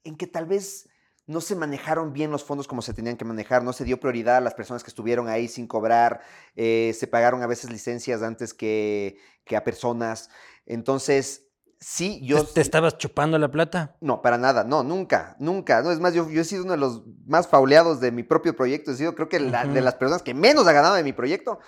en 0.04 0.16
que 0.18 0.28
tal 0.28 0.46
vez 0.46 0.90
no 1.26 1.40
se 1.42 1.56
manejaron 1.56 2.12
bien 2.14 2.32
los 2.32 2.44
fondos 2.44 2.68
como 2.68 2.82
se 2.82 2.94
tenían 2.94 3.16
que 3.18 3.26
manejar, 3.26 3.64
no 3.64 3.72
se 3.74 3.86
dio 3.86 4.00
prioridad 4.00 4.38
a 4.38 4.42
las 4.42 4.54
personas 4.54 4.84
que 4.84 4.90
estuvieron 4.90 5.28
ahí 5.30 5.48
sin 5.48 5.68
cobrar, 5.68 6.22
eh, 6.56 6.94
se 6.98 7.08
pagaron 7.08 7.42
a 7.42 7.48
veces 7.48 7.72
licencias 7.72 8.22
antes 8.22 8.54
que, 8.54 9.18
que 9.46 9.56
a 9.56 9.64
personas. 9.64 10.30
Entonces, 10.66 11.48
sí, 11.80 12.20
yo... 12.26 12.44
¿Te, 12.46 12.54
te 12.56 12.62
estabas 12.62 12.98
chupando 12.98 13.38
la 13.40 13.50
plata? 13.52 13.96
No, 14.02 14.22
para 14.22 14.38
nada, 14.38 14.64
no, 14.64 14.84
nunca, 14.84 15.36
nunca. 15.40 15.82
No, 15.82 15.92
es 15.92 16.00
más, 16.00 16.14
yo, 16.14 16.30
yo 16.30 16.42
he 16.42 16.46
sido 16.46 16.64
uno 16.64 16.74
de 16.74 16.78
los 16.80 17.04
más 17.26 17.48
fauleados 17.48 18.00
de 18.02 18.12
mi 18.12 18.24
propio 18.24 18.56
proyecto, 18.56 18.92
he 18.92 18.96
sido 18.96 19.16
creo 19.16 19.30
que 19.30 19.40
la- 19.40 19.66
de 19.66 19.82
las 19.82 19.96
personas 19.96 20.24
que 20.24 20.34
menos 20.34 20.68
ha 20.68 20.74
ganado 20.74 20.96
de 20.96 21.04
mi 21.04 21.14
proyecto, 21.14 21.60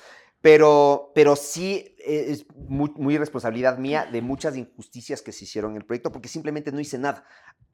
pero, 0.41 1.11
pero 1.15 1.35
sí 1.35 1.95
eh, 1.99 2.25
es 2.29 2.45
muy, 2.55 2.91
muy 2.97 3.17
responsabilidad 3.17 3.77
mía 3.77 4.07
de 4.11 4.21
muchas 4.21 4.55
injusticias 4.57 5.21
que 5.21 5.31
se 5.31 5.45
hicieron 5.45 5.71
en 5.71 5.77
el 5.77 5.85
proyecto, 5.85 6.11
porque 6.11 6.27
simplemente 6.27 6.71
no 6.71 6.79
hice 6.79 6.97
nada. 6.99 7.25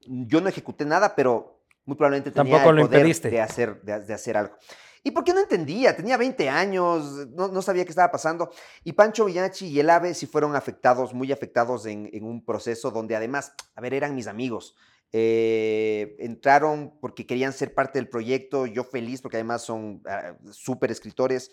Yo 0.08 0.42
no 0.42 0.48
ejecuté 0.48 0.86
nada, 0.86 1.16
pero 1.16 1.61
muy 1.86 1.96
probablemente 1.96 2.32
tenía 2.32 2.54
Tampoco 2.54 2.70
el 2.70 2.76
lo 2.78 2.82
poder 2.84 3.00
impediste. 3.00 3.30
de 3.30 3.42
hacer, 3.42 3.82
de, 3.82 4.02
de 4.02 4.14
hacer 4.14 4.38
algo. 4.38 4.56
¿Y 5.04 5.12
por 5.12 5.24
qué 5.24 5.34
no 5.34 5.40
entendía? 5.40 5.96
Tenía 5.96 6.16
20 6.16 6.48
años, 6.48 7.28
no, 7.30 7.48
no 7.48 7.62
sabía 7.64 7.84
qué 7.86 7.90
estaba 7.90 8.12
pasando. 8.12 8.52
Y 8.84 8.94
Pancho 8.94 9.26
Villachi 9.26 9.68
y 9.68 9.80
el 9.80 9.90
AVE 9.90 10.14
sí 10.14 10.28
fueron 10.28 10.56
afectados, 10.56 11.14
muy 11.14 11.32
afectados 11.32 11.88
en, 11.88 12.10
en 12.14 12.24
un 12.24 12.46
proceso 12.46 12.92
donde 12.92 13.16
además, 13.16 13.54
a 13.76 13.82
ver, 13.82 13.96
eran 13.96 14.14
mis 14.14 14.28
amigos. 14.28 14.76
Eh, 15.12 16.16
entraron 16.20 16.98
porque 17.02 17.26
querían 17.26 17.52
ser 17.52 17.74
parte 17.74 18.00
del 18.00 18.08
proyecto, 18.08 18.66
yo 18.66 18.84
feliz 18.84 19.22
porque 19.22 19.38
además 19.38 19.62
son 19.64 20.02
ah, 20.08 20.36
súper 20.52 20.90
escritores 20.90 21.52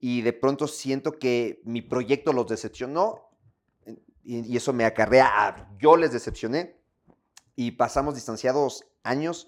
y 0.00 0.22
de 0.22 0.32
pronto 0.32 0.66
siento 0.66 1.12
que 1.18 1.60
mi 1.64 1.82
proyecto 1.82 2.32
los 2.32 2.48
decepcionó 2.48 3.28
y, 4.24 4.52
y 4.52 4.56
eso 4.56 4.72
me 4.72 4.84
acarrea 4.86 5.28
a 5.46 5.70
yo 5.78 5.96
les 5.96 6.10
decepcioné 6.12 6.80
y 7.54 7.72
pasamos 7.72 8.14
distanciados 8.16 8.84
años. 9.04 9.46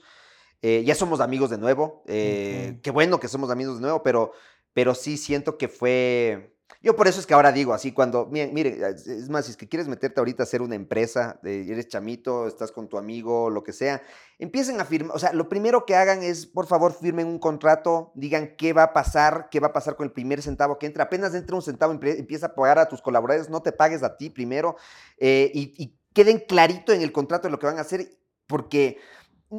Eh, 0.63 0.83
ya 0.85 0.95
somos 0.95 1.21
amigos 1.21 1.51
de 1.51 1.59
nuevo. 1.59 2.03
eh. 2.07 2.79
Qué 2.83 2.91
bueno 2.91 3.21
que 3.21 3.29
somos 3.29 3.51
amigos 3.51 3.77
de 3.77 3.83
nuevo, 3.83 4.03
pero, 4.03 4.33
pero 4.73 4.95
sí 4.95 5.17
siento 5.17 5.57
que 5.59 5.69
fue... 5.69 6.55
Yo 6.81 6.95
por 6.95 7.09
eso 7.09 7.19
es 7.19 7.27
que 7.27 7.35
ahora 7.35 7.51
digo 7.51 7.73
así, 7.73 7.91
cuando, 7.93 8.27
mire, 8.27 8.79
es 8.91 9.29
más, 9.31 9.47
si 9.47 9.51
es 9.53 9.57
que 9.57 9.69
quieres 9.69 9.89
meterte 9.89 10.21
ahorita 10.21 10.43
a 10.43 10.45
hacer 10.45 10.63
una 10.63 10.77
empresa, 10.77 11.41
eres 11.43 11.89
chamito, 11.89 12.47
estás 12.47 12.71
con 12.71 12.89
tu 12.89 12.99
amigo, 12.99 13.51
lo 13.51 13.65
que 13.65 13.73
sea, 13.73 14.01
empiecen 14.39 14.81
a 14.81 14.85
firmar, 14.85 15.17
o 15.17 15.19
sea, 15.19 15.33
lo 15.33 15.49
primero 15.49 15.87
que 15.87 15.97
hagan 15.97 16.23
es, 16.23 16.47
por 16.47 16.67
favor, 16.67 16.93
firmen 16.93 17.27
un 17.27 17.41
contrato, 17.41 18.13
digan 18.15 18.55
qué 18.57 18.75
va 18.75 18.85
a 18.85 18.93
pasar, 18.93 19.49
qué 19.51 19.59
va 19.59 19.69
a 19.69 19.73
pasar 19.73 19.97
con 19.97 20.05
el 20.07 20.13
primer 20.13 20.41
centavo 20.41 20.79
que 20.79 20.87
entra, 20.87 21.05
apenas 21.05 21.35
entra 21.35 21.57
un 21.57 21.63
centavo, 21.63 21.93
empie- 21.95 22.19
empieza 22.19 22.47
a 22.47 22.55
pagar 22.55 22.79
a 22.79 22.87
tus 22.89 23.03
colaboradores, 23.03 23.51
no 23.51 23.61
te 23.63 23.73
pagues 23.73 24.03
a 24.05 24.17
ti 24.17 24.31
primero, 24.31 24.77
eh, 25.17 25.51
y, 25.55 25.75
y 25.83 25.99
queden 26.13 26.39
clarito 26.47 26.93
en 26.93 27.03
el 27.03 27.11
contrato 27.13 27.49
de 27.49 27.53
lo 27.53 27.59
que 27.59 27.67
van 27.67 27.79
a 27.79 27.83
hacer, 27.83 28.09
porque 28.47 28.99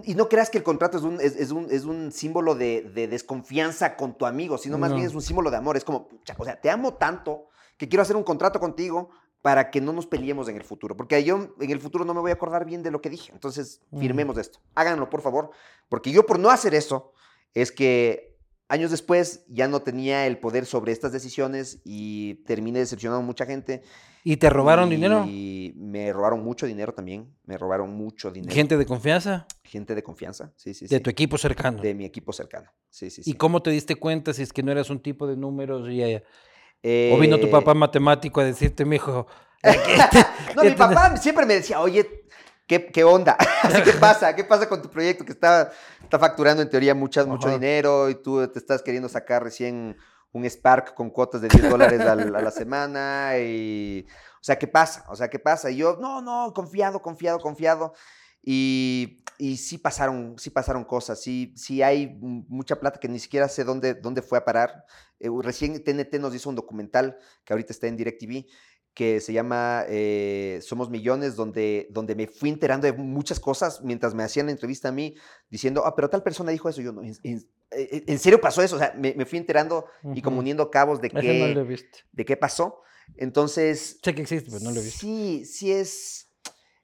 y 0.03 0.13
no 0.15 0.29
creas 0.29 0.49
que 0.49 0.57
el 0.59 0.63
contrato 0.63 0.97
es 0.97 1.03
un, 1.03 1.19
es, 1.19 1.35
es 1.35 1.51
un, 1.51 1.67
es 1.71 1.85
un 1.85 2.11
símbolo 2.11 2.53
de, 2.55 2.83
de 2.93 3.07
desconfianza 3.07 3.95
con 3.95 4.17
tu 4.17 4.25
amigo, 4.25 4.57
sino 4.57 4.77
más 4.77 4.91
No. 4.91 4.97
bien 4.97 5.07
es 5.07 5.15
un 5.15 5.21
símbolo 5.21 5.49
de 5.49 5.57
amor. 5.57 5.77
Es 5.77 5.83
como, 5.83 6.07
pucha, 6.07 6.35
o 6.37 6.45
sea, 6.45 6.59
te 6.61 6.69
amo 6.69 6.93
tanto 6.95 7.47
que 7.77 7.87
quiero 7.89 8.01
hacer 8.03 8.15
un 8.15 8.23
contrato 8.23 8.59
contigo 8.59 9.09
para 9.41 9.71
que 9.71 9.79
no 9.81 9.93
nos 9.93 10.05
peleemos 10.05 10.47
en 10.49 10.57
el 10.57 10.63
futuro. 10.63 10.95
Porque 10.97 11.23
yo 11.23 11.55
en 11.59 11.71
el 11.71 11.79
futuro 11.79 12.03
no 12.05 12.13
me 12.13 12.19
voy 12.19 12.29
a 12.31 12.33
acordar 12.35 12.65
bien 12.65 12.83
de 12.83 12.91
lo 12.91 13.01
que 13.01 13.09
dije. 13.09 13.31
Entonces, 13.31 13.81
Mm. 13.89 13.99
firmemos 13.99 14.37
esto. 14.37 14.59
Háganlo, 14.75 15.09
por 15.09 15.21
favor. 15.21 15.51
Porque 15.87 16.11
yo 16.11 16.25
por 16.25 16.37
no 16.39 16.49
hacer 16.51 16.75
eso, 16.75 17.13
es 17.53 17.71
que 17.71 18.28
años 18.69 18.91
después 18.91 19.43
ya 19.49 19.67
no 19.67 19.81
tenía 19.81 20.25
el 20.27 20.37
poder 20.37 20.65
sobre 20.65 20.91
estas 20.93 21.11
decisiones 21.11 21.81
y 21.83 22.35
terminé 22.45 22.79
decepcionando 22.79 23.21
a 23.21 23.25
mucha 23.25 23.45
gente. 23.45 23.81
¿Y 24.23 24.37
te 24.37 24.49
robaron 24.49 24.89
dinero? 24.89 25.25
Y 25.27 25.73
me 25.77 26.11
robaron 26.13 26.43
mucho 26.43 26.65
dinero 26.65 26.93
también. 26.93 27.33
Me 27.45 27.57
robaron 27.57 27.89
mucho 27.91 28.31
dinero. 28.31 28.53
¿Gente 28.53 28.77
de 28.77 28.85
confianza? 28.85 29.47
Gente 29.63 29.95
de 29.95 30.03
confianza, 30.03 30.53
sí, 30.55 30.73
sí, 30.73 30.87
De 30.87 30.97
sí. 30.97 31.01
tu 31.03 31.09
equipo 31.09 31.37
cercano. 31.37 31.81
De 31.81 31.93
mi 31.93 32.05
equipo 32.05 32.31
cercano, 32.31 32.69
sí, 32.89 33.09
sí, 33.09 33.21
¿Y 33.21 33.31
sí. 33.31 33.33
cómo 33.35 33.61
te 33.61 33.71
diste 33.71 33.95
cuenta 33.95 34.33
si 34.33 34.43
es 34.43 34.53
que 34.53 34.61
no 34.63 34.71
eras 34.71 34.89
un 34.89 35.01
tipo 35.01 35.25
de 35.27 35.35
números? 35.37 35.89
Y, 35.89 36.01
eh, 36.03 37.11
¿O 37.13 37.17
vino 37.19 37.39
tu 37.39 37.47
Eh, 37.47 37.51
papá 37.51 37.73
matemático 37.73 38.39
a 38.41 38.45
decirte, 38.45 38.85
mijo, 38.85 39.25
No, 40.55 40.63
mi 40.63 40.71
papá 40.71 41.15
siempre 41.17 41.45
me 41.45 41.55
decía, 41.55 41.79
oye, 41.81 42.25
¿qué, 42.69 42.85
qué 42.85 43.03
onda? 43.03 43.35
Así, 43.63 43.81
¿Qué 43.83 43.91
pasa? 43.99 44.33
¿Qué 44.33 44.45
pasa 44.45 44.69
con 44.69 44.81
tu 44.81 44.89
proyecto 44.89 45.25
que 45.25 45.33
está, 45.33 45.71
está 46.01 46.17
facturando 46.17 46.61
en 46.61 46.69
teoría 46.69 46.95
muchas, 46.95 47.27
mucho 47.27 47.47
Ajá. 47.47 47.55
dinero 47.57 48.09
y 48.09 48.15
tú 48.15 48.47
te 48.47 48.59
estás 48.59 48.81
queriendo 48.81 49.09
sacar 49.09 49.43
recién 49.43 49.97
un 50.31 50.45
Spark 50.47 50.93
con 50.93 51.09
cuotas 51.09 51.41
de 51.41 51.49
10 51.49 51.67
dólares 51.69 51.99
al- 52.01 52.33
a 52.33 52.41
la 52.41 52.51
semana? 52.51 53.31
Y, 53.39 54.05
o 54.35 54.43
sea, 54.43 54.57
¿qué 54.57 54.67
pasa? 54.67 55.03
O 55.09 55.15
sea, 55.15 55.27
¿qué 55.29 55.39
pasa? 55.39 55.69
Y 55.71 55.77
yo, 55.77 55.97
no, 55.99 56.21
no, 56.21 56.53
confiado, 56.53 57.01
confiado, 57.01 57.39
confiado. 57.39 57.93
Y 58.41 59.23
y 59.41 59.55
sí 59.55 59.77
pasaron, 59.77 60.35
sí 60.37 60.49
pasaron 60.49 60.83
cosas, 60.83 61.21
sí, 61.21 61.53
sí 61.55 61.81
hay 61.81 62.17
mucha 62.19 62.77
plata 62.77 62.99
que 62.99 63.07
ni 63.07 63.19
siquiera 63.19 63.47
sé 63.47 63.63
dónde, 63.63 63.93
dónde 63.93 64.21
fue 64.21 64.37
a 64.37 64.43
parar. 64.43 64.83
Eh, 65.17 65.29
recién 65.41 65.81
TNT 65.81 66.15
nos 66.19 66.35
hizo 66.35 66.49
un 66.49 66.55
documental 66.55 67.17
que 67.45 67.53
ahorita 67.53 67.71
está 67.71 67.87
en 67.87 67.95
DirecTV 67.95 68.45
que 68.93 69.21
se 69.21 69.33
llama 69.33 69.85
eh, 69.87 70.59
Somos 70.61 70.89
Millones, 70.89 71.35
donde, 71.35 71.87
donde 71.91 72.15
me 72.15 72.27
fui 72.27 72.49
enterando 72.49 72.85
de 72.85 72.93
muchas 72.93 73.39
cosas 73.39 73.81
mientras 73.81 74.13
me 74.13 74.23
hacían 74.23 74.47
la 74.47 74.51
entrevista 74.51 74.89
a 74.89 74.91
mí, 74.91 75.15
diciendo, 75.49 75.83
ah, 75.85 75.95
pero 75.95 76.09
tal 76.09 76.23
persona 76.23 76.51
dijo 76.51 76.69
eso. 76.69 76.81
Yo, 76.81 76.91
no, 76.91 77.01
en, 77.01 78.19
serio 78.19 78.41
pasó 78.41 78.61
eso? 78.61 78.75
O 78.75 78.79
sea, 78.79 78.93
me, 78.97 79.25
fui 79.25 79.37
enterando 79.37 79.85
y 80.13 80.21
como 80.21 80.39
uniendo 80.39 80.69
cabos 80.69 81.01
de 81.01 81.09
qué, 81.09 81.79
de 82.11 82.25
qué 82.25 82.37
pasó. 82.37 82.81
Entonces... 83.17 83.99
Sé 84.03 84.13
que 84.13 84.21
existe, 84.21 84.49
pero 84.51 84.63
no 84.63 84.71
lo 84.71 84.79
he 84.79 84.83
visto. 84.83 84.99
Sí, 84.99 85.45
sí 85.45 85.71
es... 85.71 86.25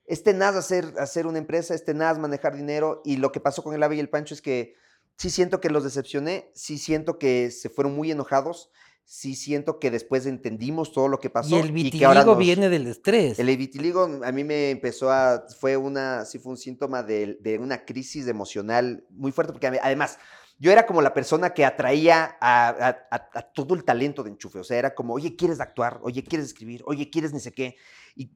Es 0.07 0.21
tenaz 0.21 0.55
hacer, 0.55 0.93
hacer 0.99 1.25
una 1.25 1.39
empresa, 1.39 1.73
es 1.73 1.83
tenaz 1.83 2.19
manejar 2.19 2.55
dinero 2.55 3.01
y 3.03 3.17
lo 3.17 3.31
que 3.31 3.39
pasó 3.39 3.63
con 3.63 3.73
el 3.73 3.81
Ave 3.81 3.95
y 3.95 3.99
el 3.99 4.09
Pancho 4.09 4.35
es 4.35 4.41
que 4.41 4.75
sí 5.17 5.31
siento 5.31 5.59
que 5.59 5.71
los 5.71 5.83
decepcioné, 5.83 6.51
sí 6.53 6.77
siento 6.77 7.17
que 7.17 7.49
se 7.49 7.69
fueron 7.69 7.95
muy 7.95 8.11
enojados, 8.11 8.69
sí 9.05 9.35
siento 9.35 9.79
que 9.79 9.91
después 9.91 10.25
entendimos 10.25 10.91
todo 10.91 11.07
lo 11.07 11.19
que 11.19 11.29
pasó. 11.29 11.55
Y 11.55 11.59
el 11.59 11.71
vitiligo 11.71 12.35
viene 12.35 12.69
del 12.69 12.87
estrés. 12.87 13.39
El 13.39 13.55
vitiligo 13.55 14.03
a 14.23 14.31
mí 14.31 14.43
me 14.43 14.71
empezó 14.71 15.11
a, 15.11 15.45
fue 15.59 15.77
una, 15.77 16.25
sí 16.25 16.39
fue 16.39 16.51
un 16.51 16.57
síntoma 16.57 17.03
de, 17.03 17.37
de 17.39 17.59
una 17.59 17.85
crisis 17.85 18.27
emocional 18.27 19.05
muy 19.11 19.31
fuerte, 19.31 19.53
porque 19.53 19.67
además 19.67 20.17
yo 20.57 20.71
era 20.71 20.85
como 20.85 21.01
la 21.01 21.13
persona 21.13 21.53
que 21.53 21.65
atraía 21.65 22.37
a, 22.39 22.97
a, 23.11 23.41
todo 23.53 23.75
el 23.75 23.83
talento 23.83 24.23
de 24.23 24.31
enchufe. 24.31 24.59
O 24.59 24.63
sea, 24.63 24.77
era 24.77 24.95
como, 24.95 25.13
oye, 25.13 25.35
¿quieres 25.35 25.59
actuar? 25.59 25.99
Oye, 26.01 26.23
¿quieres 26.23 26.47
escribir? 26.47 26.81
Oye, 26.85 27.09
¿quieres 27.09 27.33
ni 27.33 27.39
sé 27.39 27.51
qué? 27.51 27.75
Y 28.15 28.31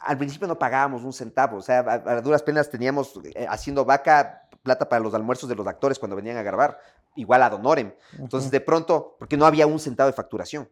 al 0.00 0.18
principio 0.18 0.46
no 0.46 0.58
pagábamos 0.58 1.02
un 1.02 1.12
centavo. 1.12 1.56
O 1.56 1.62
sea, 1.62 1.78
a, 1.78 2.20
duras 2.20 2.42
penas 2.42 2.70
teníamos 2.70 3.18
eh, 3.24 3.46
haciendo 3.48 3.84
vaca 3.84 4.43
plata 4.64 4.88
para 4.88 5.02
los 5.02 5.14
almuerzos 5.14 5.48
de 5.48 5.54
los 5.54 5.66
actores 5.68 6.00
cuando 6.00 6.16
venían 6.16 6.36
a 6.36 6.42
grabar 6.42 6.80
igual 7.14 7.42
a 7.42 7.50
Donorem. 7.50 7.94
Entonces, 8.18 8.50
de 8.50 8.60
pronto, 8.60 9.14
porque 9.18 9.36
no 9.36 9.46
había 9.46 9.68
un 9.68 9.78
centavo 9.78 10.08
de 10.08 10.14
facturación. 10.14 10.68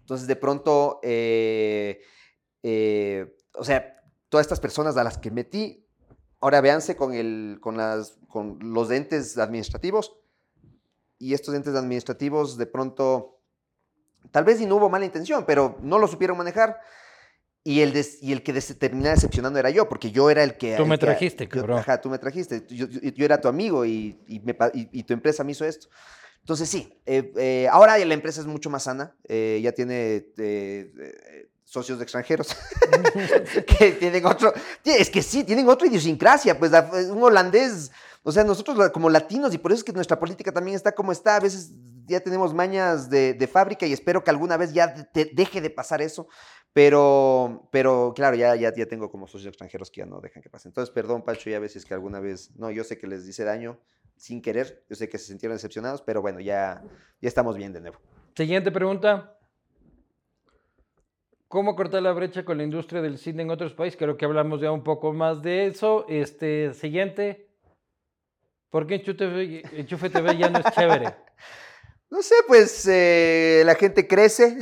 Entonces, 0.00 0.26
de 0.26 0.34
pronto, 0.34 0.98
eh, 1.04 2.00
eh, 2.64 3.36
o 3.54 3.62
sea, 3.62 4.02
todas 4.28 4.44
estas 4.44 4.58
personas 4.58 4.96
a 4.96 5.04
las 5.04 5.18
que 5.18 5.30
metí, 5.30 5.86
ahora 6.40 6.60
véanse 6.60 6.96
con, 6.96 7.14
el, 7.14 7.58
con, 7.60 7.76
las, 7.76 8.18
con 8.26 8.58
los 8.60 8.90
entes 8.90 9.38
administrativos. 9.38 10.16
Y 11.18 11.34
estos 11.34 11.54
entes 11.54 11.74
administrativos, 11.74 12.56
de 12.56 12.66
pronto, 12.66 13.38
tal 14.32 14.44
vez 14.44 14.60
y 14.60 14.66
no 14.66 14.76
hubo 14.76 14.88
mala 14.88 15.04
intención, 15.04 15.44
pero 15.46 15.76
no 15.82 15.98
lo 15.98 16.08
supieron 16.08 16.38
manejar. 16.38 16.80
Y 17.62 17.82
el, 17.82 17.94
y 18.22 18.32
el 18.32 18.42
que 18.42 18.54
terminaba 18.54 19.14
decepcionando 19.14 19.58
era 19.58 19.68
yo, 19.68 19.86
porque 19.86 20.10
yo 20.10 20.30
era 20.30 20.42
el 20.42 20.56
que... 20.56 20.76
Tú 20.76 20.86
me 20.86 20.96
trajiste, 20.96 21.46
cabrón. 21.46 21.80
Ajá, 21.80 22.00
tú 22.00 22.08
me 22.08 22.18
trajiste. 22.18 22.66
Yo, 22.68 22.86
era 23.18 23.38
tu 23.38 23.48
amigo 23.48 23.84
y, 23.84 24.18
y, 24.26 25.02
tu 25.02 25.12
empresa 25.12 25.44
me 25.44 25.52
hizo 25.52 25.66
esto. 25.66 25.88
Entonces 26.40 26.70
sí, 26.70 26.98
eh, 27.04 27.32
eh, 27.36 27.68
ahora 27.70 27.98
la 27.98 28.14
empresa 28.14 28.40
es 28.40 28.46
mucho 28.46 28.70
más 28.70 28.84
sana, 28.84 29.14
eh, 29.28 29.60
ya 29.62 29.72
tiene 29.72 30.28
socios 31.64 31.98
de 31.98 32.04
extranjeros 32.04 32.56
que 33.78 33.92
tienen 33.92 34.24
otro... 34.24 34.54
Es 34.82 35.10
que 35.10 35.22
sí, 35.22 35.44
tienen 35.44 35.68
otra 35.68 35.86
idiosincrasia, 35.86 36.58
pues 36.58 36.72
un 37.10 37.22
holandés, 37.22 37.92
o 38.22 38.32
sea, 38.32 38.42
nosotros 38.42 38.90
como 38.90 39.10
latinos, 39.10 39.52
y 39.52 39.58
por 39.58 39.70
eso 39.70 39.80
es 39.80 39.84
que 39.84 39.92
nuestra 39.92 40.18
política 40.18 40.50
también 40.50 40.76
está 40.76 40.92
como 40.92 41.12
está, 41.12 41.36
a 41.36 41.40
veces 41.40 41.72
ya 42.06 42.20
tenemos 42.20 42.52
mañas 42.52 43.08
de, 43.08 43.34
de 43.34 43.46
fábrica 43.46 43.86
y 43.86 43.92
espero 43.92 44.24
que 44.24 44.30
alguna 44.30 44.56
vez 44.56 44.72
ya 44.72 44.88
deje 45.14 45.60
de 45.60 45.70
pasar 45.70 46.02
eso, 46.02 46.26
pero, 46.72 47.68
pero 47.72 48.12
claro, 48.14 48.36
ya, 48.36 48.54
ya, 48.54 48.72
ya 48.74 48.86
tengo 48.86 49.10
como 49.10 49.26
socios 49.26 49.48
extranjeros 49.48 49.90
que 49.90 50.00
ya 50.00 50.06
no 50.06 50.20
dejan 50.20 50.42
que 50.42 50.50
pase. 50.50 50.68
Entonces, 50.68 50.92
perdón, 50.92 51.22
Pacho, 51.22 51.50
ya 51.50 51.56
a 51.56 51.60
veces 51.60 51.84
que 51.84 51.94
alguna 51.94 52.20
vez, 52.20 52.54
no, 52.56 52.70
yo 52.70 52.84
sé 52.84 52.98
que 52.98 53.06
les 53.06 53.26
hice 53.26 53.44
daño 53.44 53.78
sin 54.16 54.40
querer, 54.42 54.84
yo 54.88 54.96
sé 54.96 55.08
que 55.08 55.18
se 55.18 55.26
sintieron 55.26 55.56
decepcionados, 55.56 56.02
pero 56.02 56.22
bueno, 56.22 56.40
ya, 56.40 56.82
ya 57.20 57.28
estamos 57.28 57.56
bien 57.56 57.72
de 57.72 57.80
nuevo. 57.80 57.98
Siguiente 58.36 58.70
pregunta. 58.70 59.36
¿Cómo 61.48 61.74
cortar 61.74 62.02
la 62.02 62.12
brecha 62.12 62.44
con 62.44 62.58
la 62.58 62.62
industria 62.62 63.02
del 63.02 63.18
cine 63.18 63.42
en 63.42 63.50
otros 63.50 63.74
países? 63.74 63.98
Creo 63.98 64.16
que 64.16 64.24
hablamos 64.24 64.60
ya 64.60 64.70
un 64.70 64.84
poco 64.84 65.12
más 65.12 65.42
de 65.42 65.66
eso. 65.66 66.06
Este, 66.08 66.72
siguiente. 66.74 67.50
¿Por 68.68 68.86
qué 68.86 68.94
Enchufe 68.94 70.10
TV 70.10 70.38
ya 70.38 70.48
no 70.48 70.60
es 70.60 70.66
chévere? 70.72 71.14
No 72.12 72.22
sé, 72.22 72.34
pues 72.48 72.88
eh, 72.88 73.62
la 73.64 73.76
gente 73.76 74.08
crece. 74.08 74.58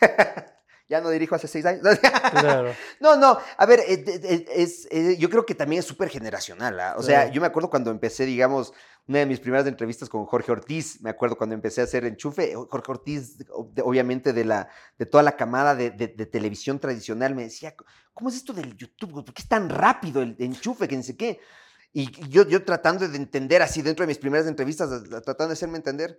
ya 0.88 1.00
no 1.00 1.10
dirijo 1.10 1.34
hace 1.34 1.48
seis 1.48 1.64
años. 1.64 1.82
No, 3.00 3.16
no, 3.16 3.38
a 3.56 3.66
ver, 3.66 3.80
eh, 3.80 4.46
es, 4.54 4.86
eh, 4.90 5.16
yo 5.18 5.28
creo 5.28 5.44
que 5.44 5.54
también 5.54 5.80
es 5.80 5.86
súper 5.86 6.08
generacional. 6.08 6.78
¿ah? 6.80 6.94
O 6.96 7.02
sea, 7.02 7.30
yo 7.30 7.40
me 7.40 7.46
acuerdo 7.46 7.68
cuando 7.68 7.90
empecé, 7.90 8.24
digamos, 8.24 8.72
una 9.06 9.18
de 9.18 9.26
mis 9.26 9.40
primeras 9.40 9.66
entrevistas 9.66 10.08
con 10.08 10.24
Jorge 10.26 10.52
Ortiz, 10.52 11.00
me 11.02 11.10
acuerdo 11.10 11.36
cuando 11.36 11.54
empecé 11.54 11.80
a 11.80 11.84
hacer 11.84 12.04
enchufe, 12.04 12.54
Jorge 12.54 12.92
Ortiz, 12.92 13.36
obviamente 13.82 14.32
de, 14.32 14.44
la, 14.44 14.68
de 14.98 15.06
toda 15.06 15.22
la 15.22 15.36
camada 15.36 15.74
de, 15.74 15.90
televisión 15.90 16.78
tradicional, 16.78 17.34
me 17.34 17.44
decía, 17.44 17.74
¿cómo 18.14 18.30
es 18.30 18.36
esto 18.36 18.52
del 18.52 18.76
YouTube? 18.76 19.24
¿Por 19.24 19.34
qué 19.34 19.42
es 19.42 19.48
tan 19.48 19.68
rápido 19.68 20.22
el 20.22 20.36
enchufe? 20.38 20.86
Que 20.86 20.96
ni 20.96 21.02
sé 21.02 21.16
qué. 21.16 21.40
Y 21.92 22.10
yo, 22.28 22.46
yo 22.46 22.64
tratando 22.64 23.06
de 23.06 23.16
entender 23.16 23.60
así 23.60 23.82
dentro 23.82 24.04
de 24.04 24.08
mis 24.08 24.18
primeras 24.18 24.46
entrevistas, 24.46 24.88
tratando 25.08 25.48
de 25.48 25.52
hacerme 25.54 25.76
entender, 25.76 26.18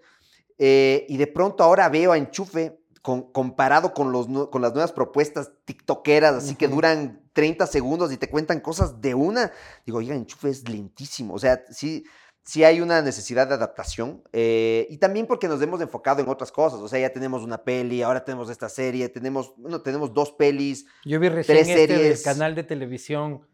eh, 0.57 1.06
y 1.10 1.18
de 1.18 1.27
pronto 1.27 1.64
ahora 1.64 1.90
veo 1.90 2.11
a 2.11 2.18
enchufe 2.18 2.82
comparado 3.03 3.93
con, 3.93 4.13
los, 4.13 4.27
con 4.49 4.61
las 4.61 4.71
nuevas 4.71 4.93
propuestas 4.93 5.51
tiktokeras, 5.65 6.35
así 6.35 6.55
que 6.55 6.69
duran 6.69 7.21
30 7.34 7.67
segundos 7.67 8.13
y 8.13 8.17
te 8.17 8.30
cuentan 8.30 8.61
cosas 8.61 9.01
de 9.01 9.13
una, 9.13 9.51
digo, 9.85 9.97
oiga, 9.97 10.15
enchufe 10.15 10.49
es 10.49 10.69
lentísimo. 10.69 11.34
O 11.34 11.39
sea, 11.39 11.65
sí, 11.69 12.05
sí 12.43 12.63
hay 12.63 12.80
una 12.80 13.01
necesidad 13.01 13.45
de 13.49 13.55
adaptación 13.55 14.23
eh, 14.31 14.88
y 14.89 14.99
también 14.99 15.27
porque 15.27 15.49
nos 15.49 15.61
hemos 15.61 15.81
enfocado 15.81 16.21
en 16.21 16.30
otras 16.30 16.49
cosas. 16.49 16.80
O 16.80 16.88
sea, 16.88 16.97
ya 16.97 17.11
tenemos 17.11 17.43
una 17.43 17.65
peli, 17.65 18.01
ahora 18.01 18.23
tenemos 18.23 18.49
esta 18.49 18.69
serie, 18.69 19.09
tenemos, 19.09 19.53
bueno, 19.57 19.81
tenemos 19.81 20.13
dos 20.13 20.31
pelis. 20.31 20.85
Yo 21.03 21.19
vi 21.19 21.27
recién 21.27 21.57
tres 21.57 21.67
este 21.67 21.88
series. 21.88 22.23
del 22.23 22.34
canal 22.34 22.55
de 22.55 22.63
televisión 22.63 23.45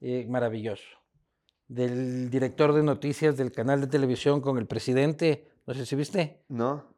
eh, 0.00 0.26
maravilloso, 0.30 0.84
del 1.68 2.30
director 2.30 2.72
de 2.72 2.82
noticias 2.82 3.36
del 3.36 3.52
canal 3.52 3.82
de 3.82 3.86
televisión 3.86 4.40
con 4.40 4.56
el 4.56 4.66
presidente. 4.66 5.50
No 5.66 5.74
sé 5.74 5.84
si 5.84 5.94
viste. 5.94 6.42
No. 6.48 6.93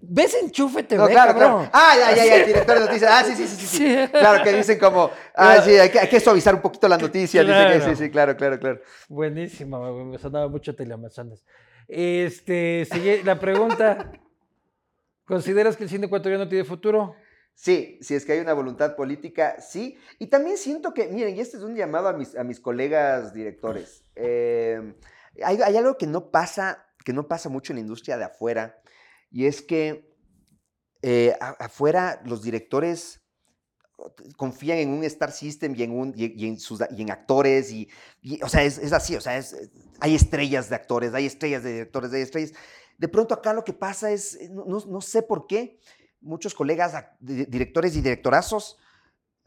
¿Ves 0.00 0.34
Enchufe 0.42 0.82
TV, 0.82 1.02
no, 1.02 1.08
claro, 1.08 1.34
Claro. 1.34 1.70
Ah, 1.72 1.94
ya, 1.98 2.16
ya, 2.16 2.24
ya, 2.24 2.36
el 2.36 2.46
director 2.46 2.74
de 2.74 2.80
noticias. 2.86 3.10
Ah, 3.12 3.24
sí, 3.24 3.34
sí, 3.34 3.46
sí, 3.46 3.66
sí. 3.66 3.96
Claro, 4.10 4.42
que 4.42 4.52
dicen 4.52 4.78
como, 4.78 5.10
ah, 5.34 5.60
sí, 5.62 5.72
hay 5.72 5.90
que, 5.90 6.20
suavizar 6.20 6.54
un 6.54 6.60
poquito 6.60 6.88
la 6.88 6.98
noticia. 6.98 7.42
Dice 7.42 7.66
que 7.72 7.80
sí, 7.80 8.04
sí, 8.04 8.10
claro, 8.10 8.36
claro, 8.36 8.58
claro. 8.58 8.80
Buenísima, 9.08 9.92
me 9.92 10.18
sonaba 10.18 10.48
mucho 10.48 10.74
Teleamazonas. 10.74 11.44
Este, 11.88 12.86
sigue 12.90 13.22
la 13.24 13.38
pregunta. 13.38 14.12
¿Consideras 15.24 15.76
que 15.76 15.84
el 15.84 15.90
cine 15.90 16.06
ecuatoriano 16.06 16.48
tiene 16.48 16.64
futuro? 16.64 17.14
Sí, 17.54 17.98
si 18.00 18.14
es 18.14 18.24
que 18.24 18.32
hay 18.32 18.40
una 18.40 18.54
voluntad 18.54 18.96
política, 18.96 19.60
sí. 19.60 19.98
Y 20.18 20.26
también 20.26 20.56
siento 20.56 20.94
que, 20.94 21.08
miren, 21.08 21.36
y 21.36 21.40
este 21.40 21.56
es 21.56 21.62
un 21.62 21.76
llamado 21.76 22.08
a 22.08 22.12
mis, 22.12 22.36
a 22.36 22.44
mis 22.44 22.60
colegas 22.60 23.32
directores. 23.32 24.04
Eh, 24.16 24.94
hay, 25.42 25.60
hay 25.62 25.76
algo 25.76 25.96
que 25.96 26.06
no 26.06 26.30
pasa, 26.30 26.86
que 27.04 27.12
no 27.12 27.28
pasa 27.28 27.48
mucho 27.48 27.72
en 27.72 27.76
la 27.76 27.82
industria 27.82 28.16
de 28.16 28.24
afuera 28.24 28.82
y 29.32 29.46
es 29.46 29.62
que 29.62 30.14
eh, 31.02 31.34
afuera 31.40 32.22
los 32.24 32.42
directores 32.42 33.20
confían 34.36 34.78
en 34.78 34.90
un 34.90 35.04
Star 35.04 35.32
System 35.32 35.74
y 35.76 35.82
en, 35.82 35.92
un, 35.92 36.12
y, 36.16 36.46
en, 36.46 36.58
sus, 36.58 36.80
y 36.96 37.02
en 37.02 37.10
actores, 37.10 37.70
y, 37.72 37.88
o 38.42 38.48
sea, 38.48 38.62
es, 38.64 38.92
así, 38.92 39.16
o 39.16 39.20
sea, 39.20 39.36
es, 39.36 39.56
hay 40.00 40.14
estrellas 40.14 40.68
de 40.68 40.76
actores, 40.76 41.14
hay 41.14 41.26
estrellas 41.26 41.62
de 41.62 41.72
directores, 41.72 42.12
hay 42.12 42.22
estrellas. 42.22 42.52
De 42.98 43.08
pronto 43.08 43.34
acá 43.34 43.52
lo 43.52 43.64
que 43.64 43.72
pasa 43.72 44.10
es, 44.10 44.34
eh, 44.34 44.48
no, 44.50 44.64
no 44.64 45.00
sé 45.00 45.22
por 45.22 45.46
qué, 45.46 45.78
muchos 46.20 46.54
colegas 46.54 46.94
directores 47.20 47.96
y 47.96 48.00
directorazos 48.00 48.78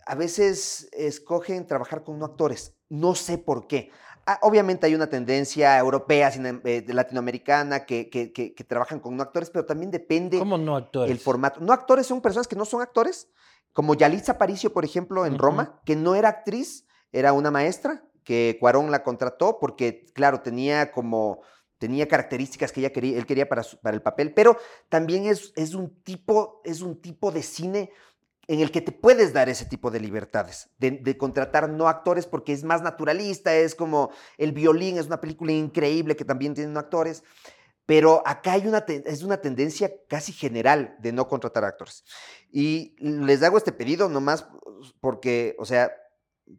a 0.05 0.15
veces 0.15 0.89
escogen 0.93 1.65
trabajar 1.65 2.03
con 2.03 2.19
no 2.19 2.25
actores, 2.25 2.75
no 2.89 3.15
sé 3.15 3.37
por 3.37 3.67
qué. 3.67 3.91
Ah, 4.27 4.39
obviamente 4.41 4.87
hay 4.87 4.95
una 4.95 5.07
tendencia 5.07 5.77
europea, 5.77 6.31
eh, 6.33 6.83
latinoamericana, 6.87 7.85
que, 7.85 8.09
que, 8.09 8.63
trabajan 8.67 8.99
con 8.99 9.15
no 9.15 9.21
actores, 9.21 9.51
pero 9.51 9.65
también 9.65 9.91
depende 9.91 10.39
¿Cómo 10.39 10.57
no 10.57 10.75
actores? 10.75 11.11
el 11.11 11.19
formato. 11.19 11.59
No 11.59 11.71
actores 11.73 12.07
son 12.07 12.21
personas 12.21 12.47
que 12.47 12.55
no 12.55 12.65
son 12.65 12.81
actores, 12.81 13.29
como 13.71 13.93
Yalitza 13.93 14.33
Aparicio, 14.33 14.73
por 14.73 14.83
ejemplo, 14.83 15.25
en 15.25 15.37
Roma, 15.37 15.81
que 15.85 15.95
no 15.95 16.15
era 16.15 16.29
actriz, 16.29 16.87
era 17.11 17.33
una 17.33 17.51
maestra, 17.51 18.03
que 18.23 18.57
Cuarón 18.59 18.89
la 18.89 19.03
contrató 19.03 19.59
porque, 19.59 20.05
claro, 20.13 20.41
tenía 20.41 20.91
como 20.91 21.41
tenía 21.77 22.07
características 22.07 22.71
que 22.71 22.79
ella 22.79 22.91
quería, 22.91 23.17
él 23.17 23.25
quería 23.25 23.47
para, 23.49 23.63
para 23.81 23.95
el 23.95 24.01
papel, 24.01 24.33
pero 24.33 24.57
también 24.89 25.25
es, 25.25 25.51
es, 25.55 25.75
un 25.75 26.01
tipo, 26.03 26.61
es 26.63 26.81
un 26.81 27.01
tipo 27.01 27.31
de 27.31 27.43
cine 27.43 27.91
en 28.47 28.59
el 28.59 28.71
que 28.71 28.81
te 28.81 28.91
puedes 28.91 29.33
dar 29.33 29.49
ese 29.49 29.65
tipo 29.65 29.91
de 29.91 29.99
libertades, 29.99 30.69
de, 30.77 31.17
contratar 31.17 31.69
no 31.69 31.87
actores 31.87 32.25
porque 32.25 32.53
es 32.53 32.63
más 32.63 32.81
naturalista, 32.81 33.55
es 33.55 33.75
como 33.75 34.11
El 34.37 34.51
violín, 34.51 34.97
es 34.97 35.07
una 35.07 35.21
película 35.21 35.51
increíble 35.51 36.15
que 36.15 36.25
también 36.25 36.53
tiene 36.53 36.71
no 36.71 36.79
actores, 36.79 37.23
pero 37.85 38.23
acá 38.25 38.53
hay 38.53 38.67
una, 38.67 38.85
es 38.87 39.23
una 39.23 39.37
tendencia 39.37 39.91
casi 40.07 40.31
general 40.31 40.95
de 40.99 41.11
no 41.11 41.27
contratar 41.27 41.63
actores. 41.63 42.03
Y 42.51 42.95
les 42.99 43.43
hago 43.43 43.57
este 43.57 43.71
pedido 43.71 44.09
nomás 44.09 44.47
porque, 44.99 45.55
o 45.59 45.65
sea, 45.65 45.91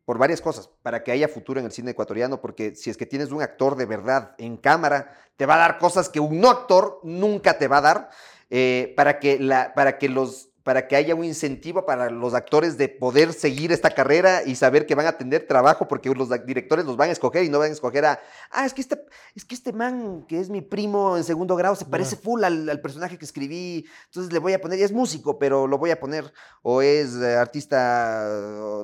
por 0.05 0.19
varias 0.19 0.41
cosas, 0.41 0.69
para 0.83 1.03
que 1.03 1.13
haya 1.13 1.29
futuro 1.29 1.61
en 1.61 1.67
el 1.67 1.73
cine 1.73 1.93
ecuatoriano, 1.93 2.41
porque 2.41 2.75
si 2.75 2.91
es 2.91 2.97
que 2.97 3.07
tienes 3.07 3.31
un 3.31 3.43
actor 3.43 3.77
de 3.77 3.87
verdad 3.87 4.35
en 4.39 4.57
cámara, 4.57 5.13
te 5.37 5.47
va 5.47 5.55
a 5.55 5.59
dar 5.59 5.79
cosas 5.79 6.09
que 6.09 6.21
un 6.21 6.41
no 6.41 6.51
actor 6.51 7.01
nunca 7.05 7.59
te 7.59 7.69
va 7.69 7.79
a 7.79 7.83
dar, 7.83 8.11
eh, 8.51 8.95
para, 8.97 9.19
que 9.19 9.39
la, 9.39 9.75
para 9.75 9.99
que 9.99 10.09
los 10.09 10.51
para 10.67 10.89
que 10.89 10.97
haya 10.97 11.15
un 11.15 11.23
incentivo 11.23 11.87
para 11.87 12.11
los 12.11 12.35
actores 12.35 12.77
de 12.77 12.89
poder 12.89 13.33
seguir 13.33 13.71
esta 13.71 13.89
carrera 13.89 14.43
y 14.45 14.57
saber 14.57 14.85
que 14.85 14.97
van 14.97 15.07
a 15.07 15.17
tener 15.17 15.47
trabajo 15.47 15.87
porque 15.87 16.13
los 16.13 16.29
directores 16.45 16.85
los 16.85 16.97
van 16.97 17.09
a 17.09 17.13
escoger 17.13 17.45
y 17.45 17.49
no 17.49 17.61
van 17.61 17.71
a 17.71 17.73
escoger 17.73 18.05
a, 18.05 18.21
ah, 18.51 18.67
es 18.67 18.75
que 18.75 18.81
este, 18.81 19.01
es 19.37 19.45
que 19.45 19.55
este 19.55 19.73
man 19.73 20.27
que 20.27 20.41
es 20.41 20.51
mi 20.51 20.63
primo 20.63 21.17
en 21.17 21.23
segundo 21.23 21.55
grado 21.55 21.77
se 21.77 21.85
parece 21.85 22.17
full 22.17 22.43
al, 22.43 22.81
personaje 22.81 23.17
que 23.17 23.25
escribí, 23.25 23.87
entonces 24.07 24.33
le 24.33 24.41
voy 24.41 24.55
a 24.55 24.61
poner, 24.61 24.81
y 24.81 24.83
es 24.83 24.91
músico, 24.91 25.39
pero 25.39 25.69
lo 25.69 25.79
voy 25.79 25.93
a 25.93 26.01
poner, 26.01 26.33
o 26.63 26.83
es 26.83 27.15
eh, 27.15 27.37
artista 27.37 28.29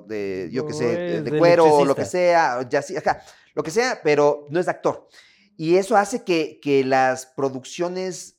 de, 0.06 0.50
yo 0.52 0.64
qué 0.64 0.74
sé, 0.74 1.22
de, 1.22 1.36
cuero, 1.36 1.64
o 1.64 1.84
lo 1.84 1.96
que 1.96 2.04
sea, 2.04 2.64
ya 2.70 2.80
sí, 2.80 2.96
acá, 2.96 3.24
lo 3.54 3.64
que 3.64 3.72
sea, 3.72 3.98
pero 4.04 4.46
no 4.50 4.60
es 4.60 4.68
actor. 4.68 5.09
Y 5.56 5.74
eso 5.78 5.96
hace 5.96 6.22
que, 6.22 6.60
que 6.62 6.84
las 6.84 7.26
producciones 7.26 8.38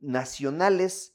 nacionales 0.00 1.14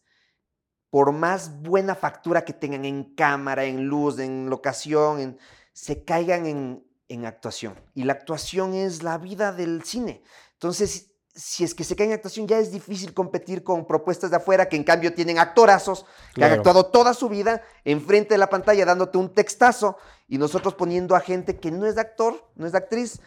por 0.96 1.12
más 1.12 1.62
buena 1.62 1.94
factura 1.94 2.46
que 2.46 2.54
tengan 2.54 2.86
en 2.86 3.04
cámara, 3.16 3.66
en 3.66 3.84
luz, 3.84 4.18
en 4.18 4.50
locación, 4.50 5.38
se 5.74 6.06
caigan 6.06 6.46
en, 6.46 7.26
actuación. 7.26 7.78
Y 7.94 8.06
la 8.06 8.14
actuación 8.14 8.74
es 8.74 9.04
la 9.04 9.18
vida 9.18 9.52
del 9.52 9.84
cine. 9.84 10.24
Entonces, 10.54 11.12
si 11.34 11.66
es 11.66 11.76
que 11.76 11.84
se 11.84 11.98
cae 11.98 12.08
en 12.08 12.14
actuación, 12.14 12.48
ya 12.48 12.60
es 12.60 12.72
difícil 12.72 13.14
competir 13.14 13.62
con 13.62 13.86
propuestas 13.86 14.30
de 14.32 14.38
afuera 14.38 14.70
que 14.70 14.78
en 14.78 14.86
cambio 14.86 15.14
tienen 15.14 15.38
actorazos 15.38 16.06
que 16.34 16.46
han 16.46 16.54
actuado 16.54 16.86
toda 16.86 17.14
su 17.14 17.28
vida 17.28 17.62
enfrente 17.84 18.36
de 18.36 18.38
la 18.38 18.50
pantalla 18.50 18.86
dándote 18.86 19.18
un 19.18 19.34
textazo 19.34 19.98
y 20.30 20.38
nosotros 20.38 20.76
poniendo 20.76 21.18
a 21.18 21.20
gente 21.20 21.60
que 21.60 21.72
no 21.72 21.86
es 21.86 21.96
de 21.96 22.02
actor, 22.02 22.50
no 22.56 22.66
es 22.66 22.72
de 22.72 22.78
actriz, 22.78 23.20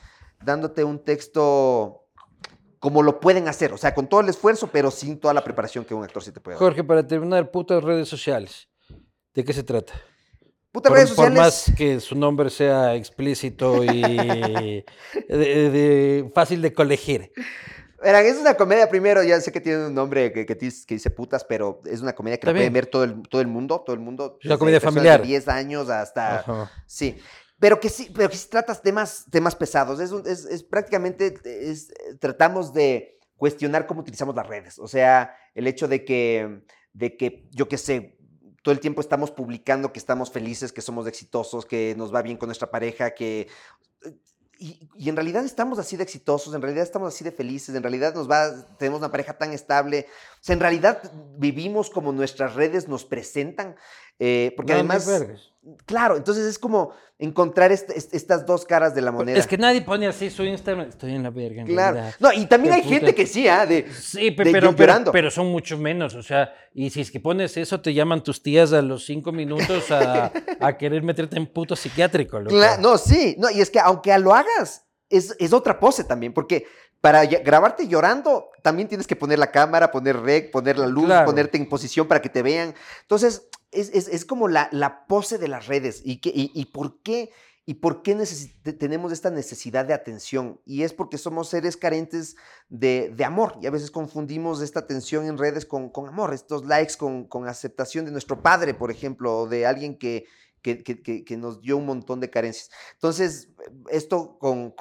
dándote 0.42 0.84
un 0.84 1.04
texto 1.04 2.07
como 2.78 3.02
lo 3.02 3.20
pueden 3.20 3.48
hacer, 3.48 3.72
o 3.72 3.78
sea, 3.78 3.94
con 3.94 4.08
todo 4.08 4.20
el 4.20 4.28
esfuerzo, 4.28 4.68
pero 4.72 4.90
sin 4.90 5.18
toda 5.18 5.34
la 5.34 5.42
preparación 5.42 5.84
que 5.84 5.94
un 5.94 6.04
actor 6.04 6.22
sí 6.22 6.32
te 6.32 6.40
puede 6.40 6.54
dar. 6.54 6.60
Jorge, 6.60 6.84
para 6.84 7.06
terminar, 7.06 7.50
putas 7.50 7.82
redes 7.82 8.08
sociales, 8.08 8.68
¿de 9.34 9.44
qué 9.44 9.52
se 9.52 9.62
trata? 9.62 9.94
Putas 10.70 10.92
redes 10.92 11.08
sociales. 11.08 11.34
Por 11.34 11.44
más 11.44 11.72
que 11.76 11.98
su 12.00 12.14
nombre 12.14 12.50
sea 12.50 12.94
explícito 12.94 13.82
y 13.82 14.84
fácil 16.34 16.62
de 16.62 16.72
colegir. 16.72 17.32
Verán, 18.00 18.24
es 18.26 18.36
una 18.36 18.54
comedia 18.54 18.88
primero, 18.88 19.24
ya 19.24 19.40
sé 19.40 19.50
que 19.50 19.60
tiene 19.60 19.86
un 19.86 19.94
nombre 19.94 20.32
que, 20.32 20.46
que, 20.46 20.54
dice 20.54 21.10
putas, 21.10 21.44
pero 21.44 21.80
es 21.84 22.00
una 22.00 22.14
comedia 22.14 22.38
que 22.38 22.46
la 22.46 22.52
puede 22.52 22.70
ver 22.70 22.86
todo 22.86 23.02
el, 23.02 23.22
todo 23.28 23.40
el 23.40 23.48
mundo, 23.48 23.82
todo 23.84 23.94
el 23.94 24.00
mundo. 24.00 24.38
Es 24.40 24.46
una 24.46 24.58
comedia 24.58 24.80
familiar. 24.80 25.20
De 25.20 25.26
10 25.26 25.48
años 25.48 25.90
hasta... 25.90 26.70
Sí, 26.86 27.18
pero 27.60 27.80
que 27.80 27.88
sí, 27.88 28.10
pero 28.14 28.28
que 28.30 28.36
sí 28.36 28.48
tratas 28.48 28.82
temas, 28.82 29.26
temas 29.30 29.56
pesados. 29.56 29.98
Es, 30.00 30.12
es, 30.44 30.62
prácticamente, 30.62 31.34
tratamos 32.20 32.72
de 32.72 33.18
cuestionar 33.36 33.86
cómo 33.86 34.00
utilizamos 34.00 34.34
las 34.34 34.46
redes. 34.46 34.78
O 34.78 34.86
sea, 34.86 35.34
el 35.54 35.66
hecho 35.66 35.88
de 35.88 36.04
que, 36.04 36.62
de 36.92 37.16
que 37.16 37.48
yo 37.50 37.68
qué 37.68 37.78
sé, 37.78 38.18
todo 38.62 38.72
el 38.72 38.80
tiempo 38.80 39.00
estamos 39.00 39.30
publicando 39.30 39.92
que 39.92 39.98
estamos 39.98 40.30
felices, 40.30 40.72
que 40.72 40.82
somos 40.82 41.06
exitosos, 41.06 41.66
que 41.66 41.94
nos 41.96 42.14
va 42.14 42.22
bien 42.22 42.36
con 42.36 42.48
nuestra 42.48 42.70
pareja, 42.70 43.12
que... 43.12 43.48
Y, 44.60 44.88
y, 44.96 45.08
en 45.08 45.14
realidad 45.14 45.44
estamos 45.44 45.78
así 45.78 45.96
de 45.96 46.02
exitosos, 46.02 46.52
en 46.52 46.60
realidad 46.60 46.82
estamos 46.82 47.14
así 47.14 47.22
de 47.22 47.30
felices, 47.30 47.76
en 47.76 47.82
realidad 47.82 48.12
nos 48.16 48.28
va, 48.28 48.66
tenemos 48.76 48.98
una 48.98 49.12
pareja 49.12 49.38
tan 49.38 49.52
estable, 49.52 50.08
o 50.08 50.38
sea, 50.40 50.54
en 50.54 50.58
realidad 50.58 51.00
vivimos 51.36 51.90
como 51.90 52.10
nuestras 52.10 52.56
redes 52.56 52.88
nos 52.88 53.04
presentan, 53.04 53.76
eh, 54.18 54.52
porque 54.56 54.72
además... 54.72 55.08
Claro, 55.86 56.16
entonces 56.16 56.46
es 56.46 56.58
como 56.58 56.92
encontrar 57.18 57.72
estas 57.72 58.46
dos 58.46 58.64
caras 58.64 58.94
de 58.94 59.02
la 59.02 59.10
moneda. 59.10 59.38
Es 59.38 59.46
que 59.46 59.58
nadie 59.58 59.82
pone 59.82 60.06
así 60.06 60.30
su 60.30 60.44
Instagram. 60.44 60.88
Estoy 60.88 61.14
en 61.14 61.22
la 61.22 61.30
verga. 61.30 61.64
claro. 61.64 62.00
No, 62.20 62.32
y 62.32 62.46
también 62.46 62.74
hay 62.74 62.82
gente 62.82 63.14
que 63.14 63.26
sí, 63.26 63.48
¿ah? 63.48 63.66
De, 63.66 63.90
sí, 63.92 64.30
pero, 64.30 64.74
pero, 65.12 65.30
son 65.30 65.50
mucho 65.50 65.76
menos. 65.76 66.14
O 66.14 66.22
sea, 66.22 66.52
y 66.72 66.90
si 66.90 67.00
es 67.00 67.10
que 67.10 67.18
pones 67.18 67.56
eso, 67.56 67.80
te 67.80 67.92
llaman 67.92 68.22
tus 68.22 68.42
tías 68.42 68.72
a 68.72 68.82
los 68.82 69.04
cinco 69.04 69.32
minutos 69.32 69.90
a, 69.90 70.32
querer 70.78 71.02
meterte 71.02 71.36
en 71.36 71.46
puto 71.46 71.74
psiquiátrico. 71.74 72.40
no, 72.40 72.98
sí. 72.98 73.34
No, 73.38 73.50
y 73.50 73.60
es 73.60 73.70
que 73.70 73.80
aunque 73.80 74.16
lo 74.18 74.34
hagas, 74.34 74.86
es, 75.10 75.34
es 75.38 75.52
otra 75.52 75.80
pose 75.80 76.04
también, 76.04 76.32
porque 76.32 76.66
para 77.00 77.24
grabarte 77.24 77.86
llorando, 77.86 78.50
también 78.62 78.88
tienes 78.88 79.06
que 79.06 79.16
poner 79.16 79.38
la 79.38 79.50
cámara, 79.50 79.90
poner 79.90 80.20
rec, 80.20 80.50
poner 80.50 80.78
la 80.78 80.86
luz, 80.86 81.10
ponerte 81.24 81.56
en 81.56 81.68
posición 81.68 82.08
para 82.08 82.20
que 82.20 82.28
te 82.28 82.42
vean. 82.42 82.74
Entonces, 83.02 83.48
es, 83.72 84.24
como 84.24 84.48
la, 84.48 84.68
la, 84.72 85.06
pose 85.06 85.38
de 85.38 85.48
las 85.48 85.66
redes. 85.66 86.02
¿Y, 86.04 86.20
que, 86.20 86.32
y, 86.34 86.64
por 86.66 87.02
qué, 87.02 87.30
y 87.66 87.74
por 87.74 88.02
qué 88.02 88.16
tenemos 88.78 89.12
esta 89.12 89.30
necesidad 89.30 89.84
de 89.84 89.94
atención? 89.94 90.60
Y 90.64 90.82
es 90.82 90.92
porque 90.92 91.18
somos 91.18 91.48
seres 91.48 91.76
carentes 91.76 92.36
de, 92.68 93.14
amor. 93.24 93.58
Y 93.60 93.66
a 93.66 93.70
veces 93.70 93.90
confundimos 93.90 94.62
esta 94.62 94.80
atención 94.80 95.26
en 95.26 95.38
redes 95.38 95.66
con, 95.66 95.90
con 95.90 96.08
amor, 96.08 96.32
estos 96.32 96.64
likes 96.64 96.94
con, 96.96 97.24
con, 97.24 97.48
aceptación 97.48 98.04
de 98.04 98.12
nuestro 98.12 98.42
padre, 98.42 98.74
por 98.74 98.90
ejemplo, 98.90 99.40
o 99.40 99.48
de 99.48 99.66
alguien 99.66 99.98
que, 99.98 100.26
que, 100.62 100.82
que, 100.82 101.36
nos 101.36 101.60
dio 101.60 101.76
un 101.76 101.86
montón 101.86 102.20
de 102.20 102.30
carencias. 102.30 102.70
Entonces, 102.94 103.48
esto 103.90 104.38
con 104.38 104.72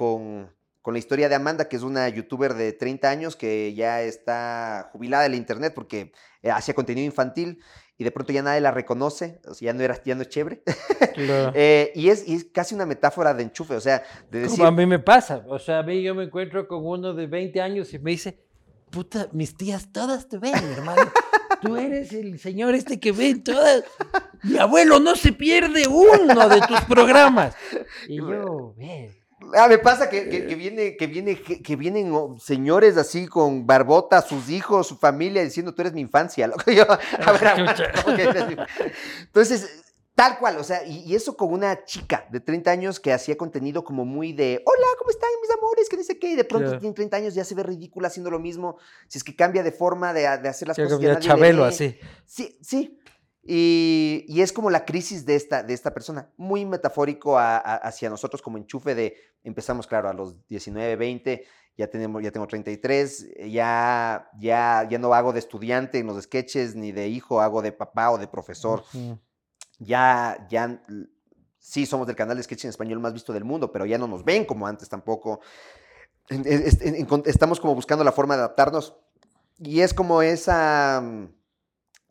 con 0.87 0.93
la 0.93 0.99
historia 0.99 1.27
de 1.27 1.35
Amanda, 1.35 1.67
que 1.67 1.75
es 1.75 1.83
una 1.83 2.07
youtuber 2.07 2.53
de 2.53 2.71
30 2.71 3.09
años 3.09 3.35
que 3.35 3.73
ya 3.73 4.03
está 4.03 4.89
jubilada 4.93 5.27
de 5.27 5.35
internet 5.35 5.73
porque 5.75 6.13
eh, 6.41 6.49
hacía 6.49 6.73
contenido 6.75 7.05
infantil 7.05 7.61
y 7.97 8.03
de 8.03 8.11
pronto 8.11 8.31
ya 8.31 8.43
nadie 8.43 8.61
la 8.61 8.71
reconoce, 8.71 9.39
o 9.47 9.53
sea, 9.53 9.67
ya 9.67 9.73
no, 9.73 9.81
era, 9.81 10.01
ya 10.03 10.15
no 10.15 10.21
es 10.21 10.29
chévere. 10.29 10.61
Eh, 11.19 11.91
y, 11.95 12.09
es, 12.09 12.23
casi 12.51 12.75
una 12.75 12.85
metáfora 12.85 13.33
de 13.33 13.41
enchufe, 13.41 13.73
o 13.73 13.81
sea, 13.81 14.03
de 14.29 14.41
decir... 14.41 14.57
Como 14.57 14.67
a 14.67 14.71
mí 14.71 14.85
me 14.85 14.99
pasa, 14.99 15.43
o 15.47 15.57
sea, 15.57 15.79
a 15.79 15.83
mí 15.83 16.03
yo 16.03 16.13
me 16.13 16.25
encuentro 16.25 16.67
con 16.67 16.85
uno 16.85 17.15
de 17.15 17.25
20 17.25 17.59
años 17.59 17.91
y 17.91 17.97
me 17.97 18.11
dice, 18.11 18.37
puta, 18.91 19.27
mis 19.31 19.57
tías 19.57 19.91
todas 19.91 20.29
te 20.29 20.37
ven, 20.37 20.53
hermano. 20.55 21.01
Tú 21.61 21.75
eres 21.75 22.13
el 22.13 22.37
señor 22.37 22.75
este 22.75 22.99
que 22.99 23.11
ven 23.11 23.43
todas. 23.43 23.83
Mi 24.43 24.57
abuelo 24.57 24.99
no 24.99 25.15
se 25.15 25.33
pierde 25.33 25.87
uno 25.87 26.49
de 26.49 26.61
tus 26.67 26.81
programas. 26.81 27.55
Y 28.07 28.17
yo, 28.17 28.75
Ah, 29.53 29.67
me 29.67 29.77
pasa 29.77 30.09
que, 30.09 30.23
viene, 30.55 30.97
que, 30.97 31.05
viene, 31.05 31.39
que 31.39 31.75
vienen 31.75 32.11
señores 32.39 32.97
así 32.97 33.27
con 33.27 33.67
barbota, 33.67 34.21
sus 34.23 34.49
hijos, 34.49 34.87
su 34.87 34.97
familia, 34.97 35.43
diciendo, 35.43 35.75
tú 35.75 35.83
eres 35.83 35.93
mi 35.93 36.01
infancia. 36.01 36.51
Entonces, 39.25 39.85
tal 40.15 40.39
cual, 40.39 40.57
o 40.57 40.63
sea, 40.63 40.83
y, 40.83 41.13
eso 41.13 41.37
con 41.37 41.53
una 41.53 41.85
chica 41.85 42.25
de 42.31 42.39
30 42.39 42.71
años 42.71 42.99
que 42.99 43.13
hacía 43.13 43.37
contenido 43.37 43.83
como 43.83 44.05
muy 44.05 44.33
de, 44.33 44.63
hola, 44.65 44.87
¿cómo 44.97 45.11
están 45.11 45.29
mis 45.39 45.51
amores? 45.51 45.87
Que 45.87 45.97
dice 45.97 46.17
qué, 46.17 46.31
y 46.31 46.35
de 46.35 46.43
pronto 46.43 46.79
tiene 46.79 46.95
30 46.95 47.17
años, 47.17 47.35
ya 47.35 47.45
se 47.45 47.53
ve 47.53 47.61
ridícula 47.61 48.07
haciendo 48.07 48.31
lo 48.31 48.39
mismo, 48.39 48.77
si 49.07 49.19
es 49.19 49.23
que 49.23 49.35
cambia 49.35 49.61
de 49.61 49.71
forma 49.71 50.13
de, 50.13 50.25
hacer 50.25 50.67
las 50.67 50.77
cosas. 50.77 50.99
Que 50.99 51.19
Chabelo 51.19 51.63
así. 51.63 51.95
Sí, 52.25 52.57
sí, 52.59 52.99
y, 53.49 54.41
es 54.41 54.51
como 54.51 54.69
la 54.69 54.83
crisis 54.83 55.25
de 55.25 55.35
esta, 55.35 55.63
de 55.63 55.73
esta 55.73 55.93
persona, 55.93 56.29
muy 56.35 56.65
metafórico 56.65 57.37
hacia 57.39 58.09
nosotros 58.09 58.41
como 58.41 58.57
enchufe 58.57 58.93
de, 58.93 59.15
empezamos 59.43 59.87
claro 59.87 60.09
a 60.09 60.13
los 60.13 60.45
19, 60.47 60.97
20, 60.97 61.45
ya, 61.77 61.87
tenemos, 61.87 62.21
ya 62.21 62.31
tengo 62.31 62.45
33, 62.45 63.35
ya, 63.49 64.29
ya, 64.37 64.87
ya 64.89 64.97
no 64.99 65.13
hago 65.13 65.31
de 65.31 65.39
estudiante 65.39 65.99
en 65.99 66.07
los 66.07 66.21
sketches, 66.23 66.75
ni 66.75 66.91
de 66.91 67.07
hijo, 67.07 67.39
hago 67.39 67.61
de 67.61 67.71
papá 67.71 68.11
o 68.11 68.17
de 68.17 68.27
profesor. 68.27 68.83
Ya, 69.79 70.45
ya, 70.49 70.81
sí 71.59 71.85
somos 71.85 72.07
del 72.07 72.15
canal 72.15 72.35
de 72.35 72.43
sketch 72.43 72.65
en 72.65 72.71
español 72.71 72.99
más 72.99 73.13
visto 73.13 73.31
del 73.31 73.45
mundo, 73.45 73.71
pero 73.71 73.85
ya 73.85 73.97
no 73.97 74.07
nos 74.07 74.25
ven 74.25 74.43
como 74.43 74.67
antes 74.67 74.89
tampoco. 74.89 75.39
Estamos 76.29 77.61
como 77.61 77.75
buscando 77.75 78.03
la 78.03 78.11
forma 78.11 78.35
de 78.35 78.41
adaptarnos 78.41 78.97
y 79.59 79.79
es 79.81 79.93
como 79.93 80.21
esa 80.21 81.01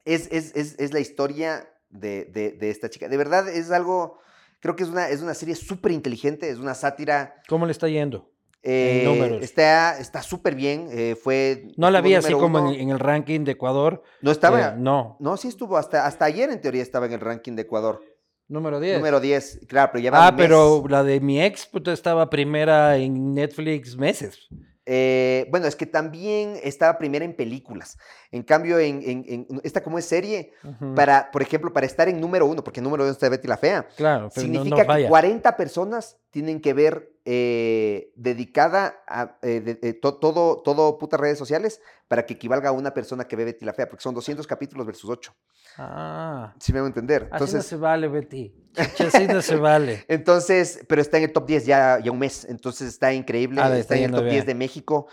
es, 0.06 0.28
es, 0.30 0.92
la 0.92 1.00
historia 1.00 1.68
de, 1.90 2.56
esta 2.60 2.88
chica. 2.88 3.08
De 3.08 3.16
verdad 3.16 3.48
es 3.48 3.70
algo, 3.70 4.18
creo 4.60 4.76
que 4.76 4.84
es 4.84 4.88
una, 4.88 5.08
es 5.08 5.20
una 5.20 5.34
serie 5.34 5.54
súper 5.54 5.92
inteligente, 5.92 6.48
es 6.48 6.58
una 6.58 6.74
sátira. 6.74 7.42
¿Cómo 7.48 7.66
le 7.66 7.72
está 7.72 7.88
yendo? 7.88 8.30
Eh, 8.62 9.38
está 9.42 10.22
súper 10.22 10.54
bien. 10.54 10.88
Eh, 10.90 11.16
fue. 11.20 11.68
No 11.76 11.90
la 11.90 12.00
vi 12.00 12.14
así 12.14 12.32
como 12.32 12.72
en, 12.72 12.90
el 12.90 12.98
ranking 12.98 13.44
de 13.44 13.52
Ecuador. 13.52 14.02
No 14.22 14.32
estaba. 14.32 14.70
Eh, 14.70 14.74
no. 14.76 15.16
No, 15.20 15.36
sí 15.36 15.48
estuvo. 15.48 15.76
Hasta, 15.76 16.06
hasta 16.06 16.24
ayer, 16.24 16.50
en 16.50 16.60
teoría, 16.60 16.82
estaba 16.82 17.06
en 17.06 17.12
el 17.12 17.20
ranking 17.20 17.52
de 17.52 17.62
Ecuador. 17.62 18.02
Número 18.48 18.78
10. 18.78 18.98
Número 18.98 19.18
10, 19.18 19.60
claro, 19.68 19.90
pero 19.92 20.04
ya 20.04 20.10
Ah, 20.26 20.34
pero 20.36 20.84
la 20.88 21.02
de 21.02 21.20
mi 21.20 21.42
ex 21.42 21.66
puta, 21.66 21.92
estaba 21.92 22.30
primera 22.30 22.96
en 22.96 23.34
Netflix 23.34 23.96
meses. 23.96 24.48
Eh, 24.88 25.48
bueno, 25.50 25.66
es 25.66 25.74
que 25.74 25.84
también 25.84 26.58
estaba 26.62 26.96
primera 26.96 27.24
en 27.24 27.34
películas. 27.34 27.98
En 28.30 28.44
cambio, 28.44 28.78
en, 28.78 29.46
esta 29.64 29.82
como 29.82 29.98
es 29.98 30.04
serie, 30.04 30.52
para, 30.94 31.30
por 31.32 31.42
ejemplo, 31.42 31.72
para 31.72 31.86
estar 31.86 32.08
en 32.08 32.20
número 32.20 32.46
uno, 32.46 32.62
porque 32.62 32.80
número 32.80 33.02
uno 33.02 33.12
está 33.12 33.28
Betty 33.28 33.48
la 33.48 33.56
Fea, 33.56 33.88
claro, 33.96 34.30
significa 34.30 34.86
que 34.86 35.08
40 35.08 35.56
personas 35.56 36.18
tienen 36.30 36.60
que 36.60 36.72
ver 36.72 37.15
eh, 37.28 38.12
dedicada 38.14 39.02
a 39.08 39.36
eh, 39.42 39.60
de- 39.60 39.78
eh, 39.82 39.92
to- 39.94 40.14
todo, 40.18 40.62
todo 40.62 40.96
putas 40.96 41.18
redes 41.18 41.36
sociales 41.38 41.80
para 42.06 42.24
que 42.24 42.34
equivalga 42.34 42.68
a 42.68 42.72
una 42.72 42.94
persona 42.94 43.24
que 43.26 43.34
ve 43.34 43.44
Betty 43.44 43.64
la 43.64 43.72
Fea, 43.74 43.88
porque 43.88 44.02
son 44.04 44.14
200 44.14 44.46
capítulos 44.46 44.86
versus 44.86 45.10
8. 45.10 45.34
Ah, 45.76 46.54
Si 46.60 46.72
me 46.72 46.78
hago 46.78 46.86
entender. 46.86 47.22
así 47.24 47.30
no 47.30 47.36
Entonces, 47.36 47.66
se 47.66 47.76
vale, 47.76 48.06
Betty. 48.08 48.54
Así 48.76 49.26
no 49.26 49.42
se 49.42 49.56
vale. 49.56 50.04
entonces, 50.08 50.80
pero 50.88 51.02
está 51.02 51.18
en 51.18 51.24
el 51.24 51.32
top 51.32 51.46
10 51.46 51.66
ya, 51.66 51.98
ya 51.98 52.12
un 52.12 52.18
mes, 52.20 52.44
entonces 52.48 52.88
está 52.88 53.12
increíble. 53.12 53.60
Ah, 53.60 53.66
está 53.66 53.78
está 53.78 53.96
en 53.96 54.04
el 54.04 54.10
top 54.12 54.22
10 54.22 54.32
bien. 54.32 54.46
de 54.46 54.54
México. 54.54 55.06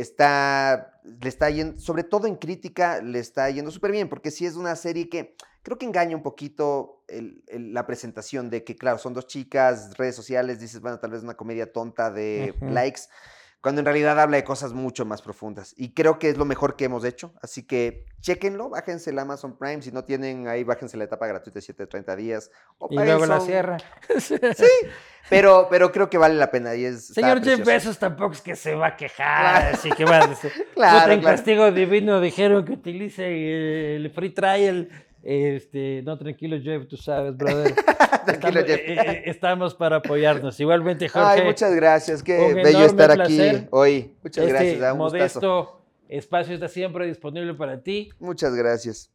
está, 0.00 0.97
le 1.20 1.28
está 1.28 1.50
yendo, 1.50 1.78
sobre 1.78 2.04
todo 2.04 2.26
en 2.26 2.36
crítica, 2.36 3.00
le 3.02 3.18
está 3.18 3.48
yendo 3.50 3.70
súper 3.70 3.92
bien, 3.92 4.08
porque 4.08 4.30
sí 4.30 4.46
es 4.46 4.56
una 4.56 4.76
serie 4.76 5.08
que 5.08 5.34
creo 5.62 5.78
que 5.78 5.86
engaña 5.86 6.16
un 6.16 6.22
poquito 6.22 7.02
el- 7.08 7.42
el- 7.48 7.72
la 7.74 7.86
presentación 7.86 8.50
de 8.50 8.64
que, 8.64 8.76
claro, 8.76 8.98
son 8.98 9.14
dos 9.14 9.26
chicas, 9.26 9.96
redes 9.98 10.14
sociales, 10.16 10.60
dices, 10.60 10.80
bueno, 10.80 10.98
tal 10.98 11.10
vez 11.10 11.22
una 11.22 11.34
comedia 11.36 11.72
tonta 11.72 12.10
de 12.10 12.54
likes, 12.72 13.02
cuando 13.60 13.80
en 13.80 13.86
realidad 13.86 14.18
habla 14.20 14.36
de 14.36 14.44
cosas 14.44 14.72
mucho 14.72 15.04
más 15.04 15.20
profundas. 15.20 15.74
Y 15.76 15.92
creo 15.92 16.18
que 16.18 16.28
es 16.28 16.38
lo 16.38 16.44
mejor 16.44 16.76
que 16.76 16.84
hemos 16.84 17.04
hecho. 17.04 17.34
Así 17.42 17.66
que 17.66 18.06
chéquenlo, 18.20 18.70
bájense 18.70 19.10
el 19.10 19.18
Amazon 19.18 19.58
Prime. 19.58 19.82
Si 19.82 19.90
no 19.90 20.04
tienen 20.04 20.46
ahí, 20.46 20.62
bájense 20.62 20.96
la 20.96 21.04
etapa 21.04 21.26
gratuita 21.26 21.58
de 21.58 21.62
7 21.62 21.86
30 21.86 22.16
días. 22.16 22.50
o 22.78 22.88
Y 22.90 22.96
luego 22.96 23.26
la 23.26 23.40
cierra. 23.40 23.78
Pero, 25.30 25.66
pero 25.70 25.92
creo 25.92 26.08
que 26.08 26.16
vale 26.16 26.34
la 26.36 26.50
pena. 26.50 26.74
Y 26.74 26.84
es, 26.84 27.08
Señor 27.08 27.42
Jeff. 27.42 27.64
Bezos 27.64 27.98
tampoco 27.98 28.32
es 28.32 28.40
que 28.40 28.56
se 28.56 28.74
va 28.74 28.88
a 28.88 28.96
quejar, 28.96 29.74
así 29.74 29.90
que 29.90 30.04
decir. 30.04 30.52
Claro, 30.74 31.06
claro. 31.06 31.22
castigo 31.22 31.70
divino 31.72 32.20
dijeron 32.20 32.64
que 32.64 32.72
utilice 32.72 33.96
el 33.96 34.10
free 34.10 34.30
trial. 34.30 34.88
Este, 35.22 36.02
no, 36.04 36.16
tranquilo, 36.16 36.56
Jeff, 36.62 36.86
tú 36.86 36.96
sabes, 36.96 37.36
brother. 37.36 37.74
Tranquilo, 38.24 38.60
estamos, 38.60 38.66
Jeff. 38.66 38.80
eh, 38.80 38.96
eh, 39.00 39.22
estamos 39.26 39.74
para 39.74 39.96
apoyarnos. 39.96 40.58
Igualmente, 40.60 41.08
Jorge, 41.08 41.40
Ay, 41.40 41.44
muchas 41.46 41.74
gracias. 41.74 42.22
Qué 42.22 42.54
bello 42.54 42.84
estar 42.84 43.20
aquí 43.20 43.66
hoy. 43.70 44.14
Muchas 44.22 44.44
este 44.44 44.52
gracias. 44.52 44.80
da 44.80 44.92
un 44.92 44.98
gustazo. 44.98 45.40
modesto 45.40 45.82
espacio 46.08 46.54
está 46.54 46.68
siempre 46.68 47.06
disponible 47.06 47.54
para 47.54 47.82
ti. 47.82 48.10
Muchas 48.18 48.54
gracias. 48.54 49.10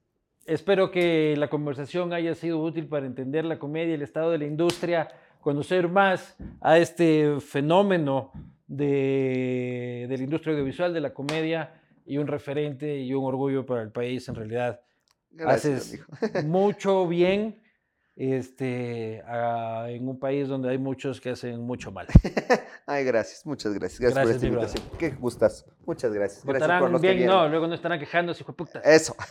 Espero 0.45 0.91
que 0.91 1.35
la 1.37 1.49
conversación 1.49 2.11
haya 2.13 2.35
sido 2.35 2.59
útil 2.59 2.87
para 2.87 3.05
entender 3.05 3.45
la 3.45 3.59
comedia, 3.59 3.95
el 3.95 4.01
estado 4.01 4.31
de 4.31 4.39
la 4.39 4.45
industria, 4.45 5.09
conocer 5.39 5.87
más 5.87 6.35
a 6.59 6.77
este 6.77 7.39
fenómeno 7.39 8.31
de, 8.67 10.05
de 10.09 10.17
la 10.17 10.23
industria 10.23 10.53
audiovisual, 10.53 10.93
de 10.93 11.01
la 11.01 11.13
comedia, 11.13 11.79
y 12.05 12.17
un 12.17 12.27
referente 12.27 12.99
y 12.99 13.13
un 13.13 13.23
orgullo 13.23 13.65
para 13.65 13.81
el 13.81 13.91
país. 13.91 14.27
En 14.27 14.35
realidad, 14.35 14.81
Gracias, 15.33 15.81
haces 15.81 16.01
amigo. 16.31 16.47
mucho 16.47 17.07
bien 17.07 17.61
este, 18.15 19.21
a- 19.27 19.85
en 19.89 20.07
un 20.07 20.19
país 20.19 20.47
donde 20.47 20.69
hay 20.69 20.77
muchos 20.77 21.19
que 21.19 21.31
hacen 21.31 21.59
mucho 21.61 21.91
mal. 21.91 22.07
Ay, 22.85 23.03
gracias. 23.05 23.45
Muchas 23.45 23.73
gracias. 23.73 23.99
Gracias, 23.99 24.15
Gracias, 24.15 24.23
por 24.23 24.35
esta 24.35 24.47
invitación. 24.47 24.97
Qué 24.99 25.09
gustas. 25.19 25.65
Muchas 25.85 26.13
gracias. 26.13 26.45
Gracias 26.45 26.61
Votarán 26.61 26.81
por 26.81 26.91
los 26.91 27.01
que 27.01 27.07
bien, 27.07 27.17
vienen. 27.19 27.35
no, 27.35 27.47
luego 27.49 27.67
no 27.67 27.73
estarán 27.75 27.99
quejándose, 27.99 28.43
hijo 28.43 28.51
de 28.51 28.55
puta. 28.55 28.79
Eso. 28.81 29.15